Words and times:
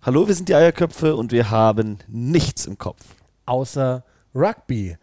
Hallo, 0.00 0.28
wir 0.28 0.34
sind 0.36 0.48
die 0.48 0.54
Eierköpfe 0.54 1.16
und 1.16 1.32
wir 1.32 1.50
haben 1.50 1.98
nichts 2.06 2.66
im 2.66 2.78
Kopf. 2.78 3.04
Außer 3.46 4.04
Rugby. 4.32 4.96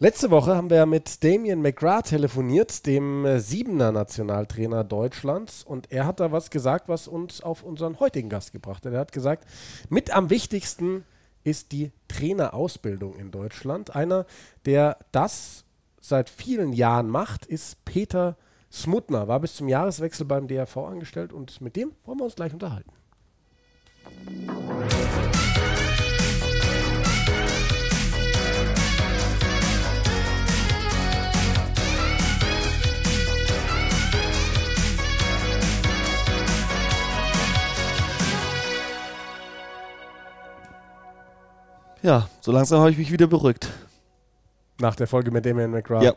Letzte 0.00 0.32
Woche 0.32 0.56
haben 0.56 0.70
wir 0.70 0.86
mit 0.86 1.22
Damien 1.22 1.62
McGrath 1.62 2.08
telefoniert, 2.08 2.84
dem 2.84 3.24
äh, 3.24 3.38
Siebener 3.38 3.92
Nationaltrainer 3.92 4.82
Deutschlands. 4.82 5.62
Und 5.62 5.92
er 5.92 6.04
hat 6.04 6.18
da 6.18 6.32
was 6.32 6.50
gesagt, 6.50 6.88
was 6.88 7.06
uns 7.06 7.40
auf 7.40 7.62
unseren 7.62 8.00
heutigen 8.00 8.28
Gast 8.28 8.50
gebracht 8.50 8.84
hat. 8.84 8.92
Er 8.92 8.98
hat 8.98 9.12
gesagt, 9.12 9.46
mit 9.88 10.10
am 10.10 10.30
wichtigsten 10.30 11.04
ist 11.44 11.70
die 11.70 11.92
Trainerausbildung 12.08 13.14
in 13.14 13.30
Deutschland. 13.30 13.94
Einer, 13.94 14.26
der 14.66 14.98
das 15.12 15.64
seit 16.00 16.28
vielen 16.28 16.72
Jahren 16.72 17.08
macht, 17.08 17.46
ist 17.46 17.84
Peter 17.84 18.36
Smutner. 18.72 19.28
War 19.28 19.38
bis 19.38 19.54
zum 19.54 19.68
Jahreswechsel 19.68 20.26
beim 20.26 20.48
DRV 20.48 20.76
angestellt 20.78 21.32
und 21.32 21.60
mit 21.60 21.76
dem 21.76 21.92
wollen 22.04 22.18
wir 22.18 22.24
uns 22.24 22.34
gleich 22.34 22.52
unterhalten. 22.52 22.90
Ja, 42.02 42.28
so 42.40 42.50
langsam 42.50 42.80
habe 42.80 42.90
ich 42.90 42.98
mich 42.98 43.12
wieder 43.12 43.26
beruhigt. 43.26 43.68
Nach 44.78 44.96
der 44.96 45.06
Folge 45.06 45.30
mit 45.30 45.44
Damien 45.44 45.70
McGrath. 45.70 46.02
Ja. 46.02 46.14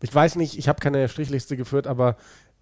Ich 0.00 0.14
weiß 0.14 0.36
nicht, 0.36 0.56
ich 0.58 0.68
habe 0.68 0.80
keine 0.80 1.08
Strichliste 1.08 1.56
geführt, 1.56 1.86
aber 1.86 2.16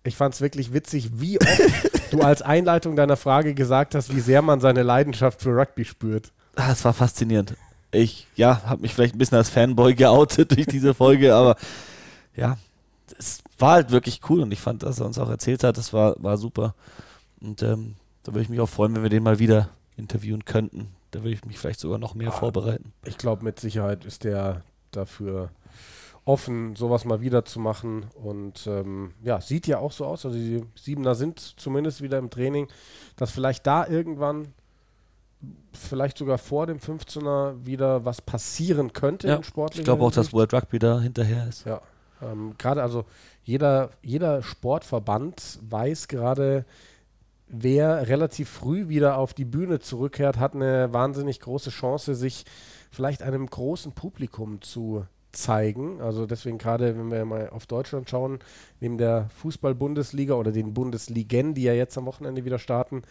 ich 0.05 0.16
fand 0.16 0.34
es 0.34 0.41
wirklich 0.41 0.73
witzig, 0.73 1.11
wie 1.20 1.41
oft 1.41 2.12
du 2.12 2.20
als 2.23 2.43
Einleitung 2.43 2.97
deiner 2.97 3.16
Frage 3.16 3.55
gesagt 3.55 3.95
hast, 3.95 4.15
wie 4.15 4.20
sehr 4.20 4.43
man 4.43 4.60
seine 4.60 4.83
Leidenschaft 4.83 5.41
für 5.43 5.51
Rugby 5.56 5.84
spürt. 5.84 6.33
Ah, 6.56 6.73
es 6.73 6.84
war 6.84 6.93
faszinierend. 6.93 7.55
Ich, 7.93 8.27
ja, 8.37 8.62
habe 8.65 8.82
mich 8.82 8.95
vielleicht 8.95 9.15
ein 9.15 9.18
bisschen 9.18 9.38
als 9.38 9.51
Fanboy 9.51 9.95
geoutet 9.95 10.51
durch 10.57 10.66
diese 10.66 10.95
Folge, 10.95 11.35
aber 11.35 11.57
ja, 12.35 12.57
es 13.18 13.43
war 13.59 13.73
halt 13.74 13.90
wirklich 13.90 14.21
cool 14.30 14.40
und 14.40 14.51
ich 14.52 14.60
fand, 14.60 14.82
dass 14.82 14.99
er 15.01 15.07
uns 15.07 15.18
auch 15.18 15.29
erzählt 15.29 15.62
hat, 15.65 15.77
das 15.77 15.93
war, 15.93 16.15
war 16.23 16.37
super. 16.38 16.74
Und 17.40 17.62
ähm, 17.62 17.95
da 18.23 18.32
würde 18.32 18.43
ich 18.43 18.49
mich 18.49 18.60
auch 18.60 18.68
freuen, 18.68 18.95
wenn 18.95 19.02
wir 19.02 19.10
den 19.10 19.23
mal 19.23 19.38
wieder 19.38 19.68
interviewen 19.96 20.45
könnten. 20.45 20.88
Da 21.10 21.21
würde 21.21 21.34
ich 21.34 21.45
mich 21.45 21.59
vielleicht 21.59 21.80
sogar 21.80 21.99
noch 21.99 22.15
mehr 22.15 22.29
Ah. 22.29 22.32
vorbereiten. 22.32 22.93
Ich 23.05 23.18
glaube, 23.18 23.45
mit 23.45 23.60
Sicherheit 23.60 24.05
ist 24.07 24.24
der 24.24 24.62
dafür 24.90 25.51
offen, 26.24 26.76
sowas 26.76 27.04
mal 27.04 27.20
wieder 27.20 27.45
zu 27.45 27.59
machen. 27.60 28.06
Und 28.15 28.66
ähm, 28.66 29.12
ja, 29.23 29.40
sieht 29.40 29.66
ja 29.66 29.78
auch 29.78 29.92
so 29.92 30.06
aus. 30.06 30.24
Also 30.24 30.37
die 30.37 30.65
Siebener 30.74 31.15
sind 31.15 31.40
zumindest 31.40 32.02
wieder 32.02 32.18
im 32.18 32.30
Training, 32.30 32.68
dass 33.16 33.30
vielleicht 33.32 33.66
da 33.66 33.87
irgendwann, 33.87 34.48
vielleicht 35.73 36.18
sogar 36.18 36.38
vor 36.38 36.66
dem 36.66 36.78
15er, 36.78 37.66
wieder 37.66 38.04
was 38.04 38.23
passieren 38.23 38.93
könnte 38.93 39.28
Ja, 39.28 39.37
in 39.37 39.45
sportlicher 39.45 39.80
ich 39.80 39.84
glaube 39.84 40.04
auch, 40.04 40.12
dass. 40.12 40.32
World 40.32 40.54
Rugby 40.54 40.78
da 40.78 41.00
hinterher 41.00 41.48
ist. 41.48 41.66
Ja, 41.66 41.80
ähm, 42.23 42.54
gerade 42.56 42.82
also 42.82 43.04
jeder, 43.43 43.90
jeder 44.02 44.43
Sportverband 44.43 45.59
weiß 45.68 46.06
gerade, 46.06 46.65
wer 47.48 48.06
relativ 48.09 48.48
früh 48.48 48.88
wieder 48.88 49.18
auf 49.18 49.34
die 49.34 49.45
Bühne 49.45 49.80
zurückkehrt, 49.80 50.38
hat 50.38 50.54
eine 50.54 50.93
wahnsinnig 50.93 51.40
große 51.40 51.70
Chance, 51.70 52.15
sich 52.15 52.45
vielleicht 52.93 53.23
einem 53.23 53.46
großen 53.46 53.93
Publikum 53.93 54.62
zu 54.62 55.04
zeigen. 55.33 56.01
Also 56.01 56.27
deswegen 56.27 56.59
gerade, 56.59 56.97
wenn 56.97 57.11
wir 57.11 57.25
mal 57.25 57.49
auf 57.51 57.66
Deutschland 57.66 58.09
schauen, 58.09 58.38
neben 58.80 58.99
der 58.99 59.29
Fußball-Bundesliga 59.37 60.35
oder 60.35 60.52
den 60.52 60.74
Bundesligen, 60.74 61.55
die 61.55 61.63
ja 61.63 61.73
jetzt 61.73 61.97
am 61.99 62.07
Wochenende 62.07 62.45
wieder 62.45 62.59
starten, 62.59 63.02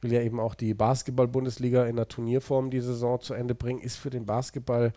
will 0.00 0.12
ja 0.12 0.20
eben 0.20 0.40
auch 0.40 0.54
die 0.54 0.74
Basketball-Bundesliga 0.74 1.84
in 1.84 1.96
der 1.96 2.08
Turnierform 2.08 2.70
die 2.70 2.80
Saison 2.80 3.20
zu 3.20 3.34
Ende 3.34 3.54
bringen, 3.54 3.80
ist 3.80 3.96
für 3.96 4.10
den 4.10 4.26
Basketball 4.26 4.92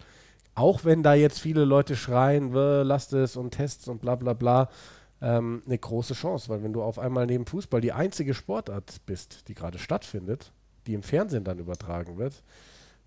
auch 0.57 0.83
wenn 0.83 1.03
da 1.03 1.13
jetzt 1.13 1.39
viele 1.39 1.65
Leute 1.65 1.95
schreien, 1.95 2.51
"Wö, 2.51 2.81
lasst 2.81 3.13
es 3.13 3.37
und 3.37 3.51
Tests 3.51 3.87
und 3.87 4.01
bla 4.01 4.15
bla 4.15 4.33
bla, 4.33 4.69
ähm, 5.21 5.61
eine 5.67 5.77
große 5.77 6.15
Chance, 6.15 6.49
weil 6.49 6.63
wenn 6.63 6.73
du 6.73 6.81
auf 6.81 6.97
einmal 6.97 7.27
neben 7.27 7.45
Fußball 7.45 7.79
die 7.79 7.93
einzige 7.93 8.33
Sportart 8.33 9.05
bist, 9.05 9.47
die 9.47 9.53
gerade 9.53 9.77
stattfindet, 9.77 10.51
die 10.87 10.95
im 10.95 11.03
Fernsehen 11.03 11.43
dann 11.43 11.59
übertragen 11.59 12.17
wird, 12.17 12.41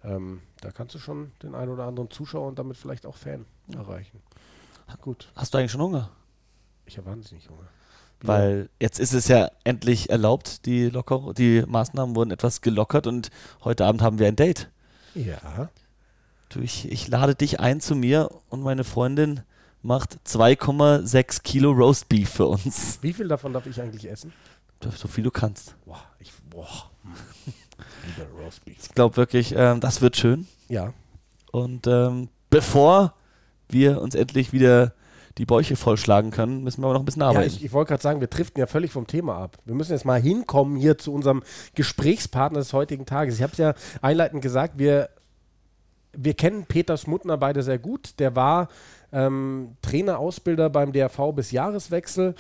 ähm, 0.05 0.43
da 0.61 0.71
kannst 0.71 0.95
du 0.95 0.99
schon 0.99 1.33
den 1.43 1.55
einen 1.55 1.71
oder 1.71 1.85
anderen 1.85 2.11
Zuschauer 2.11 2.49
und 2.49 2.59
damit 2.59 2.77
vielleicht 2.77 3.07
auch 3.07 3.17
Fan 3.17 3.45
erreichen. 3.75 4.21
Gut, 5.01 5.31
Hast 5.37 5.55
du 5.55 5.59
eigentlich 5.59 5.71
schon 5.73 5.83
Hunger? 5.83 6.11
ich 6.87 6.99
habe 6.99 7.09
wahnsinnig 7.09 7.49
Hunger. 7.49 7.69
Weil 8.23 8.69
jetzt 8.81 8.99
ist 8.99 9.13
es 9.15 9.29
ja 9.29 9.51
endlich 9.65 10.11
erlaubt, 10.11 10.67
die, 10.67 10.91
Locker 10.91 11.33
die 11.33 11.63
Maßnahmen 11.67 12.15
wurden 12.17 12.33
etwas 12.33 12.61
gelockert 12.61 13.07
und 13.07 13.31
heute 13.65 13.87
Abend 13.87 14.03
haben 14.03 14.19
wir 14.19 14.27
ein 14.29 14.37
Date. 14.37 14.69
Ja, 15.15 15.71
Du, 16.51 16.59
ich, 16.59 16.91
ich 16.91 17.07
lade 17.07 17.37
dich 17.37 17.61
ein 17.61 17.81
zu 17.81 17.95
mir 17.95 18.29
und 18.49 18.61
meine 18.63 18.83
Freundin 18.83 19.43
macht 19.83 20.19
2,6 20.27 21.43
Kilo 21.43 21.71
Roast 21.71 22.09
Beef 22.09 22.29
für 22.29 22.47
uns. 22.49 22.99
wie 23.03 23.13
viel 23.13 23.29
davon 23.29 23.53
darf 23.53 23.67
ich 23.67 23.81
eigentlich 23.81 24.11
essen? 24.11 24.33
So 24.97 25.07
viel 25.07 25.23
du 25.25 25.31
kannst. 25.31 25.77
Boah, 25.85 26.03
ich, 26.19 26.33
boah. 26.51 26.91
Ich 28.67 28.95
glaube 28.95 29.17
wirklich, 29.17 29.55
ähm, 29.57 29.81
das 29.81 30.01
wird 30.01 30.17
schön. 30.17 30.47
Ja, 30.69 30.93
Und 31.53 31.87
ähm, 31.87 32.29
bevor 32.51 33.15
wir 33.69 34.01
uns 34.01 34.15
endlich 34.15 34.53
wieder 34.53 34.93
die 35.39 35.47
Bäuche 35.47 35.77
vollschlagen 35.77 36.33
können, 36.33 36.63
müssen 36.65 36.83
wir 36.83 36.87
aber 36.87 36.95
noch 36.95 37.03
ein 37.03 37.05
bisschen 37.07 37.23
Ja, 37.23 37.29
arbeiten. 37.29 37.47
ich, 37.47 37.65
ich 37.65 37.73
wollte 37.73 37.91
gerade 37.91 38.03
sagen, 38.03 38.21
wir 38.21 38.27
driften 38.29 38.61
ja 38.61 38.67
völlig 38.67 38.91
vom 38.93 39.07
Thema 39.07 39.37
ab. 39.39 39.59
Wir 39.65 39.75
müssen 39.75 39.93
jetzt 39.93 40.05
mal 40.05 40.21
hinkommen 40.21 40.77
hier 40.77 40.99
zu 40.99 41.13
unserem 41.15 41.43
Gesprächspartner 41.75 42.59
des 42.59 42.73
heutigen 42.73 43.07
Tages. 43.07 43.37
Ich 43.37 43.43
habe 43.43 43.53
es 43.53 43.59
ja 43.59 43.75
einleitend 44.03 44.43
gesagt, 44.43 44.75
wir, 44.79 45.09
wir 46.13 46.35
kennen 46.35 46.67
Peter 46.67 46.97
Smutner 46.97 47.37
beide 47.39 47.63
sehr 47.63 47.79
gut. 47.79 48.19
Der 48.19 48.35
war 48.35 48.69
ähm, 49.13 49.77
Trainerausbilder 49.83 50.69
beim 50.69 50.93
DRV 50.93 51.33
bis 51.35 51.53
Jahreswechsel. 51.53 52.35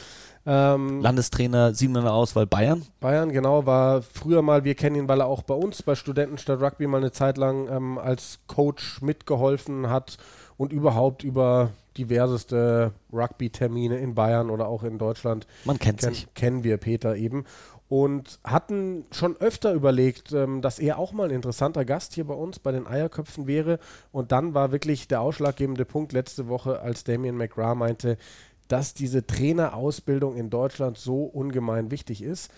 Ähm, 0.52 1.00
Landestrainer, 1.00 1.74
siebener 1.74 2.12
Auswahl 2.12 2.44
Bayern. 2.44 2.82
Bayern, 2.98 3.30
genau, 3.30 3.66
war 3.66 4.02
früher 4.02 4.42
mal, 4.42 4.64
wir 4.64 4.74
kennen 4.74 4.96
ihn, 4.96 5.08
weil 5.08 5.20
er 5.20 5.26
auch 5.26 5.42
bei 5.42 5.54
uns 5.54 5.80
bei 5.82 5.94
Studenten 5.94 6.38
statt 6.38 6.60
Rugby 6.60 6.88
mal 6.88 6.96
eine 6.96 7.12
Zeit 7.12 7.38
lang 7.38 7.68
ähm, 7.68 7.98
als 7.98 8.40
Coach 8.48 9.00
mitgeholfen 9.00 9.90
hat 9.90 10.16
und 10.56 10.72
überhaupt 10.72 11.22
über 11.22 11.70
diverseste 11.96 12.90
Rugby-Termine 13.12 13.98
in 13.98 14.16
Bayern 14.16 14.50
oder 14.50 14.66
auch 14.66 14.82
in 14.82 14.98
Deutschland 14.98 15.46
Man 15.64 15.78
kennt 15.78 16.00
ken, 16.00 16.14
sich. 16.14 16.26
kennen 16.34 16.64
wir 16.64 16.78
Peter 16.78 17.14
eben. 17.14 17.44
Und 17.88 18.38
hatten 18.44 19.04
schon 19.10 19.36
öfter 19.36 19.72
überlegt, 19.72 20.32
ähm, 20.32 20.62
dass 20.62 20.78
er 20.78 20.98
auch 20.98 21.12
mal 21.12 21.28
ein 21.28 21.34
interessanter 21.34 21.84
Gast 21.84 22.14
hier 22.14 22.24
bei 22.24 22.34
uns 22.34 22.58
bei 22.60 22.70
den 22.72 22.86
Eierköpfen 22.86 23.46
wäre. 23.48 23.78
Und 24.12 24.30
dann 24.32 24.54
war 24.54 24.70
wirklich 24.70 25.08
der 25.08 25.20
ausschlaggebende 25.20 25.84
Punkt 25.84 26.12
letzte 26.12 26.48
Woche, 26.48 26.80
als 26.80 27.02
Damien 27.04 27.36
McGrath 27.36 27.76
meinte, 27.76 28.16
dass 28.70 28.94
diese 28.94 29.26
Trainerausbildung 29.26 30.36
in 30.36 30.48
Deutschland 30.48 30.96
so 30.96 31.24
ungemein 31.24 31.90
wichtig 31.90 32.22
ist. 32.22 32.50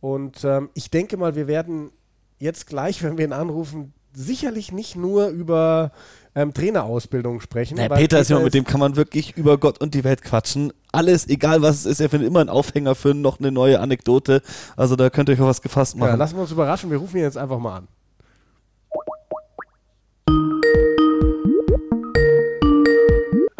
Und 0.00 0.44
ähm, 0.44 0.70
ich 0.74 0.90
denke 0.90 1.16
mal, 1.16 1.34
wir 1.36 1.46
werden 1.46 1.90
jetzt 2.38 2.66
gleich, 2.66 3.02
wenn 3.02 3.18
wir 3.18 3.24
ihn 3.26 3.32
anrufen, 3.32 3.92
sicherlich 4.14 4.72
nicht 4.72 4.96
nur 4.96 5.28
über 5.28 5.92
ähm, 6.34 6.54
Trainerausbildung 6.54 7.40
sprechen. 7.40 7.76
Naja, 7.76 7.90
weil 7.90 7.98
Peter 7.98 8.18
ist 8.18 8.28
jemand, 8.28 8.44
mit 8.46 8.54
dem 8.54 8.64
kann 8.64 8.80
man 8.80 8.96
wirklich 8.96 9.36
über 9.36 9.58
Gott 9.58 9.80
und 9.80 9.94
die 9.94 10.04
Welt 10.04 10.22
quatschen. 10.22 10.72
Alles, 10.90 11.28
egal 11.28 11.60
was 11.60 11.80
es 11.80 11.86
ist, 11.86 12.00
er 12.00 12.08
findet 12.08 12.28
immer 12.28 12.40
einen 12.40 12.48
Aufhänger 12.48 12.94
für 12.94 13.14
noch 13.14 13.38
eine 13.38 13.52
neue 13.52 13.78
Anekdote. 13.78 14.40
Also 14.76 14.96
da 14.96 15.10
könnt 15.10 15.28
ihr 15.28 15.34
euch 15.34 15.40
auf 15.40 15.48
was 15.48 15.62
gefasst 15.62 15.94
Ja, 15.96 16.00
machen. 16.06 16.18
lassen 16.18 16.36
wir 16.36 16.42
uns 16.42 16.50
überraschen. 16.50 16.90
Wir 16.90 16.98
rufen 16.98 17.18
ihn 17.18 17.24
jetzt 17.24 17.36
einfach 17.36 17.58
mal 17.58 17.76
an. 17.76 17.88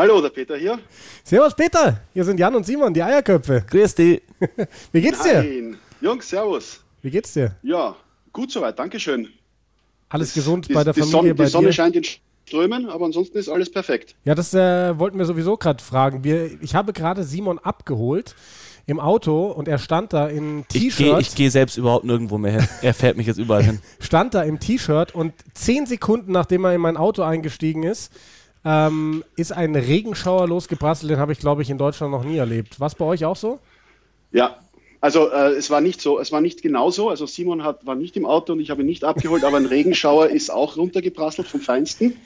Hallo, 0.01 0.23
der 0.23 0.29
Peter 0.29 0.57
hier. 0.57 0.79
Servus 1.25 1.57
Peter, 1.57 2.01
hier 2.15 2.25
sind 2.25 2.39
Jan 2.39 2.55
und 2.55 2.65
Simon, 2.65 2.95
die 2.95 3.03
Eierköpfe. 3.03 3.65
Grüß 3.69 3.97
dich. 3.97 4.23
Wie 4.93 5.01
geht's 5.01 5.25
dir? 5.25 5.43
Nein. 5.43 5.77
Jungs, 6.01 6.29
servus. 6.29 6.81
Wie 7.03 7.11
geht's 7.11 7.33
dir? 7.33 7.57
Ja, 7.65 7.97
gut 8.33 8.53
soweit, 8.53 8.79
Dankeschön. 8.79 9.29
Alles 10.09 10.33
gesund 10.33 10.69
Die, 10.69 10.73
bei 10.73 10.85
der 10.85 10.93
die 10.93 11.01
Familie, 11.01 11.21
Sonne, 11.21 11.35
bei 11.35 11.45
die 11.47 11.51
Sonne 11.51 11.67
dir? 11.67 11.73
scheint 11.73 11.97
in 11.97 12.05
Strömen, 12.47 12.89
aber 12.89 13.07
ansonsten 13.07 13.39
ist 13.39 13.49
alles 13.49 13.73
perfekt. 13.73 14.15
Ja, 14.25 14.37
das 14.37 14.55
äh, 14.55 14.97
wollten 15.01 15.19
wir 15.19 15.25
sowieso 15.25 15.57
gerade 15.57 15.83
fragen. 15.83 16.23
Wir, 16.23 16.49
ich 16.63 16.77
habe 16.77 16.93
gerade 16.93 17.25
Simon 17.25 17.59
abgeholt 17.59 18.37
im 18.87 19.01
Auto 19.01 19.49
und 19.49 19.67
er 19.67 19.79
stand 19.79 20.13
da 20.13 20.29
in 20.29 20.61
Ich 20.73 20.97
gehe 20.97 21.09
T-Shirt, 21.09 21.21
ich 21.23 21.35
geh 21.35 21.49
selbst 21.49 21.77
überhaupt 21.77 22.05
nirgendwo 22.05 22.39
mehr 22.39 22.53
hin. 22.53 22.69
Er 22.83 22.95
fährt 22.95 23.17
mich 23.17 23.27
jetzt 23.27 23.39
überall 23.39 23.65
hin. 23.65 23.81
stand 23.99 24.35
da 24.35 24.45
im 24.45 24.61
T-Shirt 24.61 25.13
und 25.13 25.35
zehn 25.55 25.87
Sekunden 25.87 26.31
nachdem 26.31 26.65
er 26.65 26.73
in 26.73 26.81
mein 26.81 26.97
Auto 26.97 27.23
eingestiegen 27.23 27.83
ist, 27.83 28.13
ähm, 28.69 29.25
ist 29.37 29.51
ein 29.53 29.75
Regenschauer 29.75 30.47
losgeprasselt. 30.47 31.11
Den 31.11 31.19
habe 31.19 31.33
ich, 31.33 31.39
glaube 31.39 31.63
ich, 31.63 31.71
in 31.71 31.79
Deutschland 31.79 32.13
noch 32.13 32.23
nie 32.23 32.37
erlebt. 32.37 32.79
Was 32.79 32.95
bei 32.95 33.07
euch 33.07 33.25
auch 33.25 33.37
so? 33.37 33.61
Ja, 34.31 34.59
also 35.01 35.31
äh, 35.31 35.53
es 35.53 35.71
war 35.71 35.81
nicht 35.81 36.03
so, 36.03 36.19
es 36.19 36.33
war 36.33 36.43
nicht 36.43 36.61
genau 36.61 36.91
so. 36.91 37.09
Also 37.09 37.25
Simon 37.25 37.65
hat, 37.65 37.87
war 37.87 37.95
nicht 37.95 38.15
im 38.19 38.27
Auto 38.27 38.53
und 38.53 38.61
ich 38.61 38.69
habe 38.69 38.83
ihn 38.83 38.87
nicht 38.87 39.05
abgeholt, 39.05 39.43
aber 39.43 39.57
ein 39.57 39.65
Regenschauer 39.65 40.29
ist 40.31 40.51
auch 40.51 40.77
runtergeprasselt 40.77 41.49
vom 41.49 41.63
Feinsten. 41.63 42.17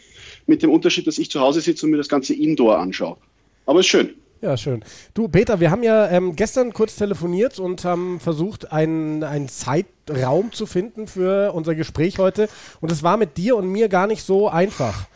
Mit 0.48 0.64
dem 0.64 0.70
Unterschied, 0.70 1.06
dass 1.06 1.18
ich 1.18 1.30
zu 1.30 1.40
Hause 1.40 1.60
sitze 1.60 1.86
und 1.86 1.92
mir 1.92 1.98
das 1.98 2.08
Ganze 2.08 2.34
indoor 2.34 2.78
anschaue. 2.78 3.16
Aber 3.64 3.78
ist 3.78 3.86
schön. 3.86 4.10
Ja, 4.40 4.56
schön. 4.56 4.84
Du, 5.14 5.28
Peter, 5.28 5.60
wir 5.60 5.70
haben 5.70 5.84
ja 5.84 6.10
ähm, 6.10 6.34
gestern 6.34 6.72
kurz 6.72 6.96
telefoniert 6.96 7.60
und 7.60 7.84
haben 7.84 8.18
versucht, 8.18 8.72
einen, 8.72 9.22
einen 9.22 9.48
Zeitraum 9.48 10.50
zu 10.50 10.66
finden 10.66 11.06
für 11.06 11.52
unser 11.52 11.76
Gespräch 11.76 12.18
heute. 12.18 12.48
Und 12.80 12.90
es 12.90 13.04
war 13.04 13.16
mit 13.16 13.36
dir 13.36 13.54
und 13.54 13.68
mir 13.68 13.88
gar 13.88 14.08
nicht 14.08 14.24
so 14.24 14.48
einfach. 14.48 15.06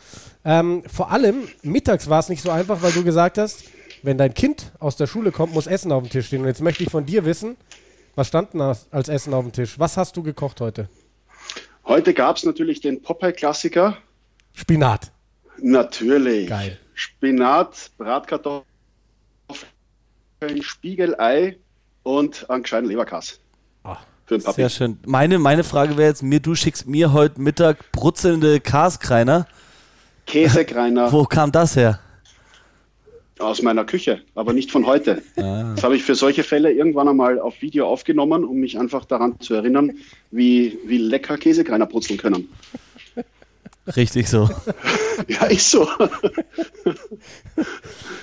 Ähm, 0.47 0.83
vor 0.87 1.11
allem 1.11 1.49
mittags 1.61 2.09
war 2.09 2.19
es 2.19 2.29
nicht 2.29 2.41
so 2.41 2.51
einfach, 2.51 2.81
weil 2.81 2.93
du 2.93 3.03
gesagt 3.03 3.37
hast, 3.37 3.65
wenn 4.01 4.17
dein 4.17 4.33
Kind 4.33 4.71
aus 4.79 4.95
der 4.95 5.05
Schule 5.05 5.33
kommt, 5.33 5.53
muss 5.53 5.67
Essen 5.67 5.91
auf 5.91 6.01
dem 6.01 6.09
Tisch 6.09 6.27
stehen. 6.27 6.39
Und 6.39 6.47
jetzt 6.47 6.61
möchte 6.61 6.83
ich 6.83 6.89
von 6.89 7.05
dir 7.05 7.25
wissen, 7.25 7.57
was 8.15 8.29
stand 8.29 8.53
denn 8.53 8.61
als 8.61 9.09
Essen 9.09 9.33
auf 9.33 9.43
dem 9.43 9.51
Tisch? 9.51 9.77
Was 9.77 9.97
hast 9.97 10.15
du 10.15 10.23
gekocht 10.23 10.61
heute? 10.61 10.87
Heute 11.83 12.13
gab 12.13 12.37
es 12.37 12.45
natürlich 12.45 12.79
den 12.79 13.01
Popeye-Klassiker. 13.01 13.97
Spinat. 14.53 15.11
Natürlich. 15.61 16.47
Geil. 16.47 16.79
Spinat, 16.93 17.91
Bratkartoffeln, 17.97 18.63
Spiegelei 20.61 21.57
und 22.03 22.49
einen 22.49 22.63
gescheiten 22.63 22.87
Leberkass. 22.87 23.41
Ach, 23.83 23.99
für 24.25 24.37
den 24.37 24.45
Papi. 24.45 24.61
Sehr 24.61 24.69
schön. 24.69 24.97
Meine, 25.05 25.39
meine 25.39 25.65
Frage 25.65 25.97
wäre 25.97 26.07
jetzt 26.07 26.23
mir, 26.23 26.39
du 26.39 26.55
schickst 26.55 26.87
mir 26.87 27.11
heute 27.11 27.41
Mittag 27.41 27.91
brutzelnde 27.91 28.61
Kaskreiner. 28.61 29.45
Käsekreiner. 30.27 31.11
Wo 31.11 31.23
kam 31.23 31.51
das 31.51 31.75
her? 31.75 31.99
Aus 33.39 33.61
meiner 33.61 33.85
Küche, 33.85 34.21
aber 34.35 34.53
nicht 34.53 34.71
von 34.71 34.85
heute. 34.85 35.21
Ah. 35.37 35.73
Das 35.75 35.83
habe 35.83 35.95
ich 35.95 36.03
für 36.03 36.15
solche 36.15 36.43
Fälle 36.43 36.71
irgendwann 36.71 37.07
einmal 37.07 37.39
auf 37.39 37.61
Video 37.61 37.87
aufgenommen, 37.87 38.43
um 38.43 38.57
mich 38.57 38.79
einfach 38.79 39.05
daran 39.05 39.39
zu 39.39 39.53
erinnern, 39.53 39.93
wie, 40.31 40.77
wie 40.85 40.97
lecker 40.97 41.37
Käsekreiner 41.37 41.85
brutzeln 41.85 42.19
können. 42.19 42.49
Richtig 43.95 44.27
so. 44.27 44.49
ja, 45.27 45.45
ist 45.45 45.71
so. 45.71 45.87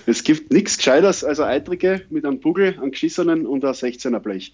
es 0.07 0.23
gibt 0.23 0.53
nichts 0.53 0.77
Gescheiteres 0.77 1.25
als 1.25 1.41
eine 1.41 1.51
Eitrige 1.51 2.03
mit 2.11 2.27
einem 2.27 2.41
Bugel, 2.41 2.77
einem 2.79 2.91
geschissenen 2.91 3.47
und 3.47 3.65
einem 3.65 3.73
16er 3.73 4.19
Blech. 4.19 4.53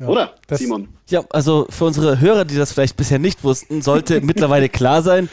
Ja, 0.00 0.08
Oder, 0.08 0.34
Simon? 0.50 0.88
Ja, 1.10 1.24
also 1.30 1.66
für 1.68 1.84
unsere 1.84 2.20
Hörer, 2.20 2.46
die 2.46 2.56
das 2.56 2.72
vielleicht 2.72 2.96
bisher 2.96 3.18
nicht 3.18 3.44
wussten, 3.44 3.82
sollte 3.82 4.20
mittlerweile 4.22 4.70
klar 4.70 5.02
sein, 5.02 5.28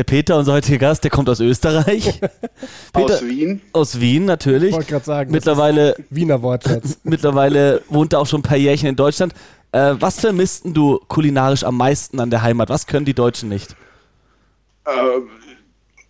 der 0.00 0.04
Peter, 0.04 0.38
unser 0.38 0.54
heutiger 0.54 0.78
Gast, 0.78 1.04
der 1.04 1.10
kommt 1.10 1.28
aus 1.28 1.40
Österreich. 1.40 2.20
Peter, 2.94 3.14
aus 3.16 3.22
Wien. 3.26 3.60
Aus 3.74 4.00
Wien, 4.00 4.24
natürlich. 4.24 4.70
Ich 4.70 4.74
wollte 4.74 4.92
gerade 4.92 5.04
sagen. 5.04 5.30
Mittlerweile, 5.30 5.94
Wiener 6.08 6.40
Wortschatz. 6.40 7.00
mittlerweile 7.04 7.82
wohnt 7.90 8.14
er 8.14 8.20
auch 8.20 8.26
schon 8.26 8.40
ein 8.40 8.44
paar 8.44 8.56
Jährchen 8.56 8.88
in 8.88 8.96
Deutschland. 8.96 9.34
Äh, 9.72 9.96
was 9.98 10.18
vermissten 10.18 10.72
du 10.72 11.00
kulinarisch 11.08 11.64
am 11.64 11.76
meisten 11.76 12.18
an 12.18 12.30
der 12.30 12.40
Heimat? 12.40 12.70
Was 12.70 12.86
können 12.86 13.04
die 13.04 13.12
Deutschen 13.12 13.50
nicht? 13.50 13.76
Äh, 14.86 14.90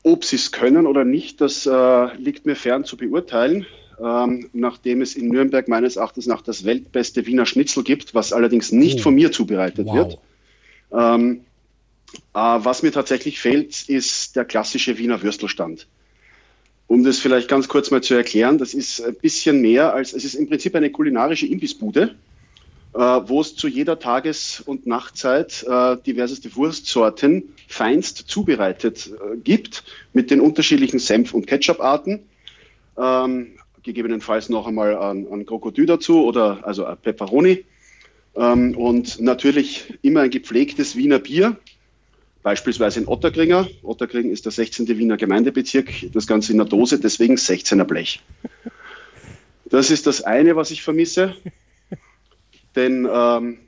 ob 0.05 0.25
sie 0.25 0.37
es 0.37 0.53
können 0.53 0.87
oder 0.87 1.05
nicht, 1.05 1.41
das 1.41 1.67
äh, 1.67 2.15
liegt 2.17 2.47
mir 2.47 2.55
fern 2.55 2.85
zu 2.85 2.97
beurteilen. 2.97 3.67
Ähm, 4.01 4.51
nachdem 4.53 5.03
es 5.03 5.17
in 5.17 5.31
Nürnberg 5.31 5.67
meines 5.67 5.97
Erachtens 5.97 6.27
nach 6.29 6.43
das 6.43 6.65
weltbeste 6.65 7.27
Wiener 7.27 7.45
Schnitzel 7.45 7.83
gibt, 7.83 8.15
was 8.15 8.33
allerdings 8.33 8.71
nicht 8.71 9.01
oh. 9.01 9.03
von 9.03 9.17
mir 9.17 9.33
zubereitet 9.33 9.89
wow. 9.89 9.97
wird. 9.97 10.19
Ähm, 10.93 11.41
äh, 11.41 11.50
was 12.33 12.83
mir 12.83 12.93
tatsächlich 12.93 13.41
fehlt, 13.41 13.89
ist 13.89 14.37
der 14.37 14.45
klassische 14.45 14.99
Wiener 14.99 15.23
Würstelstand. 15.23 15.87
Um 16.87 17.05
das 17.05 17.21
vielleicht 17.21 17.47
ganz 17.49 17.69
kurz 17.69 17.93
mal 17.93 18.03
zu 18.03 18.15
erklären, 18.15 18.59
das 18.59 18.75
ist 18.75 19.01
ein 19.01 19.15
bisschen 19.15 19.61
mehr 19.61 19.95
als, 19.95 20.13
es 20.13 20.25
ist 20.25 20.35
im 20.35 20.49
Prinzip 20.49 20.75
eine 20.75 20.91
kulinarische 20.91 21.47
Imbissbude, 21.47 22.17
äh, 22.95 22.99
wo 22.99 23.41
es 23.41 23.55
zu 23.55 23.69
jeder 23.69 24.01
Tages- 24.01 24.61
und 24.61 24.89
Nachtzeit 24.89 25.65
äh, 25.69 25.97
diverseste 26.05 26.55
Wurstsorten 26.57 27.55
feinst 27.69 28.19
zubereitet 28.27 29.09
äh, 29.09 29.37
gibt, 29.37 29.85
mit 30.13 30.33
den 30.33 30.41
unterschiedlichen 30.41 30.99
Senf- 30.99 31.33
und 31.33 31.47
Ketchup-Arten. 31.47 32.25
Ähm, 32.99 33.53
gegebenenfalls 33.85 34.49
noch 34.49 34.67
einmal 34.67 34.97
ein, 34.97 35.27
ein 35.33 35.47
Krokodil 35.47 35.87
dazu 35.87 36.25
oder 36.25 36.67
also 36.67 36.85
ein 36.85 36.97
Pepperoni. 36.97 37.65
Ähm, 38.35 38.77
und 38.77 39.21
natürlich 39.21 39.95
immer 40.03 40.23
ein 40.23 40.31
gepflegtes 40.31 40.97
Wiener 40.97 41.21
Bier, 41.21 41.57
beispielsweise 42.43 43.01
in 43.01 43.09
Otterkringer. 43.09 43.69
Otterkring 43.83 44.31
ist 44.31 44.45
der 44.45 44.53
16. 44.53 44.89
Wiener 44.89 45.17
Gemeindebezirk, 45.17 46.13
das 46.13 46.27
Ganze 46.27 46.53
in 46.53 46.59
der 46.59 46.67
Dose, 46.67 46.99
deswegen 46.99 47.37
16er 47.37 47.85
Blech. 47.85 48.23
Das 49.67 49.91
ist 49.91 50.07
das 50.07 50.23
eine, 50.23 50.57
was 50.57 50.71
ich 50.71 50.83
vermisse. 50.83 51.37
Denn 52.77 53.09
ähm, 53.11 53.59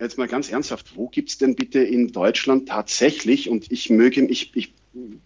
jetzt 0.00 0.18
mal 0.18 0.28
ganz 0.28 0.50
ernsthaft, 0.50 0.96
wo 0.96 1.08
gibt 1.08 1.30
es 1.30 1.38
denn 1.38 1.54
bitte 1.54 1.80
in 1.80 2.12
Deutschland 2.12 2.68
tatsächlich, 2.68 3.48
und 3.48 3.70
ich 3.70 3.90
möge, 3.90 4.24
ich, 4.26 4.54
ich 4.56 4.72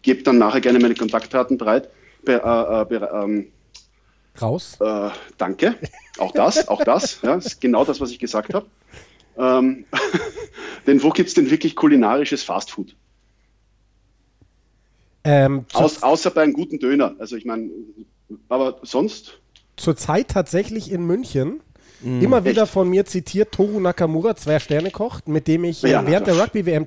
gebe 0.02 0.22
dann 0.22 0.38
nachher 0.38 0.60
gerne 0.60 0.78
meine 0.78 0.94
Kontaktdaten 0.94 1.58
bereit, 1.58 1.90
be, 2.25 2.34
äh, 2.34 2.84
be, 2.87 3.10
ähm, 3.12 3.48
raus. 4.40 4.76
Äh, 4.81 5.10
danke. 5.38 5.75
Auch 6.19 6.32
das, 6.32 6.69
auch 6.69 6.84
das, 6.84 7.20
ja, 7.22 7.37
ist 7.37 7.60
genau 7.60 7.84
das, 7.84 8.00
was 8.00 8.10
ich 8.10 8.19
gesagt 8.19 8.55
habe. 8.55 8.66
Ähm, 9.37 9.84
denn 10.87 11.02
wo 11.02 11.11
gibt 11.11 11.29
es 11.29 11.34
denn 11.34 11.50
wirklich 11.50 11.76
kulinarisches 11.76 12.43
Fastfood? 12.43 12.94
Ähm, 15.25 15.67
Aus, 15.73 16.02
außer 16.02 16.31
bei 16.31 16.43
einem 16.43 16.52
guten 16.52 16.79
Döner. 16.79 17.14
Also 17.19 17.37
ich 17.37 17.44
meine, 17.44 17.70
aber 18.49 18.81
sonst? 18.82 19.40
Zurzeit 19.76 20.29
tatsächlich 20.29 20.90
in 20.90 21.05
München 21.06 21.61
Mm, 22.02 22.20
Immer 22.20 22.44
wieder 22.44 22.62
echt? 22.62 22.72
von 22.72 22.88
mir 22.88 23.04
zitiert 23.04 23.52
Toru 23.52 23.81
Nakamura, 23.81 24.34
Zwei-Sterne-Koch, 24.34 25.20
mit 25.26 25.46
dem 25.46 25.64
ich 25.64 25.82
ja, 25.82 26.06
während 26.06 26.26
der 26.26 26.38
Rugby-WM 26.38 26.87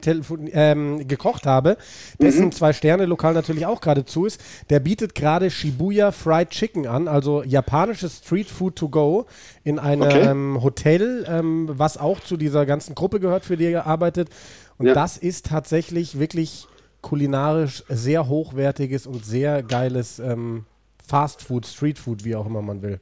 ähm, 0.51 1.07
gekocht 1.07 1.45
habe, 1.45 1.77
dessen 2.19 2.45
mhm. 2.45 2.51
Zwei-Sterne-Lokal 2.51 3.33
natürlich 3.33 3.65
auch 3.65 3.81
gerade 3.81 4.05
zu 4.05 4.25
ist. 4.25 4.41
Der 4.69 4.79
bietet 4.79 5.15
gerade 5.15 5.49
Shibuya 5.49 6.11
Fried 6.11 6.49
Chicken 6.49 6.87
an, 6.87 7.07
also 7.07 7.43
japanisches 7.43 8.17
Street 8.17 8.49
Food 8.49 8.75
to 8.75 8.89
go 8.89 9.25
in 9.63 9.79
einem 9.79 10.55
okay. 10.55 10.63
Hotel, 10.63 11.25
ähm, 11.27 11.69
was 11.71 11.97
auch 11.97 12.19
zu 12.19 12.37
dieser 12.37 12.65
ganzen 12.65 12.95
Gruppe 12.95 13.19
gehört, 13.19 13.45
für 13.45 13.57
die 13.57 13.65
er 13.65 13.87
arbeitet. 13.87 14.29
Und 14.77 14.87
ja. 14.87 14.93
das 14.93 15.17
ist 15.17 15.47
tatsächlich 15.47 16.19
wirklich 16.19 16.67
kulinarisch 17.01 17.83
sehr 17.87 18.27
hochwertiges 18.27 19.07
und 19.07 19.25
sehr 19.25 19.63
geiles 19.63 20.19
ähm, 20.19 20.65
Fast 21.07 21.43
Food, 21.43 21.67
Street 21.67 21.99
Food, 21.99 22.25
wie 22.25 22.35
auch 22.35 22.47
immer 22.47 22.61
man 22.61 22.81
will 22.81 22.99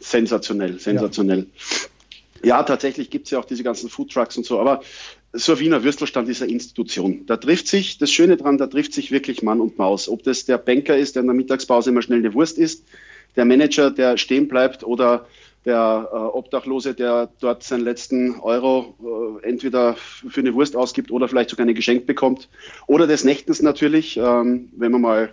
sensationell, 0.00 0.78
sensationell. 0.78 1.46
Ja, 2.42 2.48
ja 2.48 2.62
tatsächlich 2.62 3.10
gibt 3.10 3.26
es 3.26 3.30
ja 3.30 3.38
auch 3.38 3.44
diese 3.44 3.62
ganzen 3.62 3.88
Foodtrucks 3.88 4.36
und 4.36 4.44
so, 4.46 4.60
aber 4.60 4.82
so 5.32 5.52
ein 5.52 5.58
Wiener 5.58 5.82
Würstelstand 5.82 6.28
ist 6.28 6.42
eine 6.42 6.52
Institution. 6.52 7.26
Da 7.26 7.36
trifft 7.36 7.66
sich, 7.66 7.98
das 7.98 8.12
Schöne 8.12 8.36
dran, 8.36 8.56
da 8.56 8.68
trifft 8.68 8.92
sich 8.94 9.10
wirklich 9.10 9.42
Mann 9.42 9.60
und 9.60 9.78
Maus. 9.78 10.08
Ob 10.08 10.22
das 10.22 10.44
der 10.44 10.58
Banker 10.58 10.96
ist, 10.96 11.16
der 11.16 11.22
in 11.22 11.26
der 11.26 11.34
Mittagspause 11.34 11.90
immer 11.90 12.02
schnell 12.02 12.20
eine 12.20 12.34
Wurst 12.34 12.56
isst, 12.56 12.84
der 13.34 13.44
Manager, 13.44 13.90
der 13.90 14.16
stehen 14.16 14.46
bleibt 14.46 14.84
oder 14.84 15.26
der 15.64 16.08
äh, 16.12 16.16
Obdachlose, 16.16 16.94
der 16.94 17.30
dort 17.40 17.62
seinen 17.62 17.84
letzten 17.84 18.38
Euro 18.40 19.40
äh, 19.42 19.48
entweder 19.48 19.96
für 19.96 20.40
eine 20.40 20.54
Wurst 20.54 20.76
ausgibt 20.76 21.10
oder 21.10 21.26
vielleicht 21.26 21.50
sogar 21.50 21.64
eine 21.64 21.74
geschenkt 21.74 22.06
bekommt. 22.06 22.48
Oder 22.86 23.06
des 23.06 23.24
Nächtens 23.24 23.62
natürlich, 23.62 24.16
ähm, 24.16 24.68
wenn 24.76 24.92
man 24.92 25.00
mal 25.00 25.32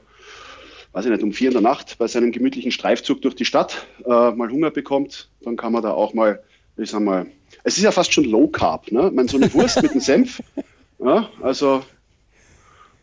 weiß 0.93 1.05
ich 1.05 1.11
nicht, 1.11 1.23
um 1.23 1.33
vier 1.33 1.49
in 1.49 1.53
der 1.53 1.61
Nacht 1.61 1.97
bei 1.97 2.07
seinem 2.07 2.31
gemütlichen 2.31 2.71
Streifzug 2.71 3.21
durch 3.21 3.35
die 3.35 3.45
Stadt 3.45 3.87
äh, 4.05 4.31
mal 4.31 4.49
Hunger 4.49 4.71
bekommt, 4.71 5.29
dann 5.41 5.55
kann 5.55 5.73
man 5.73 5.83
da 5.83 5.91
auch 5.91 6.13
mal, 6.13 6.41
ich 6.77 6.91
sag 6.91 7.01
mal, 7.01 7.27
es 7.63 7.77
ist 7.77 7.83
ja 7.83 7.91
fast 7.91 8.13
schon 8.13 8.25
Low 8.25 8.47
Carb, 8.47 8.91
ne? 8.91 9.11
Man 9.13 9.27
so 9.27 9.37
eine 9.37 9.53
Wurst 9.53 9.81
mit 9.81 9.91
einem 9.91 10.01
Senf, 10.01 10.41
ja, 10.99 11.29
also 11.41 11.83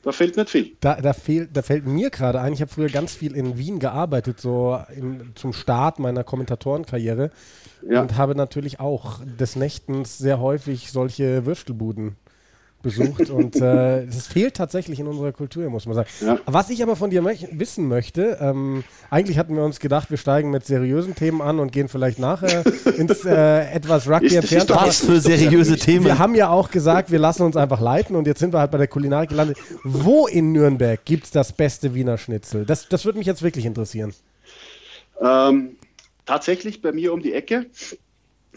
da 0.03 0.13
fehlt 0.13 0.37
nicht 0.37 0.51
viel. 0.51 0.77
Da, 0.81 1.01
da, 1.01 1.13
fehl, 1.13 1.49
da 1.53 1.63
fällt 1.63 1.87
mir 1.87 2.11
gerade 2.11 2.41
ein, 2.41 2.53
ich 2.53 2.61
habe 2.61 2.73
früher 2.73 2.89
ganz 2.89 3.15
viel 3.15 3.35
in 3.35 3.59
Wien 3.59 3.79
gearbeitet, 3.79 4.41
so 4.41 4.79
in, 4.95 5.33
zum 5.35 5.53
Start 5.53 5.99
meiner 5.99 6.25
Kommentatorenkarriere. 6.25 7.31
Ja. 7.89 8.03
Und 8.03 8.17
habe 8.17 8.35
natürlich 8.35 8.81
auch 8.81 9.21
des 9.25 9.55
Nächtens 9.55 10.19
sehr 10.19 10.41
häufig 10.41 10.91
solche 10.91 11.47
Würstelbuden 11.47 12.17
besucht 12.83 13.31
und 13.31 13.57
äh, 13.57 14.07
das 14.07 14.27
fehlt 14.27 14.55
tatsächlich 14.55 15.01
in 15.01 15.07
unserer 15.07 15.33
Kultur, 15.33 15.69
muss 15.71 15.87
man 15.87 15.95
sagen. 15.97 16.09
Ja. 16.21 16.39
Was 16.47 16.71
ich 16.71 16.83
aber 16.83 16.97
von 16.97 17.11
dir 17.11 17.23
möch 17.23 17.47
wissen 17.53 17.89
möchte, 17.89 18.39
ähm, 18.41 18.85
eigentlich 19.11 19.39
hatten 19.39 19.55
wir 19.57 19.65
uns 19.65 19.81
gedacht, 19.81 20.11
wir 20.11 20.17
steigen 20.17 20.51
mit 20.51 20.67
seriösen 20.67 21.15
Themen 21.15 21.43
an 21.43 21.59
und 21.59 21.73
gehen 21.73 21.89
vielleicht 21.89 22.19
nachher 22.19 22.65
ins 22.97 23.25
äh, 23.25 23.71
etwas 23.71 24.09
Rugby 24.09 24.37
entfernt. 24.37 24.71
Was 24.71 25.01
für 25.01 25.21
seriöse 25.21 25.77
Themen? 25.77 26.05
Wir 26.05 26.19
haben 26.19 26.35
ja 26.35 26.51
auch 26.51 26.71
gesagt, 26.71 27.11
wir 27.11 27.19
lassen 27.19 27.43
uns 27.43 27.57
einfach 27.57 27.81
leiten 27.81 28.17
und 28.17 28.27
jetzt 28.27 28.41
sind 28.41 28.53
wir 28.53 28.61
halt 28.61 28.71
bei 28.71 28.79
der 28.79 28.89
Kulinarik 28.89 29.31
gelandet. 29.31 29.59
Wo 29.85 30.27
in 30.27 30.53
Nürnberg 30.53 31.05
gibt 31.05 31.25
es 31.25 31.31
das 31.31 31.53
beste 31.53 31.95
Wiener 31.95 32.19
Schnitzel? 32.19 32.65
Das, 32.65 32.89
das 32.89 33.05
würde 33.05 33.19
mich 33.19 33.27
jetzt 33.27 33.43
wirklich 33.43 33.67
interessieren. 33.67 34.13
Ähm, 35.21 35.77
tatsächlich 36.27 36.83
bei 36.83 36.93
mir 36.93 37.13
um 37.13 37.21
die 37.21 37.33
Ecke 37.33 37.67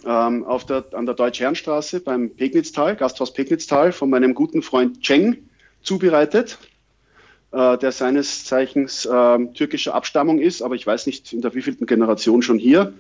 ähm, 0.06 0.44
auf 0.46 0.66
der, 0.66 0.86
an 0.94 1.06
der 1.06 1.16
Deutsch-Herrenstraße 1.16 2.00
beim 2.00 2.32
Pegnitztal, 2.32 2.96
Gasthaus 2.96 3.34
Pegnitztal, 3.34 3.92
von 3.92 4.10
meinem 4.10 4.34
guten 4.34 4.62
Freund 4.62 5.02
Cheng 5.02 5.38
zubereitet, 5.82 6.58
äh, 7.52 7.78
der 7.78 7.92
seines 7.92 8.46
Zeichens 8.46 9.06
äh, 9.06 9.46
türkischer 9.54 9.94
Abstammung 9.94 10.40
ist, 10.40 10.62
aber 10.62 10.76
ich 10.76 10.86
weiß 10.86 11.06
nicht 11.06 11.34
in 11.34 11.42
der 11.42 11.54
wievielten 11.54 11.86
Generation 11.86 12.42
schon 12.42 12.60
hier. 12.60 12.94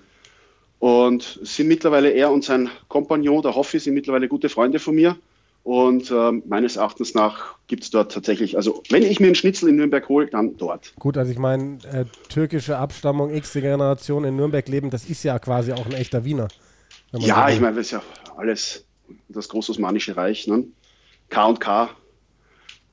Und 0.80 1.40
sind 1.44 1.68
mittlerweile 1.68 2.10
er 2.10 2.32
und 2.32 2.44
sein 2.44 2.70
Kompagnon, 2.88 3.44
der 3.44 3.56
Hoffi, 3.56 3.78
sind 3.78 3.94
mittlerweile 3.94 4.28
gute 4.28 4.50
Freunde 4.50 4.80
von 4.80 4.96
mir. 4.96 5.16
Und 5.64 6.10
äh, 6.10 6.32
meines 6.48 6.76
Erachtens 6.76 7.14
nach 7.14 7.56
gibt 7.68 7.84
es 7.84 7.92
dort 7.92 8.12
tatsächlich, 8.12 8.58
also 8.58 8.82
wenn 8.90 9.04
ich 9.04 9.20
mir 9.20 9.28
einen 9.28 9.36
Schnitzel 9.36 9.70
in 9.70 9.76
Nürnberg 9.76 10.10
hole, 10.10 10.26
dann 10.26 10.58
dort. 10.58 10.94
Gut, 10.98 11.18
also 11.18 11.32
ich 11.32 11.38
meine, 11.38 11.78
äh, 11.94 12.06
türkische 12.30 12.78
Abstammung, 12.78 13.32
x 13.32 13.54
Generation 13.54 14.24
in 14.24 14.36
Nürnberg 14.36 14.68
leben, 14.68 14.90
das 14.90 15.06
ist 15.06 15.24
ja 15.24 15.38
quasi 15.38 15.72
auch 15.72 15.86
ein 15.86 15.94
echter 15.94 16.26
Wiener. 16.26 16.48
Ja, 17.14 17.50
ich 17.50 17.60
meine, 17.60 17.76
das 17.76 17.88
ist 17.88 17.92
ja 17.92 18.04
alles 18.38 18.86
das 19.28 19.50
Großosmanische 19.50 20.16
Reich, 20.16 20.48
ne? 20.48 20.66
K 21.30 21.46
und 21.46 21.60
K. 21.60 21.90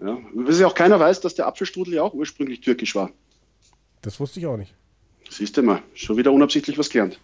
Ja. 0.00 0.18
Was 0.34 0.60
ja 0.60 0.66
auch 0.66 0.74
keiner 0.74 0.98
weiß, 0.98 1.20
dass 1.20 1.34
der 1.34 1.46
Apfelstrudel 1.46 1.94
ja 1.94 2.02
auch 2.02 2.14
ursprünglich 2.14 2.60
türkisch 2.60 2.94
war. 2.94 3.10
Das 4.02 4.18
wusste 4.20 4.40
ich 4.40 4.46
auch 4.46 4.56
nicht. 4.56 4.74
Siehst 5.28 5.56
du 5.56 5.62
mal, 5.62 5.82
schon 5.94 6.16
wieder 6.16 6.32
unabsichtlich 6.32 6.78
was 6.78 6.88
gelernt. 6.88 7.20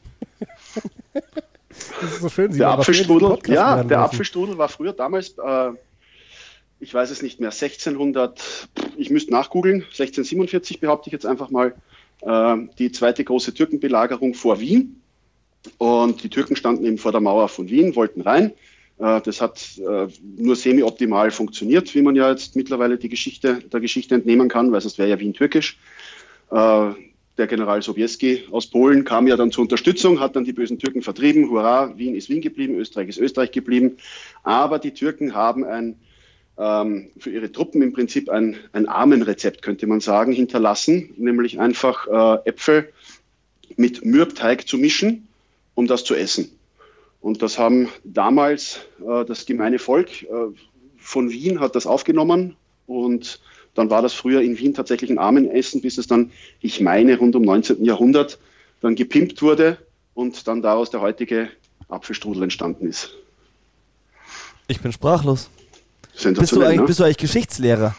das 2.01 2.13
ist 2.13 2.21
so 2.21 2.29
schön. 2.29 2.53
Sie 2.53 2.59
der 2.59 2.71
Apfelstrudel, 2.71 3.39
ja, 3.47 3.83
der 3.83 4.01
Apfelstrudel 4.01 4.59
war 4.59 4.69
früher 4.69 4.93
damals, 4.93 5.37
äh, 5.39 5.71
ich 6.81 6.93
weiß 6.93 7.11
es 7.11 7.23
nicht 7.23 7.41
mehr, 7.41 7.51
1600, 7.51 8.69
ich 8.97 9.11
müsste 9.11 9.33
nachgoogeln, 9.33 9.83
1647 9.83 10.81
behaupte 10.81 11.09
ich 11.09 11.13
jetzt 11.13 11.27
einfach 11.27 11.51
mal, 11.51 11.75
äh, 12.23 12.57
die 12.79 12.93
zweite 12.93 13.25
große 13.25 13.55
Türkenbelagerung 13.55 14.35
vor 14.35 14.61
Wien. 14.61 15.01
Und 15.79 16.23
die 16.23 16.29
Türken 16.29 16.57
standen 16.57 16.85
eben 16.85 16.99
vor 16.99 17.13
der 17.13 17.21
Mauer 17.21 17.49
von 17.49 17.69
Wien, 17.69 17.97
wollten 17.97 18.21
rein. 18.21 18.53
Äh, 18.99 19.21
das 19.23 19.41
hat 19.41 19.79
äh, 19.79 20.07
nur 20.37 20.57
semi-optimal 20.57 21.31
funktioniert, 21.31 21.95
wie 21.95 22.03
man 22.03 22.15
ja 22.15 22.31
jetzt 22.31 22.57
mittlerweile 22.57 22.97
die 22.97 23.09
Geschichte, 23.09 23.61
der 23.73 23.81
Geschichte 23.81 24.15
entnehmen 24.15 24.49
kann, 24.49 24.73
weil 24.73 24.81
sonst 24.81 24.99
wäre 24.99 25.09
ja 25.09 25.19
Wien 25.19 25.35
türkisch. 25.35 25.79
Äh, 26.51 26.91
der 27.37 27.49
General 27.49 27.83
Sobieski 27.83 28.45
aus 28.53 28.69
Polen 28.69 29.05
kam 29.05 29.27
ja 29.27 29.37
dann 29.37 29.51
zur 29.51 29.63
Unterstützung, 29.63 30.21
hat 30.21 30.37
dann 30.37 30.45
die 30.45 30.53
bösen 30.53 30.79
Türken 30.79 31.03
vertrieben. 31.03 31.51
Hurra, 31.51 31.99
Wien 31.99 32.15
ist 32.15 32.29
Wien 32.29 32.41
geblieben, 32.41 32.77
Österreich 32.77 33.09
ist 33.09 33.19
Österreich 33.19 33.51
geblieben. 33.51 33.97
Aber 34.45 34.79
die 34.79 34.93
Türken 34.93 35.35
haben 35.35 35.65
ein, 35.65 35.97
ähm, 36.57 37.11
für 37.19 37.31
ihre 37.31 37.51
Truppen 37.51 37.83
im 37.83 37.93
Prinzip 37.93 38.31
ein, 38.31 38.57
ein 38.73 38.87
Armenrezept, 38.87 39.63
könnte 39.63 39.89
man 39.89 39.99
sagen, 39.99 40.31
hinterlassen, 40.31 41.13
nämlich 41.17 41.59
einfach 41.59 42.07
Äpfel 42.45 42.93
mit 43.77 44.05
Mürbteig 44.05 44.69
zu 44.69 44.79
mischen, 44.79 45.27
um 45.75 45.87
das 45.87 46.05
zu 46.05 46.15
essen. 46.15 46.51
Und 47.21 47.43
das 47.43 47.59
haben 47.59 47.89
damals 48.05 48.81
äh, 49.01 49.25
das 49.25 49.47
gemeine 49.47 49.79
Volk 49.79 50.23
äh, 50.23 50.27
von 50.99 51.31
Wien 51.31 51.61
hat 51.61 51.75
das 51.75 51.87
aufgenommen 51.87 52.57
und 52.87 53.41
dann 53.75 53.91
war 53.91 54.03
das 54.03 54.13
früher 54.13 54.41
in 54.41 54.59
Wien 54.59 54.75
tatsächlich 54.75 55.11
ein 55.11 55.19
Armenessen, 55.19 55.81
bis 55.81 55.99
es 55.99 56.07
dann, 56.07 56.33
ich 56.61 56.81
meine, 56.81 57.19
rund 57.19 57.35
um 57.35 57.43
19. 57.43 57.85
Jahrhundert 57.85 58.39
dann 58.81 58.95
gepimpt 58.95 59.43
wurde 59.43 59.79
und 60.15 60.47
dann 60.47 60.63
daraus 60.63 60.91
der 60.91 61.01
heutige 61.01 61.49
Apfelstrudel 61.89 62.45
entstanden 62.45 62.87
ist. 62.87 63.11
Ich 64.69 64.81
bin 64.81 64.93
sprachlos. 64.93 65.51
Bist 66.13 66.53
du, 66.53 66.63
eigentlich, 66.63 66.81
ne? 66.81 66.87
bist 66.87 67.01
du 67.01 67.05
eigentlich 67.05 67.17
Geschichtslehrer? 67.17 67.95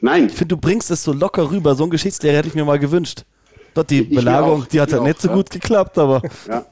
Nein. 0.00 0.26
Ich 0.26 0.32
finde, 0.32 0.56
du 0.56 0.60
bringst 0.60 0.90
es 0.90 1.02
so 1.02 1.12
locker 1.12 1.50
rüber. 1.50 1.74
So 1.74 1.84
einen 1.84 1.90
Geschichtslehrer 1.90 2.38
hätte 2.38 2.48
ich 2.48 2.54
mir 2.54 2.64
mal 2.64 2.78
gewünscht. 2.78 3.24
Dort 3.72 3.90
die 3.90 4.00
ich 4.00 4.10
Belagerung, 4.10 4.62
auch, 4.62 4.66
die 4.66 4.80
hat 4.80 4.90
ja 4.90 5.00
nicht 5.00 5.20
so 5.20 5.28
gut 5.28 5.50
geklappt, 5.50 5.96
aber. 5.98 6.22
Ja. 6.48 6.66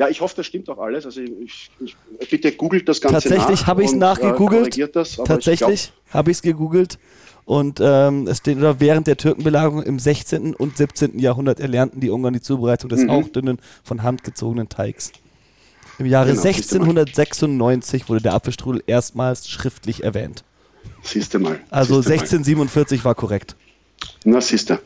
Ja, 0.00 0.08
ich 0.08 0.22
hoffe, 0.22 0.34
das 0.36 0.46
stimmt 0.46 0.66
auch 0.70 0.78
alles. 0.78 1.04
Also 1.04 1.20
ich, 1.20 1.70
ich, 1.78 1.94
bitte 2.30 2.52
googelt 2.52 2.88
das 2.88 3.02
Ganze 3.02 3.28
Tatsächlich 3.28 3.66
habe 3.66 3.82
ich 3.82 3.90
es 3.90 3.94
nachgegoogelt. 3.94 4.78
Äh, 4.78 4.88
Tatsächlich 5.26 5.92
habe 6.08 6.30
ich 6.30 6.38
es 6.38 6.42
gegoogelt. 6.42 6.98
Und 7.44 7.80
ähm, 7.82 8.26
es 8.26 8.38
steht, 8.38 8.56
oder 8.56 8.80
während 8.80 9.08
der 9.08 9.18
Türkenbelagerung 9.18 9.82
im 9.82 9.98
16. 9.98 10.54
und 10.54 10.78
17. 10.78 11.18
Jahrhundert 11.18 11.60
erlernten 11.60 12.00
die 12.00 12.08
Ungarn 12.08 12.32
die 12.32 12.40
Zubereitung 12.40 12.88
des 12.88 13.02
mhm. 13.02 13.10
hauchdünnen, 13.10 13.58
von 13.84 14.02
Hand 14.02 14.24
gezogenen 14.24 14.70
Teigs. 14.70 15.12
Im 15.98 16.06
Jahre 16.06 16.30
genau, 16.30 16.44
1696 16.44 18.08
wurde 18.08 18.22
der 18.22 18.32
Apfelstrudel 18.32 18.82
erstmals 18.86 19.50
schriftlich 19.50 20.02
erwähnt. 20.02 20.44
Siehst 21.02 21.34
du 21.34 21.40
mal. 21.40 21.60
Also 21.68 21.96
1647 21.96 23.00
mal. 23.00 23.04
war 23.04 23.14
korrekt. 23.14 23.54
Na, 24.24 24.40
siehst 24.40 24.70
du. 24.70 24.78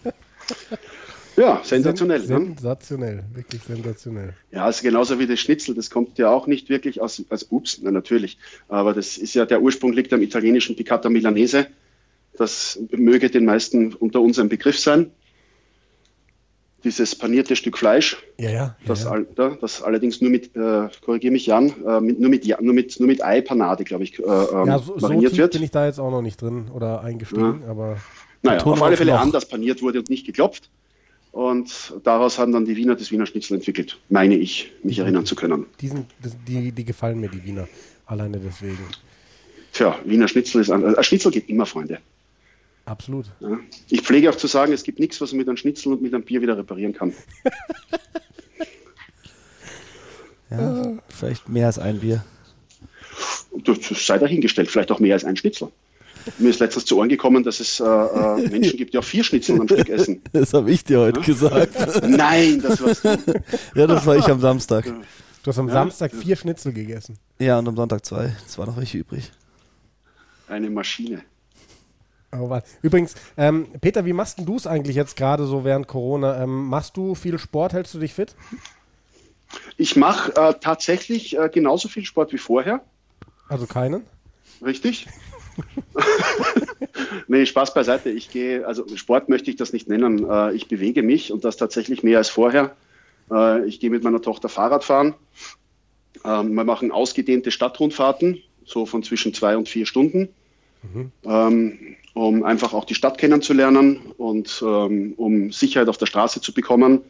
Ja, 1.36 1.60
sensationell. 1.64 2.20
Sen 2.20 2.38
ne? 2.38 2.46
sensationell, 2.46 3.24
wirklich 3.34 3.62
sensationell. 3.62 4.34
Ja, 4.52 4.64
also 4.64 4.82
genauso 4.82 5.18
wie 5.18 5.26
das 5.26 5.40
Schnitzel, 5.40 5.74
das 5.74 5.90
kommt 5.90 6.18
ja 6.18 6.30
auch 6.30 6.46
nicht 6.46 6.68
wirklich 6.68 7.00
aus, 7.00 7.24
als 7.28 7.46
ups, 7.50 7.80
na, 7.82 7.90
natürlich, 7.90 8.38
aber 8.68 8.92
das 8.92 9.18
ist 9.18 9.34
ja, 9.34 9.44
der 9.44 9.60
Ursprung 9.60 9.92
liegt 9.92 10.12
am 10.12 10.22
italienischen 10.22 10.76
Piccata 10.76 11.08
Milanese. 11.08 11.66
Das 12.36 12.80
möge 12.90 13.30
den 13.30 13.44
meisten 13.44 13.94
unter 13.94 14.20
uns 14.20 14.38
ein 14.38 14.48
Begriff 14.48 14.78
sein. 14.78 15.10
Dieses 16.82 17.14
panierte 17.14 17.56
Stück 17.56 17.78
Fleisch, 17.78 18.18
ja, 18.38 18.50
ja, 18.50 18.76
das, 18.86 19.04
ja, 19.04 19.12
all, 19.12 19.26
das 19.60 19.82
allerdings 19.82 20.20
nur 20.20 20.30
mit, 20.30 20.54
äh, 20.54 20.88
korrigiere 21.02 21.32
mich 21.32 21.46
Jan, 21.46 21.72
äh, 21.86 22.00
mit, 22.00 22.20
nur, 22.20 22.28
mit, 22.28 22.46
nur, 22.60 22.74
mit, 22.74 23.00
nur 23.00 23.06
mit 23.06 23.24
Ei-Panade, 23.24 23.84
glaube 23.84 24.04
ich, 24.04 24.18
äh, 24.18 24.22
ähm, 24.22 24.66
ja, 24.66 24.78
so, 24.78 24.96
mariniert 24.96 25.32
so 25.32 25.38
wird. 25.38 25.52
bin 25.54 25.62
ich 25.62 25.70
da 25.70 25.86
jetzt 25.86 25.98
auch 25.98 26.10
noch 26.10 26.20
nicht 26.20 26.42
drin 26.42 26.70
oder 26.74 27.00
eingestiegen, 27.00 27.62
aber... 27.66 27.96
Naja, 28.42 28.62
auf 28.62 28.82
alle 28.82 28.98
Fälle 28.98 29.12
noch. 29.12 29.20
anders 29.20 29.48
paniert 29.48 29.80
wurde 29.80 30.00
und 30.00 30.10
nicht 30.10 30.26
geklopft. 30.26 30.68
Und 31.34 31.94
daraus 32.04 32.38
haben 32.38 32.52
dann 32.52 32.64
die 32.64 32.76
Wiener 32.76 32.94
das 32.94 33.10
Wiener 33.10 33.26
Schnitzel 33.26 33.56
entwickelt, 33.56 33.98
meine 34.08 34.36
ich, 34.36 34.70
mich 34.84 35.00
erinnern 35.00 35.26
zu 35.26 35.34
können. 35.34 35.66
Die, 35.80 35.88
sind, 35.88 36.06
die, 36.46 36.70
die 36.70 36.84
gefallen 36.84 37.18
mir, 37.18 37.28
die 37.28 37.44
Wiener, 37.44 37.66
alleine 38.06 38.38
deswegen. 38.38 38.78
Tja, 39.72 39.98
Wiener 40.04 40.28
Schnitzel 40.28 40.60
ist 40.60 40.70
ein, 40.70 40.94
ein 40.94 41.02
Schnitzel 41.02 41.32
geht 41.32 41.48
immer, 41.48 41.66
Freunde. 41.66 41.98
Absolut. 42.84 43.26
Ja. 43.40 43.58
Ich 43.90 44.02
pflege 44.02 44.30
auch 44.30 44.36
zu 44.36 44.46
sagen, 44.46 44.72
es 44.72 44.84
gibt 44.84 45.00
nichts, 45.00 45.20
was 45.20 45.32
man 45.32 45.38
mit 45.38 45.48
einem 45.48 45.56
Schnitzel 45.56 45.94
und 45.94 46.02
mit 46.02 46.14
einem 46.14 46.22
Bier 46.22 46.40
wieder 46.40 46.56
reparieren 46.56 46.92
kann. 46.92 47.12
ja, 50.50 50.98
vielleicht 51.08 51.48
mehr 51.48 51.66
als 51.66 51.80
ein 51.80 51.98
Bier. 51.98 52.24
Das 53.64 54.06
sei 54.06 54.18
dahingestellt, 54.18 54.70
vielleicht 54.70 54.92
auch 54.92 55.00
mehr 55.00 55.14
als 55.14 55.24
ein 55.24 55.36
Schnitzel. 55.36 55.72
Mir 56.38 56.50
ist 56.50 56.60
letztens 56.60 56.84
zu 56.84 56.98
Ohren 56.98 57.08
gekommen, 57.08 57.44
dass 57.44 57.60
es 57.60 57.80
äh, 57.80 57.84
äh 57.84 58.48
Menschen 58.48 58.76
gibt, 58.76 58.94
die 58.94 58.98
auch 58.98 59.04
vier 59.04 59.24
Schnitzel 59.24 59.60
am 59.60 59.68
Stück 59.68 59.88
essen. 59.88 60.22
Das 60.32 60.52
habe 60.52 60.70
ich 60.70 60.84
dir 60.84 61.00
heute 61.00 61.20
ja? 61.20 61.26
gesagt. 61.26 62.02
Nein, 62.08 62.60
das 62.62 62.82
warst 62.82 63.04
du. 63.04 63.08
Ja, 63.74 63.86
das 63.86 64.06
war 64.06 64.16
ich 64.16 64.26
am 64.26 64.40
Samstag. 64.40 64.84
Du 64.84 65.48
hast 65.48 65.58
am 65.58 65.68
ja? 65.68 65.74
Samstag 65.74 66.12
vier 66.12 66.36
Schnitzel 66.36 66.72
gegessen. 66.72 67.18
Ja, 67.38 67.58
und 67.58 67.68
am 67.68 67.76
Sonntag 67.76 68.04
zwei. 68.04 68.34
Es 68.46 68.58
war 68.58 68.66
noch 68.66 68.76
welche 68.76 68.98
übrig. 68.98 69.30
Eine 70.48 70.70
Maschine. 70.70 71.22
Oh, 72.32 72.58
Übrigens, 72.82 73.14
ähm, 73.36 73.68
Peter, 73.80 74.04
wie 74.04 74.12
machst 74.12 74.40
du 74.40 74.56
es 74.56 74.66
eigentlich 74.66 74.96
jetzt 74.96 75.16
gerade 75.16 75.46
so 75.46 75.64
während 75.64 75.86
Corona? 75.86 76.42
Ähm, 76.42 76.66
machst 76.66 76.96
du 76.96 77.14
viel 77.14 77.38
Sport? 77.38 77.72
Hältst 77.72 77.94
du 77.94 77.98
dich 77.98 78.14
fit? 78.14 78.34
Ich 79.76 79.96
mache 79.96 80.34
äh, 80.34 80.54
tatsächlich 80.60 81.38
äh, 81.38 81.48
genauso 81.48 81.88
viel 81.88 82.04
Sport 82.04 82.32
wie 82.32 82.38
vorher. 82.38 82.82
Also 83.48 83.66
keinen? 83.66 84.02
Richtig. 84.64 85.06
nee, 87.28 87.46
Spaß 87.46 87.74
beiseite. 87.74 88.10
Ich 88.10 88.30
gehe, 88.30 88.66
also 88.66 88.84
Sport 88.96 89.28
möchte 89.28 89.50
ich 89.50 89.56
das 89.56 89.72
nicht 89.72 89.88
nennen. 89.88 90.28
Äh, 90.28 90.54
ich 90.54 90.68
bewege 90.68 91.02
mich 91.02 91.32
und 91.32 91.44
das 91.44 91.56
tatsächlich 91.56 92.02
mehr 92.02 92.18
als 92.18 92.28
vorher. 92.28 92.74
Äh, 93.30 93.66
ich 93.66 93.80
gehe 93.80 93.90
mit 93.90 94.02
meiner 94.02 94.22
Tochter 94.22 94.48
Fahrrad 94.48 94.84
fahren. 94.84 95.14
Ähm, 96.24 96.54
wir 96.54 96.64
machen 96.64 96.90
ausgedehnte 96.90 97.50
Stadtrundfahrten, 97.50 98.38
so 98.64 98.86
von 98.86 99.02
zwischen 99.02 99.34
zwei 99.34 99.56
und 99.56 99.68
vier 99.68 99.86
Stunden. 99.86 100.28
Mhm. 100.82 101.12
Ähm, 101.24 101.78
um 102.14 102.44
einfach 102.44 102.74
auch 102.74 102.84
die 102.84 102.94
Stadt 102.94 103.18
kennenzulernen 103.18 103.98
und 104.18 104.62
ähm, 104.64 105.14
um 105.16 105.50
Sicherheit 105.50 105.88
auf 105.88 105.98
der 105.98 106.06
Straße 106.06 106.40
zu 106.40 106.54
bekommen. 106.54 107.00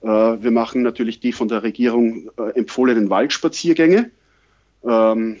Äh, 0.00 0.06
wir 0.06 0.50
machen 0.50 0.82
natürlich 0.82 1.20
die 1.20 1.32
von 1.32 1.48
der 1.48 1.62
Regierung 1.62 2.30
empfohlenen 2.54 3.10
Waldspaziergänge. 3.10 4.10
Ähm, 4.84 5.36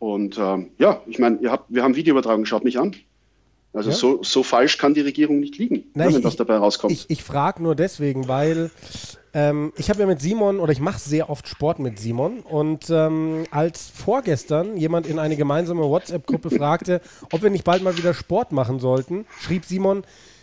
und 0.00 0.38
ähm, 0.38 0.70
ja, 0.78 1.02
ich 1.06 1.18
meine, 1.18 1.40
wir 1.68 1.82
haben 1.82 1.94
Videoübertragung, 1.94 2.46
schaut 2.46 2.64
mich 2.64 2.80
an. 2.80 2.96
Also 3.72 3.90
ja? 3.90 3.96
so, 3.96 4.22
so 4.22 4.42
falsch 4.42 4.78
kann 4.78 4.94
die 4.94 5.02
Regierung 5.02 5.38
nicht 5.38 5.58
liegen, 5.58 5.84
Nein, 5.94 6.08
wenn 6.08 6.16
ich, 6.16 6.22
das 6.22 6.36
dabei 6.36 6.56
rauskommt. 6.56 6.92
Ich, 6.92 7.08
ich 7.08 7.22
frage 7.22 7.62
nur 7.62 7.76
deswegen, 7.76 8.26
weil 8.26 8.70
ähm, 9.34 9.72
ich 9.76 9.90
habe 9.90 10.00
ja 10.00 10.06
mit 10.06 10.20
Simon 10.20 10.58
oder 10.58 10.72
ich 10.72 10.80
mache 10.80 10.98
sehr 10.98 11.30
oft 11.30 11.46
Sport 11.46 11.78
mit 11.78 12.00
Simon 12.00 12.40
und 12.40 12.88
ähm, 12.90 13.44
als 13.52 13.88
vorgestern 13.88 14.76
jemand 14.76 15.06
in 15.06 15.20
eine 15.20 15.36
gemeinsame 15.36 15.82
WhatsApp-Gruppe 15.82 16.50
fragte, 16.58 17.00
ob 17.30 17.42
wir 17.42 17.50
nicht 17.50 17.64
bald 17.64 17.82
mal 17.82 17.96
wieder 17.96 18.14
Sport 18.14 18.50
machen 18.52 18.80
sollten, 18.80 19.26
schrieb 19.38 19.66
Simon, 19.66 20.02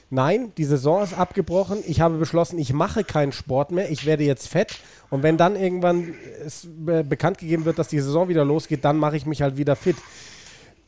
nein, 0.10 0.54
die 0.58 0.66
Saison 0.66 1.04
ist 1.04 1.18
abgebrochen, 1.18 1.80
ich 1.86 2.00
habe 2.00 2.18
beschlossen, 2.18 2.60
ich 2.60 2.72
mache 2.74 3.04
keinen 3.04 3.32
Sport 3.32 3.72
mehr, 3.72 3.92
ich 3.92 4.06
werde 4.06 4.24
jetzt 4.24 4.48
fett 4.48 4.78
und 5.10 5.24
wenn 5.24 5.38
dann 5.38 5.56
irgendwann 5.56 6.14
es 6.46 6.68
be 6.68 7.04
bekannt 7.04 7.38
gegeben 7.38 7.66
wird, 7.66 7.80
dass 7.80 7.88
die 7.88 8.00
Saison 8.00 8.28
wieder 8.28 8.44
losgeht, 8.44 8.84
dann 8.84 8.98
mache 8.98 9.18
ich 9.18 9.26
mich 9.26 9.42
halt 9.42 9.58
wieder 9.58 9.76
fit. 9.76 9.96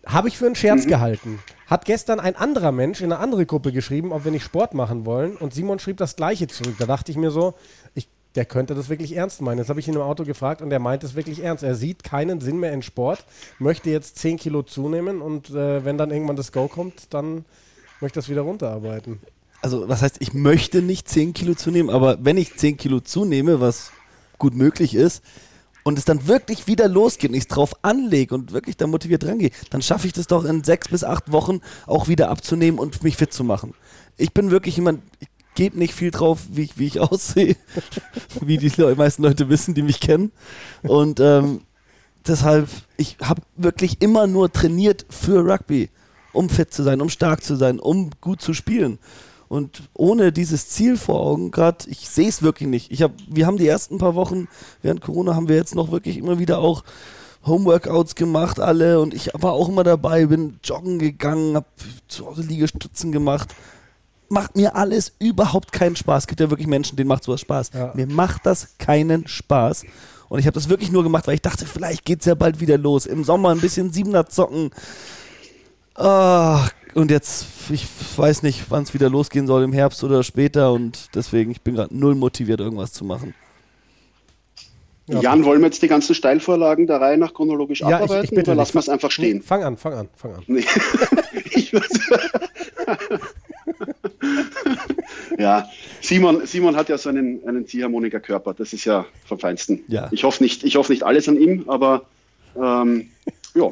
Habe 0.06 0.28
ich 0.28 0.38
für 0.38 0.46
einen 0.46 0.56
Scherz 0.56 0.86
mhm. 0.86 0.90
gehalten. 0.90 1.40
Hat 1.68 1.86
gestern 1.86 2.20
ein 2.20 2.36
anderer 2.36 2.72
Mensch 2.72 3.02
in 3.02 3.12
eine 3.12 3.22
andere 3.22 3.46
Gruppe 3.46 3.72
geschrieben, 3.72 4.12
ob 4.12 4.26
wir 4.26 4.32
nicht 4.32 4.44
Sport 4.44 4.74
machen 4.74 5.06
wollen. 5.06 5.36
Und 5.36 5.54
Simon 5.54 5.80
schrieb 5.80 5.98
das 5.98 6.16
Gleiche 6.16 6.48
zurück. 6.48 6.76
Da 6.80 6.86
dachte 6.86 7.12
ich 7.12 7.18
mir 7.18 7.32
so, 7.32 7.54
ich, 7.94 8.08
der 8.36 8.46
könnte 8.46 8.76
das 8.76 8.90
wirklich 8.90 9.16
ernst 9.16 9.42
meinen. 9.42 9.60
Jetzt 9.60 9.70
habe 9.70 9.80
ich 9.80 9.88
ihn 9.88 9.94
im 9.94 10.02
Auto 10.02 10.24
gefragt 10.24 10.62
und 10.62 10.72
er 10.72 10.80
meint 10.80 11.04
es 11.04 11.16
wirklich 11.16 11.44
ernst. 11.44 11.64
Er 11.64 11.76
sieht 11.76 12.04
keinen 12.04 12.42
Sinn 12.42 12.60
mehr 12.60 12.74
in 12.74 12.82
Sport, 12.82 13.24
möchte 13.60 13.90
jetzt 13.90 14.18
10 14.18 14.38
Kilo 14.38 14.64
zunehmen 14.64 15.22
und 15.22 15.50
äh, 15.52 15.86
wenn 15.86 15.98
dann 15.98 16.12
irgendwann 16.12 16.36
das 16.36 16.52
Go 16.52 16.68
kommt, 16.68 17.14
dann 17.14 17.46
möchte 18.02 18.20
das 18.20 18.30
wieder 18.30 18.42
runterarbeiten. 18.42 19.20
Also, 19.62 19.90
was 19.90 20.02
heißt, 20.02 20.18
ich 20.20 20.34
möchte 20.34 20.82
nicht 20.82 21.10
10 21.10 21.34
Kilo 21.34 21.54
zunehmen, 21.54 21.90
aber 21.90 22.18
wenn 22.24 22.38
ich 22.38 22.56
10 22.56 22.78
Kilo 22.78 23.02
zunehme, 23.02 23.60
was 23.60 23.92
gut 24.40 24.56
möglich 24.56 24.96
ist, 24.96 25.22
und 25.84 25.98
es 25.98 26.06
dann 26.06 26.28
wirklich 26.28 26.68
wieder 26.68 26.88
losgeht 26.88 27.32
und 27.32 27.36
ich 27.36 27.44
es 27.44 27.48
drauf 27.48 27.74
anlege 27.82 28.36
und 28.36 28.52
wirklich 28.54 28.78
da 28.78 28.88
motiviert 28.88 29.26
rangehe, 29.26 29.52
dann 29.70 29.82
schaffe 29.82 30.08
ich 30.08 30.14
das 30.14 30.28
doch 30.28 30.46
in 30.46 30.64
sechs 30.64 30.90
bis 30.90 31.04
acht 31.04 31.32
Wochen 31.32 31.62
auch 31.88 32.08
wieder 32.08 32.30
abzunehmen 32.30 32.80
und 32.80 33.04
mich 33.04 33.18
fit 33.18 33.34
zu 33.34 33.44
machen. 33.44 33.74
Ich 34.18 34.34
bin 34.34 34.52
wirklich 34.52 34.76
jemand, 34.76 35.02
ich 35.20 35.28
gebe 35.56 35.80
nicht 35.80 35.94
viel 35.94 36.12
drauf, 36.12 36.42
wie 36.52 36.64
ich, 36.64 36.78
wie 36.78 36.88
ich 36.88 37.00
aussehe, 37.00 37.56
wie 38.42 38.58
die 38.58 38.72
meisten 38.96 39.24
Leute 39.24 39.50
wissen, 39.50 39.74
die 39.74 39.82
mich 39.82 40.00
kennen. 40.00 40.32
Und 40.84 41.20
ähm, 41.20 41.62
deshalb, 42.28 42.70
ich 42.98 43.18
habe 43.22 43.42
wirklich 43.56 44.02
immer 44.02 44.28
nur 44.28 44.52
trainiert 44.52 45.06
für 45.10 45.44
Rugby, 45.44 45.90
um 46.34 46.50
fit 46.50 46.74
zu 46.74 46.84
sein, 46.84 47.02
um 47.02 47.10
stark 47.10 47.44
zu 47.44 47.56
sein, 47.56 47.80
um 47.80 48.12
gut 48.22 48.42
zu 48.42 48.54
spielen. 48.54 49.00
Und 49.50 49.90
ohne 49.96 50.32
dieses 50.32 50.70
Ziel 50.70 50.96
vor 50.96 51.20
Augen, 51.20 51.50
gerade, 51.50 51.90
ich 51.90 52.08
sehe 52.08 52.30
es 52.30 52.44
wirklich 52.44 52.70
nicht. 52.70 52.92
Ich 52.92 53.02
hab, 53.02 53.12
wir 53.28 53.48
haben 53.48 53.58
die 53.58 53.68
ersten 53.68 53.98
paar 53.98 54.14
Wochen 54.14 54.48
während 54.84 55.02
Corona 55.02 55.36
haben 55.36 55.50
wir 55.50 55.56
jetzt 55.56 55.74
noch 55.74 55.92
wirklich 55.92 56.18
immer 56.18 56.38
wieder 56.38 56.60
auch 56.60 56.84
Homeworkouts 57.46 58.14
gemacht, 58.14 58.60
alle. 58.60 59.00
Und 59.00 59.16
ich 59.16 59.32
war 59.34 59.54
auch 59.54 59.68
immer 59.68 59.84
dabei, 59.84 60.28
bin 60.28 60.60
joggen 60.64 61.00
gegangen, 61.00 61.56
habe 61.56 61.66
zu 62.08 62.28
Hause 62.28 62.44
Liegestützen 62.44 63.12
gemacht. 63.12 63.56
Macht 64.30 64.56
mir 64.56 64.76
alles 64.76 65.14
überhaupt 65.18 65.72
keinen 65.72 65.96
Spaß. 65.96 66.24
Es 66.24 66.28
gibt 66.28 66.40
ja 66.40 66.52
wirklich 66.52 66.68
Menschen, 66.68 66.96
denen 66.96 67.08
macht 67.08 67.24
sowas 67.24 67.42
Spaß. 67.42 67.72
Ja. 67.74 67.92
Mir 67.96 68.06
macht 68.06 68.46
das 68.46 68.78
keinen 68.78 69.28
Spaß. 69.28 69.84
Und 70.28 70.38
ich 70.38 70.46
habe 70.46 70.54
das 70.54 70.70
wirklich 70.70 70.92
nur 70.92 71.02
gemacht, 71.02 71.26
weil 71.26 71.34
ich 71.34 71.42
dachte, 71.42 71.66
vielleicht 71.66 72.06
geht 72.06 72.20
es 72.20 72.28
ja 72.28 72.36
bald 72.36 72.60
wieder 72.60 72.78
los. 72.78 73.08
Im 73.08 73.24
Sommer 73.24 73.50
ein 73.50 73.62
bisschen 73.62 73.92
Siebener 73.92 74.28
zocken. 74.28 74.70
Ah, 75.96 76.68
und 76.96 77.12
jetzt, 77.12 77.46
ich 77.70 77.86
weiß 78.18 78.44
nicht, 78.44 78.66
wann 78.70 78.84
es 78.84 78.94
wieder 78.94 79.10
losgehen 79.10 79.48
soll, 79.48 79.64
im 79.64 79.74
Herbst 79.74 80.04
oder 80.04 80.24
später. 80.24 80.72
Und 80.74 81.10
deswegen, 81.16 81.52
ich 81.52 81.62
bin 81.62 81.76
gerade 81.76 81.96
null 81.98 82.16
motiviert, 82.16 82.60
irgendwas 82.60 82.92
zu 82.94 83.06
machen. 83.06 83.34
Ja. 85.08 85.22
Jan, 85.22 85.44
wollen 85.44 85.60
wir 85.62 85.68
jetzt 85.68 85.82
die 85.82 85.88
ganzen 85.88 86.14
Steilvorlagen 86.14 86.86
der 86.86 87.02
Reihe 87.02 87.18
nach 87.18 87.34
chronologisch 87.34 87.80
Ja, 87.82 87.88
ich- 87.88 87.96
ich 87.96 88.02
abarbeiten 88.04 88.36
bitte 88.36 88.52
oder 88.52 88.58
lassen 88.58 88.76
wir 88.76 88.80
es 88.82 88.90
einfach 88.90 89.10
stehen? 89.10 89.42
Fang 89.42 89.64
an, 89.64 89.76
fang 89.76 89.94
an, 89.94 90.10
fang 90.16 90.36
an. 90.36 90.44
Nee. 90.46 90.64
ich 91.56 91.72
ja, 95.38 95.68
Simon, 96.02 96.46
Simon 96.46 96.76
hat 96.76 96.90
ja 96.90 96.98
so 96.98 97.10
einen, 97.10 97.40
einen 97.48 97.66
Ziehharmonika-Körper, 97.68 98.54
das 98.54 98.74
ist 98.74 98.86
ja 98.86 99.06
vom 99.26 99.40
Feinsten. 99.40 99.84
Ja. 99.88 100.10
Ich 100.12 100.24
hoffe 100.24 100.44
nicht, 100.44 100.64
ich 100.64 100.76
hoffe 100.76 100.92
nicht 100.92 101.04
alles 101.04 101.28
an 101.28 101.38
ihm, 101.38 101.64
aber 101.68 102.04
ähm, 102.56 103.10
ja, 103.56 103.72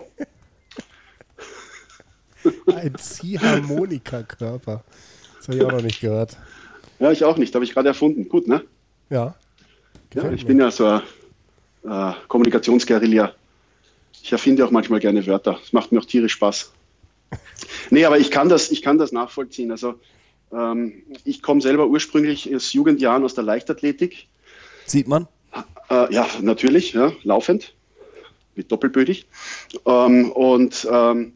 Ein 2.67 2.95
Ziehharmonika-Körper. 2.97 4.83
Das 5.37 5.47
habe 5.47 5.57
ich 5.57 5.63
auch 5.63 5.71
noch 5.71 5.81
nicht 5.81 6.01
gehört. 6.01 6.37
ja, 6.99 7.11
ich 7.11 7.23
auch 7.23 7.37
nicht, 7.37 7.53
habe 7.55 7.65
ich 7.65 7.73
gerade 7.73 7.89
erfunden. 7.89 8.27
Gut, 8.29 8.47
ne? 8.47 8.63
Ja. 9.09 9.35
Ja, 10.13 10.31
ich 10.31 10.43
mir. 10.43 10.47
bin 10.47 10.59
ja 10.59 10.71
so 10.71 10.85
ein 10.85 11.01
äh, 11.83 12.13
Kommunikationsguerilla. 12.27 13.33
Ich 14.23 14.31
erfinde 14.31 14.65
auch 14.65 14.71
manchmal 14.71 14.99
gerne 14.99 15.25
Wörter. 15.25 15.59
Das 15.61 15.73
macht 15.73 15.91
mir 15.91 15.99
auch 15.99 16.05
tierisch 16.05 16.33
Spaß. 16.33 16.73
Nee, 17.89 18.05
aber 18.05 18.19
ich 18.19 18.31
kann 18.31 18.49
das, 18.49 18.71
ich 18.71 18.81
kann 18.81 18.97
das 18.97 19.11
nachvollziehen. 19.11 19.71
Also 19.71 19.95
ähm, 20.51 21.03
ich 21.23 21.41
komme 21.41 21.61
selber 21.61 21.87
ursprünglich 21.87 22.53
aus 22.55 22.73
Jugendjahren 22.73 23.23
aus 23.23 23.33
der 23.33 23.43
Leichtathletik. 23.43 24.27
Sieht 24.85 25.07
man? 25.07 25.27
Äh, 25.89 26.13
ja, 26.13 26.27
natürlich, 26.41 26.93
ja, 26.93 27.11
laufend, 27.23 27.73
mit 28.55 28.71
doppelbödig. 28.71 29.27
Ähm, 29.85 30.31
und 30.31 30.87
ähm, 30.91 31.33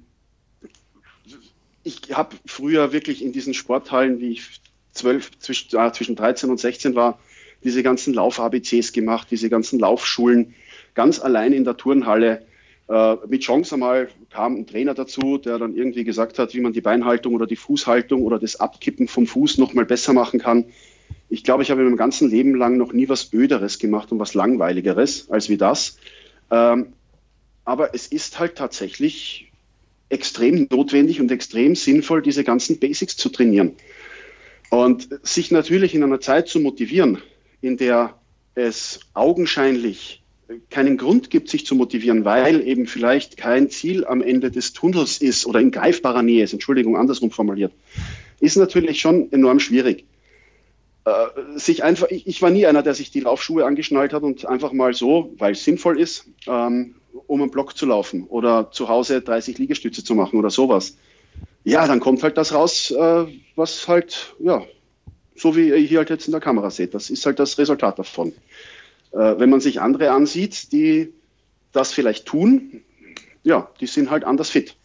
ich 1.84 2.14
habe 2.14 2.36
früher 2.46 2.94
wirklich 2.94 3.24
in 3.24 3.32
diesen 3.32 3.54
Sporthallen, 3.54 4.20
wie 4.20 4.32
ich 4.32 4.62
zwölf, 4.94 5.32
zwischen, 5.40 5.78
äh, 5.78 5.92
zwischen 5.92 6.16
13 6.16 6.50
und 6.50 6.60
16 6.60 6.96
war, 6.96 7.20
diese 7.64 7.84
ganzen 7.84 8.14
Lauf-ABCs 8.14 8.92
gemacht, 8.92 9.28
diese 9.32 9.50
ganzen 9.50 9.80
Laufschulen, 9.80 10.54
ganz 10.94 11.20
allein 11.20 11.54
in 11.54 11.64
der 11.64 11.78
Turnhalle. 11.78 12.46
Äh, 12.90 13.16
mit 13.28 13.42
Chance 13.44 13.76
einmal 13.76 14.10
kam 14.30 14.56
ein 14.56 14.68
Trainer 14.68 14.94
dazu, 14.94 15.38
der 15.38 15.60
dann 15.60 15.76
irgendwie 15.76 16.04
gesagt 16.04 16.40
hat, 16.40 16.54
wie 16.54 16.62
man 16.62 16.74
die 16.74 16.82
Beinhaltung 16.82 17.36
oder 17.36 17.48
die 17.48 17.56
Fußhaltung 17.56 18.24
oder 18.24 18.40
das 18.40 18.60
Abkippen 18.60 19.08
vom 19.08 19.28
Fuß 19.28 19.58
nochmal 19.60 19.86
besser 19.86 20.14
machen 20.14 20.40
kann. 20.40 20.66
Ich 21.30 21.44
glaube, 21.44 21.64
ich 21.64 21.72
habe 21.72 21.82
in 21.82 21.88
meinem 21.88 21.98
ganzen 21.98 22.30
Leben 22.30 22.56
lang 22.56 22.78
noch 22.78 22.94
nie 22.94 23.08
was 23.08 23.32
Öderes 23.32 23.80
gemacht 23.80 24.12
und 24.12 24.20
was 24.20 24.34
Langweiligeres 24.34 25.30
als 25.30 25.50
wie 25.50 25.58
das. 25.58 25.98
Ähm, 26.50 26.94
aber 27.64 27.94
es 27.94 28.08
ist 28.08 28.40
halt 28.40 28.58
tatsächlich 28.58 29.51
extrem 30.12 30.68
notwendig 30.70 31.22
und 31.22 31.32
extrem 31.32 31.76
sinnvoll, 31.76 32.22
diese 32.22 32.44
ganzen 32.44 32.80
Basics 32.80 33.18
zu 33.18 33.30
trainieren. 33.30 33.74
Und 34.70 35.10
sich 35.24 35.52
natürlich 35.52 35.96
in 35.96 36.04
einer 36.04 36.22
Zeit 36.22 36.48
zu 36.48 36.60
motivieren, 36.60 37.20
in 37.62 37.78
der 37.78 38.16
es 38.56 39.00
augenscheinlich 39.14 40.22
keinen 40.70 40.98
Grund 40.98 41.30
gibt, 41.30 41.50
sich 41.50 41.66
zu 41.66 41.76
motivieren, 41.76 42.26
weil 42.26 42.66
eben 42.68 42.86
vielleicht 42.86 43.38
kein 43.38 43.70
Ziel 43.70 44.06
am 44.06 44.22
Ende 44.22 44.52
des 44.52 44.74
Tunnels 44.74 45.18
ist 45.20 45.46
oder 45.46 45.60
in 45.60 45.72
greifbarer 45.72 46.24
Nähe 46.24 46.44
ist, 46.44 46.54
Entschuldigung, 46.54 46.98
andersrum 46.98 47.32
formuliert, 47.32 47.72
ist 48.40 48.58
natürlich 48.58 49.00
schon 49.00 49.32
enorm 49.32 49.60
schwierig. 49.60 50.06
Äh, 51.06 51.58
sich 51.58 51.84
einfach, 51.84 52.08
ich, 52.10 52.28
ich 52.28 52.42
war 52.42 52.50
nie 52.50 52.66
einer, 52.66 52.84
der 52.84 52.94
sich 52.94 53.12
die 53.12 53.22
Laufschuhe 53.22 53.66
angeschnallt 53.66 54.14
hat 54.14 54.24
und 54.24 54.46
einfach 54.46 54.72
mal 54.72 54.94
so, 54.94 55.34
weil 55.38 55.54
es 55.54 55.64
sinnvoll 55.64 56.00
ist, 56.00 56.26
ähm, 56.48 56.96
um 57.28 57.42
einen 57.42 57.52
Block 57.52 57.78
zu 57.78 57.86
laufen 57.86 58.26
oder 58.28 58.72
zu 58.72 58.88
Hause 58.88 59.22
30 59.22 59.58
Liegestütze 59.58 60.04
zu 60.04 60.16
machen 60.16 60.38
oder 60.40 60.50
sowas. 60.50 60.98
Ja, 61.64 61.88
dann 61.88 62.00
kommt 62.00 62.24
halt 62.24 62.38
das 62.38 62.54
raus, 62.54 62.92
äh, 62.92 63.26
was 63.56 63.88
halt, 63.88 64.36
ja, 64.40 64.64
so 65.36 65.56
wie 65.56 65.70
ihr 65.70 65.78
hier 65.78 66.00
halt 66.00 66.10
jetzt 66.10 66.28
in 66.28 66.32
der 66.32 66.42
Kamera 66.42 66.70
seht. 66.70 66.94
Das 66.94 67.10
ist 67.10 67.26
halt 67.26 67.40
das 67.40 67.58
Resultat 67.58 68.00
davon. 68.00 68.34
Äh, 69.12 69.40
wenn 69.40 69.50
man 69.50 69.60
sich 69.60 69.82
andere 69.82 70.12
ansieht, 70.12 70.72
die 70.72 71.14
das 71.72 71.94
vielleicht 71.94 72.26
tun, 72.26 72.82
ja, 73.44 73.70
die 73.80 73.88
sind 73.88 74.10
halt 74.10 74.24
anders 74.24 74.50
fit. 74.50 74.76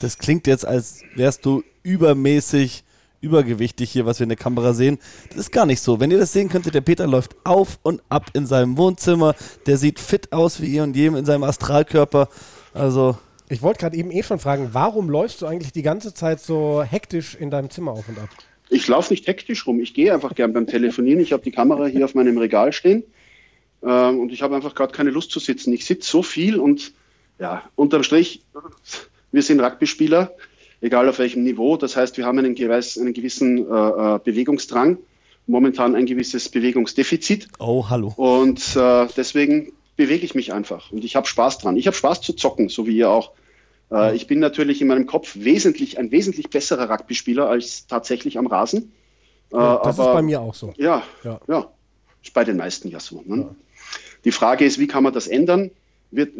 Das 0.00 0.18
klingt 0.18 0.46
jetzt, 0.46 0.66
als 0.66 1.02
wärst 1.14 1.44
du 1.44 1.62
übermäßig 1.82 2.84
übergewichtig 3.24 3.90
hier, 3.90 4.06
was 4.06 4.20
wir 4.20 4.24
in 4.24 4.28
der 4.28 4.38
Kamera 4.38 4.72
sehen. 4.72 4.98
Das 5.30 5.38
ist 5.38 5.50
gar 5.52 5.66
nicht 5.66 5.80
so. 5.80 5.98
Wenn 5.98 6.10
ihr 6.10 6.18
das 6.18 6.32
sehen 6.32 6.48
könntet, 6.48 6.74
der 6.74 6.82
Peter 6.82 7.06
läuft 7.06 7.34
auf 7.44 7.78
und 7.82 8.02
ab 8.08 8.30
in 8.34 8.46
seinem 8.46 8.76
Wohnzimmer. 8.76 9.34
Der 9.66 9.76
sieht 9.78 9.98
fit 9.98 10.32
aus 10.32 10.60
wie 10.60 10.66
ihr 10.66 10.82
und 10.82 10.94
jedem 10.94 11.16
in 11.16 11.24
seinem 11.24 11.42
Astralkörper. 11.44 12.28
Also, 12.72 13.16
Ich 13.48 13.62
wollte 13.62 13.80
gerade 13.80 13.96
eben 13.96 14.10
eh 14.10 14.22
schon 14.22 14.38
fragen, 14.38 14.70
warum 14.72 15.10
läufst 15.10 15.42
du 15.42 15.46
eigentlich 15.46 15.72
die 15.72 15.82
ganze 15.82 16.14
Zeit 16.14 16.40
so 16.40 16.82
hektisch 16.82 17.34
in 17.34 17.50
deinem 17.50 17.70
Zimmer 17.70 17.92
auf 17.92 18.08
und 18.08 18.18
ab? 18.18 18.28
Ich 18.70 18.88
laufe 18.88 19.12
nicht 19.12 19.26
hektisch 19.26 19.66
rum. 19.66 19.80
Ich 19.80 19.92
gehe 19.94 20.12
einfach 20.12 20.34
gern 20.34 20.52
beim 20.52 20.66
Telefonieren. 20.66 21.20
Ich 21.20 21.32
habe 21.32 21.42
die 21.42 21.50
Kamera 21.52 21.86
hier 21.86 22.04
auf 22.04 22.14
meinem 22.14 22.38
Regal 22.38 22.72
stehen 22.72 23.04
ähm, 23.82 24.20
und 24.20 24.32
ich 24.32 24.42
habe 24.42 24.56
einfach 24.56 24.74
gerade 24.74 24.92
keine 24.92 25.10
Lust 25.10 25.30
zu 25.30 25.38
sitzen. 25.40 25.72
Ich 25.72 25.84
sitze 25.84 26.10
so 26.10 26.22
viel 26.22 26.58
und 26.58 26.92
ja, 27.38 27.62
unterm 27.76 28.02
Strich, 28.02 28.42
wir 29.32 29.42
sind 29.42 29.60
Rugby-Spieler, 29.60 30.32
egal 30.84 31.08
auf 31.08 31.18
welchem 31.18 31.42
Niveau. 31.42 31.76
Das 31.76 31.96
heißt, 31.96 32.16
wir 32.18 32.26
haben 32.26 32.38
einen, 32.38 32.54
gewiss, 32.54 32.98
einen 32.98 33.14
gewissen 33.14 33.58
äh, 33.58 34.16
äh, 34.16 34.18
Bewegungsdrang, 34.22 34.98
momentan 35.46 35.94
ein 35.94 36.06
gewisses 36.06 36.48
Bewegungsdefizit 36.50 37.48
oh, 37.58 37.88
hallo. 37.88 38.12
und 38.16 38.76
äh, 38.76 39.06
deswegen 39.16 39.72
bewege 39.96 40.24
ich 40.24 40.34
mich 40.34 40.52
einfach 40.52 40.92
und 40.92 41.04
ich 41.04 41.16
habe 41.16 41.26
Spaß 41.26 41.58
dran. 41.58 41.76
Ich 41.76 41.86
habe 41.86 41.96
Spaß 41.96 42.20
zu 42.20 42.34
zocken, 42.34 42.68
so 42.68 42.86
wie 42.86 42.96
ihr 42.96 43.10
auch. 43.10 43.32
Äh, 43.90 44.14
ich 44.14 44.26
bin 44.26 44.40
natürlich 44.40 44.82
in 44.82 44.88
meinem 44.88 45.06
Kopf 45.06 45.32
wesentlich 45.34 45.98
ein 45.98 46.10
wesentlich 46.10 46.50
besserer 46.50 46.90
Rugby-Spieler 46.90 47.48
als 47.48 47.86
tatsächlich 47.86 48.38
am 48.38 48.46
Rasen. 48.46 48.92
Äh, 49.50 49.56
das 49.56 49.98
aber, 49.98 50.10
ist 50.10 50.14
bei 50.14 50.22
mir 50.22 50.40
auch 50.40 50.54
so. 50.54 50.74
Ja, 50.76 51.02
Ja. 51.24 51.40
ja. 51.48 51.70
Ist 52.22 52.32
bei 52.32 52.44
den 52.44 52.56
meisten 52.56 52.88
ja 52.88 53.00
so. 53.00 53.22
Ne? 53.26 53.54
Die 54.24 54.32
Frage 54.32 54.64
ist, 54.64 54.78
wie 54.78 54.86
kann 54.86 55.02
man 55.02 55.12
das 55.12 55.26
ändern? 55.26 55.70
Wird, 56.10 56.32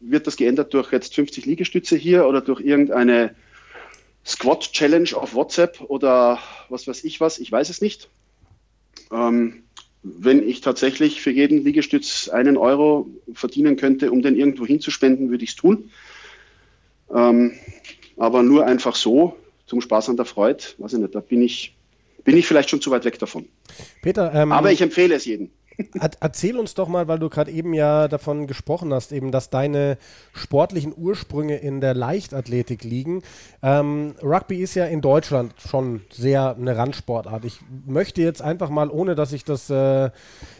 wird 0.00 0.26
das 0.26 0.36
geändert 0.36 0.74
durch 0.74 0.92
jetzt 0.92 1.14
50 1.14 1.46
Liegestütze 1.46 1.96
hier 1.96 2.26
oder 2.26 2.42
durch 2.42 2.60
irgendeine 2.60 3.34
Squat-Challenge 4.24 5.10
auf 5.14 5.34
WhatsApp 5.34 5.80
oder 5.80 6.38
was 6.68 6.86
weiß 6.86 7.04
ich 7.04 7.20
was? 7.20 7.38
Ich 7.38 7.50
weiß 7.50 7.68
es 7.68 7.80
nicht. 7.80 8.08
Ähm, 9.10 9.64
wenn 10.02 10.46
ich 10.46 10.60
tatsächlich 10.60 11.20
für 11.20 11.30
jeden 11.30 11.62
Liegestütz 11.64 12.28
einen 12.28 12.56
Euro 12.56 13.08
verdienen 13.34 13.76
könnte, 13.76 14.10
um 14.10 14.22
den 14.22 14.36
irgendwo 14.36 14.66
hinzuspenden, 14.66 15.30
würde 15.30 15.44
ich 15.44 15.50
es 15.50 15.56
tun. 15.56 15.90
Ähm, 17.12 17.52
aber 18.16 18.42
nur 18.42 18.66
einfach 18.66 18.96
so, 18.96 19.36
zum 19.66 19.80
Spaß 19.80 20.10
an 20.10 20.16
der 20.16 20.26
Freude, 20.26 20.62
weiß 20.78 20.94
ich 20.94 20.98
nicht, 20.98 21.14
da 21.14 21.20
bin 21.20 21.40
ich, 21.40 21.74
bin 22.24 22.36
ich 22.36 22.46
vielleicht 22.46 22.70
schon 22.70 22.80
zu 22.80 22.90
weit 22.90 23.04
weg 23.04 23.18
davon. 23.18 23.48
Peter, 24.02 24.32
ähm, 24.34 24.52
Aber 24.52 24.72
ich 24.72 24.82
empfehle 24.82 25.14
es 25.14 25.24
jedem. 25.24 25.50
Er- 25.98 26.10
Erzähl 26.20 26.58
uns 26.58 26.74
doch 26.74 26.88
mal, 26.88 27.08
weil 27.08 27.18
du 27.18 27.28
gerade 27.28 27.50
eben 27.50 27.74
ja 27.74 28.08
davon 28.08 28.46
gesprochen 28.46 28.92
hast, 28.92 29.12
eben, 29.12 29.32
dass 29.32 29.50
deine 29.50 29.96
sportlichen 30.34 30.92
Ursprünge 30.96 31.56
in 31.56 31.80
der 31.80 31.94
Leichtathletik 31.94 32.84
liegen. 32.84 33.22
Ähm, 33.62 34.14
Rugby 34.22 34.58
ist 34.62 34.74
ja 34.74 34.86
in 34.86 35.00
Deutschland 35.00 35.54
schon 35.58 36.02
sehr 36.10 36.56
eine 36.56 36.76
Randsportart. 36.76 37.44
Ich 37.44 37.60
möchte 37.86 38.22
jetzt 38.22 38.42
einfach 38.42 38.70
mal, 38.70 38.90
ohne 38.90 39.14
dass 39.14 39.32
ich 39.32 39.44
das 39.44 39.70
äh, 39.70 40.10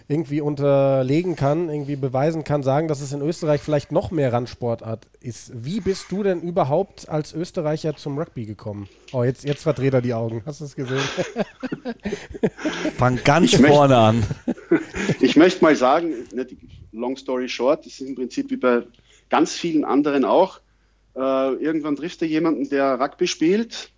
irgendwie 0.08 0.40
unterlegen 0.40 1.36
kann, 1.36 1.68
irgendwie 1.70 1.96
beweisen 1.96 2.44
kann, 2.44 2.62
sagen, 2.62 2.88
dass 2.88 3.00
es 3.00 3.12
in 3.12 3.22
Österreich 3.22 3.60
vielleicht 3.62 3.92
noch 3.92 4.10
mehr 4.10 4.32
Randsportart 4.32 5.06
ist. 5.20 5.52
Wie 5.54 5.80
bist 5.80 6.06
du 6.10 6.22
denn 6.22 6.40
überhaupt 6.40 7.08
als 7.08 7.32
Österreicher 7.32 7.96
zum 7.96 8.18
Rugby 8.18 8.44
gekommen? 8.46 8.88
Oh, 9.12 9.24
jetzt, 9.24 9.44
jetzt 9.44 9.62
verdreht 9.62 9.94
er 9.94 10.02
die 10.02 10.14
Augen. 10.14 10.42
Hast 10.44 10.60
du 10.60 10.64
es 10.64 10.74
gesehen? 10.74 11.00
Fang 12.96 13.18
ganz 13.24 13.52
Ich 13.52 13.58
möchte- 13.60 13.76
vorne 13.76 13.96
an. 13.96 14.22
Ich 15.20 15.36
möchte 15.36 15.62
mal 15.62 15.76
sagen, 15.76 16.14
ne, 16.32 16.46
long 16.92 17.16
story 17.16 17.48
short, 17.48 17.86
das 17.86 18.00
ist 18.00 18.08
im 18.08 18.14
Prinzip 18.14 18.50
wie 18.50 18.56
bei 18.56 18.82
ganz 19.30 19.54
vielen 19.54 19.84
anderen 19.84 20.24
auch. 20.24 20.60
Äh, 21.14 21.54
irgendwann 21.54 21.96
trifft 21.96 22.22
er 22.22 22.28
jemanden, 22.28 22.68
der 22.68 22.98
Rugby 23.00 23.26
spielt, 23.26 23.90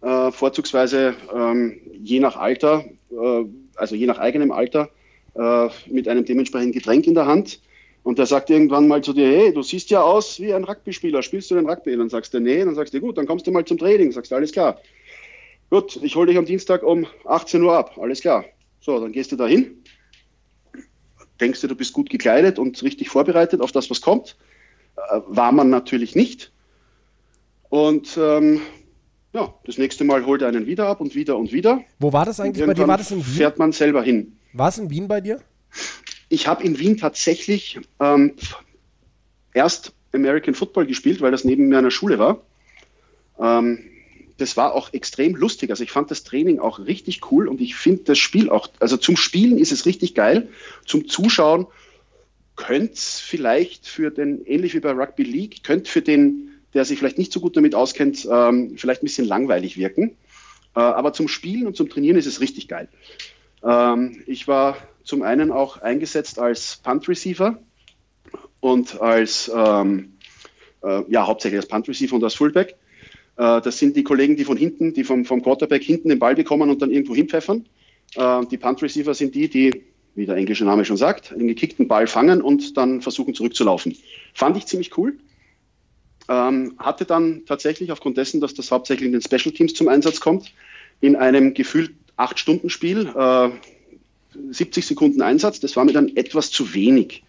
äh, 0.00 0.30
vorzugsweise 0.30 1.14
ähm, 1.34 1.80
je 2.02 2.20
nach 2.20 2.36
Alter, 2.36 2.84
äh, 3.10 3.44
also 3.76 3.94
je 3.94 4.06
nach 4.06 4.18
eigenem 4.18 4.52
Alter, 4.52 4.90
äh, 5.34 5.68
mit 5.86 6.08
einem 6.08 6.24
dementsprechenden 6.24 6.72
Getränk 6.72 7.06
in 7.06 7.14
der 7.14 7.26
Hand. 7.26 7.60
Und 8.04 8.18
der 8.18 8.26
sagt 8.26 8.50
irgendwann 8.50 8.88
mal 8.88 9.02
zu 9.02 9.12
dir, 9.12 9.26
hey, 9.26 9.54
du 9.54 9.62
siehst 9.62 9.90
ja 9.90 10.02
aus 10.02 10.40
wie 10.40 10.52
ein 10.52 10.64
Rugby-Spieler, 10.64 11.22
spielst 11.22 11.50
du 11.50 11.54
den 11.54 11.68
Rugby? 11.68 11.92
Und 11.92 12.00
dann 12.00 12.08
sagst 12.08 12.34
du, 12.34 12.40
nee, 12.40 12.64
dann 12.64 12.74
sagst 12.74 12.92
du, 12.92 13.00
gut, 13.00 13.16
dann 13.16 13.26
kommst 13.26 13.46
du 13.46 13.52
mal 13.52 13.64
zum 13.64 13.78
Training. 13.78 14.10
Sagst 14.10 14.32
du, 14.32 14.36
alles 14.36 14.50
klar. 14.50 14.80
Gut, 15.70 15.98
ich 16.02 16.16
hole 16.16 16.26
dich 16.26 16.36
am 16.36 16.44
Dienstag 16.44 16.82
um 16.82 17.06
18 17.24 17.62
Uhr 17.62 17.74
ab, 17.74 17.96
alles 17.98 18.20
klar. 18.20 18.44
So, 18.80 18.98
dann 18.98 19.12
gehst 19.12 19.30
du 19.30 19.36
da 19.36 19.46
hin, 19.46 19.82
denkst 21.42 21.60
du, 21.60 21.66
du 21.66 21.74
bist 21.74 21.92
gut 21.92 22.08
gekleidet 22.08 22.58
und 22.58 22.82
richtig 22.82 23.10
vorbereitet 23.10 23.60
auf 23.60 23.72
das, 23.72 23.90
was 23.90 24.00
kommt. 24.00 24.36
Äh, 24.96 25.20
war 25.26 25.52
man 25.52 25.68
natürlich 25.68 26.14
nicht. 26.14 26.52
Und 27.68 28.16
ähm, 28.16 28.60
ja, 29.32 29.54
das 29.64 29.78
nächste 29.78 30.04
Mal 30.04 30.24
holt 30.24 30.42
er 30.42 30.48
einen 30.48 30.66
wieder 30.66 30.86
ab 30.86 31.00
und 31.00 31.14
wieder 31.14 31.36
und 31.36 31.52
wieder. 31.52 31.82
Wo 31.98 32.12
war 32.12 32.24
das 32.24 32.38
eigentlich 32.40 32.66
bei 32.66 32.74
dir? 32.74 32.86
War 32.86 32.98
das 32.98 33.10
in 33.10 33.18
Wien? 33.18 33.34
Fährt 33.34 33.58
man 33.58 33.72
selber 33.72 34.02
hin. 34.02 34.36
War 34.52 34.68
es 34.68 34.78
in 34.78 34.90
Wien 34.90 35.08
bei 35.08 35.20
dir? 35.20 35.40
Ich 36.28 36.46
habe 36.46 36.62
in 36.62 36.78
Wien 36.78 36.96
tatsächlich 36.96 37.80
ähm, 38.00 38.34
erst 39.54 39.92
American 40.12 40.54
Football 40.54 40.86
gespielt, 40.86 41.20
weil 41.20 41.30
das 41.30 41.44
neben 41.44 41.70
der 41.70 41.90
Schule 41.90 42.18
war. 42.18 42.42
Ähm, 43.40 43.78
das 44.42 44.56
war 44.56 44.74
auch 44.74 44.92
extrem 44.92 45.36
lustig. 45.36 45.70
Also 45.70 45.84
ich 45.84 45.92
fand 45.92 46.10
das 46.10 46.24
Training 46.24 46.58
auch 46.58 46.80
richtig 46.80 47.30
cool 47.30 47.46
und 47.46 47.60
ich 47.60 47.76
finde 47.76 48.02
das 48.02 48.18
Spiel 48.18 48.50
auch, 48.50 48.68
also 48.80 48.96
zum 48.96 49.16
Spielen 49.16 49.56
ist 49.56 49.70
es 49.70 49.86
richtig 49.86 50.16
geil. 50.16 50.48
Zum 50.84 51.06
Zuschauen 51.06 51.68
könnte 52.56 52.94
es 52.94 53.20
vielleicht 53.20 53.86
für 53.86 54.10
den, 54.10 54.44
ähnlich 54.44 54.74
wie 54.74 54.80
bei 54.80 54.90
Rugby 54.90 55.22
League, 55.22 55.62
könnte 55.62 55.88
für 55.88 56.02
den, 56.02 56.50
der 56.74 56.84
sich 56.84 56.98
vielleicht 56.98 57.18
nicht 57.18 57.32
so 57.32 57.38
gut 57.38 57.56
damit 57.56 57.76
auskennt, 57.76 58.26
ähm, 58.30 58.76
vielleicht 58.76 59.02
ein 59.02 59.06
bisschen 59.06 59.28
langweilig 59.28 59.76
wirken. 59.76 60.16
Äh, 60.74 60.80
aber 60.80 61.12
zum 61.12 61.28
Spielen 61.28 61.68
und 61.68 61.76
zum 61.76 61.88
Trainieren 61.88 62.16
ist 62.16 62.26
es 62.26 62.40
richtig 62.40 62.66
geil. 62.66 62.88
Ähm, 63.62 64.24
ich 64.26 64.48
war 64.48 64.76
zum 65.04 65.22
einen 65.22 65.52
auch 65.52 65.76
eingesetzt 65.78 66.40
als 66.40 66.80
Punt 66.82 67.08
Receiver 67.08 67.62
und 68.58 69.00
als, 69.00 69.52
ähm, 69.54 70.14
äh, 70.82 71.02
ja, 71.08 71.28
hauptsächlich 71.28 71.60
als 71.60 71.68
Punt 71.68 71.88
Receiver 71.88 72.16
und 72.16 72.24
als 72.24 72.34
Fullback. 72.34 72.76
Äh, 73.42 73.60
das 73.60 73.78
sind 73.78 73.96
die 73.96 74.04
Kollegen, 74.04 74.36
die 74.36 74.44
von 74.44 74.56
hinten, 74.56 74.94
die 74.94 75.02
vom, 75.02 75.24
vom 75.24 75.42
Quarterback 75.42 75.82
hinten 75.82 76.08
den 76.10 76.20
Ball 76.20 76.36
bekommen 76.36 76.70
und 76.70 76.80
dann 76.80 76.92
irgendwo 76.92 77.14
hinpfeffern. 77.14 77.66
Äh, 78.14 78.46
die 78.46 78.56
Punt 78.56 78.80
Receiver 78.82 79.14
sind 79.14 79.34
die, 79.34 79.48
die, 79.48 79.82
wie 80.14 80.26
der 80.26 80.36
englische 80.36 80.64
Name 80.64 80.84
schon 80.84 80.96
sagt, 80.96 81.32
den 81.32 81.48
gekickten 81.48 81.88
Ball 81.88 82.06
fangen 82.06 82.40
und 82.40 82.76
dann 82.76 83.00
versuchen 83.00 83.34
zurückzulaufen. 83.34 83.96
Fand 84.32 84.56
ich 84.56 84.66
ziemlich 84.66 84.96
cool. 84.96 85.18
Ähm, 86.28 86.74
hatte 86.78 87.04
dann 87.04 87.42
tatsächlich 87.44 87.90
aufgrund 87.90 88.16
dessen, 88.16 88.40
dass 88.40 88.54
das 88.54 88.70
hauptsächlich 88.70 89.06
in 89.06 89.12
den 89.12 89.22
Special 89.22 89.52
Teams 89.52 89.74
zum 89.74 89.88
Einsatz 89.88 90.20
kommt, 90.20 90.52
in 91.00 91.16
einem 91.16 91.52
gefühlt 91.52 91.90
8-Stunden-Spiel 92.16 93.12
äh, 93.12 93.50
70 94.52 94.86
Sekunden 94.86 95.20
Einsatz. 95.20 95.58
Das 95.58 95.74
war 95.74 95.84
mir 95.84 95.92
dann 95.92 96.16
etwas 96.16 96.52
zu 96.52 96.74
wenig. 96.74 97.24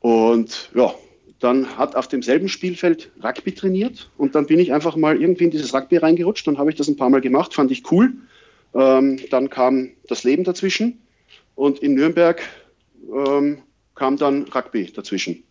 Und 0.00 0.70
ja, 0.74 0.94
dann 1.40 1.78
hat 1.78 1.94
auf 1.94 2.08
demselben 2.08 2.48
Spielfeld 2.48 3.10
Rugby 3.22 3.52
trainiert 3.52 4.10
und 4.18 4.34
dann 4.34 4.46
bin 4.46 4.58
ich 4.58 4.72
einfach 4.72 4.96
mal 4.96 5.20
irgendwie 5.20 5.44
in 5.44 5.50
dieses 5.50 5.72
Rugby 5.72 5.98
reingerutscht. 5.98 6.46
Dann 6.46 6.58
habe 6.58 6.70
ich 6.70 6.76
das 6.76 6.88
ein 6.88 6.96
paar 6.96 7.10
Mal 7.10 7.20
gemacht, 7.20 7.54
fand 7.54 7.70
ich 7.70 7.90
cool. 7.92 8.12
Ähm, 8.74 9.18
dann 9.30 9.48
kam 9.48 9.90
das 10.08 10.24
Leben 10.24 10.44
dazwischen 10.44 11.00
und 11.54 11.78
in 11.78 11.94
Nürnberg 11.94 12.42
ähm, 13.12 13.58
kam 13.94 14.16
dann 14.16 14.44
Rugby 14.44 14.92
dazwischen. 14.92 15.44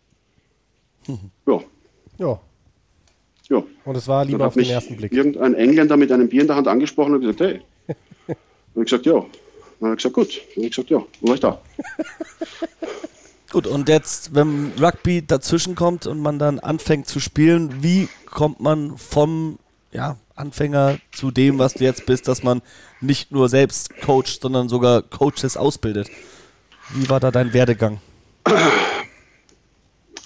Mhm. 1.06 1.30
Ja. 1.46 1.60
Ja. 2.18 2.40
Ja. 3.48 3.64
Und 3.84 3.96
es 3.96 4.06
war 4.06 4.24
lieber 4.26 4.46
auf 4.46 4.54
den 4.54 4.68
ersten 4.68 4.96
Blick. 4.96 5.12
Irgendein 5.12 5.54
Engländer 5.54 5.96
mit 5.96 6.12
einem 6.12 6.28
Bier 6.28 6.42
in 6.42 6.48
der 6.48 6.56
Hand 6.56 6.68
angesprochen 6.68 7.14
und 7.14 7.20
gesagt, 7.20 7.40
hey. 7.40 7.60
und 8.74 8.82
ich 8.82 8.90
gesagt, 8.90 9.06
ja. 9.06 9.24
Dann 9.80 9.90
habe 9.90 9.92
ich 9.92 10.02
gesagt, 10.02 10.14
gut. 10.14 10.42
Dann 10.54 10.56
habe 10.56 10.66
ich 10.66 10.70
gesagt, 10.70 10.90
ja, 10.90 11.04
wo 11.20 11.28
war 11.28 11.34
ich 11.34 11.40
da? 11.40 11.62
Gut, 13.50 13.66
und 13.66 13.88
jetzt, 13.88 14.34
wenn 14.34 14.72
Rugby 14.78 15.26
dazwischen 15.26 15.74
kommt 15.74 16.06
und 16.06 16.20
man 16.20 16.38
dann 16.38 16.58
anfängt 16.58 17.08
zu 17.08 17.18
spielen, 17.18 17.82
wie 17.82 18.08
kommt 18.26 18.60
man 18.60 18.98
vom 18.98 19.58
ja, 19.90 20.18
Anfänger 20.34 20.98
zu 21.12 21.30
dem, 21.30 21.58
was 21.58 21.72
du 21.72 21.84
jetzt 21.84 22.04
bist, 22.04 22.28
dass 22.28 22.42
man 22.42 22.60
nicht 23.00 23.32
nur 23.32 23.48
selbst 23.48 23.96
coacht, 24.02 24.42
sondern 24.42 24.68
sogar 24.68 25.00
Coaches 25.00 25.56
ausbildet? 25.56 26.10
Wie 26.90 27.08
war 27.08 27.20
da 27.20 27.30
dein 27.30 27.54
Werdegang? 27.54 28.00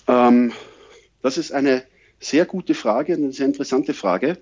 Ähm, 0.08 0.52
das 1.22 1.38
ist 1.38 1.52
eine 1.52 1.84
sehr 2.22 2.46
gute 2.46 2.74
Frage, 2.74 3.14
eine 3.14 3.32
sehr 3.32 3.46
interessante 3.46 3.94
Frage. 3.94 4.38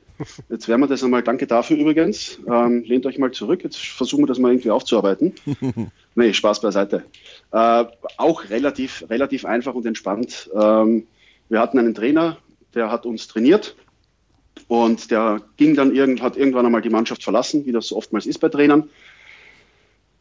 Jetzt 0.51 0.69
werden 0.69 0.83
wir 0.83 0.87
das 0.87 1.03
einmal, 1.03 1.23
danke 1.23 1.47
dafür 1.47 1.79
übrigens. 1.79 2.39
Ähm, 2.47 2.85
lehnt 2.85 3.07
euch 3.07 3.19
mal 3.19 3.33
zurück, 3.33 3.65
jetzt 3.65 3.79
versuchen 3.79 4.23
wir 4.23 4.27
das 4.27 4.39
mal 4.39 4.53
irgendwie 4.53 4.71
aufzuarbeiten. 4.71 5.35
nee, 6.15 6.33
Spaß 6.35 6.61
beiseite. 6.61 7.05
Äh, 7.53 7.85
auch 8.19 8.51
relativ, 8.51 9.05
relativ 9.09 9.47
einfach 9.47 9.75
und 9.75 9.87
entspannt. 9.87 10.51
Ähm, 10.55 11.07
wir 11.49 11.61
hatten 11.61 11.79
einen 11.79 11.95
Trainer, 11.95 12.37
der 12.75 12.91
hat 12.91 13.07
uns 13.07 13.29
trainiert 13.29 13.77
und 14.69 15.11
der 15.11 15.41
ging 15.57 15.75
dann 15.75 15.95
irgend, 15.95 16.21
hat 16.21 16.37
irgendwann 16.37 16.67
einmal 16.67 16.83
die 16.83 16.91
Mannschaft 16.91 17.23
verlassen, 17.23 17.65
wie 17.65 17.73
das 17.73 17.89
so 17.89 17.97
oftmals 17.97 18.27
ist 18.27 18.41
bei 18.41 18.51
Trainern. 18.51 18.91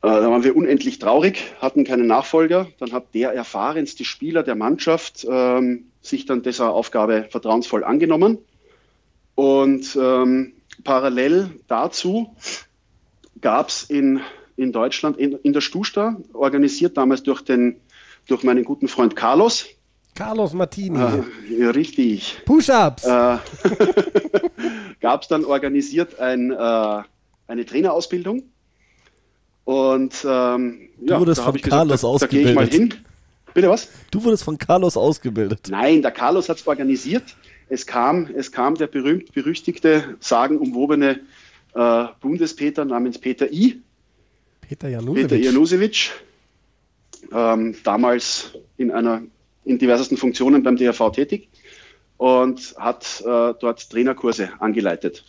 Äh, 0.01 0.07
da 0.07 0.31
waren 0.31 0.45
wir 0.45 0.55
unendlich 0.55 0.99
traurig, 0.99 1.43
hatten 1.59 1.83
keinen 1.83 2.07
Nachfolger. 2.07 2.67
Dann 2.79 2.93
hat 2.93 3.13
der 3.13 3.33
erfahrenste 3.33 4.05
Spieler 4.05 4.43
der 4.43 4.55
Mannschaft 4.55 5.27
ähm, 5.29 5.85
sich 6.01 6.25
dann 6.25 6.41
dieser 6.41 6.71
Aufgabe 6.71 7.27
vertrauensvoll 7.29 7.83
angenommen. 7.83 8.37
Und 9.35 9.97
ähm, 9.99 10.53
parallel 10.83 11.51
dazu 11.67 12.35
gab 13.41 13.69
es 13.69 13.83
in, 13.83 14.21
in 14.55 14.71
Deutschland, 14.71 15.17
in, 15.17 15.33
in 15.43 15.53
der 15.53 15.61
Stusta, 15.61 16.17
organisiert 16.33 16.97
damals 16.97 17.23
durch, 17.23 17.41
den, 17.41 17.79
durch 18.27 18.43
meinen 18.43 18.63
guten 18.65 18.87
Freund 18.87 19.15
Carlos. 19.15 19.65
Carlos 20.15 20.53
Martini. 20.53 20.99
Äh, 20.99 21.23
ja, 21.57 21.69
richtig. 21.69 22.41
Push-ups. 22.45 23.05
Äh, 23.05 23.37
gab 24.99 25.21
es 25.21 25.27
dann 25.29 25.45
organisiert 25.45 26.19
ein, 26.19 26.51
äh, 26.51 27.01
eine 27.47 27.65
Trainerausbildung. 27.65 28.43
Und 29.63 30.25
ähm, 30.27 30.89
du 30.99 31.13
ja, 31.13 31.19
wurdest 31.19 31.41
von 31.41 31.55
Carlos 31.61 32.01
gesagt, 32.01 32.03
da, 32.03 32.07
ausgebildet. 32.07 32.57
Da 32.57 32.65
gehe 32.65 32.65
ich 32.65 32.89
mal 32.89 32.89
hin. 32.89 33.05
Bitte 33.53 33.69
was? 33.69 33.89
Du 34.11 34.23
wurdest 34.23 34.43
von 34.43 34.57
Carlos 34.57 34.97
ausgebildet. 34.97 35.67
Nein, 35.69 36.01
der 36.01 36.11
Carlos 36.11 36.49
hat 36.49 36.57
es 36.57 36.67
organisiert. 36.67 37.35
Es 37.69 37.85
kam, 37.85 38.27
es 38.35 38.51
kam 38.51 38.75
der 38.75 38.87
berühmt-berüchtigte, 38.87 40.17
sagenumwobene 40.19 41.19
äh, 41.75 42.05
Bundespeter 42.19 42.85
namens 42.85 43.19
Peter 43.19 43.51
I. 43.51 43.81
Peter 44.61 44.89
Janusewitsch. 44.89 45.29
Peter 45.29 45.35
Janusewitsch. 45.35 46.11
Ähm, 47.31 47.75
damals 47.83 48.53
in 48.77 48.91
einer 48.91 49.21
in 49.65 49.77
diversesten 49.77 50.17
Funktionen 50.17 50.63
beim 50.63 50.77
DRV 50.77 51.11
tätig 51.11 51.49
und 52.17 52.75
hat 52.77 53.21
äh, 53.21 53.53
dort 53.59 53.89
Trainerkurse 53.89 54.49
angeleitet. 54.59 55.23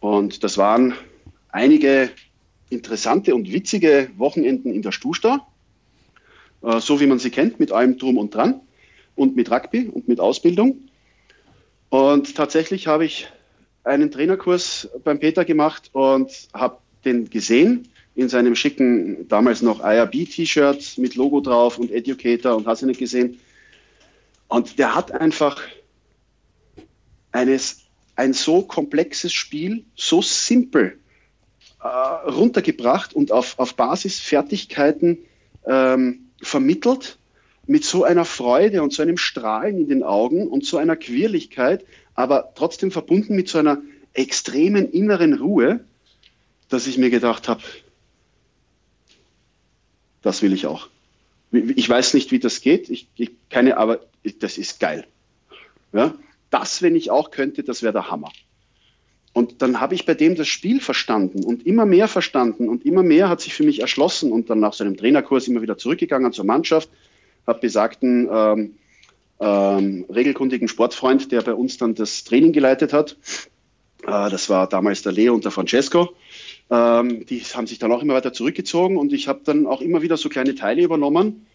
Und 0.00 0.44
das 0.44 0.58
waren 0.58 0.94
einige 1.48 2.10
interessante 2.70 3.34
und 3.34 3.50
witzige 3.50 4.10
Wochenenden 4.16 4.72
in 4.72 4.82
der 4.82 4.92
Stusta. 4.92 5.46
Äh, 6.62 6.80
so 6.80 7.00
wie 7.00 7.06
man 7.06 7.18
sie 7.18 7.30
kennt, 7.30 7.60
mit 7.60 7.72
allem 7.72 7.98
drum 7.98 8.18
und 8.18 8.34
dran 8.34 8.60
und 9.14 9.36
mit 9.36 9.50
Rugby 9.50 9.88
und 9.88 10.08
mit 10.08 10.20
Ausbildung. 10.20 10.88
Und 11.90 12.34
tatsächlich 12.34 12.86
habe 12.86 13.04
ich 13.04 13.28
einen 13.84 14.10
Trainerkurs 14.10 14.88
beim 15.04 15.18
Peter 15.18 15.44
gemacht 15.44 15.90
und 15.92 16.30
habe 16.52 16.78
den 17.04 17.30
gesehen 17.30 17.88
in 18.14 18.28
seinem 18.28 18.56
schicken, 18.56 19.28
damals 19.28 19.62
noch 19.62 19.80
IRB-T-Shirt 19.80 20.98
mit 20.98 21.14
Logo 21.14 21.40
drauf 21.40 21.78
und 21.78 21.90
Educator 21.90 22.56
und 22.56 22.66
hast 22.66 22.82
ihn 22.82 22.88
nicht 22.88 22.98
gesehen. 22.98 23.38
Und 24.48 24.78
der 24.78 24.94
hat 24.94 25.12
einfach 25.12 25.62
eines, 27.30 27.82
ein 28.16 28.32
so 28.32 28.62
komplexes 28.62 29.32
Spiel, 29.32 29.84
so 29.94 30.20
simpel 30.20 30.98
äh, 31.80 31.86
runtergebracht 31.86 33.14
und 33.14 33.30
auf, 33.30 33.58
auf 33.58 33.74
Basisfertigkeiten 33.76 35.18
ähm, 35.64 36.27
vermittelt 36.42 37.18
mit 37.66 37.84
so 37.84 38.04
einer 38.04 38.24
Freude 38.24 38.82
und 38.82 38.92
so 38.92 39.02
einem 39.02 39.18
Strahlen 39.18 39.78
in 39.78 39.88
den 39.88 40.02
Augen 40.02 40.48
und 40.48 40.64
so 40.64 40.78
einer 40.78 40.96
Quirligkeit, 40.96 41.84
aber 42.14 42.52
trotzdem 42.54 42.90
verbunden 42.90 43.36
mit 43.36 43.48
so 43.48 43.58
einer 43.58 43.82
extremen 44.14 44.90
inneren 44.90 45.34
Ruhe, 45.34 45.84
dass 46.68 46.86
ich 46.86 46.98
mir 46.98 47.10
gedacht 47.10 47.48
habe, 47.48 47.62
das 50.22 50.42
will 50.42 50.52
ich 50.52 50.66
auch. 50.66 50.88
Ich 51.52 51.88
weiß 51.88 52.14
nicht, 52.14 52.30
wie 52.30 52.38
das 52.38 52.60
geht, 52.60 52.90
ich, 52.90 53.08
ich 53.16 53.30
keine, 53.48 53.76
aber 53.76 54.00
das 54.40 54.58
ist 54.58 54.80
geil. 54.80 55.06
Ja? 55.92 56.14
Das, 56.50 56.82
wenn 56.82 56.96
ich 56.96 57.10
auch 57.10 57.30
könnte, 57.30 57.62
das 57.62 57.82
wäre 57.82 57.92
der 57.92 58.10
Hammer. 58.10 58.32
Und 59.38 59.62
dann 59.62 59.80
habe 59.80 59.94
ich 59.94 60.04
bei 60.04 60.14
dem 60.14 60.34
das 60.34 60.48
Spiel 60.48 60.80
verstanden 60.80 61.44
und 61.44 61.64
immer 61.64 61.86
mehr 61.86 62.08
verstanden 62.08 62.68
und 62.68 62.84
immer 62.84 63.04
mehr 63.04 63.28
hat 63.28 63.40
sich 63.40 63.54
für 63.54 63.62
mich 63.62 63.78
erschlossen 63.78 64.32
und 64.32 64.50
dann 64.50 64.58
nach 64.58 64.72
seinem 64.72 64.96
Trainerkurs 64.96 65.46
immer 65.46 65.62
wieder 65.62 65.78
zurückgegangen 65.78 66.32
zur 66.32 66.44
Mannschaft, 66.44 66.88
habe 67.46 67.60
besagten 67.60 68.28
ähm, 68.28 68.74
ähm, 69.38 70.06
regelkundigen 70.12 70.66
Sportfreund, 70.66 71.30
der 71.30 71.42
bei 71.42 71.54
uns 71.54 71.78
dann 71.78 71.94
das 71.94 72.24
Training 72.24 72.52
geleitet 72.52 72.92
hat. 72.92 73.16
Äh, 74.02 74.28
das 74.28 74.50
war 74.50 74.68
damals 74.68 75.02
der 75.02 75.12
Leo 75.12 75.34
und 75.34 75.44
der 75.44 75.52
Francesco. 75.52 76.08
Ähm, 76.68 77.24
die 77.26 77.38
haben 77.38 77.68
sich 77.68 77.78
dann 77.78 77.92
auch 77.92 78.02
immer 78.02 78.14
weiter 78.14 78.32
zurückgezogen 78.32 78.96
und 78.96 79.12
ich 79.12 79.28
habe 79.28 79.42
dann 79.44 79.68
auch 79.68 79.80
immer 79.80 80.02
wieder 80.02 80.16
so 80.16 80.28
kleine 80.28 80.56
Teile 80.56 80.82
übernommen. 80.82 81.46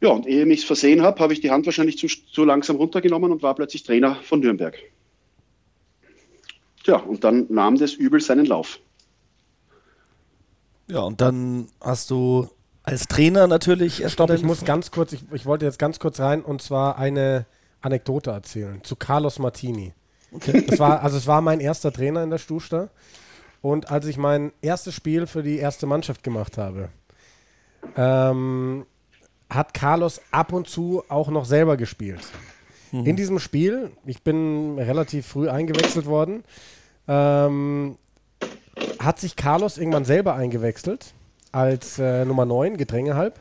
Ja, 0.00 0.08
und 0.08 0.26
ehe 0.26 0.44
ich 0.44 0.58
es 0.58 0.64
versehen 0.64 1.02
habe, 1.02 1.20
habe 1.20 1.34
ich 1.34 1.40
die 1.40 1.52
Hand 1.52 1.66
wahrscheinlich 1.66 1.98
zu, 1.98 2.08
zu 2.08 2.44
langsam 2.44 2.74
runtergenommen 2.74 3.30
und 3.30 3.44
war 3.44 3.54
plötzlich 3.54 3.84
Trainer 3.84 4.16
von 4.24 4.40
Nürnberg. 4.40 4.76
Ja, 6.86 6.96
und 6.96 7.24
dann 7.24 7.46
nahm 7.48 7.76
das 7.76 7.92
Übel 7.94 8.20
seinen 8.20 8.46
Lauf. 8.46 8.78
Ja, 10.88 11.00
und 11.00 11.20
dann 11.20 11.68
hast 11.80 12.10
du 12.10 12.48
als 12.82 13.08
Trainer 13.08 13.46
natürlich 13.48 14.02
erst. 14.02 14.14
Stopp, 14.14 14.30
ich 14.30 14.44
muss 14.44 14.64
ganz 14.64 14.90
kurz, 14.90 15.12
ich, 15.12 15.24
ich, 15.32 15.44
wollte 15.44 15.64
jetzt 15.64 15.78
ganz 15.78 15.98
kurz 15.98 16.20
rein 16.20 16.42
und 16.42 16.62
zwar 16.62 16.98
eine 16.98 17.46
Anekdote 17.80 18.30
erzählen 18.30 18.82
zu 18.84 18.94
Carlos 18.94 19.38
Martini. 19.38 19.92
Okay. 20.32 20.64
Das 20.66 20.78
war, 20.78 21.02
also 21.02 21.16
es 21.16 21.26
war 21.26 21.40
mein 21.40 21.60
erster 21.60 21.92
Trainer 21.92 22.22
in 22.22 22.30
der 22.30 22.38
Stuster. 22.38 22.90
Und 23.62 23.90
als 23.90 24.06
ich 24.06 24.16
mein 24.16 24.52
erstes 24.60 24.94
Spiel 24.94 25.26
für 25.26 25.42
die 25.42 25.58
erste 25.58 25.86
Mannschaft 25.86 26.22
gemacht 26.22 26.56
habe, 26.58 26.90
ähm, 27.96 28.86
hat 29.50 29.74
Carlos 29.74 30.20
ab 30.30 30.52
und 30.52 30.68
zu 30.68 31.02
auch 31.08 31.28
noch 31.30 31.44
selber 31.44 31.76
gespielt. 31.76 32.20
Mhm. 32.96 33.06
In 33.06 33.16
diesem 33.16 33.38
Spiel, 33.38 33.90
ich 34.04 34.22
bin 34.22 34.78
relativ 34.78 35.26
früh 35.26 35.48
eingewechselt 35.48 36.06
worden, 36.06 36.44
ähm, 37.08 37.96
hat 38.98 39.20
sich 39.20 39.36
Carlos 39.36 39.78
irgendwann 39.78 40.04
selber 40.04 40.34
eingewechselt 40.34 41.14
als 41.52 41.98
äh, 41.98 42.24
Nummer 42.24 42.44
9, 42.44 42.76
Gedrängehalb. 42.76 43.40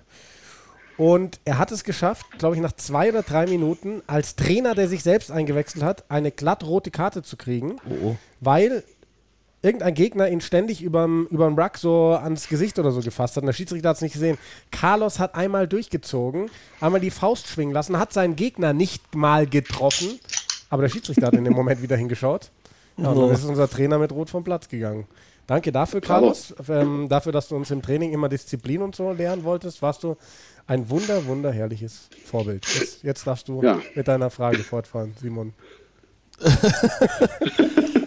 Und 0.98 1.42
er 1.44 1.58
hat 1.58 1.72
es 1.72 1.84
geschafft, 1.84 2.26
glaube 2.38 2.56
ich, 2.56 2.62
nach 2.62 2.72
zwei 2.72 3.10
oder 3.10 3.22
drei 3.22 3.48
Minuten 3.48 4.02
als 4.08 4.38
Trainer, 4.38 4.76
der 4.76 4.88
sich 4.88 5.04
selbst 5.04 5.30
eingewechselt 5.30 5.84
hat, 5.84 6.06
eine 6.10 6.32
glatt 6.32 6.64
rote 6.64 6.90
Karte 6.90 7.22
zu 7.22 7.36
kriegen, 7.36 7.78
oh, 7.90 8.08
oh. 8.08 8.18
weil 8.40 8.84
irgendein 9.66 9.94
Gegner 9.96 10.30
ihn 10.30 10.42
ständig 10.42 10.82
überm, 10.84 11.28
überm 11.32 11.58
Ruck 11.60 11.78
so 11.78 12.12
ans 12.12 12.48
Gesicht 12.48 12.78
oder 12.78 12.92
so 12.92 13.02
gefasst 13.02 13.36
hat. 13.36 13.44
Und 13.44 13.48
der 13.48 13.54
Schiedsrichter 13.54 13.90
hat 13.90 13.96
es 13.96 14.02
nicht 14.02 14.14
gesehen. 14.14 14.38
Carlos 14.72 15.20
hat 15.20 15.36
einmal 15.36 15.68
durchgezogen, 15.68 16.50
einmal 16.80 17.02
die 17.02 17.12
Faust 17.12 17.48
schwingen 17.48 17.74
lassen, 17.74 17.98
hat 17.98 18.14
seinen 18.14 18.36
Gegner 18.36 18.74
nicht 18.74 19.16
mal 19.16 19.48
getroffen, 19.48 20.20
aber 20.70 20.84
der 20.84 20.90
Schiedsrichter 20.90 21.28
hat 21.28 21.34
in 21.34 21.44
dem 21.44 21.54
Moment 21.56 21.82
wieder 21.82 21.98
hingeschaut. 21.98 22.52
Ja, 22.98 23.10
und 23.10 23.20
dann 23.20 23.32
ist 23.32 23.44
unser 23.44 23.70
Trainer 23.70 23.98
mit 23.98 24.12
Rot 24.12 24.30
vom 24.30 24.44
Platz 24.44 24.70
gegangen. 24.70 25.08
Danke 25.48 25.72
dafür, 25.72 26.02
Carlos. 26.02 26.56
Ähm, 26.70 27.08
dafür, 27.10 27.32
dass 27.32 27.48
du 27.50 27.56
uns 27.56 27.70
im 27.70 27.82
Training 27.82 28.14
immer 28.14 28.30
Disziplin 28.30 28.82
und 28.82 28.96
so 28.96 29.12
lernen 29.12 29.44
wolltest, 29.44 29.82
warst 29.82 30.04
du 30.04 30.16
ein 30.68 30.90
wunder, 30.90 31.26
wunderherrliches 31.26 32.10
Vorbild. 32.26 32.66
Jetzt, 32.68 33.04
jetzt 33.04 33.28
darfst 33.28 33.48
du 33.48 33.62
ja. 33.62 33.80
mit 33.94 34.08
deiner 34.08 34.30
Frage 34.30 34.60
fortfahren, 34.60 35.14
Simon. 35.20 35.54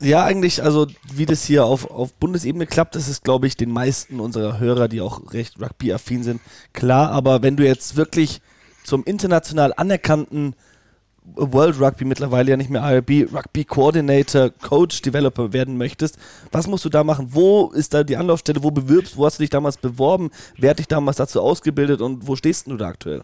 ja, 0.00 0.24
eigentlich, 0.24 0.62
also 0.62 0.86
wie 1.12 1.26
das 1.26 1.44
hier 1.44 1.64
auf, 1.64 1.90
auf 1.90 2.14
Bundesebene 2.14 2.66
klappt, 2.66 2.94
das 2.94 3.08
ist, 3.08 3.24
glaube 3.24 3.46
ich, 3.46 3.56
den 3.56 3.70
meisten 3.70 4.20
unserer 4.20 4.58
Hörer, 4.58 4.88
die 4.88 5.00
auch 5.00 5.32
recht 5.32 5.60
Rugby-affin 5.60 6.22
sind, 6.22 6.40
klar. 6.72 7.10
Aber 7.10 7.42
wenn 7.42 7.56
du 7.56 7.64
jetzt 7.64 7.96
wirklich 7.96 8.40
zum 8.84 9.04
international 9.04 9.74
anerkannten 9.76 10.54
World 11.34 11.80
Rugby 11.80 12.04
mittlerweile 12.04 12.50
ja 12.50 12.56
nicht 12.56 12.70
mehr 12.70 12.82
IRB, 12.82 13.32
Rugby 13.32 13.64
Coordinator, 13.64 14.50
Coach, 14.50 15.02
Developer 15.02 15.52
werden 15.52 15.76
möchtest, 15.76 16.18
was 16.52 16.66
musst 16.66 16.84
du 16.84 16.88
da 16.88 17.04
machen? 17.04 17.28
Wo 17.30 17.68
ist 17.68 17.92
da 17.92 18.04
die 18.04 18.16
Anlaufstelle? 18.16 18.62
Wo 18.62 18.70
bewirbst? 18.70 19.16
Wo 19.16 19.26
hast 19.26 19.38
du 19.38 19.42
dich 19.42 19.50
damals 19.50 19.76
beworben? 19.76 20.30
Wer 20.56 20.70
hat 20.70 20.78
dich 20.78 20.88
damals 20.88 21.18
dazu 21.18 21.40
ausgebildet 21.40 22.00
und 22.00 22.26
wo 22.26 22.36
stehst 22.36 22.66
du 22.66 22.76
da 22.76 22.88
aktuell? 22.88 23.22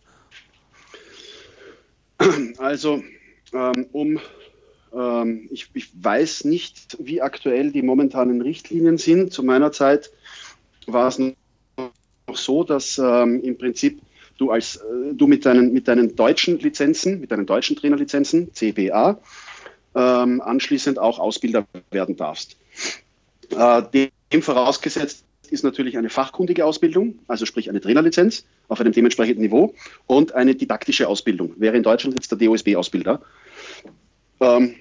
Also, 2.58 3.02
ähm, 3.52 3.86
um 3.92 4.18
ähm, 4.94 5.48
ich, 5.50 5.68
ich, 5.74 5.90
weiß 6.00 6.44
nicht, 6.44 6.96
wie 7.00 7.22
aktuell 7.22 7.72
die 7.72 7.82
momentanen 7.82 8.40
Richtlinien 8.40 8.98
sind. 8.98 9.32
Zu 9.32 9.42
meiner 9.42 9.72
Zeit 9.72 10.10
war 10.86 11.08
es 11.08 11.18
noch 11.18 11.34
so, 12.32 12.64
dass 12.64 12.98
ähm, 12.98 13.42
im 13.42 13.58
Prinzip 13.58 14.00
du 14.38 14.50
als 14.50 14.76
äh, 14.76 15.14
du 15.14 15.26
mit 15.26 15.46
deinen, 15.46 15.72
mit 15.72 15.88
deinen 15.88 16.16
deutschen 16.16 16.58
Lizenzen, 16.58 17.20
mit 17.20 17.30
deinen 17.30 17.46
deutschen 17.46 17.76
Trainerlizenzen, 17.76 18.52
CBA, 18.52 19.20
ähm, 19.94 20.40
anschließend 20.40 20.98
auch 20.98 21.18
Ausbilder 21.18 21.66
werden 21.90 22.16
darfst. 22.16 22.56
Äh, 23.50 23.82
dem 24.32 24.42
vorausgesetzt 24.42 25.24
ist 25.50 25.62
natürlich 25.62 25.96
eine 25.96 26.10
fachkundige 26.10 26.64
Ausbildung, 26.64 27.18
also 27.28 27.46
sprich 27.46 27.68
eine 27.68 27.80
Trainerlizenz 27.80 28.44
auf 28.68 28.80
einem 28.80 28.92
dementsprechenden 28.92 29.42
Niveau 29.42 29.74
und 30.06 30.34
eine 30.34 30.54
didaktische 30.54 31.08
Ausbildung. 31.08 31.54
Wäre 31.58 31.76
in 31.76 31.82
Deutschland 31.82 32.14
jetzt 32.14 32.30
der 32.32 32.38
DOSB-Ausbilder. 32.38 33.20
Ähm, 34.40 34.74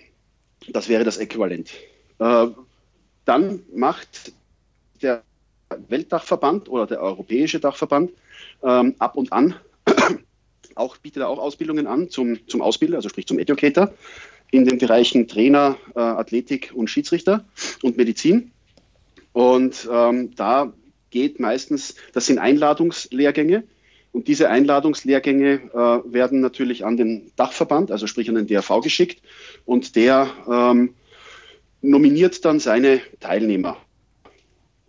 das 0.70 0.90
wäre 0.90 1.04
das 1.04 1.18
Äquivalent. 1.18 1.72
Äh, 2.20 2.48
dann 3.26 3.64
macht 3.74 4.34
der 5.02 5.24
Weltdachverband 5.88 6.70
oder 6.70 6.88
der 6.88 7.02
Europäische 7.02 7.60
Dachverband 7.60 8.12
ähm, 8.64 8.96
ab 9.00 9.16
und 9.16 9.32
an 9.34 9.56
auch, 10.76 10.98
bietet 10.98 11.22
er 11.24 11.30
auch 11.30 11.40
Ausbildungen 11.40 11.88
an 11.88 12.10
zum, 12.10 12.48
zum 12.48 12.62
Ausbilder, 12.62 12.98
also 12.98 13.10
sprich 13.10 13.28
zum 13.28 13.40
Educator, 13.40 13.94
in 14.52 14.66
den 14.66 14.78
Bereichen 14.78 15.28
Trainer, 15.28 15.78
äh, 15.96 16.00
Athletik 16.00 16.72
und 16.76 16.90
Schiedsrichter 16.90 17.46
und 17.82 17.98
Medizin. 17.98 18.52
Und 19.32 19.88
ähm, 19.92 20.36
da 20.36 20.74
geht 21.10 21.40
meistens, 21.40 21.96
das 22.14 22.28
sind 22.28 22.40
Einladungslehrgänge. 22.40 23.64
Und 24.14 24.28
diese 24.28 24.48
Einladungslehrgänge 24.48 25.72
äh, 25.74 26.14
werden 26.14 26.40
natürlich 26.40 26.86
an 26.86 26.98
den 26.98 27.32
Dachverband, 27.36 27.92
also 27.92 28.06
sprich 28.06 28.30
an 28.30 28.36
den 28.36 28.46
DRV 28.48 28.80
geschickt. 28.82 29.24
Und 29.66 29.96
der 29.96 30.30
ähm, 30.48 30.94
nominiert 31.82 32.46
dann 32.46 32.60
seine 32.60 33.02
Teilnehmer, 33.20 33.76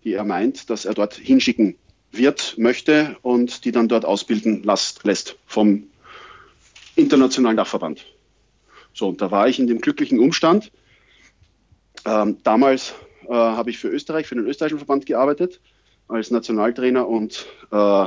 die 0.05 0.13
er 0.13 0.25
meint, 0.25 0.69
dass 0.69 0.85
er 0.85 0.93
dort 0.93 1.15
hinschicken 1.15 1.77
wird, 2.13 2.57
möchte 2.59 3.17
und 3.23 3.65
die 3.65 3.73
dann 3.73 3.89
dort 3.89 4.05
ausbilden 4.05 4.63
lässt, 4.63 5.05
lässt 5.05 5.37
vom 5.47 5.85
internationalen 6.95 7.57
Dachverband. 7.57 8.05
So, 8.93 9.09
und 9.09 9.23
da 9.23 9.31
war 9.31 9.49
ich 9.49 9.59
in 9.59 9.67
dem 9.67 9.81
glücklichen 9.81 10.21
Umstand. 10.21 10.71
Ähm, 12.05 12.37
damals 12.43 12.95
äh, 13.27 13.33
habe 13.33 13.71
ich 13.71 13.79
für 13.79 13.89
Österreich, 13.89 14.27
für 14.27 14.35
den 14.35 14.47
österreichischen 14.47 14.79
Verband 14.79 15.07
gearbeitet, 15.07 15.63
als 16.09 16.31
Nationaltrainer 16.31 17.09
und 17.09 17.47
äh, 17.73 18.07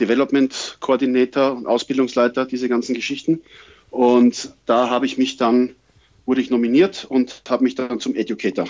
Development 0.00 0.78
Coordinator 0.80 1.52
und 1.52 1.66
Ausbildungsleiter, 1.66 2.46
diese 2.46 2.68
ganzen 2.68 2.94
Geschichten. 2.94 3.42
Und 3.90 4.54
da 4.66 4.90
habe 4.90 5.06
ich 5.06 5.18
mich 5.18 5.36
dann, 5.36 5.74
wurde 6.26 6.40
ich 6.40 6.50
nominiert 6.50 7.04
und 7.04 7.42
habe 7.48 7.64
mich 7.64 7.74
dann 7.74 8.00
zum 8.00 8.14
Educator 8.14 8.66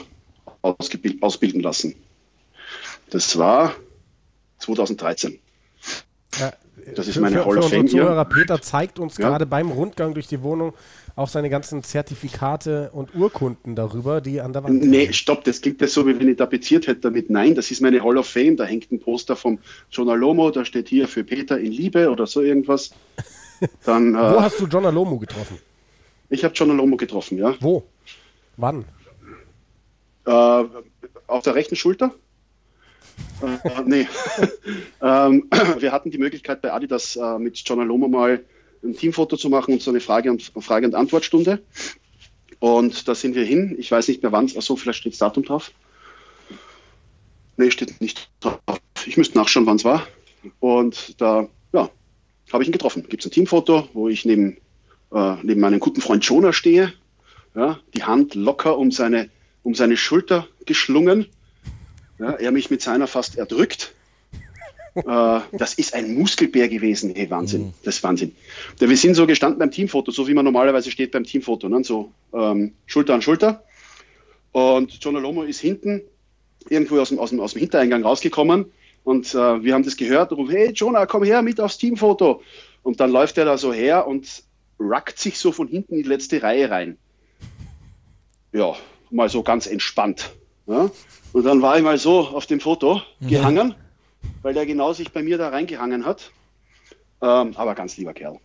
ausbilden 0.62 1.60
lassen. 1.60 1.94
Das 3.10 3.38
war 3.38 3.74
2013. 4.58 5.38
Ja, 6.38 6.52
das 6.94 7.08
ist 7.08 7.20
meine 7.20 7.37
für, 7.37 7.46
Hall 7.46 7.58
of 7.58 7.70
Fame 7.70 7.88
Zuhörer, 7.88 8.24
Peter 8.24 8.60
zeigt 8.60 8.98
uns 8.98 9.16
ja. 9.18 9.28
gerade 9.28 9.46
beim 9.46 9.70
Rundgang 9.70 10.14
durch 10.14 10.26
die 10.26 10.42
Wohnung 10.42 10.74
auch 11.16 11.28
seine 11.28 11.48
ganzen 11.48 11.84
Zertifikate 11.84 12.90
und 12.92 13.14
Urkunden 13.14 13.76
darüber, 13.76 14.20
die 14.20 14.40
an 14.40 14.52
der 14.52 14.64
Wand 14.64 14.82
sind. 14.82 14.90
Nee, 14.90 15.12
stopp, 15.12 15.44
das 15.44 15.60
klingt 15.60 15.80
ja 15.80 15.87
so, 15.87 16.06
wie 16.06 16.18
wenn 16.18 16.28
ich 16.28 16.37
tapeziert 16.37 16.87
hätte 16.88 17.02
damit. 17.02 17.30
Nein, 17.30 17.54
das 17.54 17.70
ist 17.70 17.80
meine 17.80 18.02
Hall 18.02 18.18
of 18.18 18.26
Fame. 18.26 18.56
Da 18.56 18.64
hängt 18.64 18.90
ein 18.90 18.98
Poster 18.98 19.37
vom 19.37 19.60
John 19.90 20.08
Alomo, 20.08 20.50
da 20.50 20.64
steht 20.64 20.88
hier 20.88 21.06
für 21.06 21.22
Peter 21.22 21.58
in 21.58 21.70
Liebe 21.70 22.10
oder 22.10 22.26
so 22.26 22.42
irgendwas. 22.42 22.90
Dann, 23.84 24.14
Wo 24.14 24.18
äh, 24.18 24.40
hast 24.40 24.58
du 24.60 24.66
John 24.66 24.84
Alomo 24.87 25.18
getroffen? 25.18 25.58
Ich 26.30 26.42
habe 26.42 26.54
John 26.54 26.70
Alomo 26.70 26.96
getroffen, 26.96 27.38
ja. 27.38 27.54
Wo? 27.60 27.84
Wann? 28.56 28.84
Äh, 30.26 30.64
auf 31.26 31.42
der 31.44 31.54
rechten 31.54 31.76
Schulter. 31.76 32.12
Äh, 33.42 33.82
nee. 33.84 34.08
ähm, 35.02 35.48
wir 35.78 35.92
hatten 35.92 36.10
die 36.10 36.18
Möglichkeit 36.18 36.62
bei 36.62 36.72
Adidas 36.72 37.16
äh, 37.16 37.38
mit 37.38 37.62
John 37.64 37.80
Alomo 37.80 38.08
mal 38.08 38.44
ein 38.82 38.96
Teamfoto 38.96 39.36
zu 39.36 39.48
machen 39.48 39.74
und 39.74 39.82
so 39.82 39.90
eine 39.90 40.00
Frage- 40.00 40.30
und, 40.30 40.42
Frage 40.60 40.86
und 40.86 40.94
Antwortstunde. 40.94 41.62
Und 42.58 43.08
da 43.08 43.14
sind 43.14 43.34
wir 43.34 43.44
hin. 43.44 43.76
Ich 43.78 43.90
weiß 43.90 44.08
nicht 44.08 44.22
mehr 44.22 44.32
wann. 44.32 44.50
Achso, 44.56 44.76
vielleicht 44.76 45.00
steht 45.00 45.12
das 45.12 45.18
Datum 45.18 45.44
drauf. 45.44 45.72
Nee, 47.56 47.70
steht 47.70 48.00
nicht 48.00 48.30
drauf. 48.40 48.58
Ich 49.06 49.16
müsste 49.16 49.38
nachschauen, 49.38 49.66
wann 49.66 49.76
es 49.76 49.84
war. 49.84 50.06
Und 50.60 51.20
da, 51.20 51.48
ja, 51.72 51.90
habe 52.52 52.62
ich 52.62 52.68
ihn 52.68 52.72
getroffen. 52.72 53.06
Gibt 53.08 53.22
es 53.22 53.28
ein 53.28 53.32
Teamfoto, 53.32 53.88
wo 53.92 54.08
ich 54.08 54.24
neben, 54.24 54.58
äh, 55.12 55.36
neben 55.42 55.60
meinem 55.60 55.80
guten 55.80 56.00
Freund 56.00 56.24
Jonah 56.24 56.52
stehe. 56.52 56.92
Ja, 57.54 57.78
die 57.94 58.02
Hand 58.04 58.34
locker 58.34 58.78
um 58.78 58.90
seine, 58.90 59.30
um 59.62 59.74
seine 59.74 59.96
Schulter 59.96 60.48
geschlungen 60.66 61.26
ja, 62.24 62.32
er 62.32 62.52
mich 62.52 62.70
mit 62.70 62.82
seiner 62.82 63.06
fast 63.06 63.37
erdrückt. 63.37 63.94
äh, 64.94 65.02
das 65.52 65.74
ist 65.74 65.94
ein 65.94 66.14
Muskelbär 66.14 66.68
gewesen. 66.68 67.12
Hey, 67.14 67.28
Wahnsinn. 67.30 67.66
Mhm. 67.66 67.74
Das 67.84 67.96
ist 67.96 68.02
Wahnsinn. 68.02 68.34
Wir 68.78 68.96
sind 68.96 69.14
so 69.14 69.26
gestanden 69.26 69.58
beim 69.58 69.70
Teamfoto, 69.70 70.10
so 70.10 70.26
wie 70.28 70.34
man 70.34 70.44
normalerweise 70.44 70.90
steht 70.90 71.12
beim 71.12 71.24
Teamfoto. 71.24 71.68
Ne? 71.68 71.84
So 71.84 72.12
ähm, 72.32 72.72
Schulter 72.87 73.14
an 73.14 73.22
Schulter. 73.22 73.64
Und 74.52 74.98
John 75.02 75.16
Alomo 75.16 75.42
ist 75.42 75.60
hinten 75.60 76.02
irgendwo 76.68 76.98
aus 77.00 77.08
dem, 77.10 77.18
aus 77.18 77.30
dem, 77.30 77.40
aus 77.40 77.52
dem 77.52 77.60
Hintereingang 77.60 78.04
rausgekommen 78.04 78.66
und 79.04 79.34
äh, 79.34 79.62
wir 79.62 79.74
haben 79.74 79.84
das 79.84 79.96
gehört 79.96 80.32
und 80.32 80.38
rufen, 80.38 80.56
hey 80.56 80.70
Jonah, 80.72 81.06
komm 81.06 81.24
her 81.24 81.42
mit 81.42 81.60
aufs 81.60 81.78
Teamfoto. 81.78 82.42
Und 82.82 83.00
dann 83.00 83.10
läuft 83.10 83.37
er 83.38 83.44
da 83.44 83.58
so 83.58 83.72
her 83.72 84.06
und 84.06 84.42
rackt 84.78 85.18
sich 85.18 85.38
so 85.38 85.52
von 85.52 85.68
hinten 85.68 85.94
in 85.94 86.02
die 86.02 86.08
letzte 86.08 86.42
Reihe 86.42 86.70
rein. 86.70 86.96
Ja, 88.52 88.74
mal 89.10 89.28
so 89.28 89.42
ganz 89.42 89.66
entspannt. 89.66 90.32
Ja? 90.66 90.90
Und 91.33 91.44
dann 91.44 91.62
war 91.62 91.77
ich 91.77 91.83
mal 91.83 91.98
so 91.98 92.20
auf 92.20 92.46
dem 92.46 92.61
Foto 92.61 93.03
mhm. 93.20 93.29
gehangen, 93.29 93.74
weil 94.42 94.55
der 94.55 94.66
genau 94.66 94.92
sich 94.92 95.12
bei 95.12 95.22
mir 95.22 95.38
da 95.38 95.48
reingehangen 95.48 96.05
hat. 96.05 96.31
Ähm, 97.20 97.53
aber 97.57 97.74
ganz 97.74 97.96
lieber 97.96 98.14
Kerl. 98.14 98.38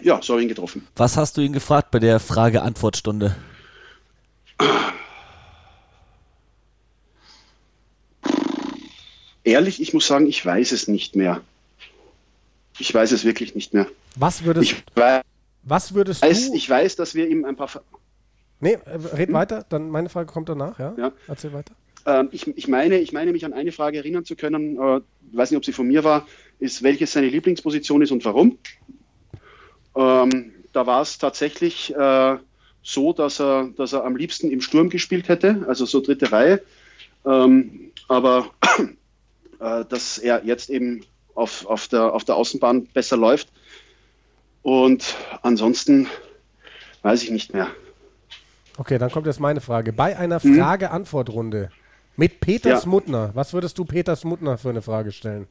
Ja, 0.00 0.20
so 0.22 0.34
habe 0.34 0.40
ich 0.40 0.46
ihn 0.46 0.48
getroffen. 0.48 0.86
Was 0.96 1.16
hast 1.16 1.36
du 1.36 1.40
ihn 1.40 1.52
gefragt 1.52 1.90
bei 1.90 1.98
der 1.98 2.20
Frage-Antwort-Stunde? 2.20 3.34
Ehrlich, 9.44 9.80
ich 9.80 9.94
muss 9.94 10.06
sagen, 10.06 10.26
ich 10.26 10.44
weiß 10.44 10.72
es 10.72 10.88
nicht 10.88 11.16
mehr. 11.16 11.40
Ich 12.78 12.92
weiß 12.94 13.12
es 13.12 13.24
wirklich 13.24 13.54
nicht 13.54 13.74
mehr. 13.74 13.86
Was 14.14 14.44
würdest, 14.44 14.72
ich 14.72 14.84
weiß, 14.94 15.22
was 15.62 15.94
würdest 15.94 16.22
weiß, 16.22 16.50
du... 16.50 16.54
Ich 16.54 16.68
weiß, 16.68 16.96
dass 16.96 17.14
wir 17.14 17.28
ihm 17.28 17.44
ein 17.44 17.56
paar... 17.56 17.68
Nee, 18.60 18.78
äh, 18.84 19.16
red 19.16 19.32
weiter, 19.32 19.64
dann 19.68 19.90
meine 19.90 20.08
Frage 20.08 20.30
kommt 20.32 20.48
danach, 20.48 20.78
ja? 20.78 20.94
ja. 20.96 21.12
Erzähl 21.26 21.52
weiter. 21.52 21.74
Ähm, 22.06 22.28
ich, 22.32 22.46
ich, 22.46 22.68
meine, 22.68 22.98
ich 22.98 23.12
meine 23.12 23.32
mich 23.32 23.44
an 23.44 23.52
eine 23.52 23.72
Frage 23.72 23.98
erinnern 23.98 24.24
zu 24.24 24.36
können, 24.36 24.76
äh, 24.76 25.00
weiß 25.32 25.50
nicht, 25.50 25.58
ob 25.58 25.64
sie 25.64 25.72
von 25.72 25.86
mir 25.86 26.04
war, 26.04 26.26
ist, 26.58 26.82
welches 26.82 27.12
seine 27.12 27.28
Lieblingsposition 27.28 28.02
ist 28.02 28.10
und 28.10 28.24
warum. 28.24 28.58
Ähm, 29.94 30.52
da 30.72 30.86
war 30.86 31.02
es 31.02 31.18
tatsächlich 31.18 31.94
äh, 31.94 32.36
so, 32.82 33.12
dass 33.12 33.40
er, 33.40 33.68
dass 33.76 33.92
er 33.92 34.04
am 34.04 34.16
liebsten 34.16 34.50
im 34.50 34.60
Sturm 34.60 34.88
gespielt 34.88 35.28
hätte, 35.28 35.64
also 35.68 35.84
so 35.84 36.00
dritte 36.00 36.32
Reihe. 36.32 36.62
Ähm, 37.26 37.90
aber 38.08 38.50
äh, 39.60 39.84
dass 39.84 40.18
er 40.18 40.44
jetzt 40.44 40.70
eben 40.70 41.04
auf, 41.34 41.66
auf, 41.66 41.88
der, 41.88 42.14
auf 42.14 42.24
der 42.24 42.36
Außenbahn 42.36 42.86
besser 42.86 43.16
läuft. 43.16 43.48
Und 44.62 45.14
ansonsten 45.42 46.08
weiß 47.02 47.22
ich 47.22 47.30
nicht 47.30 47.52
mehr. 47.52 47.68
Okay, 48.78 48.96
dann 48.96 49.10
kommt 49.10 49.26
jetzt 49.26 49.40
meine 49.40 49.60
Frage. 49.60 49.92
Bei 49.92 50.16
einer 50.16 50.40
hm? 50.40 50.56
Frage-Antwort-Runde 50.56 51.70
mit 52.16 52.38
Peter 52.40 52.70
ja. 52.70 52.80
Smutner, 52.80 53.32
was 53.34 53.52
würdest 53.52 53.76
du 53.76 53.84
Peter 53.84 54.14
Smutner 54.14 54.56
für 54.56 54.70
eine 54.70 54.82
Frage 54.82 55.10
stellen? 55.10 55.48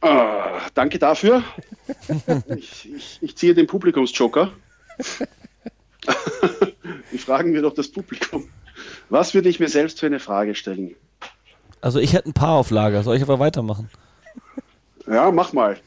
Ah, 0.00 0.60
danke 0.74 1.00
dafür. 1.00 1.42
ich, 2.56 2.88
ich, 2.94 3.18
ich, 3.20 3.36
ziehe 3.36 3.54
den 3.54 3.66
Publikumsjoker. 3.66 4.52
Die 7.12 7.18
fragen 7.18 7.52
wir 7.54 7.62
doch 7.62 7.74
das 7.74 7.88
Publikum. 7.88 8.48
Was 9.10 9.34
würde 9.34 9.48
ich 9.48 9.58
mir 9.58 9.68
selbst 9.68 9.98
für 9.98 10.06
eine 10.06 10.20
Frage 10.20 10.54
stellen? 10.54 10.94
Also 11.80 11.98
ich 11.98 12.12
hätte 12.12 12.28
ein 12.28 12.34
paar 12.34 12.54
auf 12.54 12.70
Lager. 12.70 13.02
Soll 13.02 13.16
ich 13.16 13.22
aber 13.22 13.40
weitermachen? 13.40 13.90
Ja, 15.08 15.32
mach 15.32 15.52
mal. 15.52 15.80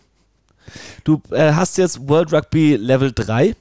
Du 1.04 1.22
äh, 1.32 1.54
hast 1.54 1.78
jetzt 1.78 2.08
World 2.08 2.32
Rugby 2.34 2.76
Level 2.76 3.12
3. 3.12 3.56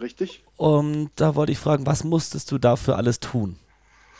Richtig. 0.00 0.42
Und 0.56 1.10
da 1.16 1.34
wollte 1.34 1.52
ich 1.52 1.58
fragen, 1.58 1.86
was 1.86 2.04
musstest 2.04 2.50
du 2.52 2.58
dafür 2.58 2.96
alles 2.96 3.20
tun 3.20 3.56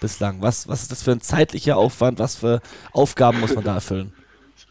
bislang? 0.00 0.40
Was, 0.40 0.68
was 0.68 0.82
ist 0.82 0.90
das 0.90 1.02
für 1.02 1.12
ein 1.12 1.20
zeitlicher 1.20 1.76
Aufwand? 1.76 2.18
Was 2.18 2.36
für 2.36 2.60
Aufgaben 2.92 3.40
muss 3.40 3.54
man 3.54 3.64
da 3.64 3.74
erfüllen? 3.74 4.12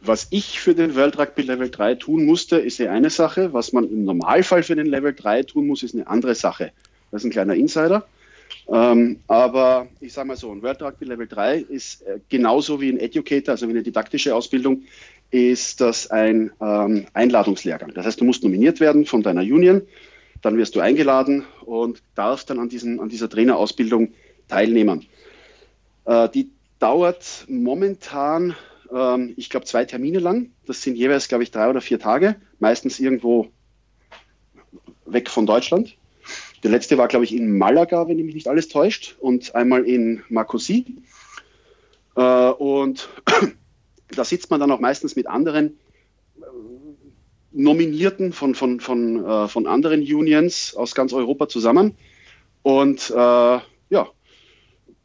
Was 0.02 0.28
ich 0.30 0.60
für 0.60 0.74
den 0.74 0.96
World 0.96 1.20
Rugby 1.20 1.42
Level 1.42 1.70
3 1.70 1.96
tun 1.96 2.26
musste, 2.26 2.58
ist 2.58 2.78
ja 2.78 2.92
eine 2.92 3.10
Sache. 3.10 3.54
Was 3.54 3.74
man 3.74 3.90
im 3.90 4.06
Normalfall 4.06 4.64
für 4.64 4.76
den 4.76 4.86
Level 4.86 5.14
3 5.14 5.44
tun 5.44 5.68
muss, 5.68 5.84
ist 5.84 5.94
eine 5.94 6.08
andere 6.08 6.36
Sache. 6.36 6.72
Das 7.12 7.22
ist 7.22 7.26
ein 7.26 7.32
kleiner 7.32 7.56
Insider. 7.56 8.06
Ähm, 8.72 9.20
aber 9.28 9.88
ich 10.00 10.14
sage 10.14 10.28
mal 10.28 10.38
so, 10.38 10.52
ein 10.52 10.62
World 10.62 10.82
Rugby 10.82 11.06
Level 11.06 11.28
3 11.28 11.58
ist 11.58 12.04
äh, 12.04 12.20
genauso 12.30 12.80
wie 12.80 12.90
ein 12.90 13.00
Educator, 13.00 13.54
also 13.54 13.68
wie 13.68 13.72
eine 13.72 13.84
didaktische 13.84 14.34
Ausbildung, 14.34 14.84
ist 15.32 15.82
das 15.82 16.10
ein 16.10 16.52
ähm, 16.60 17.06
Einladungslehrgang. 17.14 17.94
Das 17.94 18.06
heißt, 18.06 18.20
du 18.20 18.26
musst 18.26 18.44
nominiert 18.44 18.80
werden 18.80 19.06
von 19.06 19.22
deiner 19.22 19.42
Union, 19.42 19.84
dann 20.42 20.58
wirst 20.58 20.76
du 20.76 20.80
eingeladen 20.80 21.46
und 21.66 22.02
darfst 22.16 22.50
dann 22.50 22.60
an, 22.60 22.70
diesen, 22.70 23.00
an 23.00 23.10
dieser 23.10 23.30
Trainerausbildung 23.30 24.14
teilnehmen. 24.48 25.06
Äh, 26.06 26.30
die 26.30 26.50
dauert 26.80 27.46
momentan, 27.48 28.56
ähm, 28.92 29.34
ich 29.38 29.50
glaube, 29.50 29.66
zwei 29.66 29.86
Termine 29.86 30.20
lang. 30.20 30.52
Das 30.66 30.82
sind 30.82 30.96
jeweils, 30.96 31.28
glaube 31.28 31.44
ich, 31.44 31.52
drei 31.52 31.70
oder 31.70 31.82
vier 31.82 32.00
Tage, 32.00 32.36
meistens 32.60 33.00
irgendwo 33.00 33.50
weg 35.06 35.30
von 35.30 35.46
Deutschland. 35.46 35.96
Der 36.64 36.72
letzte 36.72 36.98
war, 36.98 37.08
glaube 37.08 37.26
ich, 37.26 37.36
in 37.36 37.58
Malaga, 37.58 38.08
wenn 38.08 38.18
mich 38.18 38.36
nicht 38.36 38.48
alles 38.48 38.68
täuscht, 38.68 39.16
und 39.20 39.56
einmal 39.56 39.86
in 39.86 40.24
Marcoussis. 40.30 40.86
Äh, 42.16 42.22
und 42.22 43.10
da 44.16 44.24
sitzt 44.24 44.50
man 44.50 44.60
dann 44.60 44.72
auch 44.72 44.80
meistens 44.80 45.16
mit 45.16 45.28
anderen 45.28 45.78
äh, 46.38 46.46
Nominierten 47.52 48.34
von, 48.34 48.56
von, 48.56 48.80
von, 48.80 49.26
äh, 49.26 49.48
von 49.48 49.68
anderen 49.68 50.02
Unions 50.02 50.76
aus 50.76 50.96
ganz 50.96 51.14
Europa 51.14 51.48
zusammen 51.48 51.96
und 52.62 53.10
äh, 53.10 53.14
ja, 53.90 54.10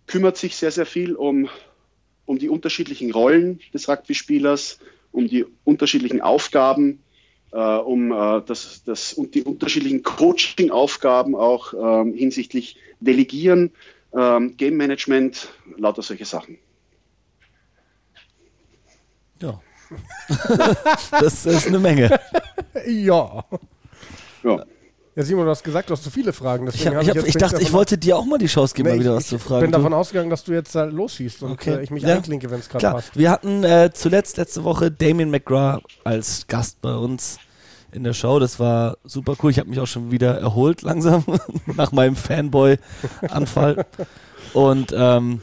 kümmert 0.07 0.37
sich 0.37 0.57
sehr, 0.57 0.71
sehr 0.71 0.87
viel 0.87 1.15
um, 1.15 1.49
um 2.27 2.39
die 2.39 2.49
unterschiedlichen 2.49 3.13
Rollen 3.13 3.61
des 3.73 3.89
Rugby-Spielers, 3.89 4.79
um 5.13 5.29
die 5.29 5.47
unterschiedlichen 5.65 6.21
Aufgaben, 6.21 7.03
äh, 7.53 7.59
um 7.59 8.13
äh, 8.13 8.43
das, 8.47 8.83
das, 8.85 9.13
und 9.15 9.35
die 9.35 9.43
unterschiedlichen 9.43 10.03
Coaching-Aufgaben 10.03 11.35
auch 11.35 11.73
ähm, 11.75 12.15
hinsichtlich 12.15 12.77
Delegieren, 13.01 13.73
ähm, 14.13 14.57
Game 14.57 14.77
Management, 14.77 15.49
lauter 15.77 16.03
solche 16.03 16.25
Sachen. 16.25 16.59
Ja. 19.45 19.61
das 21.21 21.47
ist 21.47 21.69
eine 21.69 21.79
Menge. 21.79 22.19
ja. 22.87 23.45
Ja. 24.43 24.65
Ja, 25.17 25.23
Simon, 25.23 25.45
du 25.45 25.51
hast 25.51 25.63
gesagt, 25.63 25.91
du 25.91 25.93
hast 25.93 26.03
zu 26.03 26.11
viele 26.11 26.33
Fragen. 26.33 26.67
ich, 26.67 26.87
hab, 26.87 27.01
ich, 27.01 27.09
hab, 27.09 27.17
ich, 27.19 27.27
ich 27.27 27.37
dachte, 27.37 27.63
ich 27.63 27.73
wollte 27.73 27.97
dir 27.97 28.17
auch 28.17 28.25
mal 28.25 28.39
die 28.39 28.47
Chance 28.47 28.75
geben, 28.75 28.89
nee, 28.89 28.97
mal 28.97 29.01
wieder 29.01 29.15
was 29.15 29.29
zu 29.29 29.39
fragen. 29.39 29.67
Ich 29.67 29.71
bin 29.71 29.73
davon 29.73 29.95
ausgegangen, 29.95 30.29
dass 30.29 30.43
du 30.43 30.53
jetzt 30.53 30.75
äh, 30.75 30.87
losschießt 30.87 31.45
und 31.45 31.53
okay. 31.53 31.75
äh, 31.75 31.83
ich 31.83 31.91
mich 31.93 32.03
ja. 32.03 32.17
einklinke, 32.17 32.51
wenn 32.51 32.59
es 32.59 32.69
gerade 32.69 32.91
passt. 32.91 33.17
Wir 33.17 33.31
hatten 33.31 33.63
äh, 33.63 33.91
zuletzt 33.95 34.39
letzte 34.39 34.65
Woche 34.65 34.91
Damien 34.91 35.31
McGrath 35.31 35.83
als 36.03 36.49
Gast 36.49 36.83
bei 36.83 36.93
uns 36.95 37.39
in 37.93 38.03
der 38.03 38.13
Show. 38.13 38.41
Das 38.41 38.59
war 38.59 38.99
super 39.05 39.37
cool. 39.43 39.53
Ich 39.53 39.61
habe 39.61 39.71
mich 39.71 39.79
auch 39.79 39.87
schon 39.87 40.11
wieder 40.11 40.37
erholt 40.41 40.83
langsam 40.83 41.25
nach 41.67 41.93
meinem 41.93 42.17
Fanboy-Anfall. 42.17 43.87
und 44.53 44.93
ähm, 44.97 45.43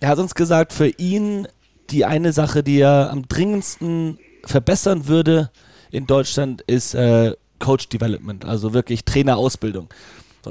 er 0.00 0.08
hat 0.08 0.18
uns 0.18 0.34
gesagt, 0.34 0.72
für 0.72 0.88
ihn 0.88 1.46
die 1.92 2.04
eine 2.04 2.32
Sache, 2.32 2.62
die 2.62 2.80
er 2.80 3.10
am 3.10 3.28
dringendsten 3.28 4.18
verbessern 4.44 5.06
würde 5.06 5.50
in 5.90 6.06
Deutschland, 6.06 6.62
ist 6.62 6.94
äh, 6.94 7.36
Coach 7.58 7.88
Development, 7.88 8.44
also 8.44 8.72
wirklich 8.74 9.04
Trainerausbildung. 9.04 9.88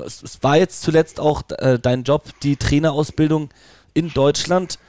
Es, 0.06 0.24
es 0.24 0.42
war 0.42 0.58
jetzt 0.58 0.82
zuletzt 0.82 1.20
auch 1.20 1.44
äh, 1.58 1.78
dein 1.80 2.04
Job, 2.04 2.24
die 2.44 2.56
Trainerausbildung 2.56 3.50
in 3.94 4.14
Deutschland. 4.14 4.80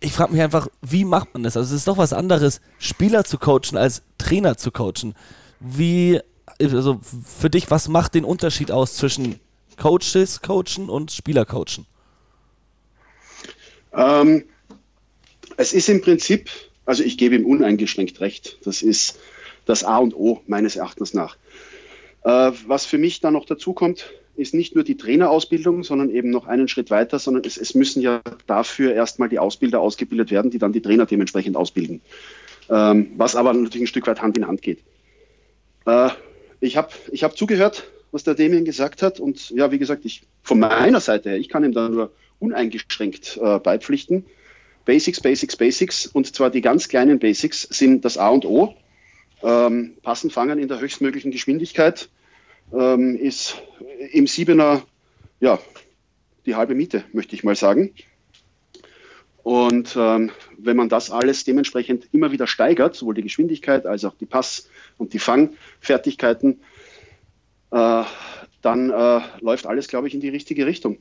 Ich 0.00 0.12
frage 0.12 0.32
mich 0.32 0.42
einfach, 0.42 0.68
wie 0.82 1.04
macht 1.04 1.32
man 1.34 1.44
das? 1.44 1.56
Also 1.56 1.74
es 1.74 1.80
ist 1.80 1.88
doch 1.88 1.98
was 1.98 2.12
anderes, 2.12 2.60
Spieler 2.78 3.24
zu 3.24 3.38
coachen 3.38 3.76
als 3.76 4.02
Trainer 4.18 4.56
zu 4.56 4.72
coachen. 4.72 5.14
Wie, 5.60 6.20
also 6.58 7.00
für 7.24 7.50
dich, 7.50 7.70
was 7.70 7.88
macht 7.88 8.14
den 8.14 8.24
Unterschied 8.24 8.70
aus 8.70 8.96
zwischen 8.96 9.38
Coaches 9.80 10.42
coachen 10.42 10.88
und 10.88 11.12
Spieler 11.12 11.44
coachen? 11.44 11.86
Ähm, 13.92 14.44
es 15.56 15.72
ist 15.72 15.88
im 15.88 16.00
Prinzip, 16.00 16.50
also 16.84 17.02
ich 17.02 17.18
gebe 17.18 17.34
ihm 17.34 17.46
uneingeschränkt 17.46 18.20
recht. 18.20 18.58
Das 18.64 18.82
ist 18.82 19.18
das 19.66 19.84
A 19.84 19.98
und 19.98 20.14
O 20.14 20.42
meines 20.46 20.76
Erachtens 20.76 21.14
nach. 21.14 21.36
Äh, 22.24 22.52
was 22.66 22.86
für 22.86 22.98
mich 22.98 23.20
dann 23.20 23.34
noch 23.34 23.46
dazu 23.46 23.72
kommt, 23.72 24.10
ist 24.36 24.54
nicht 24.54 24.74
nur 24.74 24.84
die 24.84 24.96
Trainerausbildung, 24.96 25.84
sondern 25.84 26.10
eben 26.10 26.30
noch 26.30 26.46
einen 26.46 26.68
Schritt 26.68 26.90
weiter, 26.90 27.18
sondern 27.18 27.44
es, 27.44 27.56
es 27.56 27.74
müssen 27.74 28.02
ja 28.02 28.20
dafür 28.46 28.92
erstmal 28.92 29.28
die 29.28 29.38
Ausbilder 29.38 29.80
ausgebildet 29.80 30.30
werden, 30.30 30.50
die 30.50 30.58
dann 30.58 30.72
die 30.72 30.82
Trainer 30.82 31.06
dementsprechend 31.06 31.56
ausbilden. 31.56 32.00
Ähm, 32.68 33.12
was 33.16 33.36
aber 33.36 33.52
natürlich 33.52 33.82
ein 33.82 33.86
Stück 33.86 34.06
weit 34.06 34.22
Hand 34.22 34.36
in 34.36 34.46
Hand 34.46 34.62
geht. 34.62 34.80
Äh, 35.86 36.08
ich 36.60 36.76
habe 36.76 36.88
ich 37.12 37.22
hab 37.22 37.36
zugehört, 37.36 37.84
was 38.10 38.24
der 38.24 38.34
Damien 38.34 38.64
gesagt 38.64 39.02
hat 39.02 39.20
und 39.20 39.50
ja, 39.50 39.70
wie 39.70 39.78
gesagt, 39.78 40.04
ich 40.04 40.22
von 40.42 40.58
meiner 40.58 41.00
Seite 41.00 41.30
her, 41.30 41.38
ich 41.38 41.48
kann 41.48 41.64
ihm 41.64 41.72
da 41.72 41.88
nur 41.88 42.10
uneingeschränkt 42.38 43.38
äh, 43.40 43.58
beipflichten. 43.58 44.24
Basics, 44.84 45.20
Basics, 45.20 45.56
Basics 45.56 46.06
und 46.06 46.34
zwar 46.34 46.50
die 46.50 46.60
ganz 46.60 46.88
kleinen 46.88 47.18
Basics 47.18 47.62
sind 47.62 48.04
das 48.04 48.18
A 48.18 48.28
und 48.28 48.44
O 48.44 48.74
ähm, 49.42 49.94
Passen 50.02 50.30
fangen 50.30 50.58
in 50.58 50.68
der 50.68 50.80
höchstmöglichen 50.80 51.30
Geschwindigkeit 51.30 52.08
ähm, 52.72 53.16
ist 53.16 53.62
im 54.12 54.26
Siebener 54.26 54.82
ja, 55.40 55.58
die 56.46 56.54
halbe 56.54 56.74
Miete, 56.74 57.04
möchte 57.12 57.34
ich 57.34 57.44
mal 57.44 57.56
sagen. 57.56 57.94
Und 59.42 59.94
ähm, 59.96 60.30
wenn 60.56 60.76
man 60.76 60.88
das 60.88 61.10
alles 61.10 61.44
dementsprechend 61.44 62.08
immer 62.12 62.32
wieder 62.32 62.46
steigert, 62.46 62.96
sowohl 62.96 63.14
die 63.14 63.22
Geschwindigkeit 63.22 63.84
als 63.84 64.04
auch 64.06 64.14
die 64.14 64.26
Pass- 64.26 64.70
und 64.96 65.12
die 65.12 65.18
Fangfertigkeiten, 65.18 66.62
äh, 67.70 68.04
dann 68.62 68.90
äh, 68.90 69.20
läuft 69.40 69.66
alles, 69.66 69.88
glaube 69.88 70.08
ich, 70.08 70.14
in 70.14 70.20
die 70.20 70.30
richtige 70.30 70.64
Richtung. 70.64 70.96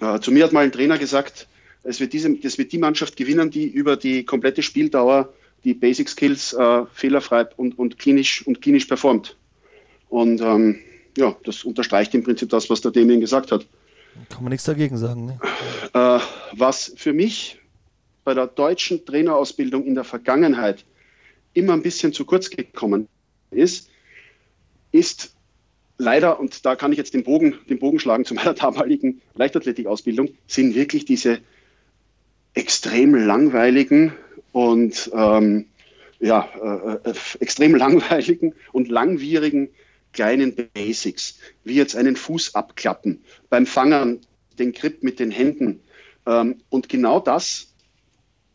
Äh, 0.00 0.20
zu 0.20 0.30
mir 0.30 0.44
hat 0.44 0.52
mal 0.52 0.64
ein 0.64 0.70
Trainer 0.70 0.98
gesagt, 0.98 1.48
es 1.86 2.00
wird, 2.00 2.12
diese, 2.12 2.36
es 2.42 2.58
wird 2.58 2.72
die 2.72 2.78
Mannschaft 2.78 3.16
gewinnen, 3.16 3.50
die 3.50 3.66
über 3.66 3.96
die 3.96 4.24
komplette 4.24 4.62
Spieldauer 4.62 5.32
die 5.64 5.74
Basic 5.74 6.08
Skills 6.08 6.52
äh, 6.52 6.84
fehlerfrei 6.92 7.46
und, 7.56 7.78
und, 7.78 7.98
klinisch, 7.98 8.46
und 8.46 8.60
klinisch 8.60 8.86
performt. 8.86 9.36
Und 10.08 10.40
ähm, 10.40 10.78
ja, 11.16 11.36
das 11.44 11.64
unterstreicht 11.64 12.14
im 12.14 12.22
Prinzip 12.22 12.50
das, 12.50 12.70
was 12.70 12.80
der 12.80 12.92
Damien 12.92 13.20
gesagt 13.20 13.52
hat. 13.52 13.66
Kann 14.28 14.42
man 14.42 14.50
nichts 14.50 14.64
dagegen 14.64 14.96
sagen. 14.96 15.26
Ne? 15.26 15.40
Äh, 15.92 16.20
was 16.52 16.92
für 16.96 17.12
mich 17.12 17.58
bei 18.24 18.34
der 18.34 18.46
deutschen 18.46 19.04
Trainerausbildung 19.04 19.84
in 19.84 19.94
der 19.94 20.04
Vergangenheit 20.04 20.84
immer 21.54 21.72
ein 21.72 21.82
bisschen 21.82 22.12
zu 22.12 22.24
kurz 22.24 22.50
gekommen 22.50 23.08
ist, 23.50 23.90
ist 24.92 25.34
leider, 25.98 26.38
und 26.38 26.64
da 26.64 26.76
kann 26.76 26.92
ich 26.92 26.98
jetzt 26.98 27.14
den 27.14 27.24
Bogen, 27.24 27.56
den 27.68 27.78
Bogen 27.78 27.98
schlagen 27.98 28.24
zu 28.24 28.34
meiner 28.34 28.54
damaligen 28.54 29.20
Leichtathletikausbildung, 29.34 30.30
sind 30.46 30.74
wirklich 30.74 31.04
diese 31.04 31.40
extrem 32.56 33.14
langweiligen 33.14 34.12
und 34.50 35.10
ähm, 35.14 35.66
ja, 36.18 36.48
äh, 37.04 37.10
äh, 37.10 37.14
extrem 37.38 37.74
langweiligen 37.76 38.54
und 38.72 38.88
langwierigen 38.88 39.68
kleinen 40.12 40.56
Basics, 40.72 41.38
wie 41.64 41.74
jetzt 41.74 41.94
einen 41.94 42.16
Fuß 42.16 42.54
abklappen, 42.54 43.22
beim 43.50 43.66
Fangern 43.66 44.20
den 44.58 44.72
Grip 44.72 45.02
mit 45.02 45.20
den 45.20 45.30
Händen. 45.30 45.80
Ähm, 46.26 46.56
und 46.70 46.88
genau 46.88 47.20
das 47.20 47.68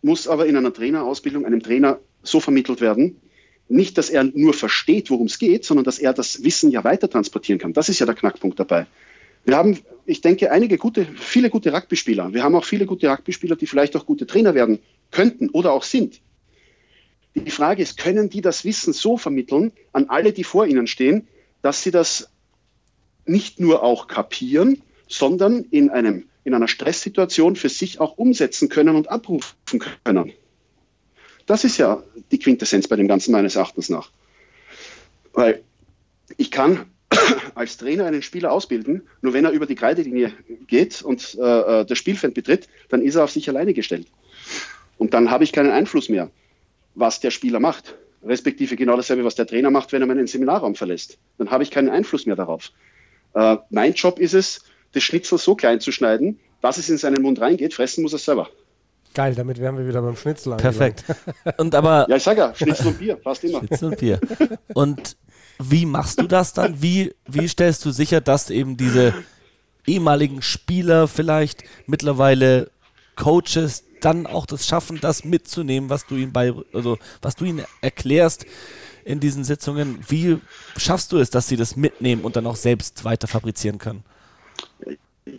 muss 0.01 0.27
aber 0.27 0.47
in 0.47 0.57
einer 0.57 0.73
Trainerausbildung 0.73 1.45
einem 1.45 1.61
Trainer 1.61 1.99
so 2.23 2.39
vermittelt 2.39 2.81
werden, 2.81 3.21
nicht, 3.69 3.99
dass 3.99 4.09
er 4.09 4.23
nur 4.23 4.53
versteht, 4.53 5.11
worum 5.11 5.27
es 5.27 5.37
geht, 5.37 5.63
sondern 5.63 5.85
dass 5.85 5.99
er 5.99 6.13
das 6.13 6.43
Wissen 6.43 6.71
ja 6.71 6.83
weiter 6.83 7.09
transportieren 7.09 7.59
kann. 7.59 7.73
Das 7.73 7.87
ist 7.87 7.99
ja 7.99 8.07
der 8.07 8.15
Knackpunkt 8.15 8.59
dabei. 8.59 8.87
Wir 9.43 9.57
haben, 9.57 9.79
ich 10.05 10.21
denke, 10.21 10.51
einige 10.51 10.77
gute, 10.77 11.05
viele 11.05 11.49
gute 11.49 11.73
Rugby-Spieler. 11.73 12.33
Wir 12.33 12.43
haben 12.43 12.55
auch 12.55 12.65
viele 12.65 12.85
gute 12.85 13.09
Rugby-Spieler, 13.09 13.55
die 13.55 13.67
vielleicht 13.67 13.95
auch 13.95 14.05
gute 14.05 14.27
Trainer 14.27 14.53
werden 14.53 14.79
könnten 15.09 15.49
oder 15.49 15.73
auch 15.73 15.83
sind. 15.83 16.21
Die 17.33 17.51
Frage 17.51 17.81
ist, 17.81 17.97
können 17.97 18.29
die 18.29 18.41
das 18.41 18.65
Wissen 18.65 18.93
so 18.93 19.17
vermitteln 19.17 19.71
an 19.93 20.09
alle, 20.09 20.33
die 20.33 20.43
vor 20.43 20.65
ihnen 20.65 20.87
stehen, 20.87 21.27
dass 21.61 21.81
sie 21.81 21.91
das 21.91 22.29
nicht 23.25 23.59
nur 23.59 23.83
auch 23.83 24.07
kapieren, 24.07 24.81
sondern 25.07 25.65
in, 25.71 25.89
einem, 25.89 26.25
in 26.43 26.53
einer 26.53 26.67
Stresssituation 26.67 27.55
für 27.55 27.69
sich 27.69 27.99
auch 27.99 28.17
umsetzen 28.17 28.69
können 28.69 28.95
und 28.95 29.09
abrufen 29.09 29.79
können? 30.03 30.33
Das 31.45 31.63
ist 31.63 31.77
ja 31.77 32.03
die 32.31 32.39
Quintessenz 32.39 32.87
bei 32.87 32.95
dem 32.95 33.07
Ganzen 33.07 33.31
meines 33.31 33.55
Erachtens 33.55 33.89
nach. 33.89 34.11
Weil 35.33 35.63
ich 36.37 36.51
kann 36.51 36.85
als 37.55 37.77
Trainer 37.77 38.05
einen 38.05 38.21
Spieler 38.21 38.51
ausbilden, 38.51 39.07
nur 39.21 39.33
wenn 39.33 39.45
er 39.45 39.51
über 39.51 39.65
die 39.65 39.75
Kreidelinie 39.75 40.33
geht 40.67 41.01
und 41.01 41.37
äh, 41.39 41.81
äh, 41.81 41.85
das 41.85 41.97
Spielfeld 41.97 42.33
betritt, 42.33 42.67
dann 42.89 43.01
ist 43.01 43.15
er 43.15 43.23
auf 43.23 43.31
sich 43.31 43.49
alleine 43.49 43.73
gestellt. 43.73 44.07
Und 44.97 45.13
dann 45.13 45.31
habe 45.31 45.43
ich 45.43 45.51
keinen 45.51 45.71
Einfluss 45.71 46.09
mehr, 46.09 46.29
was 46.95 47.19
der 47.19 47.31
Spieler 47.31 47.59
macht. 47.59 47.95
Respektive 48.23 48.75
genau 48.75 48.95
dasselbe, 48.95 49.25
was 49.25 49.35
der 49.35 49.47
Trainer 49.47 49.71
macht, 49.71 49.91
wenn 49.91 50.01
er 50.01 50.07
meinen 50.07 50.27
Seminarraum 50.27 50.75
verlässt. 50.75 51.17
Dann 51.37 51.49
habe 51.49 51.63
ich 51.63 51.71
keinen 51.71 51.89
Einfluss 51.89 52.25
mehr 52.25 52.35
darauf. 52.35 52.71
Äh, 53.33 53.57
mein 53.69 53.93
Job 53.93 54.19
ist 54.19 54.33
es, 54.33 54.63
das 54.93 55.03
Schnitzel 55.03 55.37
so 55.37 55.55
klein 55.55 55.79
zu 55.79 55.91
schneiden, 55.91 56.39
dass 56.61 56.77
es 56.77 56.89
in 56.89 56.97
seinen 56.97 57.21
Mund 57.21 57.41
reingeht, 57.41 57.73
fressen 57.73 58.03
muss 58.03 58.13
er 58.13 58.19
selber. 58.19 58.49
Geil, 59.13 59.35
damit 59.35 59.59
wären 59.59 59.77
wir 59.77 59.87
wieder 59.87 60.01
beim 60.01 60.15
Schnitzel 60.15 60.55
Perfekt. 60.55 61.03
Und 61.57 61.75
aber 61.75 62.05
ja, 62.07 62.15
ich 62.15 62.23
sag 62.23 62.37
ja, 62.37 62.53
Schnitzel 62.55 62.87
und 62.87 62.99
Bier, 62.99 63.15
passt 63.15 63.43
immer. 63.43 63.59
Schnitzel 63.59 63.89
und 63.89 63.97
Bier. 63.97 64.19
Und 64.73 65.17
wie 65.59 65.85
machst 65.85 66.19
du 66.19 66.27
das 66.27 66.53
dann? 66.53 66.81
Wie, 66.81 67.13
wie 67.27 67.47
stellst 67.47 67.85
du 67.85 67.91
sicher, 67.91 68.21
dass 68.21 68.49
eben 68.49 68.77
diese 68.77 69.13
ehemaligen 69.85 70.41
Spieler, 70.41 71.07
vielleicht 71.07 71.63
mittlerweile 71.87 72.71
Coaches, 73.15 73.83
dann 74.01 74.25
auch 74.25 74.45
das 74.45 74.67
schaffen, 74.67 74.99
das 74.99 75.23
mitzunehmen, 75.23 75.89
was 75.89 76.07
du 76.07 76.15
ihnen 76.15 76.33
bei, 76.33 76.53
also 76.73 76.97
was 77.21 77.35
du 77.35 77.45
ihnen 77.45 77.63
erklärst 77.81 78.45
in 79.05 79.19
diesen 79.19 79.43
Sitzungen? 79.43 79.99
Wie 80.07 80.39
schaffst 80.77 81.11
du 81.11 81.17
es, 81.17 81.29
dass 81.29 81.47
sie 81.47 81.55
das 81.55 81.75
mitnehmen 81.75 82.23
und 82.23 82.35
dann 82.35 82.47
auch 82.47 82.55
selbst 82.55 83.03
weiter 83.03 83.27
fabrizieren 83.27 83.77
können? 83.77 84.03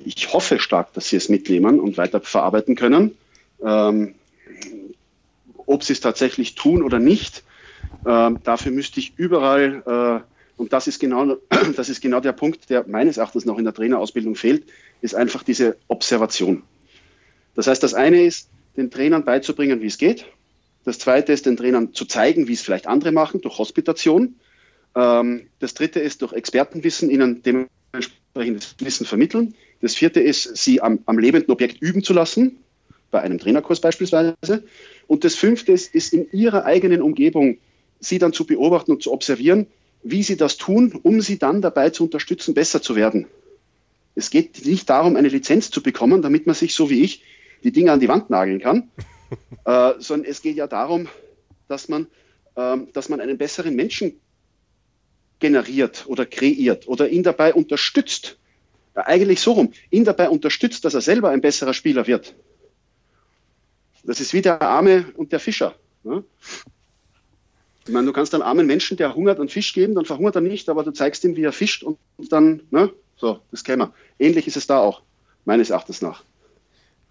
Ich 0.04 0.32
hoffe 0.32 0.58
stark, 0.60 0.92
dass 0.92 1.08
sie 1.08 1.16
es 1.16 1.28
mitnehmen 1.28 1.80
und 1.80 1.96
weiter 1.96 2.20
verarbeiten 2.20 2.76
können. 2.76 3.16
Ähm, 3.64 4.14
ob 5.66 5.84
sie 5.84 5.92
es 5.92 6.00
tatsächlich 6.00 6.54
tun 6.54 6.82
oder 6.82 6.98
nicht, 6.98 7.42
dafür 8.04 8.72
müsste 8.72 9.00
ich 9.00 9.14
überall, 9.16 9.82
äh, 10.24 10.32
und 10.56 10.72
das 10.72 10.86
ist, 10.86 10.98
genau, 10.98 11.36
das 11.76 11.88
ist 11.88 12.00
genau 12.00 12.20
der 12.20 12.32
Punkt, 12.32 12.70
der 12.70 12.86
meines 12.86 13.16
Erachtens 13.16 13.44
noch 13.44 13.58
in 13.58 13.64
der 13.64 13.74
Trainerausbildung 13.74 14.34
fehlt, 14.34 14.64
ist 15.00 15.14
einfach 15.14 15.42
diese 15.42 15.76
Observation. 15.88 16.62
Das 17.54 17.66
heißt, 17.66 17.82
das 17.82 17.94
eine 17.94 18.22
ist, 18.22 18.48
den 18.76 18.90
Trainern 18.90 19.24
beizubringen, 19.24 19.82
wie 19.82 19.86
es 19.86 19.98
geht. 19.98 20.26
Das 20.84 20.98
zweite 20.98 21.32
ist, 21.32 21.46
den 21.46 21.56
Trainern 21.56 21.94
zu 21.94 22.06
zeigen, 22.06 22.48
wie 22.48 22.54
es 22.54 22.62
vielleicht 22.62 22.86
andere 22.86 23.12
machen, 23.12 23.40
durch 23.40 23.58
Hospitation. 23.58 24.36
Ähm, 24.94 25.48
das 25.58 25.74
dritte 25.74 26.00
ist, 26.00 26.22
durch 26.22 26.32
Expertenwissen 26.32 27.10
ihnen 27.10 27.42
dementsprechendes 27.42 28.76
Wissen 28.78 29.06
vermitteln. 29.06 29.54
Das 29.80 29.94
vierte 29.94 30.20
ist, 30.20 30.56
sie 30.56 30.80
am, 30.80 31.00
am 31.06 31.18
lebenden 31.18 31.50
Objekt 31.50 31.80
üben 31.80 32.02
zu 32.02 32.12
lassen 32.12 32.58
bei 33.10 33.20
einem 33.20 33.38
Trainerkurs 33.38 33.80
beispielsweise. 33.80 34.34
Und 35.06 35.24
das 35.24 35.34
fünfte 35.34 35.72
ist, 35.72 35.94
ist 35.94 36.12
in 36.12 36.30
ihrer 36.32 36.64
eigenen 36.64 37.02
Umgebung, 37.02 37.58
sie 38.02 38.18
dann 38.18 38.32
zu 38.32 38.44
beobachten 38.44 38.92
und 38.92 39.02
zu 39.02 39.12
observieren, 39.12 39.66
wie 40.02 40.22
sie 40.22 40.36
das 40.36 40.56
tun, 40.56 40.98
um 41.02 41.20
sie 41.20 41.38
dann 41.38 41.62
dabei 41.62 41.90
zu 41.90 42.04
unterstützen, 42.04 42.54
besser 42.54 42.82
zu 42.82 42.96
werden. 42.96 43.26
Es 44.14 44.30
geht 44.30 44.66
nicht 44.66 44.90
darum, 44.90 45.16
eine 45.16 45.28
Lizenz 45.28 45.70
zu 45.70 45.82
bekommen, 45.82 46.20
damit 46.20 46.46
man 46.46 46.54
sich 46.54 46.74
so 46.74 46.90
wie 46.90 47.02
ich 47.02 47.22
die 47.64 47.72
Dinge 47.72 47.92
an 47.92 48.00
die 48.00 48.08
Wand 48.08 48.28
nageln 48.28 48.60
kann, 48.60 48.90
äh, 49.64 49.92
sondern 49.98 50.30
es 50.30 50.42
geht 50.42 50.56
ja 50.56 50.66
darum, 50.66 51.08
dass 51.68 51.88
man, 51.88 52.08
äh, 52.56 52.78
dass 52.92 53.08
man 53.08 53.20
einen 53.20 53.38
besseren 53.38 53.74
Menschen 53.74 54.20
generiert 55.38 56.04
oder 56.06 56.26
kreiert 56.26 56.88
oder 56.88 57.08
ihn 57.08 57.22
dabei 57.22 57.54
unterstützt. 57.54 58.38
Ja, 58.94 59.06
eigentlich 59.06 59.40
so 59.40 59.52
rum, 59.52 59.72
ihn 59.90 60.04
dabei 60.04 60.28
unterstützt, 60.28 60.84
dass 60.84 60.94
er 60.94 61.00
selber 61.00 61.30
ein 61.30 61.40
besserer 61.40 61.72
Spieler 61.72 62.06
wird. 62.06 62.34
Das 64.04 64.20
ist 64.20 64.34
wie 64.34 64.42
der 64.42 64.60
Arme 64.60 65.06
und 65.16 65.32
der 65.32 65.40
Fischer. 65.40 65.76
Ne? 66.02 66.24
Ich 67.86 67.92
meine, 67.92 68.06
du 68.06 68.12
kannst 68.12 68.34
einem 68.34 68.42
armen 68.42 68.66
Menschen, 68.66 68.96
der 68.96 69.14
hungert, 69.14 69.40
einen 69.40 69.48
Fisch 69.48 69.72
geben, 69.72 69.94
dann 69.94 70.04
verhungert 70.04 70.36
er 70.36 70.40
nicht, 70.40 70.68
aber 70.68 70.84
du 70.84 70.92
zeigst 70.92 71.24
ihm, 71.24 71.36
wie 71.36 71.42
er 71.42 71.52
fischt 71.52 71.82
und 71.82 71.98
dann, 72.30 72.62
ne? 72.70 72.90
So, 73.16 73.40
das 73.50 73.64
wir. 73.64 73.92
Ähnlich 74.18 74.46
ist 74.46 74.56
es 74.56 74.66
da 74.66 74.78
auch, 74.78 75.02
meines 75.44 75.70
Erachtens 75.70 76.02
nach. 76.02 76.24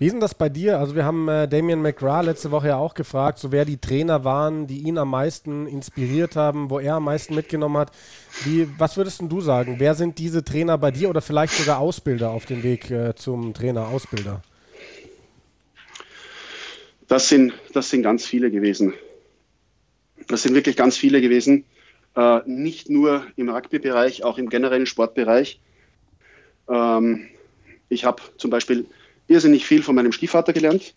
Wie 0.02 0.08
ist 0.08 0.14
denn 0.14 0.20
das 0.20 0.34
bei 0.34 0.50
dir? 0.50 0.80
Also 0.80 0.96
wir 0.96 1.06
haben 1.06 1.28
äh, 1.28 1.48
Damien 1.48 1.80
McGrath 1.80 2.26
letzte 2.26 2.50
Woche 2.50 2.70
ja 2.70 2.78
auch 2.78 2.96
gefragt, 2.96 3.38
so 3.38 3.52
wer 3.52 3.66
die 3.66 3.78
Trainer 3.78 4.24
waren, 4.24 4.66
die 4.66 4.80
ihn 4.80 4.98
am 4.98 5.12
meisten 5.12 5.68
inspiriert 5.68 6.36
haben, 6.36 6.72
wo 6.72 6.80
er 6.80 6.96
am 6.96 7.04
meisten 7.04 7.36
mitgenommen 7.36 7.78
hat. 7.78 7.92
Wie, 8.44 8.68
was 8.80 8.98
würdest 8.98 9.22
du 9.22 9.42
sagen? 9.42 9.76
Wer 9.78 9.94
sind 9.94 10.18
diese 10.18 10.44
Trainer 10.44 10.80
bei 10.80 10.90
dir 10.90 11.08
oder 11.08 11.22
vielleicht 11.22 11.54
sogar 11.54 11.78
Ausbilder 11.78 12.32
auf 12.32 12.48
dem 12.48 12.64
Weg 12.64 12.90
äh, 12.90 13.14
zum 13.14 13.54
Trainer, 13.54 13.90
Ausbilder? 13.90 14.42
Das 17.08 17.30
sind, 17.30 17.54
das 17.74 17.92
sind 17.92 18.02
ganz 18.02 18.26
viele 18.26 18.50
gewesen. 18.50 18.96
Das 20.28 20.44
sind 20.44 20.56
wirklich 20.56 20.76
ganz 20.76 20.98
viele 20.98 21.22
gewesen. 21.22 21.66
Äh, 22.16 22.42
nicht 22.46 22.90
nur 22.90 23.26
im 23.36 23.50
Rugby-Bereich, 23.50 24.24
auch 24.24 24.38
im 24.38 24.50
generellen 24.50 24.86
Sportbereich. 24.86 25.60
Ähm, 26.68 27.28
ich 27.90 28.06
habe 28.06 28.22
zum 28.38 28.50
Beispiel 28.50 28.86
irrsinnig 29.28 29.66
viel 29.66 29.84
von 29.84 29.96
meinem 29.96 30.12
Stiefvater 30.12 30.54
gelernt, 30.54 30.94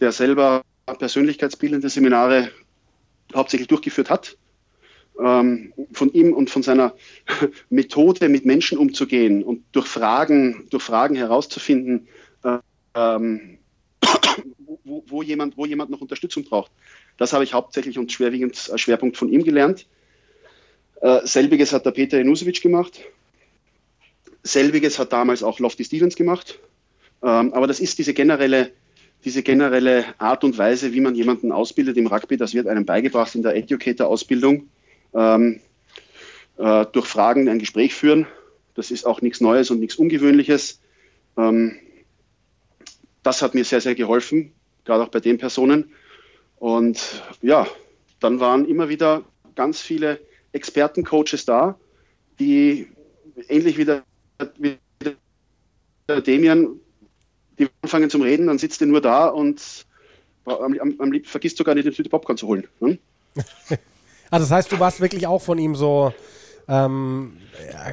der 0.00 0.12
selber 0.12 0.62
persönlichkeitsbildende 0.98 1.88
Seminare 1.88 2.50
hauptsächlich 3.34 3.68
durchgeführt 3.68 4.10
hat. 4.10 4.36
Ähm, 5.20 5.72
von 5.92 6.12
ihm 6.12 6.32
und 6.32 6.48
von 6.48 6.62
seiner 6.62 6.94
Methode, 7.70 8.28
mit 8.28 8.44
Menschen 8.44 8.78
umzugehen 8.78 9.42
und 9.42 9.64
durch 9.72 9.86
Fragen, 9.86 10.68
durch 10.70 10.84
Fragen 10.84 11.16
herauszufinden, 11.16 12.06
äh, 12.44 12.58
ähm, 12.94 13.58
wo, 14.84 15.04
wo, 15.08 15.22
jemand, 15.22 15.56
wo 15.56 15.66
jemand 15.66 15.90
noch 15.90 16.00
Unterstützung 16.00 16.44
braucht. 16.44 16.70
Das 17.18 17.32
habe 17.34 17.44
ich 17.44 17.52
hauptsächlich 17.52 17.98
und 17.98 18.10
schwerwiegend 18.10 18.70
als 18.70 18.80
Schwerpunkt 18.80 19.16
von 19.16 19.28
ihm 19.28 19.44
gelernt. 19.44 19.86
Äh, 21.00 21.26
selbiges 21.26 21.72
hat 21.72 21.84
der 21.84 21.90
Peter 21.90 22.16
Janusovic 22.16 22.62
gemacht. 22.62 23.00
Selbiges 24.42 24.98
hat 24.98 25.12
damals 25.12 25.42
auch 25.42 25.58
Lofty 25.58 25.84
Stevens 25.84 26.16
gemacht. 26.16 26.58
Ähm, 27.22 27.52
aber 27.52 27.66
das 27.66 27.80
ist 27.80 27.98
diese 27.98 28.14
generelle, 28.14 28.70
diese 29.24 29.42
generelle 29.42 30.04
Art 30.18 30.44
und 30.44 30.56
Weise, 30.56 30.92
wie 30.94 31.00
man 31.00 31.14
jemanden 31.14 31.52
ausbildet 31.52 31.96
im 31.96 32.06
Rugby. 32.06 32.36
Das 32.36 32.54
wird 32.54 32.68
einem 32.68 32.86
beigebracht 32.86 33.34
in 33.34 33.42
der 33.42 33.56
Educator-Ausbildung. 33.56 34.68
Ähm, 35.12 35.60
äh, 36.58 36.86
durch 36.92 37.06
Fragen 37.06 37.48
ein 37.48 37.58
Gespräch 37.58 37.94
führen. 37.94 38.26
Das 38.74 38.90
ist 38.90 39.06
auch 39.06 39.20
nichts 39.22 39.40
Neues 39.40 39.70
und 39.70 39.80
nichts 39.80 39.96
Ungewöhnliches. 39.96 40.80
Ähm, 41.36 41.76
das 43.22 43.42
hat 43.42 43.54
mir 43.54 43.64
sehr, 43.64 43.80
sehr 43.80 43.94
geholfen, 43.94 44.52
gerade 44.84 45.02
auch 45.02 45.08
bei 45.08 45.20
den 45.20 45.38
Personen. 45.38 45.92
Und 46.58 47.22
ja, 47.42 47.66
dann 48.20 48.40
waren 48.40 48.66
immer 48.66 48.88
wieder 48.88 49.22
ganz 49.54 49.80
viele 49.80 50.20
Expertencoaches 50.52 51.44
da, 51.44 51.78
die 52.38 52.88
ähnlich 53.48 53.78
wie 53.78 53.84
der, 53.84 54.02
wie 54.56 54.78
der 56.08 56.20
Demian, 56.20 56.80
die 57.58 57.68
anfangen 57.82 58.10
zum 58.10 58.22
Reden, 58.22 58.46
dann 58.46 58.58
sitzt 58.58 58.80
er 58.80 58.86
nur 58.86 59.00
da 59.00 59.28
und 59.28 59.86
am, 60.44 60.78
am, 60.78 60.94
am 60.98 61.24
vergisst 61.24 61.58
sogar 61.58 61.74
nicht 61.74 61.86
den 61.86 61.92
Tüte 61.92 62.08
Popcorn 62.08 62.38
zu 62.38 62.46
holen. 62.46 62.66
Hm? 62.80 62.98
also 64.30 64.44
das 64.44 64.50
heißt, 64.50 64.72
du 64.72 64.80
warst 64.80 65.00
wirklich 65.00 65.26
auch 65.26 65.42
von 65.42 65.58
ihm 65.58 65.74
so, 65.74 66.12
ähm, 66.68 67.36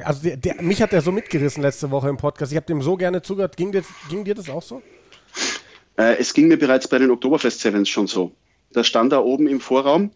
also 0.04 0.22
der, 0.22 0.36
der, 0.36 0.62
mich 0.62 0.82
hat 0.82 0.92
er 0.92 1.02
so 1.02 1.12
mitgerissen 1.12 1.62
letzte 1.62 1.90
Woche 1.90 2.08
im 2.08 2.16
Podcast. 2.16 2.52
Ich 2.52 2.56
habe 2.56 2.66
dem 2.66 2.82
so 2.82 2.96
gerne 2.96 3.22
zugehört. 3.22 3.56
Ging 3.56 3.72
dir, 3.72 3.82
ging 4.08 4.24
dir 4.24 4.34
das 4.34 4.48
auch 4.48 4.62
so? 4.62 4.82
Äh, 5.96 6.16
es 6.18 6.32
ging 6.32 6.48
mir 6.48 6.58
bereits 6.58 6.88
bei 6.88 6.98
den 6.98 7.10
Oktoberfest 7.10 7.60
Sevens 7.60 7.88
schon 7.88 8.06
so. 8.06 8.32
Da 8.76 8.84
stand 8.84 9.10
er 9.10 9.24
oben 9.24 9.46
im 9.46 9.58
Vorraum 9.58 10.10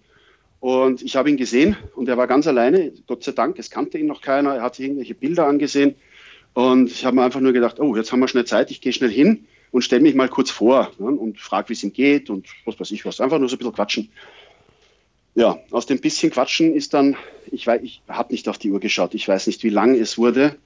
und 0.60 1.00
ich 1.00 1.16
habe 1.16 1.30
ihn 1.30 1.38
gesehen 1.38 1.78
und 1.96 2.10
er 2.10 2.18
war 2.18 2.26
ganz 2.26 2.46
alleine. 2.46 2.92
Gott 3.06 3.24
sei 3.24 3.32
Dank, 3.32 3.58
es 3.58 3.70
kannte 3.70 3.96
ihn 3.96 4.04
noch 4.04 4.20
keiner. 4.20 4.54
Er 4.54 4.60
hat 4.60 4.74
sich 4.74 4.84
irgendwelche 4.84 5.14
Bilder 5.14 5.46
angesehen 5.46 5.94
und 6.52 6.90
ich 6.90 7.06
habe 7.06 7.16
mir 7.16 7.22
einfach 7.22 7.40
nur 7.40 7.54
gedacht, 7.54 7.80
oh, 7.80 7.96
jetzt 7.96 8.12
haben 8.12 8.20
wir 8.20 8.28
schnell 8.28 8.44
Zeit, 8.44 8.70
ich 8.70 8.82
gehe 8.82 8.92
schnell 8.92 9.08
hin 9.08 9.46
und 9.70 9.80
stelle 9.80 10.02
mich 10.02 10.14
mal 10.14 10.28
kurz 10.28 10.50
vor 10.50 10.92
ne, 10.98 11.06
und 11.06 11.40
frage, 11.40 11.70
wie 11.70 11.72
es 11.72 11.82
ihm 11.82 11.94
geht 11.94 12.28
und 12.28 12.48
was 12.66 12.78
weiß 12.78 12.90
ich 12.90 13.06
was. 13.06 13.22
Einfach 13.22 13.38
nur 13.38 13.48
so 13.48 13.56
ein 13.56 13.60
bisschen 13.60 13.72
quatschen. 13.72 14.10
Ja, 15.34 15.58
aus 15.70 15.86
dem 15.86 15.98
bisschen 15.98 16.30
Quatschen 16.30 16.74
ist 16.74 16.92
dann, 16.92 17.16
ich, 17.50 17.66
ich 17.66 18.02
habe 18.08 18.30
nicht 18.30 18.46
auf 18.46 18.58
die 18.58 18.70
Uhr 18.70 18.80
geschaut, 18.80 19.14
ich 19.14 19.26
weiß 19.26 19.46
nicht, 19.46 19.64
wie 19.64 19.70
lang 19.70 19.94
es 19.94 20.18
wurde, 20.18 20.56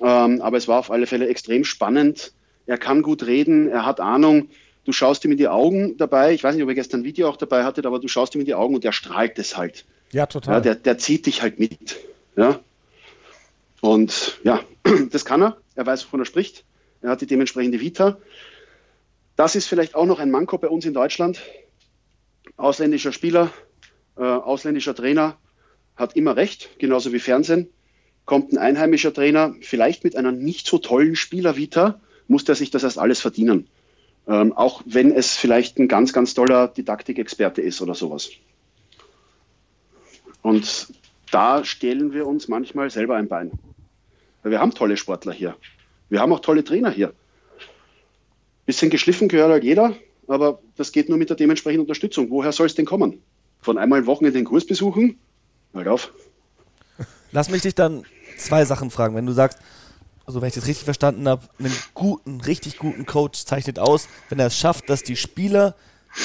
ähm, 0.00 0.40
aber 0.40 0.56
es 0.56 0.68
war 0.68 0.78
auf 0.78 0.92
alle 0.92 1.08
Fälle 1.08 1.26
extrem 1.26 1.64
spannend. 1.64 2.32
Er 2.66 2.78
kann 2.78 3.02
gut 3.02 3.26
reden, 3.26 3.68
er 3.68 3.84
hat 3.84 3.98
Ahnung. 3.98 4.50
Du 4.84 4.92
schaust 4.92 5.24
ihm 5.24 5.32
in 5.32 5.38
die 5.38 5.48
Augen 5.48 5.96
dabei. 5.96 6.34
Ich 6.34 6.44
weiß 6.44 6.54
nicht, 6.54 6.62
ob 6.62 6.68
er 6.68 6.74
gestern 6.74 7.00
ein 7.00 7.04
Video 7.04 7.28
auch 7.28 7.36
dabei 7.36 7.64
hatte, 7.64 7.82
aber 7.84 7.98
du 7.98 8.08
schaust 8.08 8.34
ihm 8.34 8.40
in 8.40 8.46
die 8.46 8.54
Augen 8.54 8.74
und 8.74 8.84
der 8.84 8.92
strahlt 8.92 9.38
es 9.38 9.56
halt. 9.56 9.84
Ja, 10.12 10.26
total. 10.26 10.54
Ja, 10.54 10.60
der, 10.60 10.74
der 10.74 10.98
zieht 10.98 11.26
dich 11.26 11.42
halt 11.42 11.58
mit. 11.58 11.96
Ja. 12.36 12.60
Und 13.80 14.38
ja, 14.44 14.60
das 15.10 15.24
kann 15.24 15.42
er. 15.42 15.56
Er 15.74 15.86
weiß, 15.86 16.04
wovon 16.04 16.20
er 16.20 16.26
spricht. 16.26 16.64
Er 17.02 17.10
hat 17.10 17.20
die 17.20 17.26
dementsprechende 17.26 17.80
Vita. 17.80 18.18
Das 19.36 19.56
ist 19.56 19.66
vielleicht 19.66 19.94
auch 19.94 20.06
noch 20.06 20.20
ein 20.20 20.30
Manko 20.30 20.58
bei 20.58 20.68
uns 20.68 20.84
in 20.84 20.94
Deutschland. 20.94 21.40
Ausländischer 22.56 23.12
Spieler, 23.12 23.50
äh, 24.16 24.22
ausländischer 24.22 24.94
Trainer 24.94 25.38
hat 25.96 26.16
immer 26.16 26.36
recht, 26.36 26.78
genauso 26.78 27.12
wie 27.12 27.18
Fernsehen. 27.18 27.68
Kommt 28.26 28.52
ein 28.52 28.58
einheimischer 28.58 29.12
Trainer, 29.12 29.54
vielleicht 29.60 30.04
mit 30.04 30.16
einer 30.16 30.32
nicht 30.32 30.66
so 30.66 30.78
tollen 30.78 31.16
Spielervita, 31.16 32.00
muss 32.26 32.44
der 32.44 32.54
sich 32.54 32.70
das 32.70 32.84
erst 32.84 32.98
alles 32.98 33.20
verdienen. 33.20 33.68
Ähm, 34.26 34.52
auch 34.52 34.82
wenn 34.86 35.12
es 35.12 35.36
vielleicht 35.36 35.78
ein 35.78 35.88
ganz, 35.88 36.12
ganz 36.12 36.34
toller 36.34 36.68
Didaktikexperte 36.68 37.60
ist 37.60 37.82
oder 37.82 37.94
sowas. 37.94 38.30
Und 40.42 40.88
da 41.30 41.64
stehlen 41.64 42.12
wir 42.12 42.26
uns 42.26 42.48
manchmal 42.48 42.90
selber 42.90 43.16
ein 43.16 43.28
Bein. 43.28 43.52
Wir 44.42 44.60
haben 44.60 44.74
tolle 44.74 44.96
Sportler 44.96 45.32
hier. 45.32 45.56
Wir 46.08 46.20
haben 46.20 46.32
auch 46.32 46.40
tolle 46.40 46.64
Trainer 46.64 46.90
hier. 46.90 47.12
Bisschen 48.66 48.90
geschliffen 48.90 49.28
gehört 49.28 49.50
halt 49.50 49.64
jeder, 49.64 49.94
aber 50.26 50.60
das 50.76 50.92
geht 50.92 51.08
nur 51.08 51.18
mit 51.18 51.28
der 51.28 51.36
dementsprechenden 51.36 51.82
Unterstützung. 51.82 52.30
Woher 52.30 52.52
soll 52.52 52.66
es 52.66 52.74
denn 52.74 52.86
kommen? 52.86 53.22
Von 53.60 53.78
einmal 53.78 54.06
Wochen 54.06 54.26
in 54.26 54.32
den 54.32 54.44
Kurs 54.44 54.66
besuchen? 54.66 55.18
Halt 55.74 55.88
auf. 55.88 56.12
Lass 57.32 57.50
mich 57.50 57.62
dich 57.62 57.74
dann 57.74 58.04
zwei 58.38 58.64
Sachen 58.64 58.90
fragen. 58.90 59.16
Wenn 59.16 59.26
du 59.26 59.32
sagst, 59.32 59.58
also 60.26 60.40
wenn 60.40 60.48
ich 60.48 60.54
das 60.54 60.66
richtig 60.66 60.84
verstanden 60.84 61.28
habe, 61.28 61.46
einen 61.58 61.74
guten, 61.94 62.40
richtig 62.40 62.78
guten 62.78 63.06
Coach 63.06 63.44
zeichnet 63.44 63.78
aus, 63.78 64.08
wenn 64.28 64.38
er 64.38 64.46
es 64.46 64.58
schafft, 64.58 64.88
dass 64.88 65.02
die 65.02 65.16
Spieler 65.16 65.74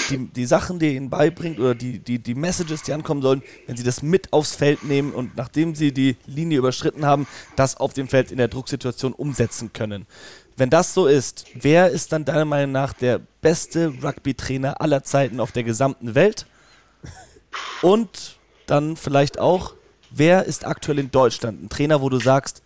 die, 0.10 0.28
die 0.28 0.46
Sachen, 0.46 0.80
die 0.80 0.88
er 0.88 0.94
ihnen 0.94 1.10
beibringt 1.10 1.60
oder 1.60 1.74
die, 1.74 2.00
die, 2.00 2.20
die 2.20 2.36
Messages, 2.36 2.84
die 2.84 2.94
ankommen 2.94 3.22
sollen, 3.22 3.42
wenn 3.66 3.76
sie 3.76 3.84
das 3.84 4.04
mit 4.04 4.32
aufs 4.34 4.56
Feld 4.56 4.84
nehmen 4.84 5.12
und 5.14 5.36
nachdem 5.36 5.76
sie 5.76 5.92
die 5.92 6.16
Linie 6.28 6.60
überschritten 6.60 7.06
haben, 7.06 7.28
das 7.56 7.78
auf 7.78 7.94
dem 7.94 8.08
Feld 8.08 8.32
in 8.32 8.38
der 8.38 8.48
Drucksituation 8.48 9.14
umsetzen 9.14 9.74
können. 9.74 10.06
Wenn 10.58 10.70
das 10.70 10.94
so 10.94 11.08
ist, 11.08 11.46
wer 11.56 11.90
ist 11.90 12.12
dann 12.12 12.26
deiner 12.26 12.46
Meinung 12.46 12.72
nach 12.72 12.94
der 12.94 13.20
beste 13.42 13.94
Rugby-Trainer 14.04 14.82
aller 14.82 15.04
Zeiten 15.04 15.40
auf 15.40 15.52
der 15.52 15.64
gesamten 15.64 16.16
Welt? 16.16 16.46
Und 17.82 18.38
dann 18.68 18.96
vielleicht 18.96 19.40
auch, 19.40 19.74
wer 20.12 20.46
ist 20.46 20.68
aktuell 20.68 21.00
in 21.00 21.12
Deutschland 21.12 21.64
ein 21.64 21.70
Trainer, 21.70 22.02
wo 22.02 22.10
du 22.10 22.20
sagst, 22.20 22.62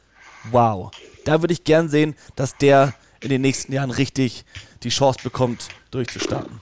wow, 0.51 0.91
da 1.25 1.41
würde 1.41 1.53
ich 1.53 1.63
gern 1.63 1.89
sehen, 1.89 2.15
dass 2.35 2.57
der 2.57 2.93
in 3.21 3.29
den 3.29 3.41
nächsten 3.41 3.73
Jahren 3.73 3.91
richtig 3.91 4.45
die 4.83 4.89
Chance 4.89 5.19
bekommt, 5.23 5.69
durchzustarten. 5.91 6.59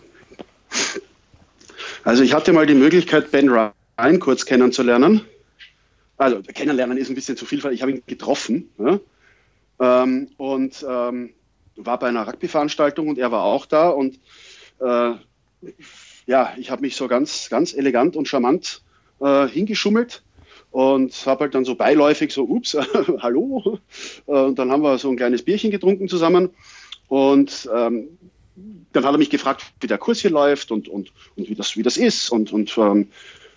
Also 2.03 2.23
ich 2.23 2.33
hatte 2.33 2.53
mal 2.53 2.65
die 2.65 2.75
Möglichkeit, 2.75 3.31
Ben 3.31 3.49
Ryan 3.49 4.19
kurz 4.19 4.45
kennenzulernen. 4.45 5.21
Also 6.17 6.41
kennenlernen 6.41 6.97
ist 6.97 7.09
ein 7.09 7.15
bisschen 7.15 7.37
zu 7.37 7.45
viel, 7.45 7.63
weil 7.63 7.73
ich 7.73 7.81
habe 7.81 7.91
ihn 7.91 8.03
getroffen. 8.05 8.69
Ja? 8.77 8.99
Ähm, 9.79 10.29
und 10.37 10.85
ähm, 10.87 11.33
war 11.75 11.97
bei 11.99 12.07
einer 12.07 12.27
Rugby-Veranstaltung 12.27 13.07
und 13.07 13.17
er 13.17 13.31
war 13.31 13.43
auch 13.43 13.65
da. 13.65 13.89
Und 13.89 14.19
äh, 14.79 15.13
ja, 16.27 16.53
ich 16.57 16.69
habe 16.69 16.81
mich 16.81 16.95
so 16.95 17.07
ganz, 17.07 17.49
ganz 17.49 17.73
elegant 17.73 18.15
und 18.15 18.27
charmant 18.27 18.81
äh, 19.19 19.47
hingeschummelt 19.47 20.21
und 20.71 21.13
habe 21.25 21.41
halt 21.41 21.55
dann 21.55 21.65
so 21.65 21.75
beiläufig 21.75 22.31
so, 22.33 22.43
ups, 22.43 22.77
hallo. 23.19 23.79
Äh, 24.25 24.31
und 24.31 24.57
dann 24.57 24.71
haben 24.71 24.83
wir 24.83 24.97
so 24.97 25.09
ein 25.09 25.17
kleines 25.17 25.43
Bierchen 25.43 25.69
getrunken 25.69 26.07
zusammen. 26.07 26.49
Und 27.07 27.69
ähm, 27.75 28.17
dann 28.93 29.05
hat 29.05 29.13
er 29.13 29.17
mich 29.17 29.29
gefragt, 29.29 29.65
wie 29.81 29.87
der 29.87 29.97
Kurs 29.97 30.21
hier 30.21 30.31
läuft 30.31 30.71
und, 30.71 30.87
und, 30.87 31.11
und 31.35 31.49
wie, 31.49 31.55
das, 31.55 31.75
wie 31.75 31.83
das 31.83 31.97
ist 31.97 32.29
und, 32.29 32.53
und 32.53 32.77
ähm, 32.77 33.09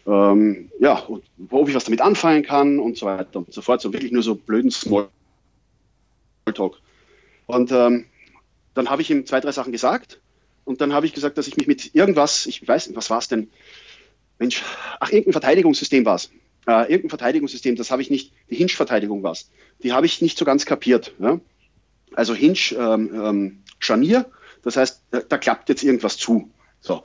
ähm, 0.07 0.71
ja, 0.81 0.99
und 0.99 1.25
ob 1.51 1.69
ich 1.69 1.75
was 1.75 1.85
damit 1.85 2.01
anfangen 2.01 2.43
kann 2.43 2.79
und 2.79 2.97
so 2.99 3.07
weiter 3.07 3.39
und 3.39 3.53
so 3.53 3.63
fort. 3.63 3.81
So 3.81 3.93
wirklich 3.93 4.13
nur 4.13 4.23
so 4.23 4.35
blöden 4.35 4.71
Smalltalk. 4.71 5.11
Und 7.47 7.71
ähm, 7.71 8.07
dann 8.75 8.91
habe 8.91 9.03
ich 9.03 9.11
ihm 9.11 9.25
zwei, 9.25 9.41
drei 9.41 9.53
Sachen 9.53 9.73
gesagt 9.73 10.21
und 10.65 10.81
dann 10.81 10.93
habe 10.93 11.07
ich 11.07 11.13
gesagt, 11.13 11.39
dass 11.39 11.47
ich 11.47 11.57
mich 11.57 11.69
mit 11.69 11.95
irgendwas, 11.95 12.47
ich 12.47 12.67
weiß 12.67 12.89
nicht, 12.89 12.97
was 12.97 13.11
war 13.11 13.19
es 13.19 13.29
denn? 13.29 13.51
Mensch, 14.41 14.65
ach, 14.99 15.11
irgendein 15.11 15.33
Verteidigungssystem 15.33 16.05
war 16.05 16.17
es 16.17 16.31
äh, 16.67 16.83
irgendein 16.83 17.11
Verteidigungssystem, 17.11 17.77
das 17.77 17.91
habe 17.91 18.03
ich 18.03 18.11
nicht, 18.11 18.33
die 18.51 18.57
Hinge-Verteidigung 18.57 19.23
war 19.23 19.37
die 19.83 19.93
habe 19.93 20.07
ich 20.07 20.23
nicht 20.23 20.39
so 20.39 20.45
ganz 20.45 20.67
kapiert. 20.67 21.15
Ja? 21.19 21.41
Also 22.15 22.35
Hinge, 22.35 22.59
ähm, 22.77 23.11
ähm, 23.15 23.63
Scharnier, 23.79 24.27
das 24.63 24.77
heißt, 24.77 25.03
da, 25.11 25.21
da, 25.21 25.39
klappt 25.39 25.69
jetzt 25.69 25.83
irgendwas 25.83 26.17
zu. 26.17 26.51
So, 26.81 27.05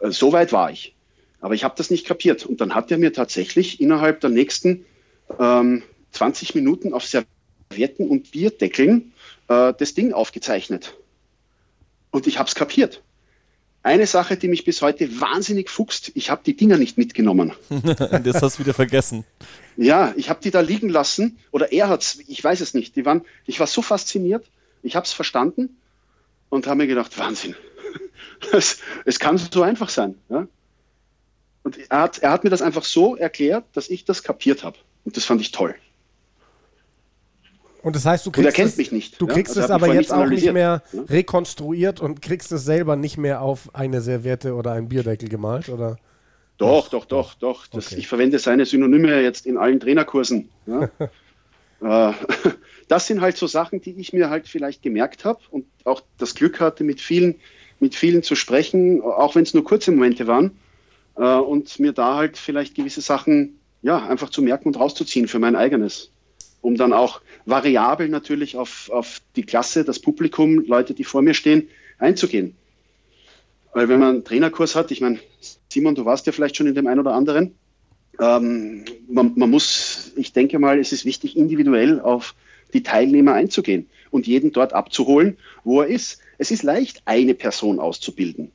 äh, 0.00 0.10
so 0.10 0.32
weit 0.32 0.52
war 0.52 0.70
ich. 0.70 0.94
Aber 1.40 1.54
ich 1.54 1.64
habe 1.64 1.74
das 1.76 1.90
nicht 1.90 2.06
kapiert. 2.06 2.46
Und 2.46 2.60
dann 2.60 2.74
hat 2.74 2.90
er 2.90 2.98
mir 2.98 3.12
tatsächlich 3.12 3.80
innerhalb 3.80 4.20
der 4.20 4.30
nächsten 4.30 4.86
ähm, 5.38 5.82
20 6.12 6.54
Minuten 6.54 6.94
auf 6.94 7.04
Servietten 7.04 8.08
und 8.08 8.30
Bierdeckeln 8.30 9.12
äh, 9.48 9.74
das 9.78 9.92
Ding 9.92 10.14
aufgezeichnet. 10.14 10.96
Und 12.10 12.26
ich 12.26 12.38
habe 12.38 12.48
es 12.48 12.54
kapiert. 12.54 13.02
Eine 13.84 14.06
Sache, 14.06 14.38
die 14.38 14.48
mich 14.48 14.64
bis 14.64 14.80
heute 14.80 15.20
wahnsinnig 15.20 15.68
fuchst, 15.68 16.10
ich 16.14 16.30
habe 16.30 16.40
die 16.44 16.56
Dinger 16.56 16.78
nicht 16.78 16.96
mitgenommen. 16.96 17.52
das 17.68 18.40
hast 18.40 18.56
du 18.56 18.60
wieder 18.60 18.72
vergessen. 18.72 19.26
Ja, 19.76 20.14
ich 20.16 20.30
habe 20.30 20.40
die 20.42 20.50
da 20.50 20.60
liegen 20.60 20.88
lassen 20.88 21.38
oder 21.50 21.70
er 21.70 21.90
hat 21.90 22.00
es, 22.00 22.18
ich 22.26 22.42
weiß 22.42 22.62
es 22.62 22.72
nicht. 22.72 22.96
Die 22.96 23.04
waren, 23.04 23.26
ich 23.44 23.60
war 23.60 23.66
so 23.66 23.82
fasziniert, 23.82 24.46
ich 24.82 24.96
habe 24.96 25.04
es 25.04 25.12
verstanden 25.12 25.76
und 26.48 26.66
habe 26.66 26.78
mir 26.78 26.86
gedacht, 26.86 27.18
Wahnsinn. 27.18 27.56
es, 28.52 28.78
es, 29.04 29.18
kann 29.18 29.36
so 29.36 29.60
einfach 29.60 29.90
sein. 29.90 30.14
Ja? 30.30 30.48
Und 31.62 31.78
er 31.90 32.00
hat, 32.00 32.18
er 32.20 32.30
hat 32.30 32.42
mir 32.42 32.50
das 32.50 32.62
einfach 32.62 32.84
so 32.84 33.16
erklärt, 33.16 33.66
dass 33.74 33.90
ich 33.90 34.06
das 34.06 34.22
kapiert 34.22 34.64
habe. 34.64 34.78
Und 35.04 35.18
das 35.18 35.26
fand 35.26 35.42
ich 35.42 35.52
toll. 35.52 35.74
Und 37.84 37.94
das 37.94 38.06
heißt, 38.06 38.24
du 38.24 38.30
kriegst, 38.30 38.58
es, 38.58 38.78
mich 38.78 38.92
nicht, 38.92 39.20
du 39.20 39.26
kriegst 39.26 39.58
also 39.58 39.60
es 39.60 39.70
aber 39.70 39.92
jetzt 39.92 40.10
auch 40.10 40.26
nicht 40.26 40.50
mehr 40.54 40.82
ja? 40.90 41.00
rekonstruiert 41.02 42.00
und 42.00 42.22
kriegst 42.22 42.50
es 42.50 42.64
selber 42.64 42.96
nicht 42.96 43.18
mehr 43.18 43.42
auf 43.42 43.74
eine 43.74 44.00
Serviette 44.00 44.54
oder 44.54 44.72
einen 44.72 44.88
Bierdeckel 44.88 45.28
gemalt, 45.28 45.68
oder? 45.68 45.98
Doch, 46.56 46.88
doch, 46.88 47.04
doch, 47.04 47.34
doch. 47.34 47.66
Das, 47.66 47.88
okay. 47.88 47.96
Ich 47.98 48.08
verwende 48.08 48.38
seine 48.38 48.64
Synonyme 48.64 49.20
jetzt 49.20 49.44
in 49.44 49.58
allen 49.58 49.78
Trainerkursen. 49.80 50.48
Ja? 50.66 50.90
Äh, 51.82 52.12
das 52.88 53.08
sind 53.08 53.20
halt 53.20 53.36
so 53.36 53.46
Sachen, 53.46 53.82
die 53.82 53.90
ich 53.98 54.14
mir 54.14 54.30
halt 54.30 54.48
vielleicht 54.48 54.80
gemerkt 54.80 55.26
habe 55.26 55.40
und 55.50 55.66
auch 55.84 56.02
das 56.16 56.34
Glück 56.34 56.60
hatte, 56.60 56.82
mit 56.82 56.98
vielen, 56.98 57.34
mit 57.78 57.94
vielen 57.94 58.22
zu 58.22 58.36
sprechen, 58.36 59.02
auch 59.02 59.34
wenn 59.34 59.42
es 59.42 59.52
nur 59.52 59.64
kurze 59.64 59.90
Momente 59.90 60.26
waren. 60.26 60.52
Äh, 61.16 61.36
und 61.36 61.78
mir 61.78 61.92
da 61.92 62.14
halt 62.14 62.38
vielleicht 62.38 62.74
gewisse 62.74 63.02
Sachen 63.02 63.58
ja, 63.82 64.06
einfach 64.06 64.30
zu 64.30 64.40
merken 64.40 64.68
und 64.68 64.78
rauszuziehen 64.78 65.28
für 65.28 65.40
mein 65.40 65.56
eigenes 65.56 66.13
um 66.64 66.76
dann 66.76 66.94
auch 66.94 67.20
variabel 67.44 68.08
natürlich 68.08 68.56
auf, 68.56 68.90
auf 68.90 69.20
die 69.36 69.42
Klasse, 69.42 69.84
das 69.84 69.98
Publikum, 69.98 70.64
Leute, 70.66 70.94
die 70.94 71.04
vor 71.04 71.20
mir 71.20 71.34
stehen, 71.34 71.68
einzugehen. 71.98 72.56
Weil 73.74 73.88
wenn 73.88 74.00
man 74.00 74.08
einen 74.08 74.24
Trainerkurs 74.24 74.74
hat, 74.74 74.90
ich 74.90 75.02
meine, 75.02 75.18
Simon, 75.68 75.94
du 75.94 76.06
warst 76.06 76.26
ja 76.26 76.32
vielleicht 76.32 76.56
schon 76.56 76.66
in 76.66 76.74
dem 76.74 76.86
einen 76.86 77.00
oder 77.00 77.12
anderen, 77.12 77.54
ähm, 78.18 78.84
man, 79.08 79.32
man 79.36 79.50
muss, 79.50 80.12
ich 80.16 80.32
denke 80.32 80.58
mal, 80.58 80.78
es 80.78 80.92
ist 80.92 81.04
wichtig, 81.04 81.36
individuell 81.36 82.00
auf 82.00 82.34
die 82.72 82.82
Teilnehmer 82.82 83.34
einzugehen 83.34 83.88
und 84.10 84.26
jeden 84.26 84.52
dort 84.52 84.72
abzuholen, 84.72 85.36
wo 85.64 85.82
er 85.82 85.88
ist. 85.88 86.20
Es 86.38 86.50
ist 86.50 86.62
leicht, 86.62 87.02
eine 87.04 87.34
Person 87.34 87.78
auszubilden 87.78 88.52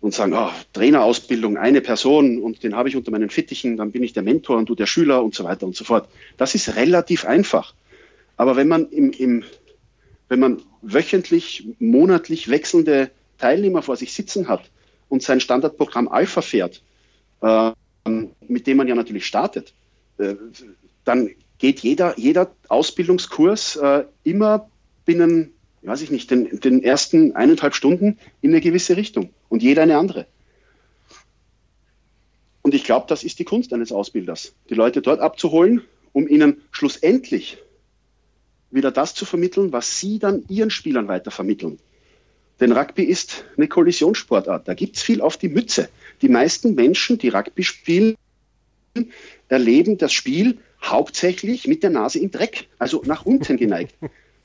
und 0.00 0.14
sagen, 0.14 0.32
oh, 0.34 0.50
Trainerausbildung, 0.72 1.56
eine 1.58 1.80
Person 1.80 2.40
und 2.40 2.62
den 2.62 2.74
habe 2.74 2.88
ich 2.88 2.96
unter 2.96 3.10
meinen 3.10 3.30
Fittichen, 3.30 3.76
dann 3.76 3.92
bin 3.92 4.02
ich 4.02 4.12
der 4.12 4.22
Mentor 4.22 4.56
und 4.56 4.68
du 4.68 4.74
der 4.74 4.86
Schüler 4.86 5.22
und 5.22 5.34
so 5.34 5.44
weiter 5.44 5.66
und 5.66 5.76
so 5.76 5.84
fort. 5.84 6.08
Das 6.36 6.54
ist 6.54 6.74
relativ 6.76 7.24
einfach. 7.24 7.74
Aber 8.36 8.56
wenn 8.56 8.68
man, 8.68 8.88
im, 8.88 9.12
im, 9.12 9.44
wenn 10.28 10.40
man 10.40 10.62
wöchentlich, 10.80 11.68
monatlich 11.78 12.48
wechselnde 12.48 13.10
Teilnehmer 13.36 13.82
vor 13.82 13.96
sich 13.96 14.14
sitzen 14.14 14.48
hat 14.48 14.70
und 15.10 15.22
sein 15.22 15.40
Standardprogramm 15.40 16.08
Alpha 16.08 16.40
fährt, 16.40 16.82
äh, 17.42 17.72
mit 18.48 18.66
dem 18.66 18.78
man 18.78 18.88
ja 18.88 18.94
natürlich 18.94 19.26
startet, 19.26 19.74
äh, 20.16 20.36
dann 21.04 21.30
geht 21.58 21.80
jeder, 21.80 22.18
jeder 22.18 22.50
Ausbildungskurs 22.68 23.76
äh, 23.76 24.04
immer 24.24 24.70
binnen, 25.04 25.52
weiß 25.82 26.02
ich 26.02 26.10
nicht, 26.10 26.30
den, 26.30 26.60
den 26.60 26.82
ersten 26.82 27.34
eineinhalb 27.34 27.74
Stunden 27.74 28.18
in 28.42 28.50
eine 28.50 28.60
gewisse 28.60 28.96
Richtung 28.96 29.30
und 29.48 29.62
jeder 29.62 29.82
eine 29.82 29.96
andere. 29.96 30.26
Und 32.62 32.74
ich 32.74 32.84
glaube, 32.84 33.06
das 33.08 33.24
ist 33.24 33.38
die 33.38 33.44
Kunst 33.44 33.72
eines 33.72 33.90
Ausbilders, 33.90 34.54
die 34.68 34.74
Leute 34.74 35.00
dort 35.00 35.20
abzuholen, 35.20 35.82
um 36.12 36.28
ihnen 36.28 36.60
schlussendlich 36.70 37.58
wieder 38.70 38.92
das 38.92 39.14
zu 39.14 39.24
vermitteln, 39.24 39.72
was 39.72 39.98
sie 39.98 40.18
dann 40.18 40.44
ihren 40.48 40.70
Spielern 40.70 41.08
weiter 41.08 41.30
vermitteln. 41.30 41.78
Denn 42.60 42.72
Rugby 42.72 43.04
ist 43.04 43.44
eine 43.56 43.68
Kollisionssportart. 43.68 44.68
Da 44.68 44.74
gibt 44.74 44.96
es 44.96 45.02
viel 45.02 45.22
auf 45.22 45.38
die 45.38 45.48
Mütze. 45.48 45.88
Die 46.20 46.28
meisten 46.28 46.74
Menschen, 46.74 47.16
die 47.16 47.30
Rugby 47.30 47.64
spielen, 47.64 48.16
erleben 49.48 49.96
das 49.96 50.12
Spiel 50.12 50.58
hauptsächlich 50.82 51.66
mit 51.66 51.82
der 51.82 51.90
Nase 51.90 52.18
im 52.18 52.30
Dreck, 52.30 52.68
also 52.78 53.02
nach 53.06 53.24
unten 53.24 53.56
geneigt. 53.56 53.94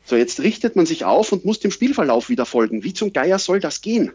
So, 0.06 0.16
jetzt 0.16 0.40
richtet 0.40 0.76
man 0.76 0.86
sich 0.86 1.04
auf 1.04 1.32
und 1.32 1.46
muss 1.46 1.60
dem 1.60 1.72
Spielverlauf 1.72 2.30
wieder 2.30 2.46
folgen. 2.46 2.84
Wie 2.84 2.94
zum 2.94 3.12
Geier 3.12 3.40
soll 3.40 3.60
das 3.60 3.82
gehen? 3.82 4.12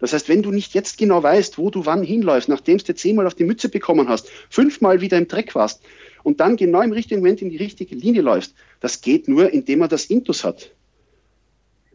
Das 0.00 0.12
heißt, 0.12 0.28
wenn 0.28 0.42
du 0.42 0.50
nicht 0.50 0.74
jetzt 0.74 0.98
genau 0.98 1.22
weißt, 1.22 1.58
wo 1.58 1.70
du 1.70 1.86
wann 1.86 2.02
hinläufst, 2.02 2.48
nachdem 2.48 2.78
du 2.78 2.94
zehnmal 2.94 3.26
auf 3.26 3.34
die 3.34 3.44
Mütze 3.44 3.68
bekommen 3.68 4.08
hast, 4.08 4.28
fünfmal 4.50 5.00
wieder 5.00 5.16
im 5.16 5.28
Dreck 5.28 5.54
warst 5.54 5.82
und 6.22 6.40
dann 6.40 6.56
genau 6.56 6.82
im 6.82 6.92
richtigen 6.92 7.20
Moment 7.20 7.42
in 7.42 7.50
die 7.50 7.56
richtige 7.56 7.94
Linie 7.94 8.22
läufst, 8.22 8.54
das 8.80 9.00
geht 9.00 9.28
nur, 9.28 9.50
indem 9.50 9.80
man 9.80 9.88
das 9.88 10.06
Intus 10.06 10.44
hat. 10.44 10.72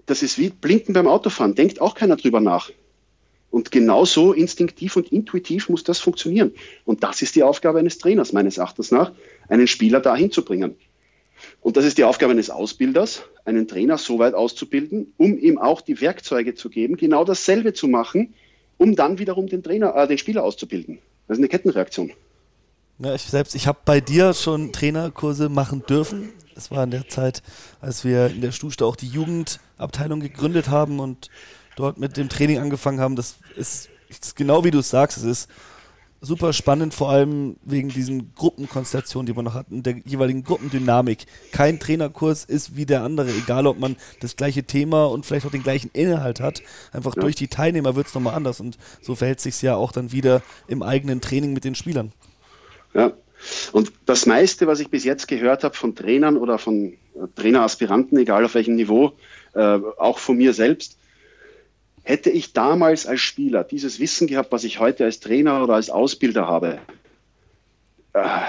Das 0.05 0.21
ist 0.21 0.37
wie 0.37 0.49
Blinken 0.49 0.93
beim 0.93 1.07
Autofahren. 1.07 1.55
Denkt 1.55 1.79
auch 1.79 1.95
keiner 1.95 2.17
drüber 2.17 2.41
nach. 2.41 2.71
Und 3.51 3.71
genauso 3.71 4.33
instinktiv 4.33 4.95
und 4.97 5.11
intuitiv 5.11 5.69
muss 5.69 5.83
das 5.83 5.99
funktionieren. 5.99 6.53
Und 6.85 7.03
das 7.03 7.21
ist 7.21 7.35
die 7.35 7.43
Aufgabe 7.43 7.79
eines 7.79 7.99
Trainers, 7.99 8.33
meines 8.33 8.57
Erachtens 8.57 8.91
nach, 8.91 9.11
einen 9.47 9.67
Spieler 9.67 10.01
dahin 10.01 10.31
zu 10.31 10.43
bringen. 10.43 10.75
Und 11.63 11.77
das 11.77 11.85
ist 11.85 11.97
die 11.97 12.03
Aufgabe 12.03 12.33
eines 12.33 12.49
Ausbilders, 12.49 13.23
einen 13.45 13.69
Trainer 13.69 13.97
so 13.97 14.19
weit 14.19 14.33
auszubilden, 14.33 15.13
um 15.17 15.37
ihm 15.37 15.57
auch 15.57 15.79
die 15.79 16.01
Werkzeuge 16.01 16.55
zu 16.55 16.69
geben, 16.69 16.97
genau 16.97 17.23
dasselbe 17.23 17.73
zu 17.73 17.87
machen, 17.87 18.33
um 18.77 18.97
dann 18.97 19.17
wiederum 19.17 19.47
den 19.47 19.63
Trainer, 19.63 19.95
äh, 19.95 20.05
den 20.05 20.17
Spieler 20.17 20.43
auszubilden. 20.43 20.99
Das 21.27 21.37
ist 21.37 21.39
eine 21.39 21.47
Kettenreaktion. 21.47 22.11
Ja, 22.99 23.15
ich 23.15 23.23
selbst, 23.23 23.55
ich 23.55 23.65
habe 23.65 23.79
bei 23.85 24.01
dir 24.01 24.33
schon 24.33 24.73
Trainerkurse 24.73 25.47
machen 25.47 25.83
dürfen. 25.87 26.29
Das 26.53 26.69
war 26.69 26.83
in 26.83 26.91
der 26.91 27.07
Zeit, 27.07 27.41
als 27.79 28.03
wir 28.03 28.27
in 28.27 28.41
der 28.41 28.51
Stuste 28.51 28.85
auch 28.85 28.97
die 28.97 29.07
Jugendabteilung 29.07 30.19
gegründet 30.19 30.67
haben 30.67 30.99
und 30.99 31.29
dort 31.77 31.97
mit 31.97 32.17
dem 32.17 32.27
Training 32.27 32.59
angefangen 32.59 32.99
haben. 32.99 33.15
Das 33.15 33.37
ist, 33.55 33.89
ist 34.09 34.35
genau 34.35 34.65
wie 34.65 34.71
du 34.71 34.79
es 34.79 34.89
sagst. 34.89 35.17
Es 35.17 35.23
ist 35.23 35.49
super 36.23 36.53
spannend, 36.53 36.93
vor 36.93 37.09
allem 37.09 37.57
wegen 37.63 37.89
diesen 37.89 38.33
Gruppenkonstellationen, 38.35 39.25
die 39.25 39.33
man 39.33 39.45
noch 39.45 39.53
hat, 39.53 39.67
und 39.69 39.85
der 39.85 39.97
jeweiligen 40.05 40.43
Gruppendynamik. 40.43 41.25
Kein 41.51 41.79
Trainerkurs 41.79 42.45
ist 42.45 42.77
wie 42.77 42.85
der 42.85 43.03
andere, 43.03 43.29
egal 43.29 43.67
ob 43.67 43.77
man 43.77 43.97
das 44.21 44.37
gleiche 44.37 44.63
Thema 44.63 45.05
und 45.05 45.25
vielleicht 45.25 45.45
auch 45.45 45.51
den 45.51 45.63
gleichen 45.63 45.91
Inhalt 45.93 46.39
hat. 46.39 46.63
Einfach 46.93 47.15
ja. 47.15 47.21
durch 47.21 47.35
die 47.35 47.49
Teilnehmer 47.49 47.95
wird 47.95 48.07
es 48.07 48.13
nochmal 48.13 48.35
anders 48.35 48.61
und 48.61 48.77
so 49.01 49.15
verhält 49.15 49.41
sich 49.41 49.61
ja 49.61 49.75
auch 49.75 49.91
dann 49.91 50.11
wieder 50.13 50.41
im 50.67 50.81
eigenen 50.81 51.19
Training 51.19 51.53
mit 51.53 51.65
den 51.65 51.75
Spielern. 51.75 52.13
Ja, 52.93 53.11
und 53.73 53.91
das 54.05 54.25
meiste, 54.25 54.65
was 54.67 54.79
ich 54.79 54.89
bis 54.89 55.03
jetzt 55.03 55.27
gehört 55.27 55.65
habe 55.65 55.75
von 55.75 55.93
Trainern 55.93 56.37
oder 56.37 56.57
von 56.57 56.93
äh, 56.93 57.27
Traineraspiranten, 57.35 58.17
egal 58.17 58.45
auf 58.45 58.55
welchem 58.55 58.75
Niveau, 58.75 59.11
äh, 59.53 59.79
auch 59.97 60.19
von 60.19 60.37
mir 60.37 60.53
selbst, 60.53 60.97
Hätte 62.03 62.29
ich 62.29 62.53
damals 62.53 63.07
als 63.07 63.21
Spieler 63.21 63.63
dieses 63.63 63.99
Wissen 63.99 64.27
gehabt, 64.27 64.51
was 64.51 64.65
ich 64.65 64.79
heute 64.79 65.05
als 65.05 65.19
Trainer 65.19 65.63
oder 65.63 65.75
als 65.75 65.89
Ausbilder 65.89 66.47
habe, 66.47 66.79
äh, 68.13 68.41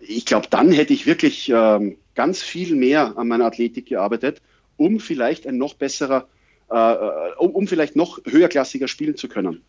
ich 0.00 0.26
glaube, 0.26 0.46
dann 0.50 0.72
hätte 0.72 0.92
ich 0.92 1.06
wirklich 1.06 1.48
äh, 1.50 1.96
ganz 2.14 2.42
viel 2.42 2.74
mehr 2.76 3.16
an 3.16 3.28
meiner 3.28 3.46
Athletik 3.46 3.86
gearbeitet, 3.86 4.40
um 4.76 5.00
vielleicht 5.00 5.46
ein 5.46 5.56
noch 5.56 5.74
besserer, 5.74 6.28
äh, 6.70 6.96
um, 7.38 7.50
um 7.50 7.66
vielleicht 7.66 7.96
noch 7.96 8.20
höherklassiger 8.24 8.88
spielen 8.88 9.16
zu 9.16 9.28
können. 9.28 9.62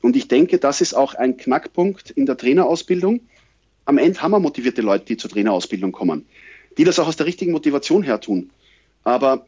Und 0.00 0.16
ich 0.16 0.28
denke, 0.28 0.58
das 0.58 0.80
ist 0.80 0.94
auch 0.94 1.14
ein 1.14 1.36
Knackpunkt 1.36 2.10
in 2.10 2.26
der 2.26 2.36
Trainerausbildung. 2.36 3.20
Am 3.84 3.98
Ende 3.98 4.20
haben 4.20 4.32
wir 4.32 4.40
motivierte 4.40 4.82
Leute, 4.82 5.04
die 5.06 5.16
zur 5.16 5.30
Trainerausbildung 5.30 5.92
kommen, 5.92 6.26
die 6.78 6.84
das 6.84 6.98
auch 6.98 7.08
aus 7.08 7.16
der 7.16 7.26
richtigen 7.26 7.52
Motivation 7.52 8.02
her 8.02 8.20
tun. 8.20 8.50
Aber 9.04 9.46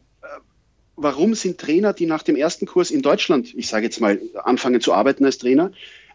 warum 0.95 1.35
sind 1.35 1.57
Trainer, 1.57 1.93
die 1.93 2.05
nach 2.05 2.23
dem 2.23 2.35
ersten 2.35 2.65
Kurs 2.65 2.91
in 2.91 3.01
Deutschland, 3.01 3.53
ich 3.55 3.67
sage 3.67 3.85
jetzt 3.85 3.99
mal, 4.01 4.19
anfangen 4.43 4.81
zu 4.81 4.93
arbeiten 4.93 5.25
als 5.25 5.37
Trainer, 5.37 5.71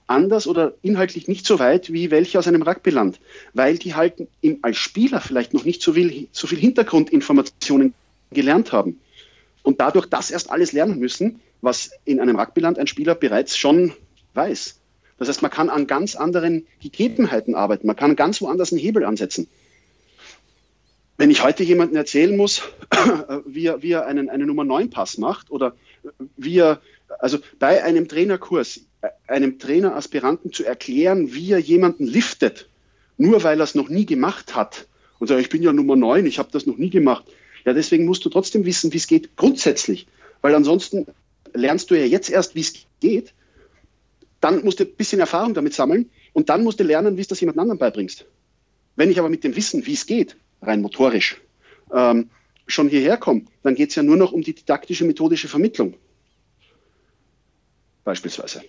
anders 0.06 0.46
oder 0.46 0.74
inhaltlich 0.82 1.28
nicht 1.28 1.46
so 1.46 1.58
weit 1.58 1.92
wie 1.92 2.10
welche 2.10 2.38
aus 2.38 2.48
einem 2.48 2.62
Rugbyland? 2.62 3.20
Weil 3.54 3.78
die 3.78 3.94
halt 3.94 4.26
im, 4.40 4.58
als 4.62 4.76
Spieler 4.76 5.20
vielleicht 5.20 5.54
noch 5.54 5.64
nicht 5.64 5.82
so 5.82 5.92
viel, 5.92 6.28
so 6.32 6.46
viel 6.46 6.58
Hintergrundinformationen 6.58 7.94
gelernt 8.32 8.72
haben 8.72 9.00
und 9.62 9.80
dadurch 9.80 10.06
das 10.06 10.30
erst 10.30 10.50
alles 10.50 10.72
lernen 10.72 10.98
müssen, 10.98 11.40
was 11.60 11.90
in 12.04 12.20
einem 12.20 12.38
Rugbyland 12.38 12.78
ein 12.78 12.86
Spieler 12.86 13.14
bereits 13.14 13.56
schon 13.56 13.92
weiß. 14.34 14.76
Das 15.18 15.28
heißt, 15.28 15.42
man 15.42 15.50
kann 15.50 15.68
an 15.68 15.86
ganz 15.86 16.16
anderen 16.16 16.66
Gegebenheiten 16.80 17.54
arbeiten, 17.54 17.86
man 17.86 17.96
kann 17.96 18.16
ganz 18.16 18.40
woanders 18.40 18.72
einen 18.72 18.80
Hebel 18.80 19.04
ansetzen. 19.04 19.48
Wenn 21.20 21.30
ich 21.30 21.44
heute 21.44 21.64
jemandem 21.64 21.98
erzählen 21.98 22.34
muss, 22.34 22.62
wie 23.44 23.66
er, 23.66 23.82
wie 23.82 23.92
er 23.92 24.06
einen, 24.06 24.30
einen 24.30 24.46
Nummer 24.46 24.64
9 24.64 24.88
Pass 24.88 25.18
macht 25.18 25.50
oder 25.50 25.76
wie 26.38 26.56
er, 26.56 26.80
also 27.18 27.36
bei 27.58 27.84
einem 27.84 28.08
Trainerkurs, 28.08 28.86
einem 29.26 29.58
Traineraspiranten 29.58 30.50
zu 30.50 30.64
erklären, 30.64 31.34
wie 31.34 31.52
er 31.52 31.58
jemanden 31.58 32.06
liftet, 32.06 32.70
nur 33.18 33.42
weil 33.42 33.60
er 33.60 33.64
es 33.64 33.74
noch 33.74 33.90
nie 33.90 34.06
gemacht 34.06 34.56
hat 34.56 34.86
und 35.18 35.26
sagt, 35.26 35.42
ich 35.42 35.50
bin 35.50 35.62
ja 35.62 35.74
Nummer 35.74 35.94
9, 35.94 36.24
ich 36.24 36.38
habe 36.38 36.48
das 36.52 36.64
noch 36.64 36.78
nie 36.78 36.88
gemacht. 36.88 37.26
Ja, 37.66 37.74
deswegen 37.74 38.06
musst 38.06 38.24
du 38.24 38.30
trotzdem 38.30 38.64
wissen, 38.64 38.90
wie 38.94 38.96
es 38.96 39.06
geht, 39.06 39.36
grundsätzlich. 39.36 40.06
Weil 40.40 40.54
ansonsten 40.54 41.06
lernst 41.52 41.90
du 41.90 41.96
ja 41.96 42.06
jetzt 42.06 42.30
erst, 42.30 42.54
wie 42.54 42.60
es 42.60 42.72
geht. 43.00 43.34
Dann 44.40 44.64
musst 44.64 44.80
du 44.80 44.84
ein 44.84 44.94
bisschen 44.94 45.20
Erfahrung 45.20 45.52
damit 45.52 45.74
sammeln 45.74 46.08
und 46.32 46.48
dann 46.48 46.64
musst 46.64 46.80
du 46.80 46.84
lernen, 46.84 47.18
wie 47.18 47.20
es 47.20 47.28
das 47.28 47.40
jemand 47.40 47.58
anderem 47.58 47.78
beibringst. 47.78 48.24
Wenn 48.96 49.10
ich 49.10 49.18
aber 49.18 49.28
mit 49.28 49.44
dem 49.44 49.54
Wissen, 49.54 49.84
wie 49.84 49.92
es 49.92 50.06
geht, 50.06 50.38
rein 50.62 50.80
motorisch, 50.80 51.40
ähm, 51.92 52.30
schon 52.66 52.88
hierher 52.88 53.16
komme, 53.16 53.42
dann 53.62 53.74
geht 53.74 53.90
es 53.90 53.96
ja 53.96 54.02
nur 54.02 54.16
noch 54.16 54.32
um 54.32 54.42
die 54.42 54.54
didaktische, 54.54 55.04
methodische 55.04 55.48
Vermittlung. 55.48 55.94
Beispielsweise. 58.04 58.62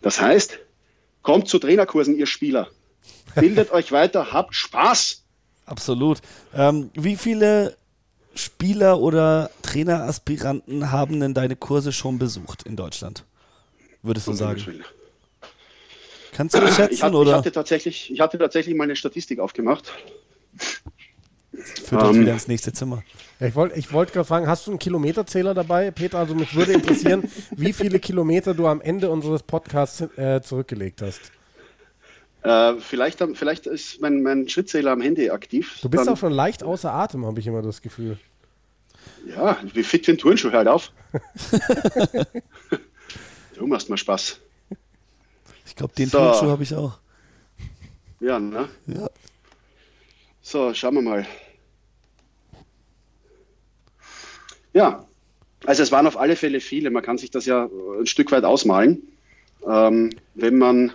Das 0.00 0.20
heißt, 0.20 0.58
kommt 1.22 1.48
zu 1.48 1.58
Trainerkursen, 1.58 2.16
ihr 2.16 2.26
Spieler. 2.26 2.68
Bildet 3.34 3.70
euch 3.72 3.92
weiter, 3.92 4.32
habt 4.32 4.54
Spaß. 4.54 5.22
Absolut. 5.66 6.20
Ähm, 6.54 6.90
wie 6.94 7.16
viele 7.16 7.76
Spieler 8.34 9.00
oder 9.00 9.50
Traineraspiranten 9.62 10.90
haben 10.90 11.20
denn 11.20 11.34
deine 11.34 11.56
Kurse 11.56 11.92
schon 11.92 12.18
besucht 12.18 12.62
in 12.62 12.76
Deutschland? 12.76 13.24
Würdest 14.02 14.26
du 14.26 14.32
sagen? 14.32 14.82
Kannst 16.32 16.54
du 16.54 16.60
das 16.60 16.76
schätzen? 16.76 16.94
Ich, 16.94 17.02
hat, 17.02 17.14
oder? 17.14 17.30
Ich, 17.30 17.36
hatte 17.36 17.52
tatsächlich, 17.52 18.10
ich 18.10 18.20
hatte 18.20 18.38
tatsächlich 18.38 18.74
mal 18.74 18.84
eine 18.84 18.96
Statistik 18.96 19.40
aufgemacht. 19.40 19.92
Führt 21.62 22.02
uns 22.02 22.16
ähm, 22.16 22.22
wieder 22.22 22.32
ins 22.32 22.48
nächste 22.48 22.72
Zimmer. 22.72 23.02
ich 23.40 23.54
wollte 23.54 23.78
ich 23.78 23.92
wollt 23.92 24.12
gerade 24.12 24.26
fragen, 24.26 24.46
hast 24.46 24.66
du 24.66 24.72
einen 24.72 24.78
Kilometerzähler 24.78 25.54
dabei, 25.54 25.90
Peter? 25.90 26.18
Also 26.18 26.34
mich 26.34 26.54
würde 26.54 26.72
interessieren, 26.72 27.30
wie 27.56 27.72
viele 27.72 27.98
Kilometer 27.98 28.54
du 28.54 28.66
am 28.66 28.80
Ende 28.80 29.10
unseres 29.10 29.42
Podcasts 29.42 30.00
äh, 30.16 30.40
zurückgelegt 30.42 31.02
hast. 31.02 31.32
Äh, 32.42 32.80
vielleicht, 32.80 33.24
vielleicht 33.34 33.66
ist 33.66 34.00
mein, 34.00 34.22
mein 34.22 34.48
Schrittzähler 34.48 34.92
am 34.92 35.00
Handy 35.00 35.30
aktiv. 35.30 35.78
Du 35.82 35.88
bist 35.88 36.06
Dann, 36.06 36.14
auch 36.14 36.18
schon 36.18 36.32
leicht 36.32 36.62
außer 36.62 36.92
Atem, 36.92 37.26
habe 37.26 37.40
ich 37.40 37.46
immer 37.46 37.62
das 37.62 37.82
Gefühl. 37.82 38.18
Ja, 39.26 39.56
wie 39.72 39.82
fit 39.82 40.06
den 40.06 40.18
Turnschuh 40.18 40.52
halt 40.52 40.68
auf. 40.68 40.92
du 43.54 43.66
machst 43.66 43.88
mal 43.88 43.96
Spaß. 43.96 44.38
Ich 45.64 45.74
glaube, 45.74 45.94
den 45.94 46.08
so. 46.08 46.18
Turnschuh 46.18 46.50
habe 46.50 46.62
ich 46.62 46.74
auch. 46.74 46.98
Ja, 48.20 48.38
ne? 48.38 48.68
Ja. 48.86 49.10
So, 50.40 50.72
schauen 50.72 50.94
wir 50.94 51.02
mal. 51.02 51.26
Ja, 54.76 55.06
also 55.64 55.82
es 55.82 55.90
waren 55.90 56.06
auf 56.06 56.18
alle 56.18 56.36
Fälle 56.36 56.60
viele. 56.60 56.90
Man 56.90 57.02
kann 57.02 57.16
sich 57.16 57.30
das 57.30 57.46
ja 57.46 57.66
ein 57.98 58.04
Stück 58.04 58.30
weit 58.30 58.44
ausmalen. 58.44 59.08
Ähm, 59.66 60.10
wenn 60.34 60.58
man 60.58 60.92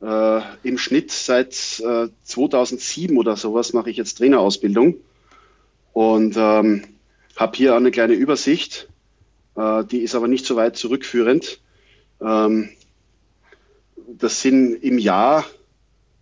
äh, 0.00 0.40
im 0.62 0.78
Schnitt 0.78 1.10
seit 1.10 1.80
äh, 1.80 2.06
2007 2.22 3.18
oder 3.18 3.36
sowas 3.36 3.72
mache 3.72 3.90
ich 3.90 3.96
jetzt 3.96 4.18
Trainerausbildung 4.18 4.98
und 5.92 6.36
ähm, 6.36 6.84
habe 7.34 7.56
hier 7.56 7.74
eine 7.74 7.90
kleine 7.90 8.14
Übersicht. 8.14 8.88
Äh, 9.56 9.84
die 9.84 9.98
ist 9.98 10.14
aber 10.14 10.28
nicht 10.28 10.46
so 10.46 10.54
weit 10.54 10.76
zurückführend. 10.76 11.60
Ähm, 12.20 12.68
das 14.06 14.42
sind 14.42 14.74
im 14.74 14.98
Jahr, 14.98 15.44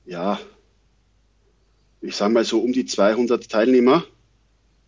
ja, 0.06 0.40
ich 2.00 2.16
sage 2.16 2.32
mal 2.32 2.44
so 2.44 2.58
um 2.60 2.72
die 2.72 2.86
200 2.86 3.50
Teilnehmer, 3.50 4.02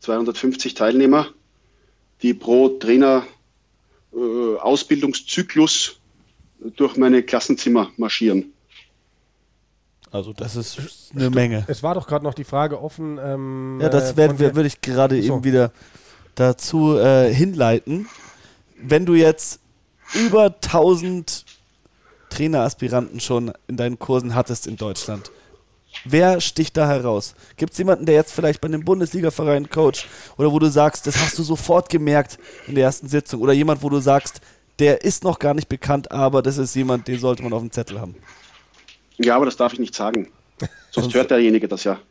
250 0.01 0.73
Teilnehmer, 0.73 1.29
die 2.23 2.35
pro 2.35 2.69
Trainer 2.69 3.25
äh, 4.15 4.57
Ausbildungszyklus 4.59 6.01
durch 6.77 6.97
meine 6.97 7.23
Klassenzimmer 7.23 7.91
marschieren. 7.97 8.53
Also 10.11 10.33
das 10.33 10.57
ist 10.57 11.11
eine 11.15 11.31
Menge. 11.31 11.65
Es 11.69 11.83
war 11.83 11.95
doch 11.95 12.07
gerade 12.07 12.25
noch 12.25 12.35
die 12.35 12.45
Frage 12.45 12.81
offen. 12.81 13.19
Ähm, 13.23 13.79
Ja, 13.81 13.89
das 13.89 14.13
äh, 14.13 14.39
würde 14.39 14.67
ich 14.67 14.81
gerade 14.81 15.21
so. 15.23 15.35
eben 15.35 15.45
wieder 15.45 15.73
dazu 16.35 16.97
äh, 16.99 17.33
hinleiten. 17.33 18.07
Wenn 18.77 19.07
du 19.07 19.15
jetzt 19.15 19.61
über 20.15 20.47
1000 20.47 21.47
Traineraspiranten 22.29 23.21
schon 23.21 23.53
in 23.69 23.77
deinen 23.77 23.99
Kursen 23.99 24.35
hattest 24.35 24.67
in 24.67 24.77
Deutschland, 24.77 25.31
wer 26.05 26.41
sticht 26.41 26.77
da 26.77 26.87
heraus? 26.87 27.35
Gibt 27.57 27.73
es 27.73 27.79
jemanden, 27.79 28.07
der 28.07 28.15
jetzt 28.15 28.33
vielleicht 28.33 28.61
bei 28.61 28.69
einem 28.69 28.85
Bundesligaverein 28.85 29.69
coacht 29.71 30.07
oder 30.37 30.53
wo 30.53 30.59
du 30.59 30.69
sagst, 30.69 31.07
das 31.07 31.19
hast 31.19 31.39
du 31.39 31.43
sofort 31.43 31.89
gemerkt 31.89 32.39
in 32.67 32.75
der 32.75 32.85
ersten 32.85 33.09
Sitzung 33.09 33.41
oder 33.41 33.53
jemand, 33.53 33.83
wo 33.83 33.89
du 33.89 34.01
sagst, 34.01 34.41
der 34.79 35.05
ist 35.05 35.25
noch 35.25 35.39
gar 35.39 35.55
nicht 35.55 35.69
bekannt, 35.69 36.11
aber 36.11 36.43
das 36.43 36.59
ist 36.59 36.75
jemand, 36.75 37.07
den 37.09 37.19
sollte 37.19 37.43
man 37.43 37.53
auf 37.53 37.61
dem 37.61 37.71
Zettel 37.71 38.01
haben. 38.01 38.17
Ja, 39.19 39.37
aber 39.37 39.45
das 39.45 39.57
darf 39.57 39.73
ich 39.73 39.79
nicht 39.79 39.95
sagen. 39.95 40.29
Sonst 40.91 41.15
hört 41.15 41.31
derjenige 41.31 41.69
das 41.69 41.85
ja. 41.85 41.99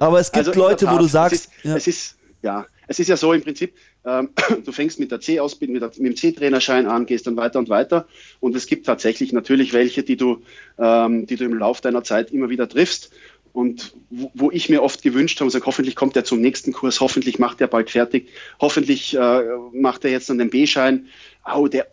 Aber 0.00 0.18
es 0.18 0.32
gibt 0.32 0.46
Also 0.46 0.58
Leute, 0.58 0.86
wo 0.86 0.92
Tat, 0.92 1.00
du 1.00 1.06
sagst, 1.06 1.34
Es 1.34 1.46
ist, 1.46 1.64
ja, 1.64 1.76
es 1.76 1.86
ist, 1.86 2.16
ja, 2.42 2.66
es 2.92 2.98
ist 2.98 3.08
ja 3.08 3.16
so 3.16 3.32
im 3.32 3.42
Prinzip, 3.42 3.72
ähm, 4.04 4.28
du 4.64 4.70
fängst 4.70 5.00
mit 5.00 5.10
der 5.10 5.20
C-Ausbildung, 5.20 5.80
mit, 5.80 5.98
mit 5.98 6.12
dem 6.12 6.16
C-Trainerschein 6.16 6.86
an, 6.86 7.06
gehst 7.06 7.26
dann 7.26 7.36
weiter 7.36 7.58
und 7.58 7.70
weiter. 7.70 8.06
Und 8.38 8.54
es 8.54 8.66
gibt 8.66 8.86
tatsächlich 8.86 9.32
natürlich 9.32 9.72
welche, 9.72 10.02
die 10.02 10.16
du, 10.16 10.42
ähm, 10.78 11.26
die 11.26 11.36
du 11.36 11.44
im 11.44 11.54
Lauf 11.54 11.80
deiner 11.80 12.04
Zeit 12.04 12.30
immer 12.30 12.50
wieder 12.50 12.68
triffst. 12.68 13.10
Und 13.54 13.94
wo, 14.10 14.30
wo 14.34 14.50
ich 14.50 14.68
mir 14.68 14.82
oft 14.82 15.02
gewünscht 15.02 15.40
habe, 15.40 15.50
sag, 15.50 15.64
hoffentlich 15.64 15.96
kommt 15.96 16.16
er 16.16 16.24
zum 16.24 16.40
nächsten 16.40 16.72
Kurs, 16.72 17.00
hoffentlich 17.00 17.38
macht 17.38 17.60
er 17.60 17.66
bald 17.66 17.90
fertig, 17.90 18.28
hoffentlich 18.60 19.14
äh, 19.14 19.42
macht 19.72 20.04
er 20.04 20.10
jetzt 20.10 20.28
dann 20.28 20.38
den 20.38 20.50
B-Schein. 20.50 21.06
Au, 21.44 21.68
der, 21.68 21.86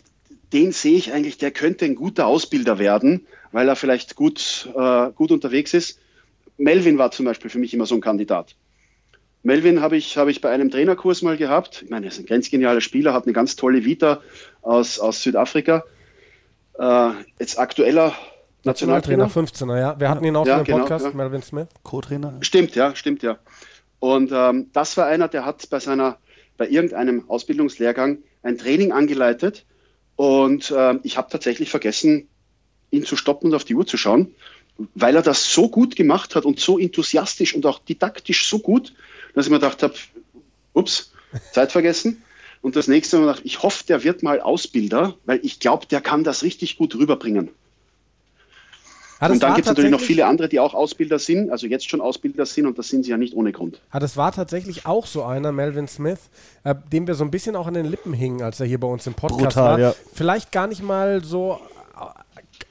den 0.52 0.72
sehe 0.74 0.98
ich 0.98 1.14
eigentlich, 1.14 1.38
der 1.38 1.52
könnte 1.52 1.86
ein 1.86 1.96
guter 1.96 2.28
Ausbilder 2.28 2.78
werden, 2.78 3.26
weil 3.52 3.68
er 3.70 3.76
vielleicht 3.76 4.16
gut, 4.16 4.70
äh, 4.76 5.12
gut 5.16 5.32
unterwegs 5.32 5.74
ist. 5.74 6.00
Melvin 6.58 6.98
war 6.98 7.12
zum 7.12 7.26
Beispiel 7.26 7.50
für 7.50 7.60
mich 7.60 7.74
immer 7.74 7.86
so 7.86 7.96
ein 7.96 8.02
Kandidat. 8.02 8.56
Melvin 9.44 9.82
habe 9.82 9.98
ich, 9.98 10.18
habe 10.18 10.32
ich 10.32 10.42
bei 10.42 10.50
einem 10.50 10.70
Trainerkurs 10.70 11.22
mal 11.22 11.38
gehabt. 11.38 11.84
Ich 11.84 11.90
meine, 11.90 12.06
er 12.06 12.12
ist 12.12 12.20
ein 12.20 12.26
ganz 12.26 12.50
genialer 12.50 12.82
Spieler, 12.82 13.14
hat 13.14 13.26
eine 13.26 13.34
ganz 13.34 13.56
tolle 13.56 13.86
Vita 13.86 14.22
aus, 14.62 15.00
aus 15.00 15.24
Südafrika. 15.24 15.86
Äh, 16.78 17.12
jetzt 17.40 17.58
aktueller 17.58 18.14
Nationaltrainer 18.64 19.26
Nationaltrainer. 19.26 19.76
15er, 19.76 19.80
ja. 19.80 20.00
Wir 20.00 20.10
hatten 20.10 20.26
ihn 20.26 20.36
auch 20.36 20.46
Ja, 20.46 20.60
im 20.60 20.66
genau, 20.66 20.80
Podcast, 20.80 21.06
ja. 21.06 21.12
Melvin 21.12 21.42
Smith. 21.42 21.68
Co-Trainer. 21.84 22.38
Stimmt, 22.42 22.76
ja, 22.76 22.96
stimmt, 22.96 23.24
ja. 23.24 23.40
Und 24.00 24.32
ähm, 24.34 24.70
das 24.74 24.98
war 24.98 25.06
einer, 25.06 25.28
der 25.28 25.46
hat 25.46 25.70
bei 25.70 25.80
seiner, 25.80 26.18
bei 26.58 26.68
irgendeinem 26.68 27.30
Ausbildungslehrgang 27.30 28.20
ein 28.44 28.58
Training 28.58 28.92
angeleitet. 28.92 29.66
Und 30.16 30.74
ähm, 30.76 31.00
ich 31.04 31.18
habe 31.18 31.30
tatsächlich 31.32 31.70
vergessen, 31.70 32.28
ihn 32.92 33.06
zu 33.06 33.16
stoppen 33.16 33.50
und 33.50 33.56
auf 33.56 33.64
die 33.64 33.76
Uhr 33.76 33.86
zu 33.86 33.98
schauen, 33.98 34.34
weil 34.96 35.16
er 35.16 35.22
das 35.22 35.54
so 35.54 35.70
gut 35.70 35.96
gemacht 35.96 36.36
hat 36.36 36.46
und 36.46 36.60
so 36.60 36.78
enthusiastisch 36.78 37.56
und 37.56 37.66
auch 37.66 37.80
didaktisch 37.80 38.48
so 38.48 38.60
gut, 38.60 38.94
dass 39.40 39.48
ich 39.48 39.52
mir 39.52 39.60
gedacht 39.60 39.82
habe, 39.84 39.94
ups, 40.74 41.12
Zeit 41.54 41.72
vergessen. 41.72 42.22
Und 42.62 42.76
das 42.76 42.88
nächste 42.88 43.18
Mal 43.20 43.28
dachte 43.28 43.42
ich, 43.46 43.54
ich 43.54 43.64
hoffe, 43.64 43.86
der 43.88 44.04
wird 44.04 44.22
mal 44.22 44.42
Ausbilder, 44.42 45.16
weil 45.26 45.40
ich 45.44 45.60
glaube, 45.60 45.86
der 45.86 46.02
kann 46.02 46.24
das 46.24 46.44
richtig 46.44 46.78
gut 46.78 46.94
rüberbringen. 46.96 47.50
Ah, 49.22 49.28
das 49.28 49.36
und 49.36 49.44
dann 49.44 49.56
gibt 49.56 49.66
es 49.66 49.70
natürlich 49.70 49.92
noch 49.92 50.00
viele 50.00 50.26
andere, 50.26 50.48
die 50.48 50.60
auch 50.60 50.74
Ausbilder 50.74 51.20
sind, 51.20 51.52
also 51.52 51.68
jetzt 51.68 51.90
schon 51.90 52.00
Ausbilder 52.00 52.46
sind 52.46 52.66
und 52.66 52.78
das 52.78 52.88
sind 52.88 53.04
sie 53.04 53.12
ja 53.12 53.18
nicht 53.18 53.34
ohne 53.34 53.52
Grund. 53.52 53.82
Ah, 53.92 54.00
das 54.00 54.16
war 54.16 54.32
tatsächlich 54.32 54.86
auch 54.86 55.06
so 55.06 55.24
einer, 55.24 55.52
Melvin 55.52 55.90
Smith, 55.90 56.20
äh, 56.64 56.76
dem 56.92 57.06
wir 57.06 57.16
so 57.16 57.26
ein 57.26 57.32
bisschen 57.32 57.58
auch 57.58 57.68
an 57.68 57.74
den 57.74 57.86
Lippen 57.86 58.14
hingen, 58.14 58.42
als 58.42 58.62
er 58.62 58.66
hier 58.66 58.80
bei 58.80 58.88
uns 58.88 59.08
im 59.08 59.14
Podcast 59.14 59.56
Brutal, 59.56 59.72
war. 59.72 59.80
ja. 59.80 59.96
Vielleicht 60.14 60.54
gar 60.54 60.68
nicht 60.68 60.84
mal 60.84 61.24
so 61.24 61.60
äh, 61.96 62.04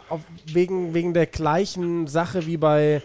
auf, 0.09 0.21
wegen, 0.47 0.95
wegen 0.95 1.13
der 1.13 1.27
gleichen 1.27 2.07
Sache 2.07 2.47
wie 2.47 2.57
bei, 2.57 3.03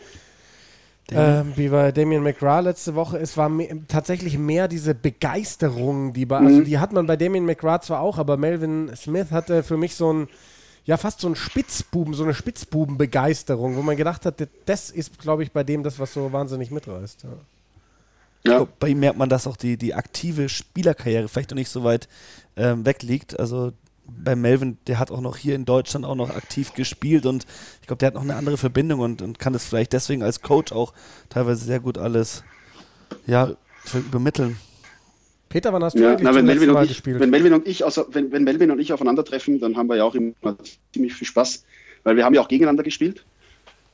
ähm, 1.15 1.53
wie 1.55 1.69
bei 1.69 1.91
Damien 1.91 2.23
McGrath 2.23 2.63
letzte 2.63 2.95
Woche. 2.95 3.17
Es 3.17 3.37
war 3.37 3.49
me 3.49 3.67
tatsächlich 3.87 4.37
mehr 4.37 4.67
diese 4.67 4.95
Begeisterung, 4.95 6.13
die 6.13 6.25
bei, 6.25 6.37
also 6.37 6.61
die 6.61 6.79
hat 6.79 6.93
man 6.93 7.05
bei 7.05 7.17
Damien 7.17 7.45
McGrath 7.45 7.85
zwar 7.85 8.01
auch, 8.01 8.17
aber 8.17 8.37
Melvin 8.37 8.91
Smith 8.95 9.31
hatte 9.31 9.63
für 9.63 9.77
mich 9.77 9.95
so 9.95 10.11
ein 10.13 10.27
ja, 10.85 10.97
fast 10.97 11.21
so 11.21 11.29
ein 11.29 11.35
Spitzbuben, 11.35 12.13
so 12.13 12.23
eine 12.23 12.33
Spitzbubenbegeisterung, 12.33 13.77
wo 13.77 13.81
man 13.81 13.95
gedacht 13.95 14.25
hat, 14.25 14.45
das 14.65 14.89
ist, 14.89 15.17
glaube 15.17 15.43
ich, 15.43 15.53
bei 15.53 15.63
dem 15.63 15.81
das, 15.81 15.97
was 15.97 16.13
so 16.13 16.33
wahnsinnig 16.33 16.71
mitreißt. 16.71 17.23
Ja. 17.23 17.29
Ja. 18.45 18.57
glaub, 18.57 18.79
bei 18.79 18.89
ihm 18.89 18.99
merkt 18.99 19.17
man, 19.17 19.29
dass 19.29 19.47
auch 19.47 19.55
die, 19.55 19.77
die 19.77 19.93
aktive 19.93 20.49
Spielerkarriere 20.49 21.29
vielleicht 21.29 21.51
noch 21.51 21.57
nicht 21.57 21.69
so 21.69 21.83
weit 21.83 22.09
ähm, 22.57 22.85
wegliegt. 22.85 23.39
Also 23.39 23.71
bei 24.05 24.35
Melvin, 24.35 24.77
der 24.87 24.99
hat 24.99 25.11
auch 25.11 25.21
noch 25.21 25.37
hier 25.37 25.55
in 25.55 25.65
Deutschland 25.65 26.05
auch 26.05 26.15
noch 26.15 26.29
aktiv 26.29 26.73
gespielt 26.73 27.25
und 27.25 27.45
ich 27.81 27.87
glaube, 27.87 27.99
der 27.99 28.07
hat 28.07 28.15
noch 28.15 28.21
eine 28.21 28.35
andere 28.35 28.57
Verbindung 28.57 28.99
und, 28.99 29.21
und 29.21 29.39
kann 29.39 29.53
das 29.53 29.65
vielleicht 29.65 29.93
deswegen 29.93 30.23
als 30.23 30.41
Coach 30.41 30.71
auch 30.71 30.93
teilweise 31.29 31.65
sehr 31.65 31.79
gut 31.79 31.97
alles 31.97 32.43
ja, 33.25 33.51
übermitteln. 33.93 34.57
Peter, 35.49 35.71
wann 35.71 35.83
hast 35.83 35.95
du 35.95 36.01
Ja, 36.01 36.17
na, 36.19 36.33
wenn, 36.33 36.45
Melvin 36.45 36.71
Mal 36.71 36.79
und 36.79 36.83
ich, 36.85 36.89
gespielt? 36.89 37.19
wenn, 37.19 37.29
Melvin 37.29 37.53
und 37.53 37.67
ich 37.67 37.83
außer, 37.83 38.07
wenn, 38.11 38.31
wenn 38.31 38.43
Melvin 38.43 38.71
und 38.71 38.79
ich 38.79 38.91
aufeinandertreffen, 38.91 39.59
dann 39.59 39.77
haben 39.77 39.87
wir 39.87 39.97
ja 39.97 40.03
auch 40.03 40.15
immer 40.15 40.33
ziemlich 40.91 41.13
viel 41.13 41.27
Spaß, 41.27 41.63
weil 42.03 42.15
wir 42.15 42.25
haben 42.25 42.33
ja 42.33 42.41
auch 42.41 42.47
gegeneinander 42.47 42.83
gespielt, 42.83 43.23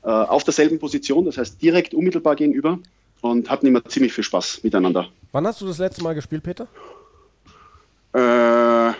äh, 0.03 0.07
auf 0.07 0.43
derselben 0.43 0.79
Position, 0.79 1.25
das 1.25 1.37
heißt 1.37 1.61
direkt 1.61 1.93
unmittelbar 1.93 2.35
gegenüber 2.35 2.79
und 3.21 3.49
hatten 3.49 3.67
immer 3.67 3.83
ziemlich 3.85 4.13
viel 4.13 4.23
Spaß 4.23 4.63
miteinander. 4.63 5.09
Wann 5.33 5.45
hast 5.45 5.59
du 5.61 5.67
das 5.67 5.77
letzte 5.79 6.01
Mal 6.01 6.15
gespielt, 6.15 6.43
Peter? 6.43 6.67
Äh, 8.13 8.93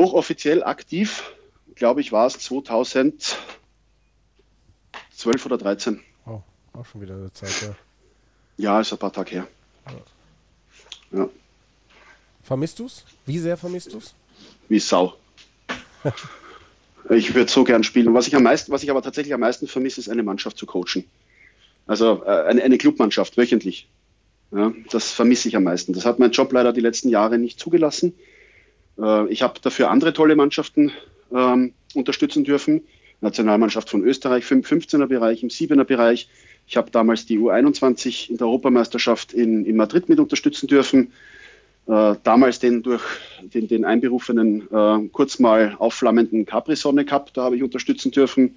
hochoffiziell 0.00 0.64
aktiv, 0.64 1.34
glaube 1.74 2.00
ich, 2.00 2.10
war 2.10 2.26
es 2.26 2.38
2012 2.38 3.36
oder 5.44 5.58
13. 5.58 6.00
Oh, 6.26 6.40
auch 6.72 6.86
schon 6.86 7.02
wieder 7.02 7.14
eine 7.14 7.32
Zeit, 7.32 7.52
ja. 7.62 7.76
Ja, 8.56 8.80
ist 8.80 8.92
ein 8.92 8.98
paar 8.98 9.12
Tage 9.12 9.30
her. 9.30 9.48
Ja, 11.12 11.28
Vermisst 12.42 12.78
du's? 12.78 13.04
Wie 13.26 13.38
sehr 13.38 13.56
vermisst 13.56 13.92
du's? 13.92 14.14
wie 14.68 14.78
Sau. 14.78 15.14
Ich 17.08 17.34
würde 17.34 17.50
so 17.50 17.64
gern 17.64 17.82
spielen. 17.82 18.14
Was 18.14 18.28
ich, 18.28 18.36
am 18.36 18.44
meisten, 18.44 18.70
was 18.70 18.84
ich 18.84 18.90
aber 18.90 19.02
tatsächlich 19.02 19.34
am 19.34 19.40
meisten 19.40 19.66
vermisse, 19.66 20.00
ist 20.00 20.08
eine 20.08 20.22
Mannschaft 20.22 20.56
zu 20.56 20.64
coachen. 20.64 21.04
Also 21.84 22.22
äh, 22.24 22.44
eine, 22.44 22.62
eine 22.62 22.78
Clubmannschaft, 22.78 23.36
wöchentlich. 23.36 23.88
Ja, 24.52 24.72
das 24.90 25.10
vermisse 25.10 25.48
ich 25.48 25.56
am 25.56 25.64
meisten. 25.64 25.92
Das 25.92 26.04
hat 26.04 26.20
mein 26.20 26.30
Job 26.30 26.52
leider 26.52 26.72
die 26.72 26.80
letzten 26.80 27.08
Jahre 27.08 27.38
nicht 27.38 27.58
zugelassen. 27.58 28.14
Äh, 28.98 29.28
ich 29.28 29.42
habe 29.42 29.60
dafür 29.60 29.90
andere 29.90 30.12
tolle 30.12 30.36
Mannschaften 30.36 30.92
ähm, 31.32 31.72
unterstützen 31.94 32.44
dürfen. 32.44 32.82
Nationalmannschaft 33.20 33.90
von 33.90 34.02
Österreich 34.04 34.50
im 34.50 34.62
15er 34.62 35.06
Bereich, 35.06 35.42
im 35.42 35.50
7er 35.50 35.84
Bereich. 35.84 36.28
Ich 36.66 36.76
habe 36.76 36.90
damals 36.90 37.26
die 37.26 37.38
U21 37.38 38.30
in 38.30 38.38
der 38.38 38.46
Europameisterschaft 38.46 39.32
in, 39.32 39.64
in 39.66 39.76
Madrid 39.76 40.08
mit 40.08 40.20
unterstützen 40.20 40.66
dürfen. 40.66 41.12
Äh, 41.86 42.16
damals 42.22 42.60
den 42.60 42.82
durch 42.82 43.02
den, 43.40 43.68
den 43.68 43.84
einberufenen, 43.84 44.68
äh, 44.70 45.08
kurz 45.08 45.38
mal 45.38 45.74
aufflammenden 45.78 46.46
Capri-Sonne 46.46 47.04
Cup, 47.04 47.34
da 47.34 47.44
habe 47.44 47.56
ich 47.56 47.62
unterstützen 47.62 48.12
dürfen. 48.12 48.56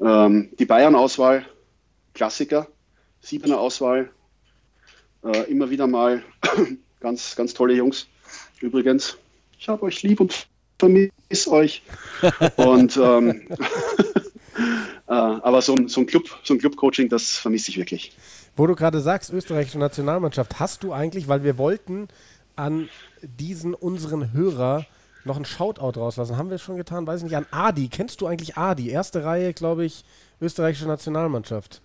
Ähm, 0.00 0.50
die 0.58 0.64
Bayern-Auswahl, 0.64 1.44
Klassiker, 2.14 2.68
Siebener 3.20 3.58
Auswahl, 3.58 4.10
äh, 5.24 5.50
immer 5.50 5.70
wieder 5.70 5.86
mal 5.86 6.22
ganz, 7.00 7.34
ganz 7.36 7.54
tolle 7.54 7.74
Jungs. 7.74 8.06
Übrigens, 8.60 9.18
ich 9.64 9.68
habe 9.70 9.82
euch 9.84 10.02
lieb 10.02 10.20
und 10.20 10.46
vermisse 10.78 11.50
euch. 11.50 11.82
und 12.56 12.98
ähm, 12.98 13.48
äh, 15.08 15.12
aber 15.12 15.62
so 15.62 15.74
ein, 15.74 15.88
so 15.88 16.02
ein 16.02 16.06
Club, 16.06 16.24
so 16.44 16.52
ein 16.52 16.58
Club-Coaching, 16.58 17.08
das 17.08 17.30
vermisse 17.30 17.70
ich 17.70 17.78
wirklich. 17.78 18.12
Wo 18.56 18.66
du 18.66 18.74
gerade 18.74 19.00
sagst, 19.00 19.32
österreichische 19.32 19.78
Nationalmannschaft, 19.78 20.60
hast 20.60 20.82
du 20.84 20.92
eigentlich, 20.92 21.28
weil 21.28 21.44
wir 21.44 21.56
wollten 21.56 22.08
an 22.56 22.90
diesen 23.22 23.72
unseren 23.72 24.34
Hörer 24.34 24.84
noch 25.24 25.36
einen 25.36 25.46
Shoutout 25.46 25.98
rauslassen. 25.98 26.36
Haben 26.36 26.50
wir 26.50 26.58
schon 26.58 26.76
getan? 26.76 27.06
Weiß 27.06 27.20
ich 27.20 27.24
nicht. 27.24 27.36
An 27.36 27.46
Adi. 27.50 27.88
Kennst 27.88 28.20
du 28.20 28.26
eigentlich 28.26 28.58
Adi? 28.58 28.90
Erste 28.90 29.24
Reihe, 29.24 29.54
glaube 29.54 29.86
ich, 29.86 30.04
österreichische 30.42 30.86
Nationalmannschaft. 30.86 31.80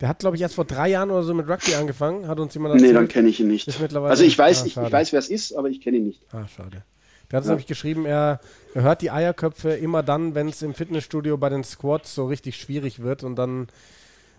Der 0.00 0.08
hat, 0.08 0.20
glaube 0.20 0.36
ich, 0.36 0.42
erst 0.42 0.54
vor 0.54 0.64
drei 0.64 0.88
Jahren 0.90 1.10
oder 1.10 1.24
so 1.24 1.34
mit 1.34 1.48
Rugby 1.48 1.74
angefangen. 1.74 2.28
Hat 2.28 2.38
uns 2.38 2.54
jemand 2.54 2.74
Nee, 2.76 2.82
erzählt. 2.82 2.96
dann 2.96 3.08
kenne 3.08 3.28
ich 3.28 3.40
ihn 3.40 3.48
nicht. 3.48 3.66
Also 3.66 4.22
ich 4.22 4.38
weiß, 4.38 4.62
Ah, 4.62 4.66
ich, 4.66 4.76
ich 4.76 4.92
weiß, 4.92 5.10
wer 5.12 5.18
es 5.18 5.28
ist, 5.28 5.52
aber 5.56 5.68
ich 5.68 5.80
kenne 5.80 5.96
ihn 5.96 6.06
nicht. 6.06 6.20
Ah, 6.32 6.46
schade. 6.46 6.84
Der 7.30 7.36
hat 7.36 7.42
uns 7.42 7.46
Ja. 7.48 7.52
nämlich 7.52 7.66
geschrieben, 7.66 8.06
er, 8.06 8.40
hört 8.74 9.02
die 9.02 9.10
Eierköpfe 9.10 9.70
immer 9.72 10.02
dann, 10.02 10.34
wenn 10.34 10.48
es 10.48 10.62
im 10.62 10.74
Fitnessstudio 10.74 11.36
bei 11.36 11.48
den 11.50 11.64
Squats 11.64 12.14
so 12.14 12.26
richtig 12.26 12.56
schwierig 12.56 13.00
wird 13.02 13.22
und 13.24 13.36
dann 13.36 13.68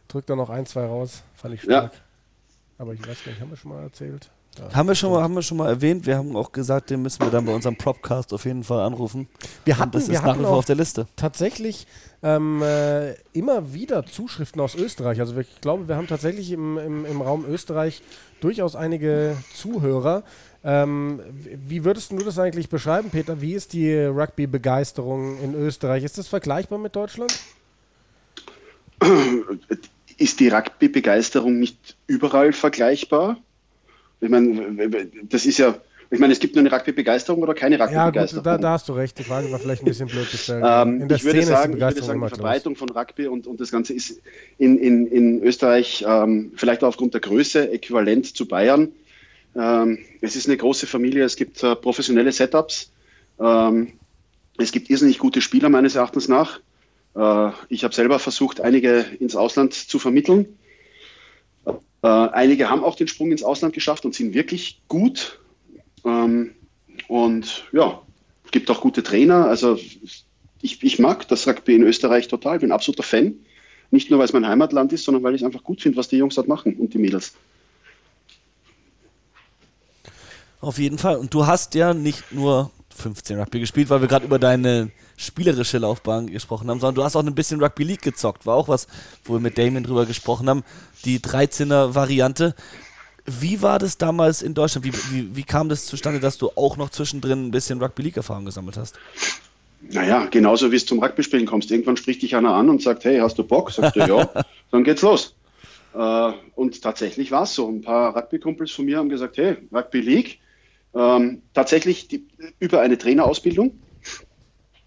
drückt 0.07 0.29
er 0.29 0.35
noch 0.35 0.49
ein, 0.49 0.65
zwei 0.65 0.85
raus. 0.85 1.21
Fand 1.35 1.53
ich 1.53 1.63
Ja. 1.63 1.89
stark. 1.89 1.91
Aber 2.77 2.93
ich 2.93 3.01
weiß 3.01 3.23
gar 3.25 3.31
nicht, 3.31 3.41
haben 3.41 3.49
wir 3.51 3.57
schon 3.57 3.71
mal 3.71 3.83
erzählt? 3.83 4.29
Haben 4.73 4.87
wir, 4.89 4.95
schon 4.95 5.11
mal, 5.11 5.21
haben 5.21 5.35
wir 5.35 5.41
schon 5.43 5.57
mal 5.57 5.69
erwähnt, 5.69 6.05
wir 6.05 6.17
haben 6.17 6.35
auch 6.35 6.51
gesagt, 6.51 6.89
den 6.89 7.01
müssen 7.01 7.21
wir 7.21 7.29
dann 7.29 7.45
bei 7.45 7.53
unserem 7.53 7.77
Propcast 7.77 8.33
auf 8.33 8.43
jeden 8.45 8.63
Fall 8.63 8.79
anrufen. 8.81 9.29
Wir 9.63 9.77
hatten, 9.77 9.91
das 9.91 10.03
ist 10.03 10.09
wir 10.11 10.19
nach 10.19 10.25
hatten 10.25 10.39
wie 10.39 10.43
vor 10.43 10.53
auch 10.53 10.57
auf 10.57 10.65
der 10.65 10.75
Liste. 10.75 11.07
tatsächlich 11.15 11.87
ähm, 12.23 12.61
äh, 12.61 13.13
immer 13.31 13.73
wieder 13.73 14.05
Zuschriften 14.05 14.59
aus 14.59 14.75
Österreich. 14.75 15.19
Also 15.21 15.35
wir- 15.35 15.43
ich 15.43 15.61
glaube, 15.61 15.87
wir 15.87 15.95
haben 15.95 16.07
tatsächlich 16.07 16.51
im, 16.51 16.77
im, 16.77 17.05
im 17.05 17.21
Raum 17.21 17.45
Österreich 17.45 18.01
durchaus 18.41 18.75
einige 18.75 19.37
Zuhörer. 19.53 20.23
Ähm, 20.63 21.21
wie 21.67 21.85
würdest 21.85 22.11
du 22.11 22.17
das 22.17 22.37
eigentlich 22.37 22.69
beschreiben, 22.69 23.09
Peter? 23.09 23.39
Wie 23.41 23.53
ist 23.53 23.73
die 23.73 23.93
Rugby-Begeisterung 23.95 25.39
in 25.41 25.53
Österreich? 25.55 26.03
Ist 26.03 26.17
das 26.17 26.27
vergleichbar 26.27 26.79
mit 26.79 26.95
Deutschland? 26.95 27.33
Ist 30.17 30.39
die 30.41 30.49
Rugby-Begeisterung 30.49 31.59
nicht 31.59 31.95
überall 32.07 32.51
vergleichbar? 32.51 33.37
Ich 34.19 34.29
meine, 34.29 34.89
das 35.29 35.45
ist 35.45 35.59
ja, 35.59 35.75
ich 36.11 36.19
meine, 36.19 36.33
es 36.33 36.39
gibt 36.39 36.55
nur 36.55 36.65
eine 36.65 36.71
Rugby-Begeisterung 36.73 37.41
oder 37.41 37.53
keine 37.53 37.77
Ja, 37.87 38.09
gut, 38.09 38.25
Rugby-Begeisterung. 38.25 38.43
da, 38.43 38.57
da 38.57 38.71
hast 38.71 38.89
du 38.89 38.93
recht. 38.93 39.17
Die 39.17 39.23
Frage 39.23 39.49
war 39.51 39.59
vielleicht 39.59 39.83
ein 39.83 39.87
bisschen 39.87 40.09
blöd 40.09 40.29
gestellt. 40.29 40.65
Ähm, 40.67 41.01
in 41.03 41.07
der 41.07 41.17
ich 41.17 41.23
würde 41.23 41.41
Szene 41.41 41.45
sagen, 41.45 41.73
ist 41.73 41.79
ich 41.79 41.85
die 41.85 41.95
würde 41.95 42.01
Begeisterung 42.01 42.05
sagen 42.05 42.21
die. 42.21 42.27
Verbreitung 42.27 42.75
von 42.75 42.89
Rugby 42.89 43.27
und, 43.27 43.47
und 43.47 43.61
das 43.61 43.71
Ganze 43.71 43.93
ist 43.93 44.19
in, 44.57 44.77
in, 44.77 45.07
in 45.07 45.41
Österreich 45.41 46.03
ähm, 46.05 46.51
vielleicht 46.57 46.83
auch 46.83 46.89
aufgrund 46.89 47.13
der 47.13 47.21
Größe 47.21 47.71
äquivalent 47.71 48.35
zu 48.35 48.45
Bayern. 48.45 48.89
Ähm, 49.55 49.99
es 50.21 50.35
ist 50.35 50.47
eine 50.47 50.57
große 50.57 50.87
Familie, 50.87 51.23
es 51.23 51.35
gibt 51.35 51.63
äh, 51.63 51.75
professionelle 51.75 52.31
Setups, 52.31 52.91
ähm, 53.39 53.93
es 54.57 54.71
gibt 54.71 54.89
irrsinnig 54.89 55.19
gute 55.19 55.41
Spieler 55.41 55.69
meines 55.69 55.95
Erachtens 55.95 56.27
nach. 56.27 56.59
Äh, 57.15 57.51
ich 57.69 57.83
habe 57.83 57.93
selber 57.93 58.19
versucht, 58.19 58.61
einige 58.61 59.05
ins 59.19 59.35
Ausland 59.35 59.73
zu 59.73 59.99
vermitteln. 59.99 60.57
Äh, 62.01 62.07
einige 62.07 62.69
haben 62.69 62.83
auch 62.83 62.95
den 62.95 63.07
Sprung 63.07 63.31
ins 63.31 63.43
Ausland 63.43 63.73
geschafft 63.73 64.05
und 64.05 64.15
sind 64.15 64.33
wirklich 64.33 64.81
gut. 64.87 65.39
Ähm, 66.05 66.51
und 67.07 67.65
ja, 67.71 68.01
es 68.45 68.51
gibt 68.51 68.69
auch 68.69 68.81
gute 68.81 69.03
Trainer. 69.03 69.47
Also 69.47 69.79
ich, 70.61 70.83
ich 70.83 70.99
mag 70.99 71.27
das 71.27 71.47
Rugby 71.47 71.75
in 71.75 71.83
Österreich 71.83 72.27
total, 72.27 72.59
bin 72.59 72.71
absoluter 72.71 73.03
Fan. 73.03 73.35
Nicht 73.91 74.09
nur, 74.09 74.19
weil 74.19 74.25
es 74.25 74.33
mein 74.33 74.47
Heimatland 74.47 74.93
ist, 74.93 75.05
sondern 75.05 75.23
weil 75.23 75.35
ich 75.35 75.41
es 75.41 75.45
einfach 75.45 75.63
gut 75.63 75.81
finde, 75.81 75.97
was 75.97 76.07
die 76.07 76.17
Jungs 76.17 76.35
dort 76.35 76.47
machen 76.47 76.75
und 76.75 76.93
die 76.93 76.99
Mädels. 76.99 77.33
Auf 80.61 80.77
jeden 80.77 80.97
Fall. 80.97 81.17
Und 81.17 81.33
du 81.33 81.47
hast 81.47 81.75
ja 81.75 81.93
nicht 81.93 82.31
nur 82.31 82.71
15 82.95 83.39
Rugby 83.39 83.59
gespielt, 83.61 83.89
weil 83.89 84.01
wir 84.01 84.07
gerade 84.07 84.25
über 84.25 84.39
deine 84.39 84.91
spielerische 85.15 85.77
Laufbahn 85.77 86.27
gesprochen 86.27 86.69
haben, 86.69 86.79
sondern 86.79 86.95
du 86.95 87.03
hast 87.03 87.15
auch 87.15 87.23
ein 87.23 87.35
bisschen 87.35 87.61
Rugby 87.61 87.83
League 87.83 88.01
gezockt. 88.01 88.45
War 88.45 88.55
auch 88.55 88.67
was, 88.67 88.87
wo 89.23 89.33
wir 89.33 89.39
mit 89.39 89.57
Damien 89.57 89.83
drüber 89.83 90.05
gesprochen 90.05 90.49
haben. 90.49 90.63
Die 91.05 91.19
13er 91.19 91.95
Variante. 91.95 92.55
Wie 93.25 93.61
war 93.61 93.79
das 93.79 93.97
damals 93.97 94.41
in 94.41 94.53
Deutschland? 94.53 94.85
Wie, 94.85 94.93
wie, 95.11 95.35
wie 95.35 95.43
kam 95.43 95.69
das 95.69 95.85
zustande, 95.85 96.19
dass 96.19 96.37
du 96.37 96.51
auch 96.55 96.77
noch 96.77 96.89
zwischendrin 96.89 97.47
ein 97.47 97.51
bisschen 97.51 97.81
Rugby 97.81 98.03
League-Erfahrung 98.03 98.45
gesammelt 98.45 98.77
hast? 98.77 98.97
Naja, 99.81 100.25
genauso 100.25 100.71
wie 100.71 100.75
es 100.75 100.85
zum 100.85 101.01
Rugby-Spielen 101.01 101.45
kommst. 101.45 101.71
Irgendwann 101.71 101.95
spricht 101.95 102.21
dich 102.21 102.35
einer 102.35 102.53
an 102.53 102.69
und 102.69 102.81
sagt, 102.81 103.05
hey, 103.05 103.19
hast 103.19 103.37
du 103.37 103.43
Bock? 103.43 103.71
Sagst 103.71 103.95
du, 103.95 103.99
ja, 103.99 104.29
dann 104.71 104.83
geht's 104.83 105.01
los. 105.01 105.35
Äh, 105.93 106.31
und 106.55 106.81
tatsächlich 106.81 107.31
war 107.31 107.43
es 107.43 107.55
so. 107.55 107.69
Ein 107.69 107.81
paar 107.81 108.15
Rugby-Kumpels 108.15 108.71
von 108.71 108.85
mir 108.85 108.97
haben 108.97 109.09
gesagt, 109.09 109.37
hey, 109.37 109.57
Rugby 109.71 110.01
League. 110.01 110.39
Ähm, 110.95 111.41
tatsächlich 111.53 112.07
die, 112.07 112.25
über 112.59 112.81
eine 112.81 112.97
Trainerausbildung. 112.97 113.79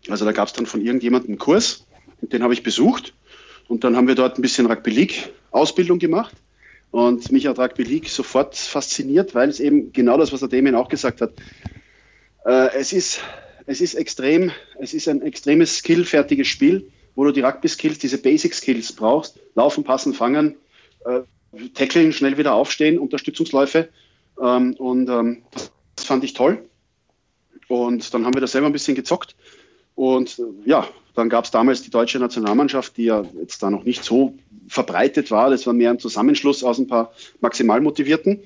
Also 0.09 0.24
da 0.24 0.32
gab 0.32 0.48
es 0.48 0.55
dann 0.55 0.66
von 0.66 0.80
irgendjemandem 0.80 1.30
einen 1.30 1.38
Kurs, 1.38 1.86
und 2.20 2.32
den 2.32 2.42
habe 2.42 2.55
ich 2.55 2.62
besucht. 2.62 3.14
Und 3.68 3.84
dann 3.84 3.96
haben 3.96 4.09
wir 4.09 4.14
dort 4.14 4.38
ein 4.38 4.42
bisschen 4.42 4.66
Rugby 4.66 4.90
League-Ausbildung 4.90 5.98
gemacht. 5.98 6.34
Und 6.90 7.32
mich 7.32 7.46
hat 7.46 7.59
Rugby 7.59 7.84
League 7.84 8.09
sofort 8.09 8.57
fasziniert, 8.57 9.34
weil 9.34 9.48
es 9.48 9.61
eben 9.61 9.92
genau 9.92 10.18
das, 10.18 10.32
was 10.32 10.40
der 10.40 10.48
Damien 10.48 10.74
auch 10.74 10.88
gesagt 10.88 11.20
hat, 11.20 11.32
äh, 12.44 12.74
es 12.74 12.92
ist 12.92 13.20
es 13.66 13.80
ist 13.80 13.94
extrem, 13.94 14.50
es 14.78 14.94
ist 14.94 15.09
ein 15.09 15.22
extremes 15.22 15.78
skillfertiges 15.78 16.48
Spiel, 16.48 16.90
wo 17.14 17.24
du 17.24 17.32
die 17.32 17.40
Rugby-Skills, 17.40 17.98
diese 17.98 18.18
Basic-Skills 18.18 18.92
brauchst. 18.92 19.38
Laufen, 19.55 19.84
passen, 19.84 20.14
fangen, 20.14 20.57
äh, 21.05 21.20
tackeln, 21.74 22.12
schnell 22.12 22.38
wieder 22.38 22.55
aufstehen, 22.55 22.98
Unterstützungsläufe. 22.98 23.88
Ähm, 24.42 24.74
und 24.74 25.09
ähm, 25.09 25.42
das 25.53 25.72
fand 25.97 26.24
ich 26.24 26.34
toll. 26.34 26.64
Und 27.68 28.12
dann 28.12 28.24
haben 28.24 28.34
wir 28.34 28.40
das 28.40 28.53
selber 28.53 28.66
ein 28.66 28.72
bisschen 28.72 28.95
gezockt. 28.95 29.34
Und 29.95 30.38
äh, 30.38 30.68
ja, 30.68 30.86
dann 31.14 31.28
gab 31.28 31.45
es 31.45 31.51
damals 31.51 31.82
die 31.82 31.90
deutsche 31.90 32.18
Nationalmannschaft, 32.18 32.97
die 32.97 33.05
ja 33.05 33.24
jetzt 33.40 33.62
da 33.62 33.70
noch 33.70 33.84
nicht 33.84 34.05
so 34.05 34.34
verbreitet 34.68 35.30
war. 35.30 35.51
Das 35.51 35.66
war 35.66 35.74
mehr 35.74 35.90
ein 35.90 35.99
Zusammenschluss 35.99 36.64
aus 36.64 36.78
ein 36.78 36.86
paar 36.86 37.12
maximal 37.40 37.80
motivierten. 37.80 38.43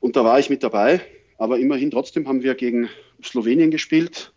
Und 0.00 0.16
da 0.16 0.24
war 0.24 0.38
ich 0.38 0.50
mit 0.50 0.62
dabei. 0.62 1.00
Aber 1.38 1.58
immerhin 1.58 1.90
trotzdem 1.90 2.28
haben 2.28 2.42
wir 2.42 2.54
gegen 2.54 2.90
Slowenien 3.24 3.70
gespielt, 3.70 4.32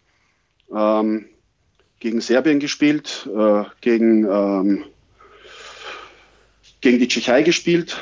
ähm, 0.73 1.25
gegen 1.99 2.21
Serbien 2.21 2.59
gespielt, 2.59 3.29
äh, 3.33 3.63
gegen, 3.81 4.25
ähm, 4.25 4.85
gegen 6.79 6.99
die 6.99 7.07
Tschechei 7.07 7.43
gespielt, 7.43 7.97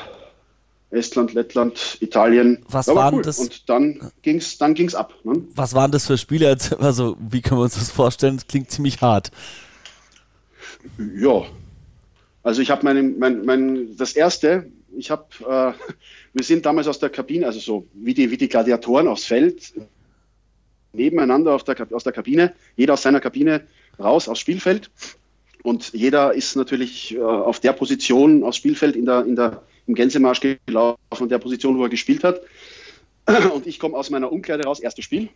Estland, 0.91 1.33
Lettland, 1.33 1.97
Italien. 2.01 2.63
Was 2.69 2.87
war 2.87 2.95
waren 2.95 3.15
cool. 3.15 3.21
das- 3.23 3.39
Und 3.39 3.69
dann 3.69 4.11
ging 4.21 4.37
es 4.37 4.57
dann 4.57 4.73
ging's 4.73 4.93
ab. 4.93 5.13
Ne? 5.23 5.43
Was 5.55 5.73
waren 5.73 5.91
das 5.91 6.05
für 6.07 6.17
Spiele? 6.17 6.45
Erzähl 6.47 6.77
mal 6.77 6.93
so, 6.93 7.17
wie 7.19 7.41
können 7.41 7.59
wir 7.59 7.63
uns 7.63 7.75
das 7.75 7.89
vorstellen? 7.91 8.35
Das 8.35 8.47
klingt 8.47 8.69
ziemlich 8.71 9.01
hart. 9.01 9.31
Ja. 11.15 11.43
Also 12.43 12.61
ich 12.61 12.71
habe 12.71 12.83
mein, 12.83 13.17
mein, 13.19 13.45
mein, 13.45 13.95
das 13.97 14.13
erste, 14.13 14.69
ich 14.97 15.11
habe, 15.11 15.25
äh, 15.41 15.73
wir 16.33 16.43
sind 16.43 16.65
damals 16.65 16.87
aus 16.87 16.99
der 16.99 17.09
Kabine, 17.09 17.45
also 17.45 17.59
so 17.59 17.87
wie 17.93 18.13
die, 18.13 18.31
wie 18.31 18.37
die 18.37 18.49
Gladiatoren 18.49 19.07
aufs 19.07 19.25
Feld, 19.25 19.73
nebeneinander 20.93 21.53
auf 21.53 21.63
der, 21.63 21.75
aus 21.91 22.03
der 22.03 22.13
Kabine, 22.13 22.53
jeder 22.75 22.93
aus 22.93 23.01
seiner 23.03 23.19
Kabine 23.21 23.65
raus 23.99 24.27
aufs 24.27 24.39
Spielfeld. 24.41 24.89
Und 25.63 25.93
jeder 25.93 26.33
ist 26.33 26.55
natürlich 26.55 27.15
äh, 27.15 27.21
auf 27.21 27.59
der 27.59 27.73
Position 27.73 28.43
aufs 28.43 28.57
Spielfeld 28.57 28.95
in 28.95 29.05
der, 29.05 29.23
in 29.25 29.35
der, 29.35 29.61
im 29.91 29.95
Gänsemarsch 29.95 30.39
gelaufen, 30.39 31.29
der 31.29 31.37
Position, 31.37 31.77
wo 31.77 31.83
er 31.83 31.89
gespielt 31.89 32.23
hat. 32.23 32.41
Und 33.53 33.67
ich 33.67 33.77
komme 33.77 33.97
aus 33.97 34.09
meiner 34.09 34.31
Umkleide 34.31 34.63
raus, 34.63 34.79
erstes 34.79 35.03
Spiel. 35.03 35.29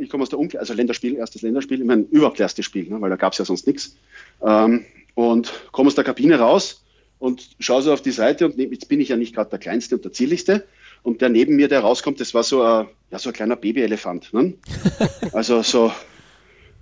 Ich 0.00 0.08
komme 0.08 0.22
aus 0.22 0.30
der 0.30 0.38
Umkleide, 0.38 0.60
also 0.60 0.72
Länderspiel, 0.72 1.16
erstes 1.16 1.42
Länderspiel, 1.42 1.80
ich 1.80 1.86
meine, 1.86 2.02
überhaupt 2.10 2.40
erstes 2.40 2.64
Spiel, 2.64 2.88
ne, 2.88 3.00
weil 3.00 3.10
da 3.10 3.16
gab 3.16 3.32
es 3.32 3.38
ja 3.38 3.44
sonst 3.44 3.66
nichts. 3.66 3.96
Ähm, 4.42 4.86
und 5.14 5.52
komme 5.72 5.88
aus 5.88 5.94
der 5.94 6.04
Kabine 6.04 6.38
raus 6.38 6.84
und 7.18 7.50
schaue 7.60 7.82
so 7.82 7.92
auf 7.92 8.00
die 8.00 8.12
Seite 8.12 8.46
und 8.46 8.56
neb- 8.56 8.72
jetzt 8.72 8.88
bin 8.88 9.00
ich 9.00 9.08
ja 9.10 9.16
nicht 9.16 9.34
gerade 9.34 9.50
der 9.50 9.58
Kleinste 9.58 9.96
und 9.96 10.04
der 10.04 10.12
Zierlichste. 10.12 10.66
Und 11.02 11.20
der 11.20 11.28
neben 11.28 11.56
mir, 11.56 11.68
der 11.68 11.80
rauskommt, 11.80 12.20
das 12.20 12.32
war 12.34 12.42
so 12.42 12.62
ein, 12.62 12.88
ja, 13.10 13.18
so 13.18 13.30
ein 13.30 13.32
kleiner 13.34 13.56
Babyelefant. 13.56 14.32
Ne? 14.32 14.54
Also 15.32 15.62
so, 15.62 15.92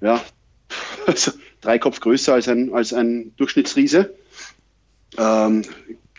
ja, 0.01 0.23
also 1.07 1.33
drei 1.61 1.79
Kopf 1.79 2.01
größer 2.01 2.35
als 2.35 2.49
ein, 2.49 2.73
als 2.73 2.93
ein 2.93 3.33
Durchschnittsriese. 3.37 4.15
Ähm, 5.19 5.63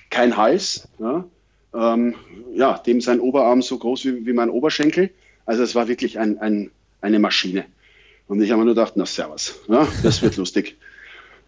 kein 0.10 0.38
Hals. 0.38 0.88
Ja? 1.00 1.26
Ähm, 1.74 2.16
ja, 2.54 2.78
dem 2.78 3.02
sein 3.02 3.20
Oberarm 3.20 3.62
so 3.62 3.78
groß 3.78 4.06
wie, 4.06 4.26
wie 4.26 4.34
mein 4.34 4.50
Oberschenkel. 4.50 5.12
Also 5.46 5.64
es 5.64 5.76
war 5.76 5.88
wirklich 5.88 6.20
ein, 6.20 6.40
ein, 6.40 6.72
eine 7.02 7.20
Maschine. 7.20 7.66
Und 8.28 8.42
ich 8.42 8.52
habe 8.52 8.60
mir 8.60 8.66
nur 8.66 8.76
gedacht, 8.76 8.94
na 8.96 9.06
servus, 9.06 9.60
ja, 9.68 9.88
das 10.04 10.22
wird 10.22 10.36
lustig. 10.38 10.78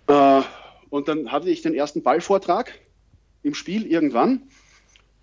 Äh, 0.07 0.41
und 0.89 1.07
dann 1.07 1.31
hatte 1.31 1.49
ich 1.49 1.61
den 1.61 1.73
ersten 1.73 2.01
Ballvortrag 2.01 2.73
im 3.43 3.53
Spiel 3.53 3.85
irgendwann. 3.85 4.43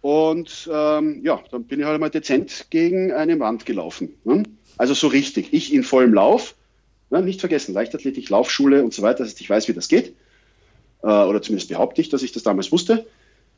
Und 0.01 0.69
ähm, 0.73 1.21
ja, 1.25 1.43
dann 1.51 1.65
bin 1.65 1.81
ich 1.81 1.87
halt 1.87 2.01
mal 2.01 2.11
dezent 2.11 2.67
gegen 2.71 3.13
eine 3.13 3.39
Wand 3.41 3.67
gelaufen. 3.67 4.15
Ne? 4.25 4.45
Also 4.77 4.95
so 4.95 5.09
richtig. 5.09 5.53
Ich 5.53 5.73
in 5.73 5.83
vollem 5.83 6.15
Lauf. 6.15 6.55
Ne? 7.11 7.23
Nicht 7.23 7.41
vergessen, 7.41 7.75
Leichtathletik, 7.75 8.29
Laufschule 8.29 8.85
und 8.85 8.95
so 8.95 9.03
weiter. 9.03 9.19
Das 9.19 9.29
heißt, 9.29 9.41
ich 9.41 9.51
weiß, 9.51 9.69
wie 9.69 9.73
das 9.73 9.89
geht. 9.89 10.15
Äh, 11.03 11.07
oder 11.07 11.43
zumindest 11.43 11.71
behaupte 11.71 12.01
ich, 12.01 12.09
dass 12.09 12.23
ich 12.23 12.33
das 12.33 12.43
damals 12.43 12.71
wusste. 12.71 13.07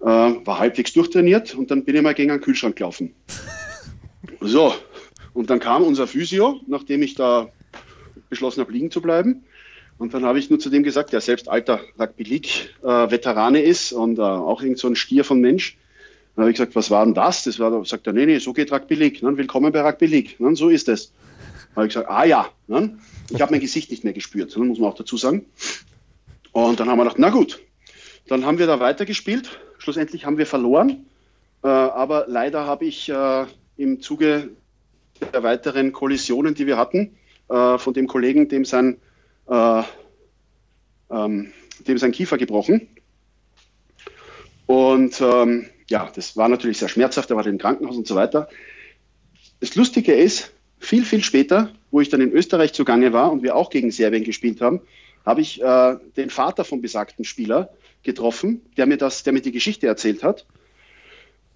Äh, 0.01 0.05
war 0.05 0.59
halbwegs 0.59 0.92
durchtrainiert 0.92 1.55
und 1.55 1.70
dann 1.70 1.84
bin 1.84 1.96
ich 1.96 2.03
mal 2.03 2.14
gegen 2.14 2.30
einen 2.30 2.40
Kühlschrank 2.40 2.76
gelaufen. 2.76 3.14
So, 4.40 4.72
und 5.32 5.51
dann 5.51 5.59
kam 5.59 5.82
unser 5.82 6.07
Physio, 6.07 6.61
nachdem 6.66 7.03
ich 7.03 7.14
da 7.14 7.49
beschlossen 8.28 8.61
habe, 8.61 8.72
liegen 8.72 8.90
zu 8.90 9.01
bleiben. 9.01 9.44
Und 9.99 10.14
dann 10.14 10.24
habe 10.24 10.38
ich 10.38 10.49
nur 10.49 10.61
zu 10.61 10.70
dem 10.70 10.84
gesagt, 10.84 11.12
der 11.12 11.20
selbst 11.20 11.49
alter 11.49 11.80
Rugby 11.99 12.22
League-Veterane 12.22 13.61
ist 13.61 13.92
und 13.92 14.18
äh, 14.18 14.22
auch 14.22 14.62
irgend 14.62 14.78
so 14.78 14.88
ein 14.88 14.96
Stier 14.96 15.24
von 15.24 15.40
Mensch. 15.40 15.76
Dann 16.34 16.44
habe 16.44 16.51
ich 16.51 16.57
gesagt, 16.57 16.76
was 16.76 16.90
war 16.90 17.05
denn 17.05 17.14
das? 17.14 17.44
Das 17.44 17.59
war, 17.59 17.84
sagt 17.84 18.07
er, 18.07 18.12
nee, 18.12 18.26
nee, 18.26 18.38
so 18.38 18.53
geht 18.53 18.70
Rugby 18.70 18.94
League. 18.94 19.22
Ne? 19.22 19.36
Willkommen 19.36 19.72
bei 19.72 19.80
Rugby 19.80 20.07
League. 20.07 20.38
Ne? 20.38 20.55
So 20.55 20.68
ist 20.68 20.88
es. 20.88 21.12
Dann 21.74 21.76
habe 21.76 21.86
ich 21.88 21.94
gesagt, 21.94 22.11
ah 22.11 22.24
ja. 22.24 22.49
Ne? 22.68 22.96
Ich 23.30 23.40
habe 23.40 23.51
mein 23.51 23.61
Gesicht 23.61 23.90
nicht 23.90 24.05
mehr 24.05 24.12
gespürt, 24.12 24.57
ne? 24.57 24.64
muss 24.64 24.78
man 24.78 24.90
auch 24.90 24.96
dazu 24.96 25.16
sagen. 25.16 25.46
Und 26.53 26.78
dann 26.78 26.88
haben 26.88 26.99
wir 26.99 27.05
gedacht, 27.05 27.18
na 27.18 27.30
gut. 27.30 27.61
Dann 28.28 28.46
haben 28.46 28.59
wir 28.59 28.68
da 28.68 28.78
weitergespielt. 28.78 29.59
Schlussendlich 29.78 30.26
haben 30.26 30.38
wir 30.38 30.46
verloren. 30.46 31.06
Äh, 31.62 31.68
aber 31.68 32.26
leider 32.28 32.66
habe 32.66 32.84
ich 32.84 33.08
äh, 33.08 33.46
im 33.76 34.00
Zuge 34.00 34.50
der 35.32 35.42
weiteren 35.42 35.92
Kollisionen, 35.92 36.54
die 36.54 36.66
wir 36.66 36.76
hatten, 36.76 37.16
äh, 37.48 37.78
von 37.78 37.94
dem 37.94 38.06
Kollegen, 38.06 38.48
dem 38.48 38.64
sein, 38.64 38.98
äh, 39.48 39.82
ähm, 41.10 41.52
dem 41.86 41.98
sein 41.98 42.12
Kiefer 42.12 42.38
gebrochen. 42.38 42.88
Und 44.66 45.20
ähm, 45.20 45.66
ja, 45.88 46.10
das 46.14 46.36
war 46.36 46.48
natürlich 46.48 46.78
sehr 46.78 46.88
schmerzhaft, 46.88 47.30
er 47.30 47.36
war 47.36 47.46
im 47.46 47.58
Krankenhaus 47.58 47.96
und 47.96 48.06
so 48.06 48.14
weiter. 48.14 48.48
das 49.60 49.74
Lustige 49.74 50.14
ist, 50.14 50.52
viel, 50.78 51.04
viel 51.04 51.22
später, 51.22 51.72
wo 51.90 52.00
ich 52.00 52.08
dann 52.08 52.20
in 52.20 52.32
Österreich 52.32 52.72
zugange 52.72 53.12
war 53.12 53.32
und 53.32 53.42
wir 53.42 53.56
auch 53.56 53.70
gegen 53.70 53.90
Serbien 53.90 54.24
gespielt 54.24 54.60
haben, 54.60 54.80
habe 55.28 55.42
ich 55.42 55.62
äh, 55.62 55.96
den 56.16 56.30
Vater 56.30 56.64
vom 56.64 56.80
besagten 56.80 57.22
Spieler 57.22 57.68
getroffen, 58.02 58.62
der 58.78 58.86
mir, 58.86 58.96
das, 58.96 59.24
der 59.24 59.34
mir 59.34 59.42
die 59.42 59.52
Geschichte 59.52 59.86
erzählt 59.86 60.22
hat. 60.22 60.46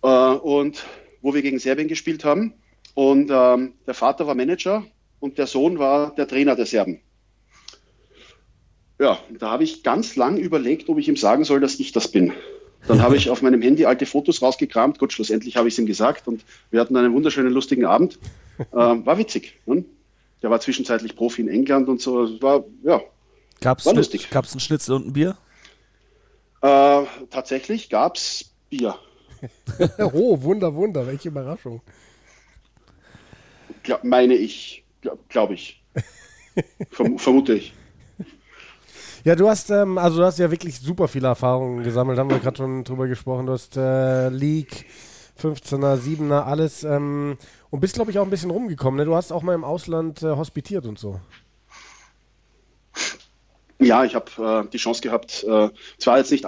Äh, 0.03 0.09
und 0.09 0.85
wo 1.23 1.33
wir 1.33 1.41
gegen 1.41 1.59
Serbien 1.59 1.89
gespielt 1.89 2.23
haben. 2.23 2.53
Und 2.93 3.31
ähm, 3.33 3.73
der 3.87 3.95
Vater 3.95 4.27
war 4.27 4.35
Manager 4.35 4.85
und 5.21 5.39
der 5.39 5.47
Sohn 5.47 5.79
war 5.79 6.15
der 6.15 6.29
Trainer 6.29 6.55
der 6.55 6.67
Serben. 6.67 7.01
Ja, 9.01 9.19
da 9.39 9.51
habe 9.51 9.65
ich 9.65 9.83
ganz 9.83 10.17
lang 10.17 10.37
überlegt, 10.37 10.91
ob 10.91 10.99
ich 10.99 11.09
ihm 11.09 11.17
sagen 11.17 11.45
soll, 11.45 11.61
dass 11.61 11.81
ich 11.81 11.93
das 11.93 12.09
bin. 12.09 12.35
Dann 12.87 13.01
habe 13.01 13.17
ich 13.17 13.31
auf 13.31 13.41
meinem 13.41 13.63
Handy 13.63 13.87
alte 13.87 14.05
Fotos 14.05 14.43
rausgekramt. 14.43 14.99
Gut, 14.99 15.15
schlussendlich 15.15 15.57
habe 15.57 15.69
ich 15.69 15.75
es 15.75 15.79
ihm 15.79 15.87
gesagt 15.87 16.29
und 16.29 16.45
wir 16.71 16.79
hatten 16.79 16.95
einen 16.95 17.15
wunderschönen, 17.15 17.53
lustigen 17.53 17.87
Abend. 17.87 18.19
Ähm, 18.77 19.05
war 19.07 19.19
witzig. 19.19 19.59
Ne? 19.67 19.85
Der 20.43 20.51
war 20.51 20.61
zwischenzeitlich 20.61 21.17
Profi 21.17 21.41
in 21.41 21.49
England 21.49 21.89
und 21.89 22.01
so. 22.01 22.41
War, 22.43 22.65
ja, 22.85 23.01
Gab's 23.63 23.87
war 23.87 23.93
Schni- 23.93 23.97
lustig. 23.97 24.31
Gab's 24.31 24.53
einen 24.53 24.61
Schnitzel 24.61 24.97
und 24.97 25.07
ein 25.07 25.13
Bier? 25.13 25.37
Äh, 26.61 27.05
tatsächlich 27.31 27.89
gab 27.89 28.17
es 28.17 28.53
Bier. 28.71 28.97
oh, 29.99 30.41
Wunder, 30.43 30.75
Wunder, 30.75 31.07
welche 31.07 31.29
Überraschung. 31.29 31.81
Glaub, 33.83 34.05
meine 34.05 34.35
ich, 34.35 34.85
glaube 35.01 35.19
glaub 35.29 35.51
ich. 35.51 35.83
Verm 36.91 37.19
vermute 37.19 37.55
ich. 37.55 37.73
Ja, 39.25 39.37
du 39.37 39.49
hast, 39.49 39.71
ähm, 39.71 39.99
also 39.99 40.19
du 40.19 40.25
hast 40.25 40.39
ja 40.39 40.51
wirklich 40.51 40.79
super 40.81 41.07
viele 41.07 41.29
Erfahrungen 41.29 41.85
gesammelt, 41.85 42.19
haben 42.19 42.31
wir 42.31 42.41
gerade 42.41 42.57
schon 42.57 42.83
drüber 42.85 43.07
gesprochen. 43.07 43.47
Du 43.47 43.53
hast 43.53 43.77
äh, 43.77 44.29
League, 44.31 44.87
15er, 45.41 45.97
7er, 45.97 46.43
alles 46.43 46.83
ähm, 46.83 47.37
und 47.71 47.81
bist, 47.81 47.95
glaube 47.95 48.11
ich, 48.11 48.19
auch 48.19 48.25
ein 48.25 48.31
bisschen 48.31 48.51
rumgekommen. 48.51 48.99
Ne? 48.99 49.05
Du 49.05 49.15
hast 49.15 49.33
auch 49.33 49.43
mal 49.43 49.55
im 49.55 49.65
Ausland 49.65 50.23
äh, 50.23 50.31
hospitiert 50.37 50.87
und 50.87 50.99
so. 50.99 51.21
Ja, 53.83 54.05
ich 54.05 54.15
habe 54.15 54.65
äh, 54.67 54.71
die 54.71 54.79
Chance 54.79 55.01
gehabt, 55.03 55.45
äh, 55.45 55.69
zwar 55.99 56.19
jetzt 56.19 56.31
nicht 56.31 56.45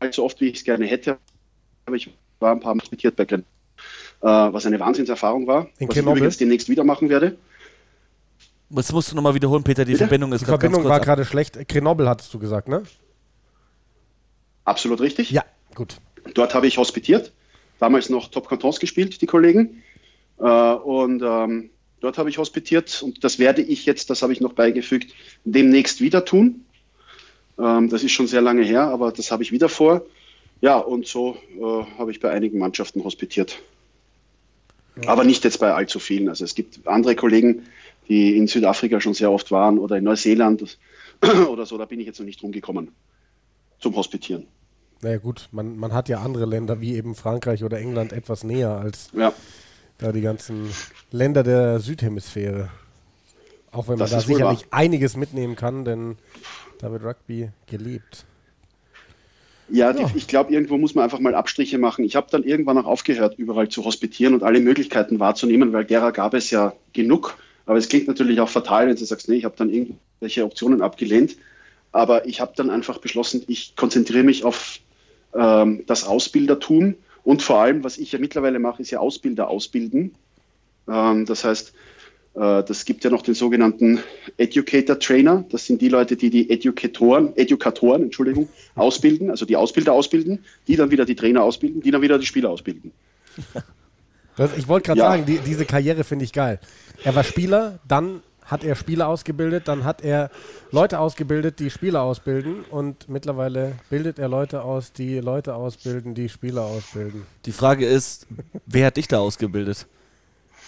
allzu 0.00 0.24
oft, 0.24 0.40
wie 0.40 0.48
ich 0.48 0.58
es 0.58 0.64
gerne 0.64 0.86
hätte, 0.86 1.18
aber 1.86 1.96
ich 1.96 2.10
war 2.40 2.52
ein 2.52 2.60
paar 2.60 2.74
Mal 2.74 2.82
hospitiert 2.82 3.16
bei 3.16 3.24
Glen, 3.24 3.44
äh, 4.20 4.26
was 4.26 4.66
eine 4.66 4.78
Wahnsinnserfahrung 4.80 5.46
war, 5.46 5.66
In 5.78 5.88
was 5.88 5.96
ich 5.96 6.02
Grenoble? 6.02 6.18
übrigens 6.18 6.36
demnächst 6.38 6.68
wieder 6.68 6.84
machen 6.84 7.08
werde. 7.08 7.36
Das 8.70 8.90
musst 8.92 9.12
du 9.12 9.16
nochmal 9.16 9.34
wiederholen, 9.34 9.62
Peter. 9.62 9.84
Die 9.84 9.92
Bitte? 9.92 10.04
Verbindung 10.04 10.32
ist 10.32 10.40
Die 10.40 10.46
grad 10.46 10.60
Verbindung 10.60 10.82
ganz 10.82 10.90
war 10.90 10.98
kurz 10.98 11.08
ab. 11.08 11.16
gerade 11.16 11.24
schlecht. 11.28 11.68
Grenoble 11.68 12.08
hattest 12.08 12.32
du 12.34 12.38
gesagt, 12.38 12.68
ne? 12.68 12.82
Absolut 14.64 15.00
richtig. 15.00 15.30
Ja, 15.30 15.44
gut. 15.74 15.98
Dort 16.34 16.54
habe 16.54 16.66
ich 16.66 16.78
hospitiert, 16.78 17.32
damals 17.78 18.08
noch 18.08 18.28
Top 18.28 18.48
Cantons 18.48 18.80
gespielt, 18.80 19.20
die 19.20 19.26
Kollegen. 19.26 19.82
Äh, 20.38 20.44
und 20.44 21.22
ähm, 21.22 21.70
dort 22.04 22.18
habe 22.18 22.30
ich 22.30 22.38
hospitiert 22.38 23.02
und 23.02 23.24
das 23.24 23.38
werde 23.38 23.62
ich 23.62 23.86
jetzt, 23.86 24.10
das 24.10 24.22
habe 24.22 24.32
ich 24.32 24.40
noch 24.40 24.52
beigefügt, 24.52 25.12
demnächst 25.44 26.00
wieder 26.00 26.24
tun. 26.24 26.64
Ähm, 27.58 27.88
das 27.88 28.04
ist 28.04 28.12
schon 28.12 28.26
sehr 28.26 28.42
lange 28.42 28.62
her, 28.62 28.82
aber 28.82 29.10
das 29.10 29.32
habe 29.32 29.42
ich 29.42 29.52
wieder 29.52 29.68
vor. 29.68 30.02
Ja, 30.60 30.76
und 30.78 31.06
so 31.06 31.36
äh, 31.58 31.98
habe 31.98 32.10
ich 32.10 32.20
bei 32.20 32.30
einigen 32.30 32.58
Mannschaften 32.58 33.02
hospitiert. 33.04 33.58
Aber 35.06 35.24
nicht 35.24 35.42
jetzt 35.42 35.58
bei 35.58 35.74
allzu 35.74 35.98
vielen. 35.98 36.28
Also 36.28 36.44
es 36.44 36.54
gibt 36.54 36.86
andere 36.86 37.16
Kollegen, 37.16 37.66
die 38.08 38.36
in 38.36 38.46
Südafrika 38.46 39.00
schon 39.00 39.14
sehr 39.14 39.32
oft 39.32 39.50
waren 39.50 39.78
oder 39.78 39.96
in 39.96 40.04
Neuseeland 40.04 40.78
oder 41.48 41.66
so, 41.66 41.78
da 41.78 41.84
bin 41.84 41.98
ich 41.98 42.06
jetzt 42.06 42.20
noch 42.20 42.26
nicht 42.26 42.42
rumgekommen 42.42 42.92
zum 43.80 43.96
Hospitieren. 43.96 44.46
Naja 45.02 45.18
gut, 45.18 45.48
man, 45.52 45.76
man 45.76 45.92
hat 45.92 46.08
ja 46.08 46.20
andere 46.20 46.46
Länder 46.46 46.80
wie 46.80 46.94
eben 46.94 47.14
Frankreich 47.14 47.64
oder 47.64 47.78
England 47.78 48.12
etwas 48.12 48.44
näher 48.44 48.70
als 48.70 49.08
Ja. 49.12 49.32
Da 49.98 50.12
die 50.12 50.20
ganzen 50.20 50.70
Länder 51.10 51.42
der 51.42 51.80
Südhemisphäre. 51.80 52.70
Auch 53.72 53.88
wenn 53.88 53.98
man 53.98 54.00
Das 54.00 54.10
da 54.10 54.20
sicherlich 54.20 54.60
wahr. 54.60 54.78
einiges 54.78 55.16
mitnehmen 55.16 55.56
kann, 55.56 55.84
denn 55.84 56.16
da 56.78 56.92
wird 56.92 57.02
Rugby 57.04 57.50
gelebt. 57.66 58.24
Ja, 59.68 59.90
Ja. 59.92 60.10
Ich 60.14 60.28
glaube, 60.28 60.52
irgendwo 60.52 60.76
muss 60.76 60.94
man 60.94 61.04
einfach 61.04 61.20
mal 61.20 61.34
Abstriche 61.34 61.78
machen. 61.78 62.04
Ich 62.04 62.16
habe 62.16 62.26
dann 62.30 62.44
irgendwann 62.44 62.78
auch 62.78 62.84
aufgehört, 62.84 63.38
überall 63.38 63.68
zu 63.68 63.84
hospitieren 63.84 64.34
und 64.34 64.42
alle 64.42 64.60
Möglichkeiten 64.60 65.18
wahrzunehmen, 65.20 65.72
weil 65.72 65.84
derer 65.84 66.12
gab 66.12 66.34
es 66.34 66.50
ja 66.50 66.74
genug. 66.92 67.36
Aber 67.66 67.78
es 67.78 67.88
klingt 67.88 68.06
natürlich 68.06 68.40
auch 68.40 68.48
fatal, 68.48 68.86
wenn 68.88 68.96
du 68.96 69.04
sagst, 69.04 69.28
nee, 69.28 69.36
ich 69.36 69.44
habe 69.46 69.56
dann 69.56 69.70
irgendwelche 69.70 70.44
Optionen 70.44 70.82
abgelehnt. 70.82 71.36
Aber 71.92 72.26
ich 72.26 72.40
habe 72.40 72.52
dann 72.56 72.68
einfach 72.70 72.98
beschlossen, 72.98 73.42
ich 73.46 73.74
konzentriere 73.74 74.24
mich 74.24 74.44
auf 74.44 74.80
ähm, 75.34 75.84
das 75.86 76.04
Ausbildertum 76.04 76.94
und 77.24 77.42
vor 77.42 77.60
allem, 77.60 77.82
was 77.84 77.98
ich 77.98 78.12
ja 78.12 78.18
mittlerweile 78.18 78.58
mache, 78.58 78.82
ist 78.82 78.90
ja 78.90 79.00
Ausbilder 79.00 79.48
ausbilden. 79.48 80.14
Ähm, 80.88 81.24
das 81.26 81.44
heißt, 81.44 81.72
äh, 82.34 82.62
das 82.62 82.84
gibt 82.84 83.02
ja 83.04 83.10
noch 83.10 83.22
den 83.22 83.34
sogenannten 83.34 84.00
Educator 84.36 84.98
Trainer. 84.98 85.44
Das 85.50 85.66
sind 85.66 85.80
die 85.80 85.88
Leute, 85.88 86.16
die 86.16 86.30
die 86.30 86.50
Educatoren, 86.50 87.36
Edukatoren, 87.36 88.02
Entschuldigung, 88.02 88.48
ausbilden, 88.74 89.30
also 89.30 89.46
die 89.46 89.56
Ausbilder 89.56 89.92
ausbilden, 89.92 90.44
die 90.68 90.76
dann 90.76 90.90
wieder 90.90 91.04
die 91.04 91.14
Trainer 91.14 91.42
ausbilden, 91.42 91.80
die 91.80 91.90
dann 91.90 92.02
wieder 92.02 92.18
die 92.18 92.26
Spieler 92.26 92.50
ausbilden. 92.50 92.92
Das, 94.36 94.56
ich 94.56 94.68
wollte 94.68 94.86
gerade 94.88 94.98
Ja. 95.00 95.10
sagen, 95.10 95.26
die, 95.26 95.38
diese 95.38 95.64
Karriere 95.64 96.04
finde 96.04 96.24
ich 96.24 96.32
geil. 96.32 96.58
Er 97.04 97.14
war 97.14 97.24
Spieler, 97.24 97.78
dann 97.86 98.20
hat 98.44 98.62
er 98.64 98.74
Spieler 98.76 99.08
ausgebildet, 99.08 99.68
dann 99.68 99.84
hat 99.84 100.02
er 100.02 100.30
Leute 100.70 100.98
ausgebildet, 100.98 101.60
die 101.60 101.70
Spieler 101.70 102.02
ausbilden 102.02 102.64
und 102.70 103.08
mittlerweile 103.08 103.72
bildet 103.90 104.18
er 104.18 104.28
Leute 104.28 104.62
aus, 104.62 104.92
die 104.92 105.18
Leute 105.20 105.54
ausbilden, 105.54 106.14
die 106.14 106.28
Spieler 106.28 106.62
ausbilden. 106.62 107.26
Die 107.46 107.52
Frage 107.52 107.86
ist, 107.86 108.26
wer 108.66 108.86
hat 108.86 108.96
dich 108.96 109.08
da 109.08 109.18
ausgebildet? 109.20 109.86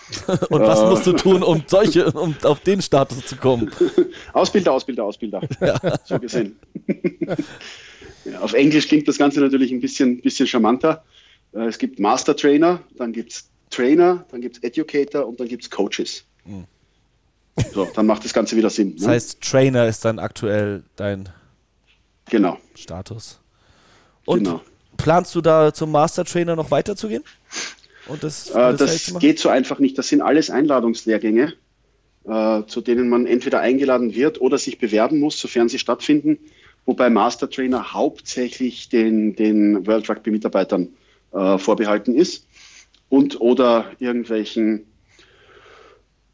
Und 0.50 0.60
was 0.60 0.78
Äh. 0.82 0.88
musst 0.88 1.04
du 1.08 1.12
tun, 1.14 1.42
um 1.42 1.64
solche, 1.66 2.12
um 2.12 2.32
auf 2.44 2.60
den 2.60 2.80
Status 2.80 3.26
zu 3.26 3.34
kommen? 3.34 3.72
Ausbilder, 4.32 4.72
Ausbilder, 4.72 5.02
Ausbilder. 5.02 5.40
So 6.04 6.16
gesehen. 6.20 6.54
ja, 8.24 8.40
auf 8.40 8.52
Englisch 8.52 8.86
klingt 8.86 9.08
das 9.08 9.18
Ganze 9.18 9.40
natürlich 9.40 9.72
ein 9.72 9.80
bisschen, 9.80 10.20
bisschen 10.20 10.46
charmanter. 10.46 11.04
Äh, 11.52 11.66
Es 11.66 11.76
gibt 11.78 11.98
Master 11.98 12.36
Trainer, 12.36 12.80
dann 12.96 13.12
gibt 13.12 13.32
es 13.32 13.50
Trainer, 13.70 14.24
dann 14.30 14.40
gibt 14.40 14.58
es 14.58 14.62
Educator 14.62 15.26
und 15.26 15.40
dann 15.40 15.48
gibt 15.48 15.64
es 15.64 15.70
Coaches. 15.70 16.24
So, 17.72 17.88
dann 17.94 18.06
macht 18.06 18.24
das 18.24 18.32
Ganze 18.34 18.56
wieder 18.56 18.70
Sinn. 18.70 18.96
Das 18.96 19.06
ne? 19.06 19.12
heißt, 19.12 19.40
Trainer 19.40 19.86
ist 19.86 20.04
dann 20.04 20.18
aktuell 20.18 20.82
dein 20.96 21.28
genau. 22.28 22.58
Status. 22.74 23.40
Und 24.26 24.44
Genau. 24.44 24.60
planst 24.96 25.34
du 25.34 25.40
da 25.40 25.72
zum 25.72 25.90
Master 25.90 26.24
Trainer 26.24 26.56
noch 26.56 26.70
weiterzugehen? 26.70 27.24
Und 28.08 28.22
das, 28.22 28.50
Äh, 28.50 28.74
das 28.74 29.10
machen? 29.10 29.20
geht 29.20 29.38
so 29.38 29.48
einfach 29.48 29.78
nicht. 29.78 29.96
Das 29.98 30.08
sind 30.08 30.20
alles 30.20 30.50
Einladungslehrgänge, 30.50 31.54
äh, 32.24 32.62
zu 32.66 32.80
denen 32.80 33.08
man 33.08 33.26
entweder 33.26 33.60
eingeladen 33.60 34.14
wird 34.14 34.40
oder 34.40 34.58
sich 34.58 34.78
bewerben 34.78 35.18
muss, 35.18 35.38
sofern 35.40 35.68
sie 35.68 35.78
stattfinden. 35.78 36.38
Wobei 36.84 37.10
Master 37.10 37.50
Trainer 37.50 37.94
hauptsächlich 37.94 38.88
den, 38.90 39.34
den 39.34 39.86
World 39.86 40.08
Rugby 40.08 40.30
Mitarbeitern 40.30 40.90
äh, 41.32 41.58
vorbehalten 41.58 42.14
ist 42.14 42.46
und 43.08 43.40
oder 43.40 43.90
irgendwelchen, 43.98 44.86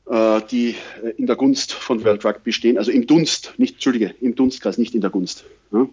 die 0.06 0.76
äh, 1.02 1.10
in 1.16 1.26
der 1.26 1.36
Gunst 1.36 1.72
von 1.72 2.04
World 2.04 2.24
Rugby 2.24 2.52
stehen, 2.52 2.76
also 2.78 2.90
im 2.90 3.06
Dunst, 3.06 3.54
nicht, 3.56 3.74
Entschuldige, 3.74 4.14
im 4.20 4.34
Dunstkreis, 4.34 4.78
nicht 4.78 4.94
in 4.94 5.00
der 5.00 5.10
Gunst. 5.10 5.44
Ja? 5.72 5.88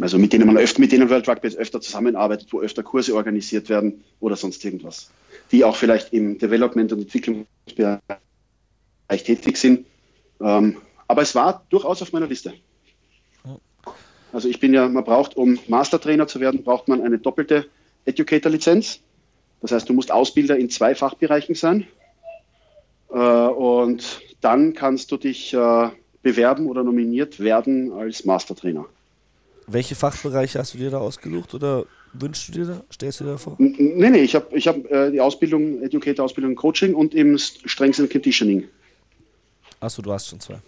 Also 0.00 0.18
mit 0.18 0.32
denen 0.32 0.46
man 0.46 0.56
öfter, 0.56 0.80
mit 0.80 0.90
denen 0.90 1.10
World 1.10 1.28
Rugby 1.28 1.48
öfter 1.48 1.80
zusammenarbeitet, 1.80 2.52
wo 2.52 2.60
öfter 2.60 2.82
Kurse 2.82 3.14
organisiert 3.14 3.68
werden 3.68 4.04
oder 4.20 4.36
sonst 4.36 4.64
irgendwas. 4.64 5.10
Die 5.52 5.64
auch 5.64 5.76
vielleicht 5.76 6.12
im 6.12 6.38
Development- 6.38 6.92
und 6.92 7.00
Entwicklungsbereich 7.02 8.08
tätig 9.08 9.56
sind. 9.58 9.86
Ähm, 10.40 10.78
aber 11.06 11.22
es 11.22 11.34
war 11.34 11.64
durchaus 11.68 12.02
auf 12.02 12.12
meiner 12.12 12.26
Liste. 12.26 12.54
Also 14.32 14.48
ich 14.48 14.58
bin 14.60 14.74
ja, 14.74 14.88
man 14.88 15.04
braucht, 15.04 15.36
um 15.36 15.58
Mastertrainer 15.68 16.26
zu 16.26 16.40
werden, 16.40 16.64
braucht 16.64 16.88
man 16.88 17.00
eine 17.00 17.18
doppelte 17.18 17.66
Educator-Lizenz. 18.06 19.00
Das 19.62 19.72
heißt, 19.72 19.88
du 19.88 19.92
musst 19.92 20.10
Ausbilder 20.10 20.56
in 20.56 20.68
zwei 20.68 20.94
Fachbereichen 20.94 21.54
sein. 21.54 21.86
Äh, 23.16 23.18
und 23.18 24.20
dann 24.42 24.74
kannst 24.74 25.10
du 25.10 25.16
dich 25.16 25.54
äh, 25.54 25.88
bewerben 26.22 26.66
oder 26.66 26.84
nominiert 26.84 27.40
werden 27.40 27.90
als 27.92 28.26
Mastertrainer. 28.26 28.84
Welche 29.66 29.94
Fachbereiche 29.94 30.58
hast 30.58 30.74
du 30.74 30.78
dir 30.78 30.90
da 30.90 30.98
ausgesucht 30.98 31.54
oder 31.54 31.86
wünschst 32.12 32.48
du 32.48 32.52
dir 32.52 32.66
da? 32.66 32.82
Stellst 32.92 33.20
du 33.20 33.24
dir 33.24 33.30
da 33.32 33.38
vor? 33.38 33.56
Nee, 33.58 34.10
nee, 34.10 34.20
ich 34.20 34.34
habe 34.34 34.54
ich 34.56 34.68
hab, 34.68 34.76
äh, 34.90 35.10
die 35.10 35.20
Ausbildung, 35.20 35.82
Educator-Ausbildung 35.82 36.50
in 36.52 36.56
Coaching 36.56 36.94
und 36.94 37.14
im 37.14 37.38
Strengths 37.38 37.98
and 37.98 38.10
Conditioning. 38.10 38.68
Achso, 39.80 40.02
du 40.02 40.12
hast 40.12 40.28
schon 40.28 40.40
zwei. 40.40 40.58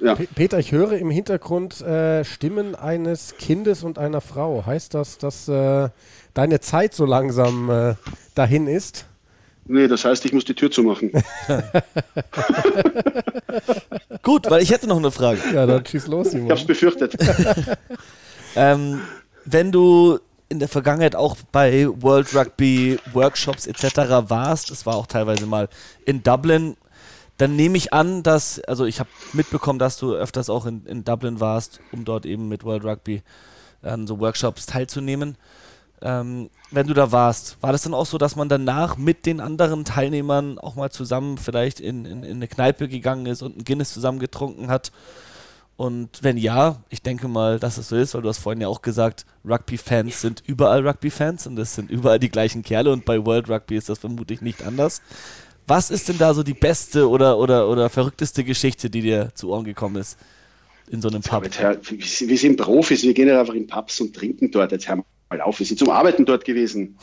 Ja. 0.00 0.14
Pe- 0.14 0.28
Peter, 0.32 0.60
ich 0.60 0.70
höre 0.70 0.92
im 0.92 1.10
Hintergrund 1.10 1.80
äh, 1.80 2.24
Stimmen 2.24 2.76
eines 2.76 3.36
Kindes 3.38 3.82
und 3.82 3.98
einer 3.98 4.20
Frau. 4.20 4.64
Heißt 4.64 4.94
das, 4.94 5.18
dass 5.18 5.48
äh, 5.48 5.88
deine 6.34 6.60
Zeit 6.60 6.94
so 6.94 7.04
langsam 7.04 7.68
äh, 7.68 7.94
dahin 8.36 8.68
ist? 8.68 9.06
Nee, 9.68 9.86
das 9.86 10.04
heißt, 10.04 10.24
ich 10.24 10.32
muss 10.32 10.44
die 10.44 10.54
Tür 10.54 10.70
zumachen. 10.70 11.12
Gut, 14.22 14.50
weil 14.50 14.62
ich 14.62 14.70
hätte 14.70 14.86
noch 14.86 14.96
eine 14.96 15.10
Frage. 15.10 15.40
Ja, 15.52 15.66
dann 15.66 15.84
schieß 15.84 16.06
los, 16.06 16.28
Ich 16.28 16.34
habe 16.34 16.42
Simon. 16.42 16.56
es 16.56 16.66
befürchtet. 16.66 17.16
Ähm, 18.56 19.02
wenn 19.44 19.70
du 19.70 20.18
in 20.48 20.58
der 20.58 20.68
Vergangenheit 20.68 21.14
auch 21.14 21.36
bei 21.52 21.86
World 22.00 22.34
Rugby 22.34 22.98
Workshops 23.12 23.66
etc. 23.66 24.30
warst, 24.30 24.70
es 24.70 24.86
war 24.86 24.96
auch 24.96 25.06
teilweise 25.06 25.46
mal 25.46 25.68
in 26.06 26.22
Dublin, 26.22 26.76
dann 27.36 27.54
nehme 27.54 27.76
ich 27.76 27.92
an, 27.92 28.22
dass, 28.22 28.58
also 28.60 28.84
ich 28.86 29.00
habe 29.00 29.10
mitbekommen, 29.34 29.78
dass 29.78 29.98
du 29.98 30.14
öfters 30.14 30.50
auch 30.50 30.66
in, 30.66 30.84
in 30.86 31.04
Dublin 31.04 31.40
warst, 31.40 31.80
um 31.92 32.04
dort 32.04 32.26
eben 32.26 32.48
mit 32.48 32.64
World 32.64 32.84
Rugby 32.84 33.22
an 33.82 34.06
so 34.06 34.18
Workshops 34.18 34.66
teilzunehmen. 34.66 35.36
Ähm, 36.02 36.50
wenn 36.70 36.86
du 36.86 36.94
da 36.94 37.10
warst, 37.12 37.56
war 37.60 37.72
das 37.72 37.82
dann 37.82 37.94
auch 37.94 38.06
so, 38.06 38.18
dass 38.18 38.36
man 38.36 38.48
danach 38.48 38.96
mit 38.96 39.26
den 39.26 39.40
anderen 39.40 39.84
Teilnehmern 39.84 40.58
auch 40.58 40.76
mal 40.76 40.90
zusammen 40.90 41.38
vielleicht 41.38 41.80
in, 41.80 42.04
in, 42.04 42.22
in 42.22 42.36
eine 42.36 42.48
Kneipe 42.48 42.88
gegangen 42.88 43.26
ist 43.26 43.42
und 43.42 43.58
ein 43.58 43.64
Guinness 43.64 43.92
zusammen 43.92 44.18
getrunken 44.18 44.68
hat? 44.68 44.92
Und 45.76 46.24
wenn 46.24 46.36
ja, 46.36 46.82
ich 46.88 47.02
denke 47.02 47.28
mal, 47.28 47.60
dass 47.60 47.78
es 47.78 47.88
so 47.88 47.96
ist, 47.96 48.14
weil 48.14 48.22
du 48.22 48.28
hast 48.28 48.38
vorhin 48.38 48.60
ja 48.60 48.66
auch 48.66 48.82
gesagt, 48.82 49.26
Rugby-Fans 49.44 50.20
sind 50.20 50.42
überall 50.44 50.86
Rugby-Fans 50.86 51.46
und 51.46 51.56
es 51.58 51.76
sind 51.76 51.88
überall 51.88 52.18
die 52.18 52.30
gleichen 52.30 52.64
Kerle 52.64 52.92
und 52.92 53.04
bei 53.04 53.24
World 53.24 53.48
Rugby 53.48 53.76
ist 53.76 53.88
das 53.88 54.00
vermutlich 54.00 54.40
nicht 54.40 54.64
anders. 54.64 55.02
Was 55.68 55.90
ist 55.90 56.08
denn 56.08 56.18
da 56.18 56.34
so 56.34 56.42
die 56.42 56.54
beste 56.54 57.08
oder, 57.08 57.38
oder, 57.38 57.68
oder 57.68 57.90
verrückteste 57.90 58.42
Geschichte, 58.42 58.90
die 58.90 59.02
dir 59.02 59.30
zu 59.34 59.50
Ohren 59.50 59.64
gekommen 59.64 59.96
ist 59.96 60.18
in 60.90 61.00
so 61.00 61.08
einem 61.08 61.22
Pub? 61.22 61.44
Wir 61.44 62.38
sind 62.38 62.56
Profis, 62.56 63.04
wir 63.04 63.14
gehen 63.14 63.28
ja 63.28 63.38
einfach 63.38 63.54
in 63.54 63.68
Pubs 63.68 64.00
und 64.00 64.16
trinken 64.16 64.50
dort. 64.50 64.72
Jetzt 64.72 64.88
wir 64.88 65.04
mal 65.30 65.40
auf, 65.40 65.58
wir 65.58 65.66
sind 65.66 65.78
zum 65.78 65.90
Arbeiten 65.90 66.24
dort 66.24 66.44
gewesen. 66.44 66.98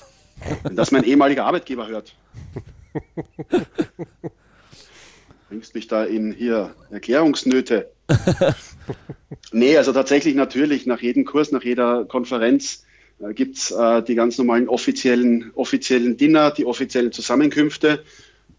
Wenn 0.63 0.75
das 0.75 0.91
mein 0.91 1.03
ehemaliger 1.03 1.45
Arbeitgeber 1.45 1.87
hört. 1.87 2.15
Bringst 5.49 5.75
mich 5.75 5.87
da 5.87 6.03
in 6.03 6.33
hier 6.33 6.75
Erklärungsnöte. 6.91 7.89
nee, 9.51 9.77
also 9.77 9.93
tatsächlich 9.93 10.35
natürlich 10.35 10.85
nach 10.85 11.01
jedem 11.01 11.25
Kurs, 11.25 11.51
nach 11.51 11.63
jeder 11.63 12.05
Konferenz 12.05 12.85
äh, 13.19 13.33
gibt 13.33 13.57
es 13.57 13.71
äh, 13.71 14.03
die 14.03 14.15
ganz 14.15 14.37
normalen 14.37 14.67
offiziellen, 14.67 15.51
offiziellen 15.55 16.17
Dinner, 16.17 16.51
die 16.51 16.65
offiziellen 16.65 17.11
Zusammenkünfte 17.11 18.03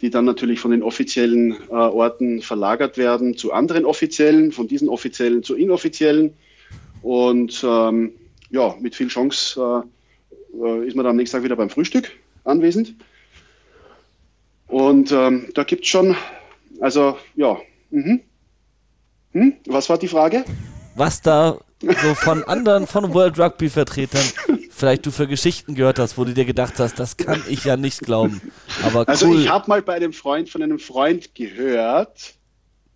die 0.01 0.11
dann 0.11 0.25
natürlich 0.25 0.61
von 0.61 0.71
den 0.71 0.83
offiziellen 0.83 1.53
äh, 1.53 1.73
Orten 1.73 2.43
verlagert 2.43 2.99
werden 2.99 3.37
zu 3.37 3.53
anderen 3.53 3.85
offiziellen, 3.85 4.53
von 4.53 4.69
diesen 4.69 4.89
offiziellen 4.89 5.43
zu 5.43 5.55
inoffiziellen. 5.55 6.35
Und 7.03 7.65
ähm, 7.67 8.13
ja, 8.51 8.75
mit 8.81 8.95
viel 8.95 9.09
Chance 9.09 9.85
äh, 10.55 10.57
äh 10.57 10.87
ist 10.87 10.97
man 10.97 11.05
dann 11.05 11.13
am 11.13 11.17
nächsten 11.17 11.37
Tag 11.37 11.45
wieder 11.45 11.57
beim 11.57 11.71
Frühstück 11.71 12.13
anwesend. 12.45 12.95
Und 14.69 15.13
ähm, 15.13 15.49
da 15.55 15.65
gibt 15.65 15.85
es 15.85 15.89
schon, 15.89 16.17
also 16.81 17.17
ja, 17.37 17.57
mhm. 17.91 18.21
hm? 19.33 19.55
was 19.67 19.89
war 19.89 19.99
die 19.99 20.09
Frage? 20.09 20.45
Was 20.95 21.23
da 21.23 21.59
so 21.81 22.15
von 22.15 22.43
anderen, 22.45 22.87
von 22.87 23.13
World 23.15 23.39
Rugby 23.39 23.69
Vertretern 23.69 24.25
vielleicht 24.77 25.07
du 25.07 25.11
für 25.11 25.27
Geschichten 25.27 25.75
gehört 25.75 25.99
hast, 25.99 26.19
wo 26.19 26.25
du 26.25 26.35
dir 26.35 26.45
gedacht 26.45 26.75
hast, 26.79 26.99
das 26.99 27.17
kann 27.17 27.43
ich 27.49 27.65
ja 27.65 27.77
nicht 27.77 28.01
glauben. 28.01 28.41
Aber 28.85 29.01
cool. 29.01 29.05
Also 29.07 29.35
ich 29.35 29.49
habe 29.49 29.69
mal 29.69 29.83
bei 29.83 29.95
einem 29.95 30.13
Freund 30.13 30.51
von 30.51 30.63
einem 30.63 30.79
Freund 30.79 31.35
gehört. 31.35 32.35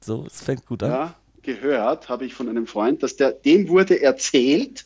So, 0.01 0.27
es 0.27 0.43
fängt 0.43 0.67
gut 0.67 0.83
an. 0.83 0.91
Ja, 0.91 1.15
gehört 1.43 2.09
habe 2.09 2.27
ich 2.27 2.35
von 2.35 2.49
einem 2.49 2.67
Freund, 2.67 3.03
dass 3.03 3.17
der, 3.17 3.33
dem 3.33 3.69
wurde 3.69 4.03
erzählt, 4.03 4.85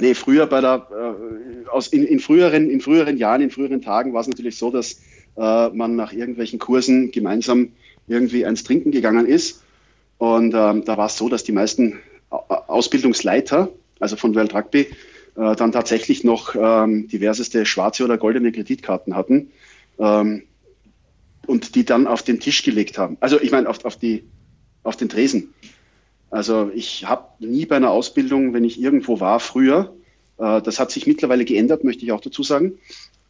nee, 0.00 0.14
früher 0.14 0.46
bei 0.46 0.60
der, 0.60 0.86
äh, 0.90 1.68
aus, 1.68 1.88
in, 1.88 2.04
in, 2.04 2.20
früheren, 2.20 2.70
in 2.70 2.80
früheren 2.80 3.16
Jahren, 3.16 3.42
in 3.42 3.50
früheren 3.50 3.82
Tagen 3.82 4.12
war 4.12 4.20
es 4.20 4.28
natürlich 4.28 4.56
so, 4.56 4.70
dass 4.70 5.00
äh, 5.36 5.68
man 5.70 5.96
nach 5.96 6.12
irgendwelchen 6.12 6.58
Kursen 6.58 7.10
gemeinsam 7.10 7.72
irgendwie 8.08 8.44
eins 8.44 8.64
trinken 8.64 8.90
gegangen 8.90 9.26
ist. 9.26 9.62
Und 10.18 10.54
ähm, 10.54 10.84
da 10.84 10.96
war 10.96 11.06
es 11.06 11.16
so, 11.16 11.28
dass 11.28 11.44
die 11.44 11.52
meisten 11.52 11.98
Ausbildungsleiter, 12.28 13.70
also 13.98 14.16
von 14.16 14.34
World 14.34 14.54
Rugby, 14.54 14.88
äh, 15.36 15.56
dann 15.56 15.72
tatsächlich 15.72 16.24
noch 16.24 16.54
ähm, 16.54 17.08
diverseste 17.08 17.64
schwarze 17.64 18.04
oder 18.04 18.18
goldene 18.18 18.52
Kreditkarten 18.52 19.16
hatten 19.16 19.50
ähm, 19.98 20.42
und 21.46 21.74
die 21.74 21.84
dann 21.84 22.06
auf 22.06 22.22
den 22.22 22.40
Tisch 22.40 22.62
gelegt 22.62 22.98
haben. 22.98 23.16
Also 23.20 23.40
ich 23.40 23.50
meine 23.50 23.68
auf, 23.68 23.84
auf, 23.84 23.96
die, 23.96 24.24
auf 24.82 24.96
den 24.96 25.08
Tresen. 25.08 25.54
Also 26.30 26.70
ich 26.74 27.06
habe 27.06 27.26
nie 27.40 27.66
bei 27.66 27.76
einer 27.76 27.90
Ausbildung, 27.90 28.54
wenn 28.54 28.64
ich 28.64 28.80
irgendwo 28.80 29.20
war 29.20 29.40
früher, 29.40 29.94
äh, 30.38 30.62
das 30.62 30.78
hat 30.78 30.90
sich 30.90 31.06
mittlerweile 31.06 31.44
geändert, 31.44 31.84
möchte 31.84 32.04
ich 32.04 32.12
auch 32.12 32.20
dazu 32.20 32.42
sagen, 32.42 32.78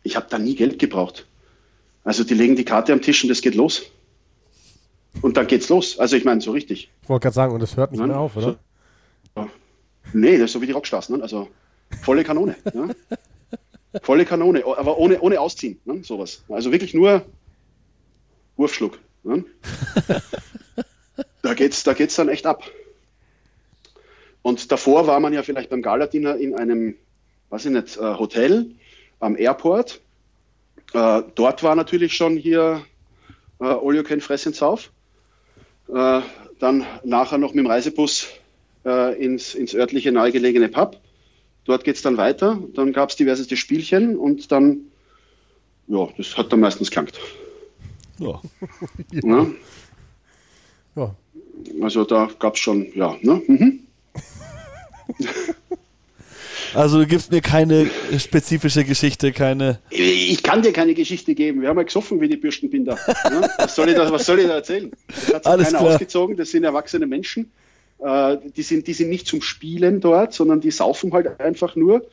ich 0.02 0.16
habe 0.16 0.26
da 0.30 0.38
nie 0.38 0.54
Geld 0.54 0.78
gebraucht. 0.78 1.26
Also 2.04 2.24
die 2.24 2.34
legen 2.34 2.56
die 2.56 2.64
Karte 2.64 2.92
am 2.92 3.02
Tisch 3.02 3.24
und 3.24 3.30
es 3.30 3.42
geht 3.42 3.54
los. 3.54 3.82
Und 5.22 5.36
dann 5.36 5.46
geht's 5.46 5.68
los. 5.68 5.98
Also 5.98 6.16
ich 6.16 6.24
meine, 6.24 6.40
so 6.40 6.52
richtig. 6.52 6.90
Ich 7.02 7.08
wollte 7.08 7.24
gerade 7.24 7.34
sagen, 7.34 7.54
und 7.54 7.62
es 7.62 7.76
hört 7.76 7.90
nicht 7.90 8.00
Nein, 8.00 8.08
mehr 8.08 8.18
auf, 8.18 8.36
oder? 8.36 8.58
So, 9.34 9.48
nee, 10.12 10.38
das 10.38 10.46
ist 10.46 10.52
so 10.52 10.62
wie 10.62 10.66
die 10.66 10.72
Rockstars. 10.72 11.08
Ne? 11.08 11.20
Also 11.22 11.48
Volle 12.02 12.24
Kanone. 12.24 12.56
Ne? 12.72 12.94
Volle 14.02 14.24
Kanone, 14.24 14.64
aber 14.64 14.98
ohne, 14.98 15.20
ohne 15.20 15.40
Ausziehen, 15.40 15.80
ne? 15.84 16.02
sowas. 16.04 16.44
Also 16.48 16.70
wirklich 16.70 16.94
nur 16.94 17.26
Wurfschluck. 18.56 18.98
Ne? 19.24 19.44
da 21.42 21.54
geht 21.54 21.72
es 21.72 21.82
da 21.82 21.92
geht's 21.92 22.14
dann 22.14 22.28
echt 22.28 22.46
ab. 22.46 22.62
Und 24.42 24.72
davor 24.72 25.06
war 25.06 25.20
man 25.20 25.32
ja 25.32 25.42
vielleicht 25.42 25.70
beim 25.70 25.82
Galadiner 25.82 26.36
in 26.36 26.54
einem, 26.54 26.94
weiß 27.50 27.66
ich 27.66 27.72
nicht, 27.72 27.96
äh, 27.96 28.00
Hotel 28.00 28.70
am 29.18 29.36
Airport. 29.36 30.00
Äh, 30.92 31.22
dort 31.34 31.62
war 31.62 31.74
natürlich 31.74 32.14
schon 32.14 32.36
hier 32.36 32.82
äh, 33.60 33.64
All 33.64 33.94
You 33.94 34.02
Can 34.02 34.20
Fress 34.20 34.46
and 34.46 34.56
Sauf. 34.56 34.90
Äh, 35.88 36.20
dann 36.58 36.86
nachher 37.04 37.38
noch 37.38 37.54
mit 37.54 37.64
dem 37.64 37.70
Reisebus 37.70 38.28
äh, 38.84 39.22
ins, 39.22 39.54
ins 39.54 39.74
örtliche 39.74 40.12
nahegelegene 40.12 40.68
Pub. 40.68 41.00
Dort 41.64 41.84
geht 41.84 41.96
es 41.96 42.02
dann 42.02 42.16
weiter. 42.16 42.58
Dann 42.74 42.92
gab 42.92 43.10
es 43.10 43.16
diverseste 43.16 43.56
Spielchen 43.56 44.16
und 44.16 44.50
dann, 44.52 44.86
ja, 45.86 46.08
das 46.16 46.36
hat 46.36 46.52
dann 46.52 46.60
meistens 46.60 46.90
gelangt. 46.90 47.18
Ja. 48.18 48.40
ja. 49.12 49.46
ja. 50.96 51.14
Also 51.82 52.04
da 52.04 52.28
gab 52.38 52.54
es 52.54 52.60
schon, 52.60 52.86
ja. 52.94 53.16
Ne? 53.20 53.42
Mhm. 53.46 53.80
Also 56.74 57.00
du 57.00 57.06
gibst 57.06 57.32
mir 57.32 57.40
keine 57.40 57.90
spezifische 58.18 58.84
Geschichte, 58.84 59.32
keine. 59.32 59.80
Ich 59.90 60.42
kann 60.42 60.62
dir 60.62 60.72
keine 60.72 60.94
Geschichte 60.94 61.34
geben. 61.34 61.62
Wir 61.62 61.68
haben 61.68 61.78
ja 61.78 61.82
gesoffen 61.82 62.20
wie 62.20 62.28
die 62.28 62.36
Bürstenbinder. 62.36 62.96
Ja? 63.24 63.48
Was, 63.58 63.74
soll 63.74 63.88
ich 63.88 63.96
da, 63.96 64.10
was 64.10 64.26
soll 64.26 64.38
ich 64.40 64.46
da 64.46 64.54
erzählen? 64.54 64.90
Das 65.08 65.34
hat 65.34 65.44
sich 65.44 65.52
Alles 65.52 65.66
keiner 65.66 65.78
klar. 65.78 65.92
ausgezogen, 65.94 66.36
das 66.36 66.50
sind 66.50 66.64
erwachsene 66.64 67.06
Menschen. 67.06 67.50
Äh, 67.98 68.36
die, 68.56 68.62
sind, 68.62 68.86
die 68.86 68.92
sind 68.92 69.10
nicht 69.10 69.26
zum 69.26 69.42
Spielen 69.42 70.00
dort, 70.00 70.32
sondern 70.32 70.60
die 70.60 70.70
saufen 70.70 71.12
halt 71.12 71.40
einfach 71.40 71.76
nur. 71.76 72.06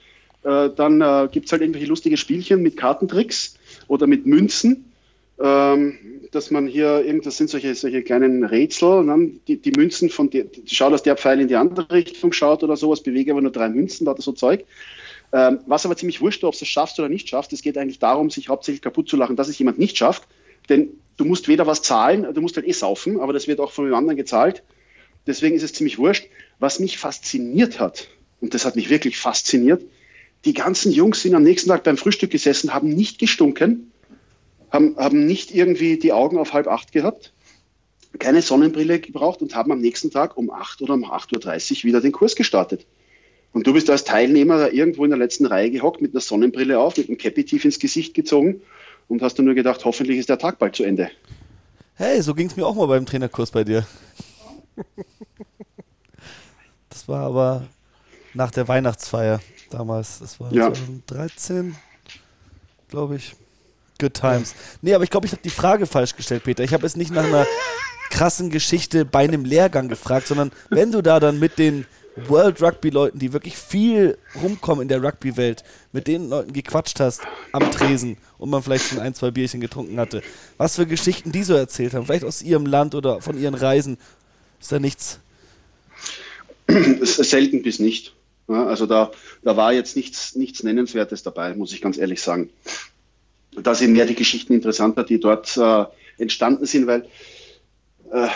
Äh, 0.43 0.69
dann 0.75 1.01
äh, 1.01 1.27
gibt 1.31 1.47
es 1.47 1.51
halt 1.51 1.61
irgendwelche 1.61 1.87
lustige 1.87 2.17
Spielchen 2.17 2.61
mit 2.61 2.77
Kartentricks 2.77 3.55
oder 3.87 4.07
mit 4.07 4.25
Münzen. 4.25 4.91
Ähm, 5.39 5.97
dass 6.31 6.51
man 6.51 6.67
hier, 6.67 7.03
das 7.23 7.37
sind 7.37 7.49
solche, 7.49 7.73
solche 7.75 8.03
kleinen 8.03 8.43
Rätsel, 8.43 9.03
ne? 9.03 9.31
die, 9.47 9.57
die 9.57 9.71
Münzen 9.71 10.09
von 10.09 10.29
dir, 10.29 10.45
schau, 10.65 10.89
dass 10.89 11.03
der 11.03 11.17
Pfeil 11.17 11.41
in 11.41 11.47
die 11.47 11.55
andere 11.55 11.89
Richtung 11.91 12.33
schaut 12.33 12.63
oder 12.63 12.77
sowas, 12.77 13.01
bewege 13.01 13.31
aber 13.31 13.41
nur 13.41 13.51
drei 13.51 13.69
Münzen, 13.69 14.05
da 14.05 14.15
so 14.17 14.31
Zeug. 14.31 14.65
Ähm, 15.33 15.59
was 15.65 15.85
aber 15.85 15.97
ziemlich 15.97 16.21
wurscht, 16.21 16.43
ob 16.43 16.53
du 16.53 16.59
es 16.61 16.67
schaffst 16.67 16.99
oder 16.99 17.09
nicht 17.09 17.29
schaffst, 17.29 17.51
es 17.53 17.61
geht 17.61 17.77
eigentlich 17.77 17.99
darum, 17.99 18.29
sich 18.29 18.49
hauptsächlich 18.49 18.81
kaputt 18.81 19.09
zu 19.09 19.17
lachen, 19.17 19.35
dass 19.35 19.49
es 19.49 19.59
jemand 19.59 19.77
nicht 19.77 19.97
schafft, 19.97 20.23
denn 20.69 20.89
du 21.17 21.25
musst 21.25 21.47
weder 21.47 21.67
was 21.67 21.81
zahlen, 21.81 22.33
du 22.33 22.41
musst 22.41 22.55
halt 22.55 22.67
eh 22.67 22.71
saufen, 22.71 23.19
aber 23.19 23.33
das 23.33 23.47
wird 23.47 23.59
auch 23.59 23.71
von 23.71 23.85
dem 23.85 23.93
anderen 23.93 24.17
gezahlt. 24.17 24.63
Deswegen 25.25 25.55
ist 25.55 25.63
es 25.63 25.73
ziemlich 25.73 25.97
wurscht. 25.97 26.27
Was 26.59 26.79
mich 26.79 26.97
fasziniert 26.97 27.79
hat, 27.79 28.07
und 28.39 28.53
das 28.53 28.65
hat 28.65 28.75
mich 28.75 28.89
wirklich 28.89 29.17
fasziniert, 29.17 29.83
die 30.45 30.53
ganzen 30.53 30.91
Jungs 30.91 31.21
sind 31.21 31.35
am 31.35 31.43
nächsten 31.43 31.69
Tag 31.69 31.83
beim 31.83 31.97
Frühstück 31.97 32.31
gesessen, 32.31 32.73
haben 32.73 32.89
nicht 32.89 33.19
gestunken, 33.19 33.91
haben, 34.69 34.95
haben 34.97 35.25
nicht 35.25 35.53
irgendwie 35.53 35.97
die 35.97 36.13
Augen 36.13 36.37
auf 36.37 36.53
halb 36.53 36.67
acht 36.67 36.91
gehabt, 36.91 37.33
keine 38.19 38.41
Sonnenbrille 38.41 38.99
gebraucht 38.99 39.41
und 39.41 39.55
haben 39.55 39.71
am 39.71 39.79
nächsten 39.79 40.11
Tag 40.11 40.37
um 40.37 40.49
acht 40.49 40.81
oder 40.81 40.93
um 40.93 41.05
8.30 41.05 41.77
Uhr 41.77 41.83
wieder 41.83 42.01
den 42.01 42.11
Kurs 42.11 42.35
gestartet. 42.35 42.85
Und 43.53 43.65
du 43.65 43.73
bist 43.73 43.89
als 43.89 44.03
Teilnehmer 44.03 44.57
da 44.57 44.67
irgendwo 44.67 45.03
in 45.03 45.09
der 45.09 45.19
letzten 45.19 45.45
Reihe 45.45 45.71
gehockt, 45.71 46.01
mit 46.01 46.13
einer 46.13 46.21
Sonnenbrille 46.21 46.79
auf, 46.79 46.97
mit 46.97 47.07
einem 47.07 47.17
Cappy 47.17 47.45
tief 47.45 47.65
ins 47.65 47.79
Gesicht 47.79 48.13
gezogen 48.13 48.61
und 49.07 49.21
hast 49.21 49.39
dann 49.39 49.45
nur 49.45 49.55
gedacht, 49.55 49.85
hoffentlich 49.85 50.17
ist 50.17 50.29
der 50.29 50.37
Tag 50.37 50.59
bald 50.59 50.75
zu 50.75 50.83
Ende. 50.83 51.09
Hey, 51.95 52.21
so 52.21 52.35
ging 52.35 52.47
es 52.47 52.55
mir 52.55 52.65
auch 52.65 52.75
mal 52.75 52.87
beim 52.87 53.05
Trainerkurs 53.05 53.51
bei 53.51 53.63
dir. 53.63 53.85
Das 56.89 57.07
war 57.07 57.25
aber 57.25 57.67
nach 58.33 58.51
der 58.51 58.67
Weihnachtsfeier 58.67 59.39
damals. 59.69 60.19
Das 60.19 60.39
war 60.39 60.51
ja. 60.53 60.73
2013, 60.73 61.75
glaube 62.89 63.15
ich. 63.15 63.35
Good 63.97 64.13
times. 64.13 64.55
Nee, 64.81 64.93
aber 64.93 65.03
ich 65.03 65.09
glaube, 65.09 65.25
ich 65.25 65.31
habe 65.31 65.41
die 65.43 65.49
Frage 65.49 65.85
falsch 65.85 66.15
gestellt, 66.15 66.43
Peter. 66.43 66.63
Ich 66.63 66.73
habe 66.73 66.85
es 66.85 66.95
nicht 66.95 67.11
nach 67.11 67.25
einer 67.25 67.45
krassen 68.09 68.49
Geschichte 68.49 69.05
bei 69.05 69.19
einem 69.19 69.45
Lehrgang 69.45 69.89
gefragt, 69.89 70.27
sondern 70.27 70.51
wenn 70.69 70.91
du 70.91 71.01
da 71.01 71.19
dann 71.19 71.39
mit 71.39 71.57
den 71.57 71.85
World 72.27 72.61
Rugby 72.61 72.89
Leuten, 72.89 73.19
die 73.19 73.33
wirklich 73.33 73.55
viel 73.57 74.17
rumkommen 74.41 74.81
in 74.81 74.87
der 74.87 75.03
Rugby 75.03 75.37
Welt, 75.37 75.63
mit 75.91 76.07
den 76.07 76.29
Leuten 76.29 76.51
gequatscht 76.51 76.99
hast 76.99 77.21
am 77.51 77.69
Tresen 77.69 78.17
und 78.37 78.49
man 78.49 78.63
vielleicht 78.63 78.87
schon 78.87 78.99
ein, 78.99 79.13
zwei 79.13 79.29
Bierchen 79.29 79.61
getrunken 79.61 79.99
hatte, 79.99 80.23
was 80.57 80.75
für 80.77 80.87
Geschichten 80.87 81.31
die 81.31 81.43
so 81.43 81.53
erzählt 81.53 81.93
haben, 81.93 82.05
vielleicht 82.05 82.25
aus 82.25 82.41
ihrem 82.41 82.65
Land 82.65 82.95
oder 82.95 83.21
von 83.21 83.37
ihren 83.37 83.53
Reisen 83.53 83.97
ist 84.59 84.71
da 84.71 84.79
nichts? 84.79 85.19
Selten 86.67 87.61
bis 87.61 87.79
nicht. 87.79 88.13
Also 88.47 88.85
da, 88.85 89.11
da 89.43 89.57
war 89.57 89.73
jetzt 89.73 89.95
nichts, 89.95 90.35
nichts 90.35 90.63
Nennenswertes 90.63 91.21
dabei, 91.21 91.53
muss 91.53 91.73
ich 91.73 91.81
ganz 91.81 91.97
ehrlich 91.97 92.21
sagen. 92.21 92.49
Da 93.63 93.75
sind 93.75 93.93
mehr 93.93 94.05
die 94.05 94.15
Geschichten 94.15 94.53
interessanter, 94.53 95.03
die 95.03 95.19
dort 95.19 95.57
äh, 95.57 95.85
entstanden 96.17 96.65
sind, 96.65 96.87
weil 96.87 97.07
äh, 98.11 98.27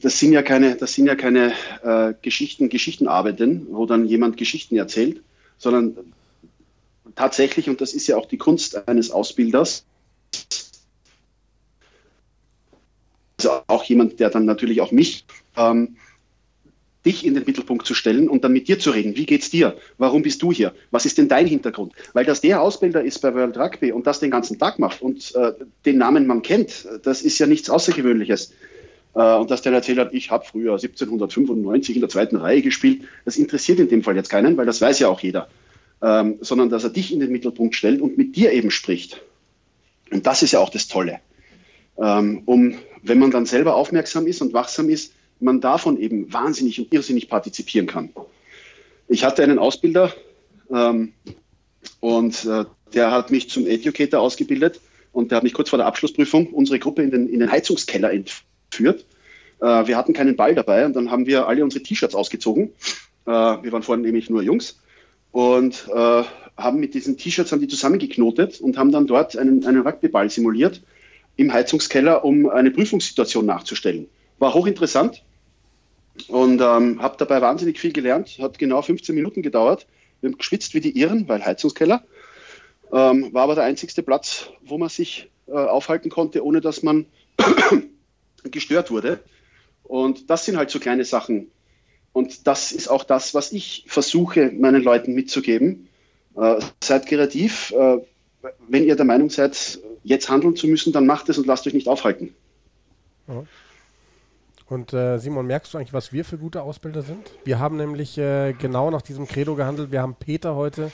das 0.00 0.18
sind 0.18 0.32
ja 0.32 0.42
keine, 0.42 0.76
das 0.76 0.94
sind 0.94 1.06
ja 1.06 1.14
keine 1.14 1.52
äh, 1.82 2.14
Geschichten, 2.22 2.68
Geschichtenarbeiten, 2.68 3.66
wo 3.70 3.86
dann 3.86 4.06
jemand 4.06 4.36
Geschichten 4.36 4.76
erzählt, 4.76 5.22
sondern 5.58 5.96
tatsächlich, 7.14 7.68
und 7.68 7.80
das 7.80 7.92
ist 7.92 8.06
ja 8.06 8.16
auch 8.16 8.26
die 8.26 8.38
Kunst 8.38 8.88
eines 8.88 9.10
Ausbilders, 9.10 9.84
also 13.38 13.62
auch 13.66 13.84
jemand, 13.84 14.20
der 14.20 14.30
dann 14.30 14.44
natürlich 14.44 14.80
auch 14.80 14.92
mich 14.92 15.24
ähm, 15.56 15.96
dich 17.04 17.26
in 17.26 17.34
den 17.34 17.44
Mittelpunkt 17.44 17.86
zu 17.86 17.94
stellen 17.94 18.28
und 18.28 18.44
dann 18.44 18.52
mit 18.52 18.68
dir 18.68 18.78
zu 18.78 18.90
reden. 18.90 19.16
Wie 19.16 19.26
geht's 19.26 19.50
dir? 19.50 19.76
Warum 19.98 20.22
bist 20.22 20.42
du 20.42 20.52
hier? 20.52 20.72
Was 20.90 21.04
ist 21.04 21.18
denn 21.18 21.28
dein 21.28 21.46
Hintergrund? 21.46 21.92
Weil 22.12 22.24
dass 22.24 22.40
der 22.40 22.60
Ausbilder 22.60 23.02
ist 23.02 23.20
bei 23.20 23.34
World 23.34 23.56
Rugby 23.56 23.92
und 23.92 24.06
das 24.06 24.20
den 24.20 24.30
ganzen 24.30 24.58
Tag 24.58 24.78
macht 24.78 25.02
und 25.02 25.34
äh, 25.34 25.52
den 25.84 25.98
Namen 25.98 26.26
man 26.26 26.42
kennt, 26.42 26.86
das 27.02 27.22
ist 27.22 27.38
ja 27.38 27.46
nichts 27.46 27.70
Außergewöhnliches. 27.70 28.52
Äh, 29.14 29.34
und 29.34 29.50
dass 29.50 29.62
der 29.62 29.72
erzählt 29.72 29.98
hat, 29.98 30.14
ich 30.14 30.30
habe 30.30 30.44
früher 30.44 30.72
1795 30.72 31.96
in 31.96 32.00
der 32.00 32.08
zweiten 32.08 32.36
Reihe 32.36 32.62
gespielt, 32.62 33.02
das 33.24 33.36
interessiert 33.36 33.80
in 33.80 33.88
dem 33.88 34.02
Fall 34.02 34.16
jetzt 34.16 34.28
keinen, 34.28 34.56
weil 34.56 34.66
das 34.66 34.80
weiß 34.80 34.98
ja 35.00 35.08
auch 35.08 35.20
jeder. 35.20 35.48
Ähm, 36.00 36.38
sondern 36.40 36.68
dass 36.68 36.82
er 36.84 36.90
dich 36.90 37.12
in 37.12 37.20
den 37.20 37.30
Mittelpunkt 37.30 37.76
stellt 37.76 38.00
und 38.00 38.18
mit 38.18 38.34
dir 38.34 38.52
eben 38.52 38.70
spricht. 38.70 39.22
Und 40.10 40.26
das 40.26 40.42
ist 40.42 40.52
ja 40.52 40.58
auch 40.58 40.70
das 40.70 40.88
Tolle. 40.88 41.20
Ähm, 41.96 42.42
um, 42.46 42.74
wenn 43.02 43.18
man 43.18 43.30
dann 43.30 43.46
selber 43.46 43.76
aufmerksam 43.76 44.26
ist 44.26 44.42
und 44.42 44.52
wachsam 44.52 44.88
ist, 44.88 45.12
man 45.42 45.60
davon 45.60 45.98
eben 45.98 46.32
wahnsinnig 46.32 46.78
und 46.80 46.92
irrsinnig 46.92 47.28
partizipieren 47.28 47.86
kann. 47.86 48.10
Ich 49.08 49.24
hatte 49.24 49.42
einen 49.42 49.58
Ausbilder 49.58 50.12
ähm, 50.70 51.12
und 52.00 52.44
äh, 52.44 52.64
der 52.94 53.10
hat 53.10 53.30
mich 53.30 53.50
zum 53.50 53.66
Educator 53.66 54.20
ausgebildet 54.20 54.80
und 55.12 55.30
der 55.30 55.36
hat 55.36 55.42
mich 55.42 55.54
kurz 55.54 55.70
vor 55.70 55.76
der 55.78 55.86
Abschlussprüfung 55.86 56.48
unsere 56.48 56.78
Gruppe 56.78 57.02
in 57.02 57.10
den, 57.10 57.28
in 57.28 57.40
den 57.40 57.50
Heizungskeller 57.50 58.12
entführt. 58.12 59.04
Äh, 59.60 59.86
wir 59.86 59.96
hatten 59.96 60.12
keinen 60.12 60.36
Ball 60.36 60.54
dabei 60.54 60.86
und 60.86 60.94
dann 60.94 61.10
haben 61.10 61.26
wir 61.26 61.46
alle 61.46 61.62
unsere 61.62 61.82
T-Shirts 61.82 62.14
ausgezogen. 62.14 62.70
Äh, 63.26 63.30
wir 63.30 63.72
waren 63.72 63.82
vorhin 63.82 64.02
nämlich 64.02 64.30
nur 64.30 64.42
Jungs 64.42 64.80
und 65.30 65.88
äh, 65.94 66.22
haben 66.56 66.80
mit 66.80 66.94
diesen 66.94 67.16
T-Shirts 67.16 67.54
die 67.58 67.68
zusammengeknotet 67.68 68.60
und 68.60 68.76
haben 68.76 68.92
dann 68.92 69.06
dort 69.06 69.36
einen, 69.36 69.64
einen 69.66 69.82
Rugbyball 69.82 70.30
simuliert 70.30 70.82
im 71.36 71.52
Heizungskeller, 71.52 72.24
um 72.24 72.48
eine 72.48 72.70
Prüfungssituation 72.70 73.46
nachzustellen. 73.46 74.06
War 74.38 74.54
hochinteressant 74.54 75.22
und 76.28 76.60
ähm, 76.60 77.02
habe 77.02 77.16
dabei 77.18 77.40
wahnsinnig 77.40 77.78
viel 77.78 77.92
gelernt. 77.92 78.38
Hat 78.40 78.58
genau 78.58 78.82
15 78.82 79.14
Minuten 79.14 79.42
gedauert. 79.42 79.86
Wir 80.20 80.30
haben 80.30 80.38
geschwitzt 80.38 80.74
wie 80.74 80.80
die 80.80 80.98
Irren, 80.98 81.28
weil 81.28 81.44
Heizungskeller. 81.44 82.04
Ähm, 82.92 83.32
war 83.32 83.44
aber 83.44 83.54
der 83.54 83.64
einzigste 83.64 84.02
Platz, 84.02 84.50
wo 84.62 84.78
man 84.78 84.88
sich 84.88 85.30
äh, 85.46 85.52
aufhalten 85.52 86.10
konnte, 86.10 86.44
ohne 86.44 86.60
dass 86.60 86.82
man 86.82 87.06
gestört 88.44 88.90
wurde. 88.90 89.20
Und 89.82 90.30
das 90.30 90.44
sind 90.44 90.56
halt 90.56 90.70
so 90.70 90.78
kleine 90.78 91.04
Sachen. 91.04 91.50
Und 92.12 92.46
das 92.46 92.72
ist 92.72 92.88
auch 92.88 93.04
das, 93.04 93.34
was 93.34 93.52
ich 93.52 93.84
versuche, 93.86 94.52
meinen 94.52 94.82
Leuten 94.82 95.14
mitzugeben. 95.14 95.88
Äh, 96.36 96.60
seid 96.82 97.06
kreativ. 97.06 97.72
Äh, 97.72 97.98
wenn 98.68 98.84
ihr 98.84 98.96
der 98.96 99.04
Meinung 99.04 99.30
seid, 99.30 99.80
jetzt 100.04 100.28
handeln 100.28 100.56
zu 100.56 100.66
müssen, 100.66 100.92
dann 100.92 101.06
macht 101.06 101.28
es 101.28 101.38
und 101.38 101.46
lasst 101.46 101.66
euch 101.66 101.74
nicht 101.74 101.88
aufhalten. 101.88 102.34
Ja. 103.28 103.44
Und 104.72 104.94
äh, 104.94 105.18
Simon, 105.18 105.46
merkst 105.46 105.74
du 105.74 105.76
eigentlich, 105.76 105.92
was 105.92 106.14
wir 106.14 106.24
für 106.24 106.38
gute 106.38 106.62
Ausbilder 106.62 107.02
sind? 107.02 107.30
Wir 107.44 107.58
haben 107.58 107.76
nämlich 107.76 108.16
äh, 108.16 108.54
genau 108.54 108.90
nach 108.90 109.02
diesem 109.02 109.28
Credo 109.28 109.54
gehandelt. 109.54 109.92
Wir 109.92 110.00
haben 110.00 110.14
Peter 110.14 110.54
heute 110.54 110.90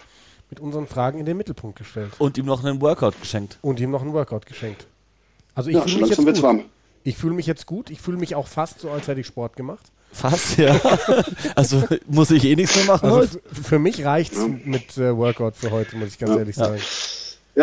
mit 0.51 0.59
unseren 0.59 0.89
Fragen 0.89 1.21
in 1.21 1.27
den 1.27 1.37
Mittelpunkt 1.37 1.79
gestellt. 1.79 2.11
Und 2.19 2.37
ihm 2.39 2.47
noch 2.47 2.65
einen 2.65 2.81
Workout 2.81 3.21
geschenkt. 3.21 3.57
Und 3.63 3.79
ihm 3.79 3.93
noch 3.93 4.03
einen 4.03 4.13
Workout 4.15 4.47
geschenkt. 4.47 4.89
Also 5.55 5.71
ich 5.71 5.77
ja, 5.77 5.83
fühle 5.83 6.01
mich 6.01 6.11
jetzt 6.11 6.25
gut. 6.25 6.43
Warm. 6.43 6.65
Ich 7.05 7.17
fühle 7.17 7.35
mich 7.35 7.47
jetzt 7.47 7.67
gut. 7.67 7.91
Ich 7.91 8.01
fühle 8.01 8.17
mich 8.17 8.35
auch 8.35 8.49
fast 8.49 8.81
so, 8.81 8.91
als 8.91 9.07
hätte 9.07 9.21
ich 9.21 9.29
Sport 9.29 9.55
gemacht. 9.55 9.93
Fast, 10.11 10.59
ja. 10.59 10.75
also 11.55 11.85
muss 12.09 12.33
ich 12.33 12.45
eh 12.47 12.57
nichts 12.57 12.75
mehr 12.75 12.87
machen. 12.87 13.09
Also 13.09 13.39
für 13.53 13.79
mich 13.79 14.05
reicht 14.05 14.33
es 14.33 14.41
ja. 14.41 14.49
mit 14.65 14.99
äh, 14.99 15.17
Workout 15.17 15.55
für 15.55 15.71
heute, 15.71 15.97
muss 15.97 16.09
ich 16.09 16.19
ganz 16.19 16.33
ja. 16.33 16.39
ehrlich 16.39 16.57
sagen. 16.57 16.79
Ja, 16.79 16.83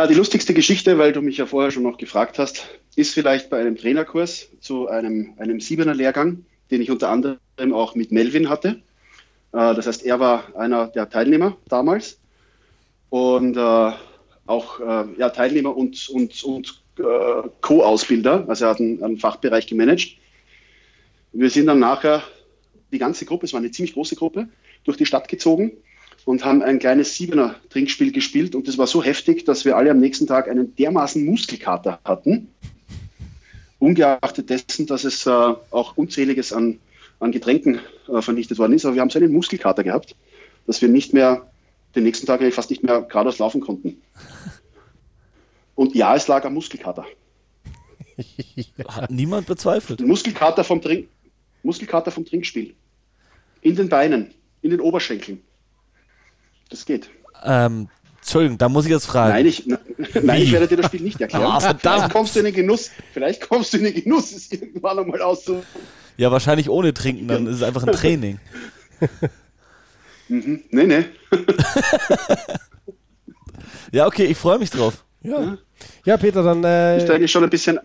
die 0.07 0.13
lustigste 0.13 0.53
Geschichte, 0.53 0.97
weil 0.97 1.13
du 1.13 1.21
mich 1.21 1.37
ja 1.37 1.45
vorher 1.45 1.71
schon 1.71 1.83
noch 1.83 1.97
gefragt 1.97 2.37
hast, 2.37 2.67
ist 2.97 3.13
vielleicht 3.13 3.49
bei 3.49 3.61
einem 3.61 3.77
Trainerkurs 3.77 4.49
zu 4.59 4.89
einem, 4.89 5.35
einem 5.37 5.61
Siebener 5.61 5.95
Lehrgang, 5.95 6.43
den 6.69 6.81
ich 6.81 6.91
unter 6.91 7.07
anderem 7.07 7.39
auch 7.71 7.95
mit 7.95 8.11
Melvin 8.11 8.49
hatte. 8.49 8.81
Äh, 9.53 9.73
das 9.73 9.87
heißt, 9.87 10.05
er 10.05 10.19
war 10.19 10.53
einer 10.57 10.87
der 10.87 11.09
Teilnehmer 11.09 11.55
damals 11.69 12.19
und 13.09 13.55
äh, 13.55 13.91
auch 14.45 14.81
äh, 14.81 15.05
ja, 15.17 15.29
Teilnehmer 15.29 15.77
und, 15.77 16.09
und, 16.09 16.43
und 16.43 16.81
Co-Ausbilder, 17.61 18.45
also 18.49 18.65
er 18.65 18.71
hat 18.71 18.81
einen, 18.81 19.01
einen 19.01 19.17
Fachbereich 19.17 19.65
gemanagt. 19.67 20.17
Wir 21.31 21.49
sind 21.49 21.67
dann 21.67 21.79
nachher, 21.79 22.21
die 22.91 22.97
ganze 22.97 23.25
Gruppe, 23.25 23.45
es 23.45 23.53
war 23.53 23.61
eine 23.61 23.71
ziemlich 23.71 23.93
große 23.93 24.17
Gruppe, 24.17 24.49
durch 24.83 24.97
die 24.97 25.05
Stadt 25.05 25.29
gezogen 25.29 25.71
und 26.25 26.43
haben 26.43 26.61
ein 26.63 26.79
kleines 26.79 27.15
Siebener 27.15 27.55
Trinkspiel 27.69 28.11
gespielt 28.11 28.55
und 28.55 28.67
das 28.67 28.77
war 28.77 28.87
so 28.87 29.03
heftig, 29.03 29.45
dass 29.45 29.63
wir 29.63 29.77
alle 29.77 29.91
am 29.91 29.99
nächsten 29.99 30.27
Tag 30.27 30.49
einen 30.49 30.75
dermaßen 30.75 31.23
Muskelkater 31.23 31.99
hatten, 32.03 32.49
ungeachtet 33.79 34.49
dessen, 34.49 34.87
dass 34.87 35.03
es 35.03 35.25
äh, 35.27 35.29
auch 35.29 35.95
unzähliges 35.95 36.51
an, 36.51 36.79
an 37.19 37.31
Getränken 37.31 37.79
äh, 38.11 38.21
vernichtet 38.21 38.57
worden 38.57 38.73
ist, 38.73 38.85
aber 38.85 38.95
wir 38.95 39.01
haben 39.01 39.09
so 39.11 39.19
einen 39.19 39.31
Muskelkater 39.31 39.83
gehabt, 39.83 40.15
dass 40.65 40.81
wir 40.81 40.89
nicht 40.89 41.13
mehr, 41.13 41.49
den 41.95 42.03
nächsten 42.03 42.25
Tag 42.25 42.41
fast 42.53 42.71
nicht 42.71 42.83
mehr 42.83 43.03
geradeaus 43.03 43.39
laufen 43.39 43.61
konnten. 43.61 44.01
Und 45.75 45.93
ja, 45.93 46.15
es 46.15 46.27
lag 46.27 46.43
am 46.43 46.53
Muskelkater. 46.53 47.05
Hat 48.87 49.11
niemand 49.11 49.45
bezweifelt. 49.45 49.99
Muskelkater 50.01 50.63
vom, 50.63 50.81
Trink 50.81 51.07
Muskelkater 51.63 52.11
vom 52.11 52.25
Trinkspiel. 52.25 52.73
In 53.61 53.75
den 53.75 53.89
Beinen, 53.89 54.33
in 54.61 54.71
den 54.71 54.79
Oberschenkeln. 54.79 55.41
Das 56.69 56.85
geht. 56.85 57.09
Ähm, 57.43 57.89
Entschuldigung, 58.19 58.57
da 58.57 58.69
muss 58.69 58.85
ich 58.85 58.91
jetzt 58.91 59.05
fragen. 59.05 59.33
Nein, 59.33 59.45
ich, 59.45 59.67
nein, 60.23 60.41
ich 60.41 60.51
werde 60.51 60.67
dir 60.67 60.77
das 60.77 60.87
Spiel 60.87 61.01
nicht 61.01 61.21
erklären. 61.21 61.45
Ah, 61.45 61.59
vielleicht 61.59 62.11
kommst 62.11 62.35
du 62.35 62.39
in 62.39 62.45
den 62.45 62.55
Genuss, 62.55 62.89
vielleicht 63.13 63.47
kommst 63.47 63.73
du 63.73 63.77
in 63.77 63.83
den 63.83 63.93
Genuss, 63.93 64.31
es 64.31 64.51
irgendwann 64.51 64.99
einmal 64.99 65.21
auszu. 65.21 65.63
Ja, 66.17 66.31
wahrscheinlich 66.31 66.69
ohne 66.69 66.93
Trinken, 66.93 67.27
dann 67.27 67.45
ist 67.45 67.57
es 67.57 67.63
einfach 67.63 67.83
ein 67.83 67.93
Training. 67.95 68.39
mhm. 70.27 70.63
Nee, 70.71 70.85
nee. 70.85 71.05
ja, 73.91 74.07
okay, 74.07 74.25
ich 74.25 74.37
freue 74.37 74.57
mich 74.57 74.71
drauf. 74.71 75.03
Ja. 75.21 75.57
Ja, 76.05 76.17
Peter, 76.17 76.41
dann. 76.41 76.63
Äh, 76.63 76.97
ich 76.97 77.05
bin 77.05 77.27
schon 77.27 77.43
ein 77.43 77.49
bisschen 77.49 77.79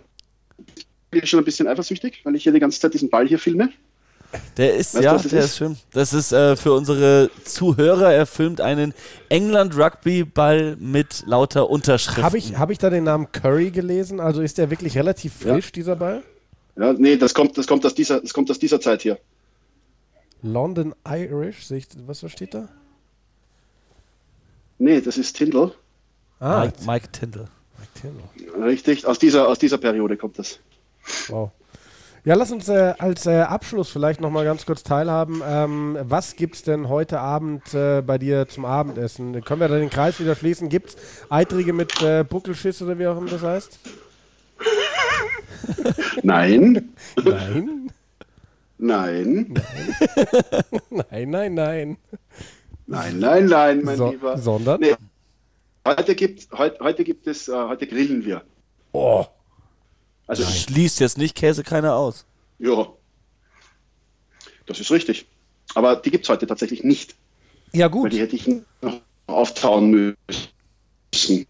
schon 1.25 1.41
ein 1.41 1.45
bisschen 1.45 1.67
eifersüchtig, 1.67 2.21
weil 2.25 2.35
ich 2.37 2.45
hier 2.45 2.53
die 2.53 2.61
ganze 2.61 2.81
Zeit 2.81 2.95
diesen 2.95 3.11
Ball 3.11 3.27
hier 3.27 3.39
filme. 3.39 3.71
Der 4.57 4.77
ist, 4.77 4.95
weißt, 4.95 5.05
ja, 5.05 5.17
der 5.17 5.41
ist? 5.41 5.45
ist 5.47 5.57
schön. 5.57 5.77
Das 5.93 6.13
ist 6.13 6.33
äh, 6.33 6.57
für 6.57 6.73
unsere 6.73 7.31
Zuhörer, 7.45 8.13
er 8.13 8.27
filmt 8.27 8.61
einen 8.61 8.95
England-Rugby-Ball 9.29 10.77
mit 10.79 11.25
lauter 11.27 11.69
Unterschriften. 11.69 12.25
Habe 12.25 12.39
ich, 12.39 12.57
hab 12.57 12.71
ich 12.71 12.79
da 12.79 12.91
den 12.91 13.05
Namen 13.05 13.33
Curry 13.33 13.71
gelesen? 13.71 14.21
Also 14.21 14.43
ist 14.43 14.59
der 14.59 14.71
wirklich 14.71 14.97
relativ 14.97 15.33
frisch, 15.35 15.67
ja. 15.67 15.73
dieser 15.73 15.97
Ball? 15.97 16.23
Ja, 16.77 16.93
nee, 16.93 17.17
das 17.17 17.35
kommt, 17.35 17.59
das, 17.59 17.67
kommt 17.67 17.85
aus 17.85 17.95
dieser, 17.95 18.21
das 18.21 18.33
kommt 18.33 18.51
aus 18.51 18.59
dieser 18.59 18.81
Zeit 18.81 19.03
hier. 19.03 19.19
London 20.43 20.95
Irish, 21.07 21.71
ich, 21.71 21.87
was 22.07 22.25
steht 22.31 22.55
da? 22.55 22.69
Nee, 24.79 25.01
das 25.01 25.19
ist 25.19 25.37
Tindall. 25.37 25.75
Ah, 26.39 26.61
Mike, 26.65 26.77
Mike 26.87 27.13
Tindall. 27.13 27.49
Mike 27.79 27.93
Tindall. 28.01 28.63
Richtig, 28.65 29.05
aus 29.05 29.19
dieser, 29.19 29.49
aus 29.49 29.59
dieser 29.59 29.77
Periode 29.77 30.17
kommt 30.17 30.39
das. 30.39 30.59
Wow. 31.29 31.51
Ja, 32.23 32.35
lass 32.35 32.53
uns 32.53 32.69
äh, 32.69 32.95
als 32.99 33.25
äh, 33.25 33.41
Abschluss 33.41 33.89
vielleicht 33.89 34.21
noch 34.21 34.31
mal 34.31 34.45
ganz 34.45 34.67
kurz 34.67 34.83
teilhaben. 34.83 35.43
Ähm, 35.47 35.97
was 36.03 36.37
gibt 36.37 36.57
es 36.57 36.63
denn 36.63 36.91
heute 36.91 37.19
Abend 37.19 37.73
äh, 37.73 38.03
bei 38.03 38.19
dir 38.19 38.47
zum 38.47 38.67
Abendessen? 38.67 39.43
Können 39.43 39.61
wir 39.61 39.69
da 39.69 39.79
den 39.79 39.89
Kreis 39.89 40.21
wieder 40.21 40.35
schließen? 40.35 40.69
Gibt 40.69 40.91
es 40.91 40.97
Eitrige 41.31 41.73
mit 41.73 42.03
äh, 42.03 42.23
Buckelschiss 42.29 42.83
oder 42.83 42.99
wie 42.99 43.07
auch 43.07 43.17
immer 43.17 43.31
das 43.31 43.43
heißt? 43.43 43.79
Nein. 46.23 46.93
Nein. 47.25 47.91
Nein. 48.77 49.55
Nein, 50.91 51.31
nein, 51.31 51.55
nein. 51.55 51.97
Nein, 52.87 53.19
nein, 53.19 53.47
nein, 53.47 53.83
mein 53.83 53.97
so, 53.97 54.11
Lieber. 54.11 54.37
Sondern? 54.37 54.81
Nee. 54.81 54.95
Heute, 55.87 56.15
gibt, 56.15 56.49
heute, 56.53 56.79
heute 56.81 57.05
gibt 57.05 57.27
es, 57.27 57.49
äh, 57.49 57.53
heute 57.53 57.87
grillen 57.87 58.25
wir. 58.25 58.43
Oh. 58.93 59.25
Also 60.31 60.45
Nein. 60.45 60.53
schließt 60.53 61.01
jetzt 61.01 61.19
nicht 61.19 61.35
Käse 61.35 61.65
keiner 61.65 61.97
aus. 61.97 62.25
Ja, 62.61 62.87
das 64.67 64.79
ist 64.79 64.93
richtig. 64.93 65.27
Aber 65.75 65.97
die 65.97 66.13
gibt 66.13 66.25
es 66.25 66.29
heute 66.29 66.47
tatsächlich 66.47 66.85
nicht. 66.85 67.17
Ja, 67.73 67.89
gut. 67.89 68.05
Weil 68.05 68.11
die 68.11 68.21
hätte 68.21 68.37
ich 68.37 68.47
noch 68.47 69.01
auftauen 69.27 69.91
müssen. 69.91 71.47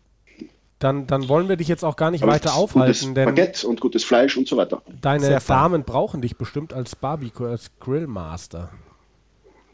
Dann, 0.78 1.06
dann 1.06 1.28
wollen 1.28 1.50
wir 1.50 1.56
dich 1.56 1.68
jetzt 1.68 1.84
auch 1.84 1.96
gar 1.96 2.10
nicht 2.10 2.22
Aber 2.22 2.32
weiter 2.32 2.54
aufhalten. 2.54 2.92
Gutes 2.92 3.14
denn 3.14 3.26
Baguette 3.26 3.68
und 3.68 3.82
gutes 3.82 4.02
Fleisch 4.02 4.38
und 4.38 4.48
so 4.48 4.56
weiter. 4.56 4.80
Deine 5.02 5.38
Damen 5.46 5.84
brauchen 5.84 6.22
dich 6.22 6.38
bestimmt 6.38 6.72
als 6.72 6.96
Barbecue, 6.96 7.48
als 7.48 7.70
Grillmaster. 7.80 8.70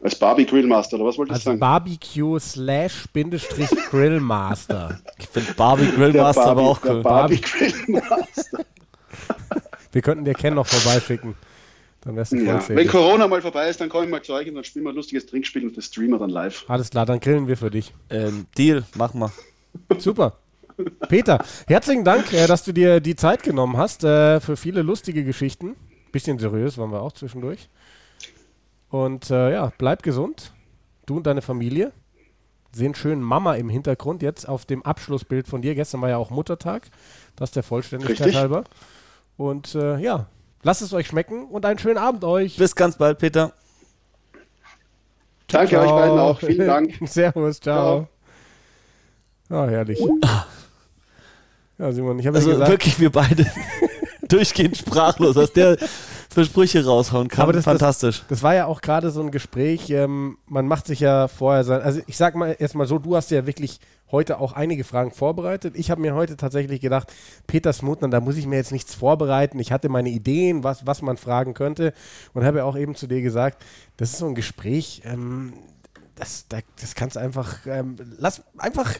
Als 0.01 0.15
Barbie 0.19 0.45
Grillmaster, 0.45 0.97
oder 0.97 1.05
was 1.05 1.17
wollte 1.17 1.31
ich 1.31 1.35
Als 1.35 1.43
sagen? 1.45 1.59
Barbecue 1.61 2.37
slash 2.39 3.05
Bindestrich 3.13 3.69
Grillmaster. 3.89 4.99
Ich 5.17 5.27
finde 5.27 5.53
Barbie 5.53 5.91
Grillmaster 5.91 6.47
aber 6.47 6.63
auch 6.63 6.83
cool. 6.83 7.01
Barbie 7.01 7.39
Grillmaster. 7.39 8.65
Wir 9.91 10.01
könnten 10.01 10.25
dir 10.25 10.33
Ken 10.33 10.55
noch 10.55 10.67
vorbeischicken. 10.67 11.35
Dann 12.01 12.15
wärst 12.15 12.31
du 12.31 12.37
ja. 12.37 12.61
Wenn. 12.69 12.87
Corona 12.87 13.27
mal 13.27 13.41
vorbei 13.41 13.69
ist, 13.69 13.81
dann 13.81 13.89
komme 13.89 14.05
ich 14.05 14.11
mal 14.11 14.21
zu 14.21 14.33
euch 14.33 14.47
und 14.47 14.55
dann 14.55 14.63
spielen 14.63 14.85
wir 14.85 14.91
ein 14.91 14.95
lustiges 14.95 15.25
Trinkspiel 15.25 15.65
und 15.65 15.75
das 15.75 15.85
streamen 15.85 16.11
wir 16.11 16.19
dann 16.19 16.29
live. 16.29 16.65
Alles 16.67 16.89
klar, 16.89 17.05
dann 17.05 17.19
grillen 17.19 17.47
wir 17.47 17.57
für 17.57 17.71
dich. 17.71 17.93
Ähm, 18.09 18.45
Deal, 18.57 18.83
mach 18.95 19.13
mal. 19.13 19.31
Super. 19.97 20.37
Peter, 21.09 21.43
herzlichen 21.67 22.03
Dank, 22.03 22.31
äh, 22.33 22.47
dass 22.47 22.63
du 22.63 22.71
dir 22.71 22.99
die 22.99 23.15
Zeit 23.15 23.43
genommen 23.43 23.77
hast 23.77 24.03
äh, 24.03 24.39
für 24.39 24.55
viele 24.55 24.83
lustige 24.83 25.23
Geschichten. 25.23 25.75
Bisschen 26.11 26.37
seriös 26.39 26.77
waren 26.77 26.91
wir 26.91 27.01
auch 27.01 27.13
zwischendurch. 27.13 27.67
Und 28.89 29.29
äh, 29.31 29.53
ja, 29.53 29.73
bleib 29.77 30.03
gesund. 30.03 30.53
Du 31.05 31.17
und 31.17 31.27
deine 31.27 31.41
Familie. 31.41 31.91
Sehen 32.71 32.95
schön 32.95 33.21
Mama 33.21 33.55
im 33.55 33.69
Hintergrund 33.69 34.21
jetzt 34.21 34.47
auf 34.47 34.65
dem 34.65 34.83
Abschlussbild 34.83 35.47
von 35.47 35.61
dir. 35.61 35.73
Gestern 35.73 36.01
war 36.01 36.09
ja 36.09 36.17
auch 36.17 36.29
Muttertag. 36.29 36.83
Das 37.35 37.51
der 37.51 37.63
Vollständigkeit 37.63 38.19
Richtig. 38.19 38.35
halber. 38.35 38.63
Und 39.37 39.75
äh, 39.75 39.97
ja, 39.99 40.25
lasst 40.63 40.81
es 40.81 40.93
euch 40.93 41.07
schmecken 41.07 41.45
und 41.45 41.65
einen 41.65 41.79
schönen 41.79 41.97
Abend 41.97 42.23
euch. 42.23 42.57
Bis 42.57 42.75
ganz 42.75 42.97
bald, 42.97 43.19
Peter. 43.19 43.53
Danke 45.47 45.79
euch 45.79 45.89
beiden 45.89 46.19
auch. 46.19 46.39
Vielen 46.39 46.67
Dank. 46.67 46.99
Servus, 47.05 47.59
ciao. 47.59 48.07
Ah, 49.49 49.65
herrlich. 49.67 49.99
Ja, 51.77 51.91
Simon, 51.91 52.19
ich 52.19 52.27
habe 52.27 52.37
Also 52.37 52.49
ja 52.49 52.55
gesagt, 52.55 52.71
wirklich, 52.71 52.99
wir 52.99 53.11
beide 53.11 53.45
durchgehend 54.27 54.77
sprachlos, 54.77 55.35
was 55.35 55.53
der 55.53 55.77
für 56.37 56.45
Sprüche 56.45 56.85
raushauen 56.85 57.29
kann. 57.29 57.41
Aber 57.41 57.51
das- 57.53 57.65
das- 57.65 57.71
Fantastisch. 57.71 58.23
Das 58.29 58.43
war 58.43 58.53
ja 58.53 58.67
auch 58.67 58.81
gerade 58.81 59.09
so 59.09 59.21
ein 59.21 59.31
Gespräch. 59.31 59.89
Ähm, 59.89 60.37
man 60.45 60.67
macht 60.67 60.85
sich 60.85 60.99
ja 60.99 61.27
vorher 61.27 61.63
sein. 61.63 61.81
Also 61.81 62.01
ich 62.05 62.15
sag 62.15 62.35
mal 62.35 62.55
erstmal 62.59 62.85
so, 62.85 62.99
du 62.99 63.15
hast 63.15 63.31
ja 63.31 63.47
wirklich 63.47 63.79
heute 64.11 64.39
auch 64.39 64.53
einige 64.53 64.83
Fragen 64.83 65.09
vorbereitet. 65.11 65.73
Ich 65.75 65.89
habe 65.89 65.99
mir 66.01 66.13
heute 66.13 66.37
tatsächlich 66.37 66.79
gedacht, 66.79 67.11
Peter 67.47 67.73
Smutner, 67.73 68.07
da 68.09 68.19
muss 68.21 68.37
ich 68.37 68.45
mir 68.45 68.55
jetzt 68.57 68.71
nichts 68.71 68.93
vorbereiten. 68.93 69.59
Ich 69.59 69.71
hatte 69.71 69.89
meine 69.89 70.09
Ideen, 70.09 70.63
was, 70.63 70.85
was 70.85 71.01
man 71.01 71.17
fragen 71.17 71.55
könnte. 71.55 71.91
Und 72.35 72.45
habe 72.45 72.59
ja 72.59 72.65
auch 72.65 72.77
eben 72.77 72.93
zu 72.93 73.07
dir 73.07 73.21
gesagt, 73.23 73.63
das 73.97 74.11
ist 74.11 74.19
so 74.19 74.27
ein 74.27 74.35
Gespräch. 74.35 75.01
Ähm, 75.05 75.53
das, 76.17 76.45
da, 76.49 76.59
das 76.81 76.95
kannst 76.95 77.17
einfach, 77.17 77.65
ähm, 77.67 77.95
lass 78.17 78.41
einfach 78.57 78.95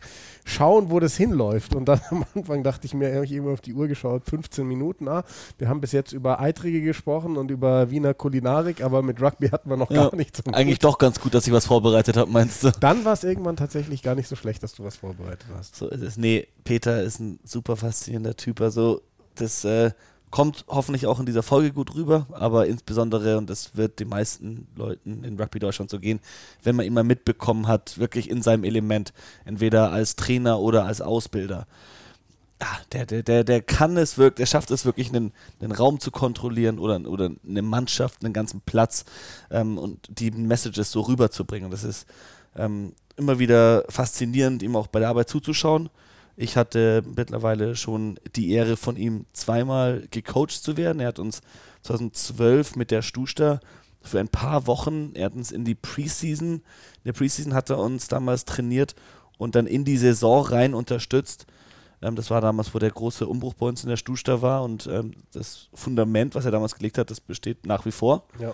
schauen, 0.46 0.90
wo 0.92 1.00
das 1.00 1.18
hinläuft. 1.18 1.76
Und 1.76 1.86
dann 1.86 2.00
am 2.10 2.26
Anfang 2.36 2.64
dachte 2.64 2.86
ich 2.86 2.94
mir, 2.94 3.14
habe 3.14 3.26
ich 3.26 3.32
eben 3.32 3.52
auf 3.52 3.62
die 3.62 3.74
Uhr 3.74 3.88
geschaut, 3.88 4.24
15 4.26 4.66
Minuten. 4.66 5.08
Ah, 5.08 5.24
wir 5.58 5.68
haben 5.68 5.82
bis 5.82 5.92
jetzt 5.92 6.14
über 6.14 6.40
Eiträge 6.40 6.82
gesprochen 6.82 7.38
und 7.38 7.52
über 7.52 7.90
Wiener 7.90 8.14
Kulinarik, 8.14 8.82
aber 8.82 9.02
mit 9.02 9.22
Rugby 9.22 9.50
hatten 9.50 9.70
wir 9.70 9.78
noch 9.78 9.90
Ja, 9.92 10.10
gar 10.10 10.16
nichts. 10.16 10.42
Eigentlich 10.54 10.80
doch 10.80 10.98
ganz 10.98 11.20
gut, 11.20 11.34
dass 11.34 11.48
ich 11.48 11.54
was 11.54 11.66
vorbereitet 11.66 12.18
habe, 12.18 12.32
meinst 12.32 12.64
du? 12.64 12.72
Dann 12.80 13.04
war 13.04 13.14
es 13.14 13.24
irgendwann 13.24 13.56
tatsächlich 13.56 14.04
gar 14.04 14.16
nicht 14.16 14.28
so 14.28 14.36
schlecht, 14.36 14.62
dass 14.64 14.74
du 14.74 14.84
was 14.84 14.98
vorbereitet 14.98 15.48
hast. 15.56 15.76
So 15.76 15.88
ist 15.90 16.02
es. 16.02 16.18
Nee, 16.18 16.48
Peter 16.64 17.02
ist 17.02 17.20
ein 17.20 17.40
super 17.44 17.76
faszinierender 17.76 18.36
Typ. 18.36 18.62
Also, 18.62 19.02
das 19.36 19.66
äh, 19.66 19.92
kommt 20.30 20.66
hoffentlich 20.68 21.06
auch 21.08 21.20
in 21.20 21.26
dieser 21.26 21.44
Folge 21.44 21.72
gut 21.72 21.96
rüber, 21.96 22.28
aber 22.32 22.68
insbesondere, 22.68 23.38
und 23.38 23.50
das 23.50 23.76
wird 23.78 24.00
den 24.00 24.10
meisten 24.10 24.68
Leuten 24.76 25.24
in 25.24 25.40
Rugby 25.40 25.60
Deutschland 25.60 25.90
so 25.90 26.00
gehen, 26.00 26.20
wenn 26.64 26.76
man 26.76 26.86
ihn 26.86 26.94
mal 26.94 27.04
mitbekommen 27.04 27.68
hat, 27.68 27.98
wirklich 27.98 28.30
in 28.30 28.42
seinem 28.42 28.64
Element, 28.64 29.14
entweder 29.46 29.92
als 29.92 30.16
Trainer 30.16 30.60
oder 30.60 30.86
als 30.86 31.02
Ausbilder. 31.02 31.66
Ah, 32.60 32.78
der, 32.92 33.06
der, 33.06 33.22
der, 33.22 33.44
der 33.44 33.62
kann 33.62 33.98
es 33.98 34.18
wirklich, 34.18 34.38
der 34.38 34.46
schafft 34.48 34.72
es 34.72 34.84
wirklich, 34.84 35.10
einen, 35.10 35.32
einen 35.62 35.72
Raum 35.72 36.00
zu 36.00 36.10
kontrollieren 36.10 36.80
oder, 36.80 37.00
oder 37.08 37.30
eine 37.48 37.62
Mannschaft, 37.62 38.24
einen 38.26 38.34
ganzen 38.34 38.62
Platz 38.62 39.06
ähm, 39.52 39.78
und 39.78 40.08
die 40.10 40.32
Messages 40.32 40.92
so 40.92 41.02
rüberzubringen. 41.02 41.70
Das 41.70 41.84
ist 41.84 42.08
ähm, 42.56 42.94
immer 43.16 43.38
wieder 43.38 43.86
faszinierend, 43.90 44.64
ihm 44.64 44.76
auch 44.76 44.88
bei 44.88 45.00
der 45.00 45.10
Arbeit 45.10 45.30
zuzuschauen. 45.30 45.90
Ich 46.40 46.56
hatte 46.56 47.04
mittlerweile 47.16 47.76
schon 47.76 48.20
die 48.36 48.52
Ehre, 48.52 48.78
von 48.78 48.96
ihm 48.96 49.26
zweimal 49.34 50.08
gecoacht 50.12 50.52
zu 50.52 50.78
werden. 50.78 51.00
Er 51.00 51.08
hat 51.08 51.20
uns 51.20 51.42
2012 51.82 52.76
mit 52.76 52.92
der 52.92 53.02
Stuster 53.02 53.60
für 54.02 54.20
ein 54.20 54.30
paar 54.30 54.68
Wochen, 54.68 55.12
er 55.16 55.26
hat 55.26 55.34
uns 55.34 55.52
in 55.52 55.66
die 55.66 55.74
Preseason, 55.76 56.54
in 56.54 56.62
der 57.06 57.14
Preseason 57.14 57.56
hat 57.56 57.72
er 57.72 57.80
uns 57.80 58.08
damals 58.08 58.46
trainiert 58.46 58.96
und 59.40 59.56
dann 59.56 59.66
in 59.66 59.84
die 59.84 59.98
Saison 59.98 60.46
rein 60.46 60.74
unterstützt. 60.76 61.48
Ähm, 62.04 62.16
das 62.16 62.30
war 62.30 62.40
damals, 62.40 62.74
wo 62.74 62.80
der 62.80 62.92
große 62.92 63.28
Umbruch 63.28 63.56
bei 63.56 63.66
uns 63.66 63.84
in 63.84 63.90
der 63.90 63.98
Stuster 63.98 64.44
war 64.44 64.64
und 64.64 64.88
ähm, 64.88 65.14
das 65.34 65.70
Fundament, 65.74 66.36
was 66.36 66.46
er 66.46 66.52
damals 66.52 66.76
gelegt 66.76 67.00
hat, 67.00 67.10
das 67.10 67.20
besteht 67.20 67.66
nach 67.66 67.86
wie 67.86 67.92
vor. 67.92 68.24
Ja. 68.40 68.54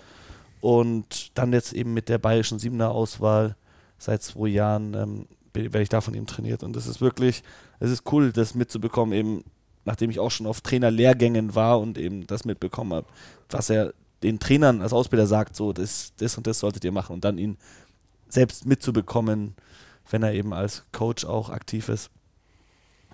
Und 0.61 1.37
dann 1.37 1.51
jetzt 1.51 1.73
eben 1.73 1.93
mit 1.93 2.07
der 2.07 2.17
bayerischen 2.17 2.59
Siebener 2.59 2.91
Auswahl 2.91 3.57
seit 3.97 4.23
zwei 4.23 4.47
Jahren 4.47 4.93
ähm, 4.93 5.27
werde 5.53 5.81
ich 5.81 5.89
da 5.89 6.01
von 6.01 6.13
ihm 6.13 6.27
trainiert. 6.27 6.63
Und 6.63 6.75
das 6.75 6.87
ist 6.87 7.01
wirklich, 7.01 7.43
es 7.79 7.91
ist 7.91 8.11
cool, 8.11 8.31
das 8.31 8.55
mitzubekommen, 8.55 9.13
eben 9.13 9.43
nachdem 9.85 10.09
ich 10.09 10.19
auch 10.19 10.31
schon 10.31 10.47
auf 10.47 10.61
Trainerlehrgängen 10.61 11.55
war 11.55 11.79
und 11.79 11.97
eben 11.97 12.25
das 12.27 12.45
mitbekommen 12.45 12.93
habe, 12.93 13.07
was 13.49 13.69
er 13.69 13.93
den 14.23 14.39
Trainern 14.39 14.81
als 14.81 14.93
Ausbilder 14.93 15.27
sagt, 15.27 15.55
so 15.55 15.73
das, 15.73 16.13
das 16.17 16.37
und 16.37 16.47
das 16.47 16.59
solltet 16.59 16.85
ihr 16.85 16.91
machen 16.91 17.13
und 17.13 17.25
dann 17.25 17.37
ihn 17.37 17.57
selbst 18.29 18.65
mitzubekommen, 18.65 19.55
wenn 20.09 20.23
er 20.23 20.33
eben 20.33 20.53
als 20.53 20.85
Coach 20.91 21.25
auch 21.25 21.49
aktiv 21.49 21.89
ist. 21.89 22.09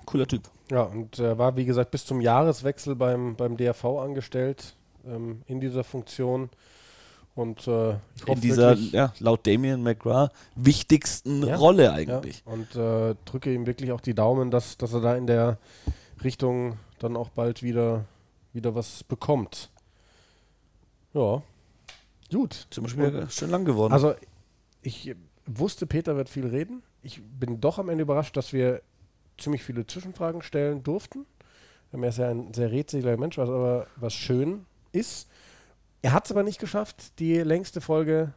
Cooler 0.06 0.28
Typ. 0.28 0.44
Ja, 0.72 0.84
und 0.84 1.20
äh, 1.20 1.38
war, 1.38 1.56
wie 1.56 1.66
gesagt, 1.66 1.92
bis 1.92 2.06
zum 2.06 2.22
Jahreswechsel 2.22 2.96
beim, 2.96 3.36
beim 3.36 3.58
DRV 3.58 3.86
angestellt 4.00 4.76
ähm, 5.06 5.42
in 5.48 5.60
dieser 5.60 5.84
Funktion. 5.84 6.50
Und 7.36 7.68
äh, 7.68 7.92
ich 8.16 8.22
hoffe 8.24 8.32
In 8.34 8.42
dieser, 8.42 8.70
wirklich, 8.72 8.92
ja, 8.92 9.14
laut 9.20 9.48
Damien 9.48 9.82
McGrath, 9.82 10.34
wichtigsten 10.56 11.44
Ja, 11.46 11.56
Rolle 11.56 11.86
ja, 11.86 11.94
eigentlich. 11.94 12.44
und 12.46 12.76
äh, 12.76 13.16
drücke 13.26 13.54
ihm 13.54 13.66
wirklich 13.66 13.92
auch 13.92 14.02
die 14.02 14.14
Daumen, 14.14 14.52
dass, 14.52 14.78
dass 14.78 14.94
er 14.94 15.00
da 15.02 15.16
in 15.16 15.26
der 15.28 15.58
Richtung 16.24 16.78
dann 17.00 17.16
auch 17.16 17.30
bald 17.30 17.64
wieder, 17.64 18.04
wieder 18.52 18.76
was 18.76 19.04
bekommt. 19.06 19.70
Ja, 21.14 21.42
gut. 22.32 22.68
Zum 22.72 22.84
Beispiel 22.84 23.28
schön 23.30 23.50
lang 23.50 23.64
geworden. 23.64 23.94
Also 23.94 24.16
ich 24.82 25.16
wusste, 25.46 25.86
Peter 25.88 26.18
wird 26.18 26.28
viel 26.30 26.48
reden. 26.48 26.84
Ich 27.02 27.22
bin 27.24 27.62
doch 27.62 27.80
am 27.80 27.88
Ende 27.90 28.02
überrascht, 28.02 28.36
dass 28.36 28.52
wir 28.52 28.82
ziemlich 29.38 29.64
viele 29.64 29.88
Zwischenfragen 29.88 30.42
stellen 30.42 30.84
durften. 30.84 31.26
Er 31.92 32.04
ist 32.04 32.18
ja 32.18 32.30
ein 32.30 32.54
sehr 32.54 32.70
rätseliger 32.72 33.16
Mensch, 33.18 33.38
was 33.38 33.50
aber 33.50 33.88
was 33.96 34.14
schön 34.14 34.66
ist. 34.92 35.29
Er 36.02 36.14
hat 36.14 36.26
es 36.26 36.32
aber 36.32 36.44
nicht 36.44 36.60
geschafft, 36.60 37.20
die 37.20 37.36
längste 37.36 37.82
Folge 37.82 38.34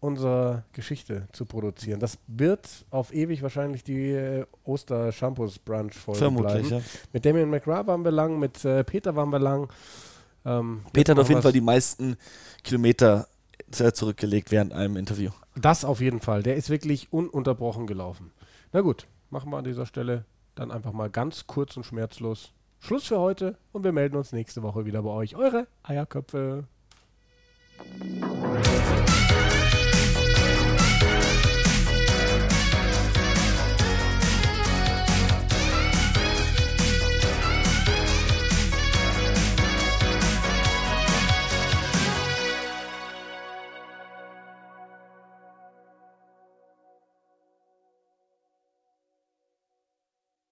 unserer 0.00 0.64
Geschichte 0.72 1.28
zu 1.32 1.46
produzieren. 1.46 1.98
Das 1.98 2.18
wird 2.26 2.68
auf 2.90 3.14
ewig 3.14 3.42
wahrscheinlich 3.42 3.84
die 3.84 4.10
äh, 4.10 4.44
Oster-Shampoos-Brunch-Folge 4.64 6.18
Vermutlich, 6.18 6.68
bleiben. 6.68 6.84
ja. 6.84 6.90
Mit 7.12 7.24
Damien 7.24 7.48
McGrath 7.48 7.86
waren 7.86 8.04
wir 8.04 8.10
lang, 8.10 8.38
mit 8.38 8.62
äh, 8.66 8.84
Peter 8.84 9.16
waren 9.16 9.30
wir 9.30 9.38
lang. 9.38 9.72
Ähm, 10.44 10.82
Peter 10.92 11.12
hat 11.12 11.20
auf 11.20 11.30
jeden 11.30 11.40
Fall 11.40 11.52
die 11.52 11.62
meisten 11.62 12.16
Kilometer 12.62 13.26
zurückgelegt 13.70 14.50
während 14.50 14.74
einem 14.74 14.96
Interview. 14.98 15.30
Das 15.56 15.86
auf 15.86 16.00
jeden 16.00 16.20
Fall. 16.20 16.42
Der 16.42 16.56
ist 16.56 16.68
wirklich 16.68 17.10
ununterbrochen 17.12 17.86
gelaufen. 17.86 18.30
Na 18.72 18.82
gut, 18.82 19.06
machen 19.30 19.50
wir 19.50 19.56
an 19.56 19.64
dieser 19.64 19.86
Stelle 19.86 20.26
dann 20.54 20.70
einfach 20.70 20.92
mal 20.92 21.08
ganz 21.08 21.46
kurz 21.46 21.78
und 21.78 21.84
schmerzlos 21.84 22.52
Schluss 22.84 23.06
für 23.06 23.18
heute 23.18 23.56
und 23.72 23.82
wir 23.82 23.92
melden 23.92 24.14
uns 24.14 24.32
nächste 24.32 24.62
Woche 24.62 24.84
wieder 24.84 25.02
bei 25.02 25.08
euch. 25.08 25.36
Eure 25.36 25.66
Eierköpfe. 25.84 26.64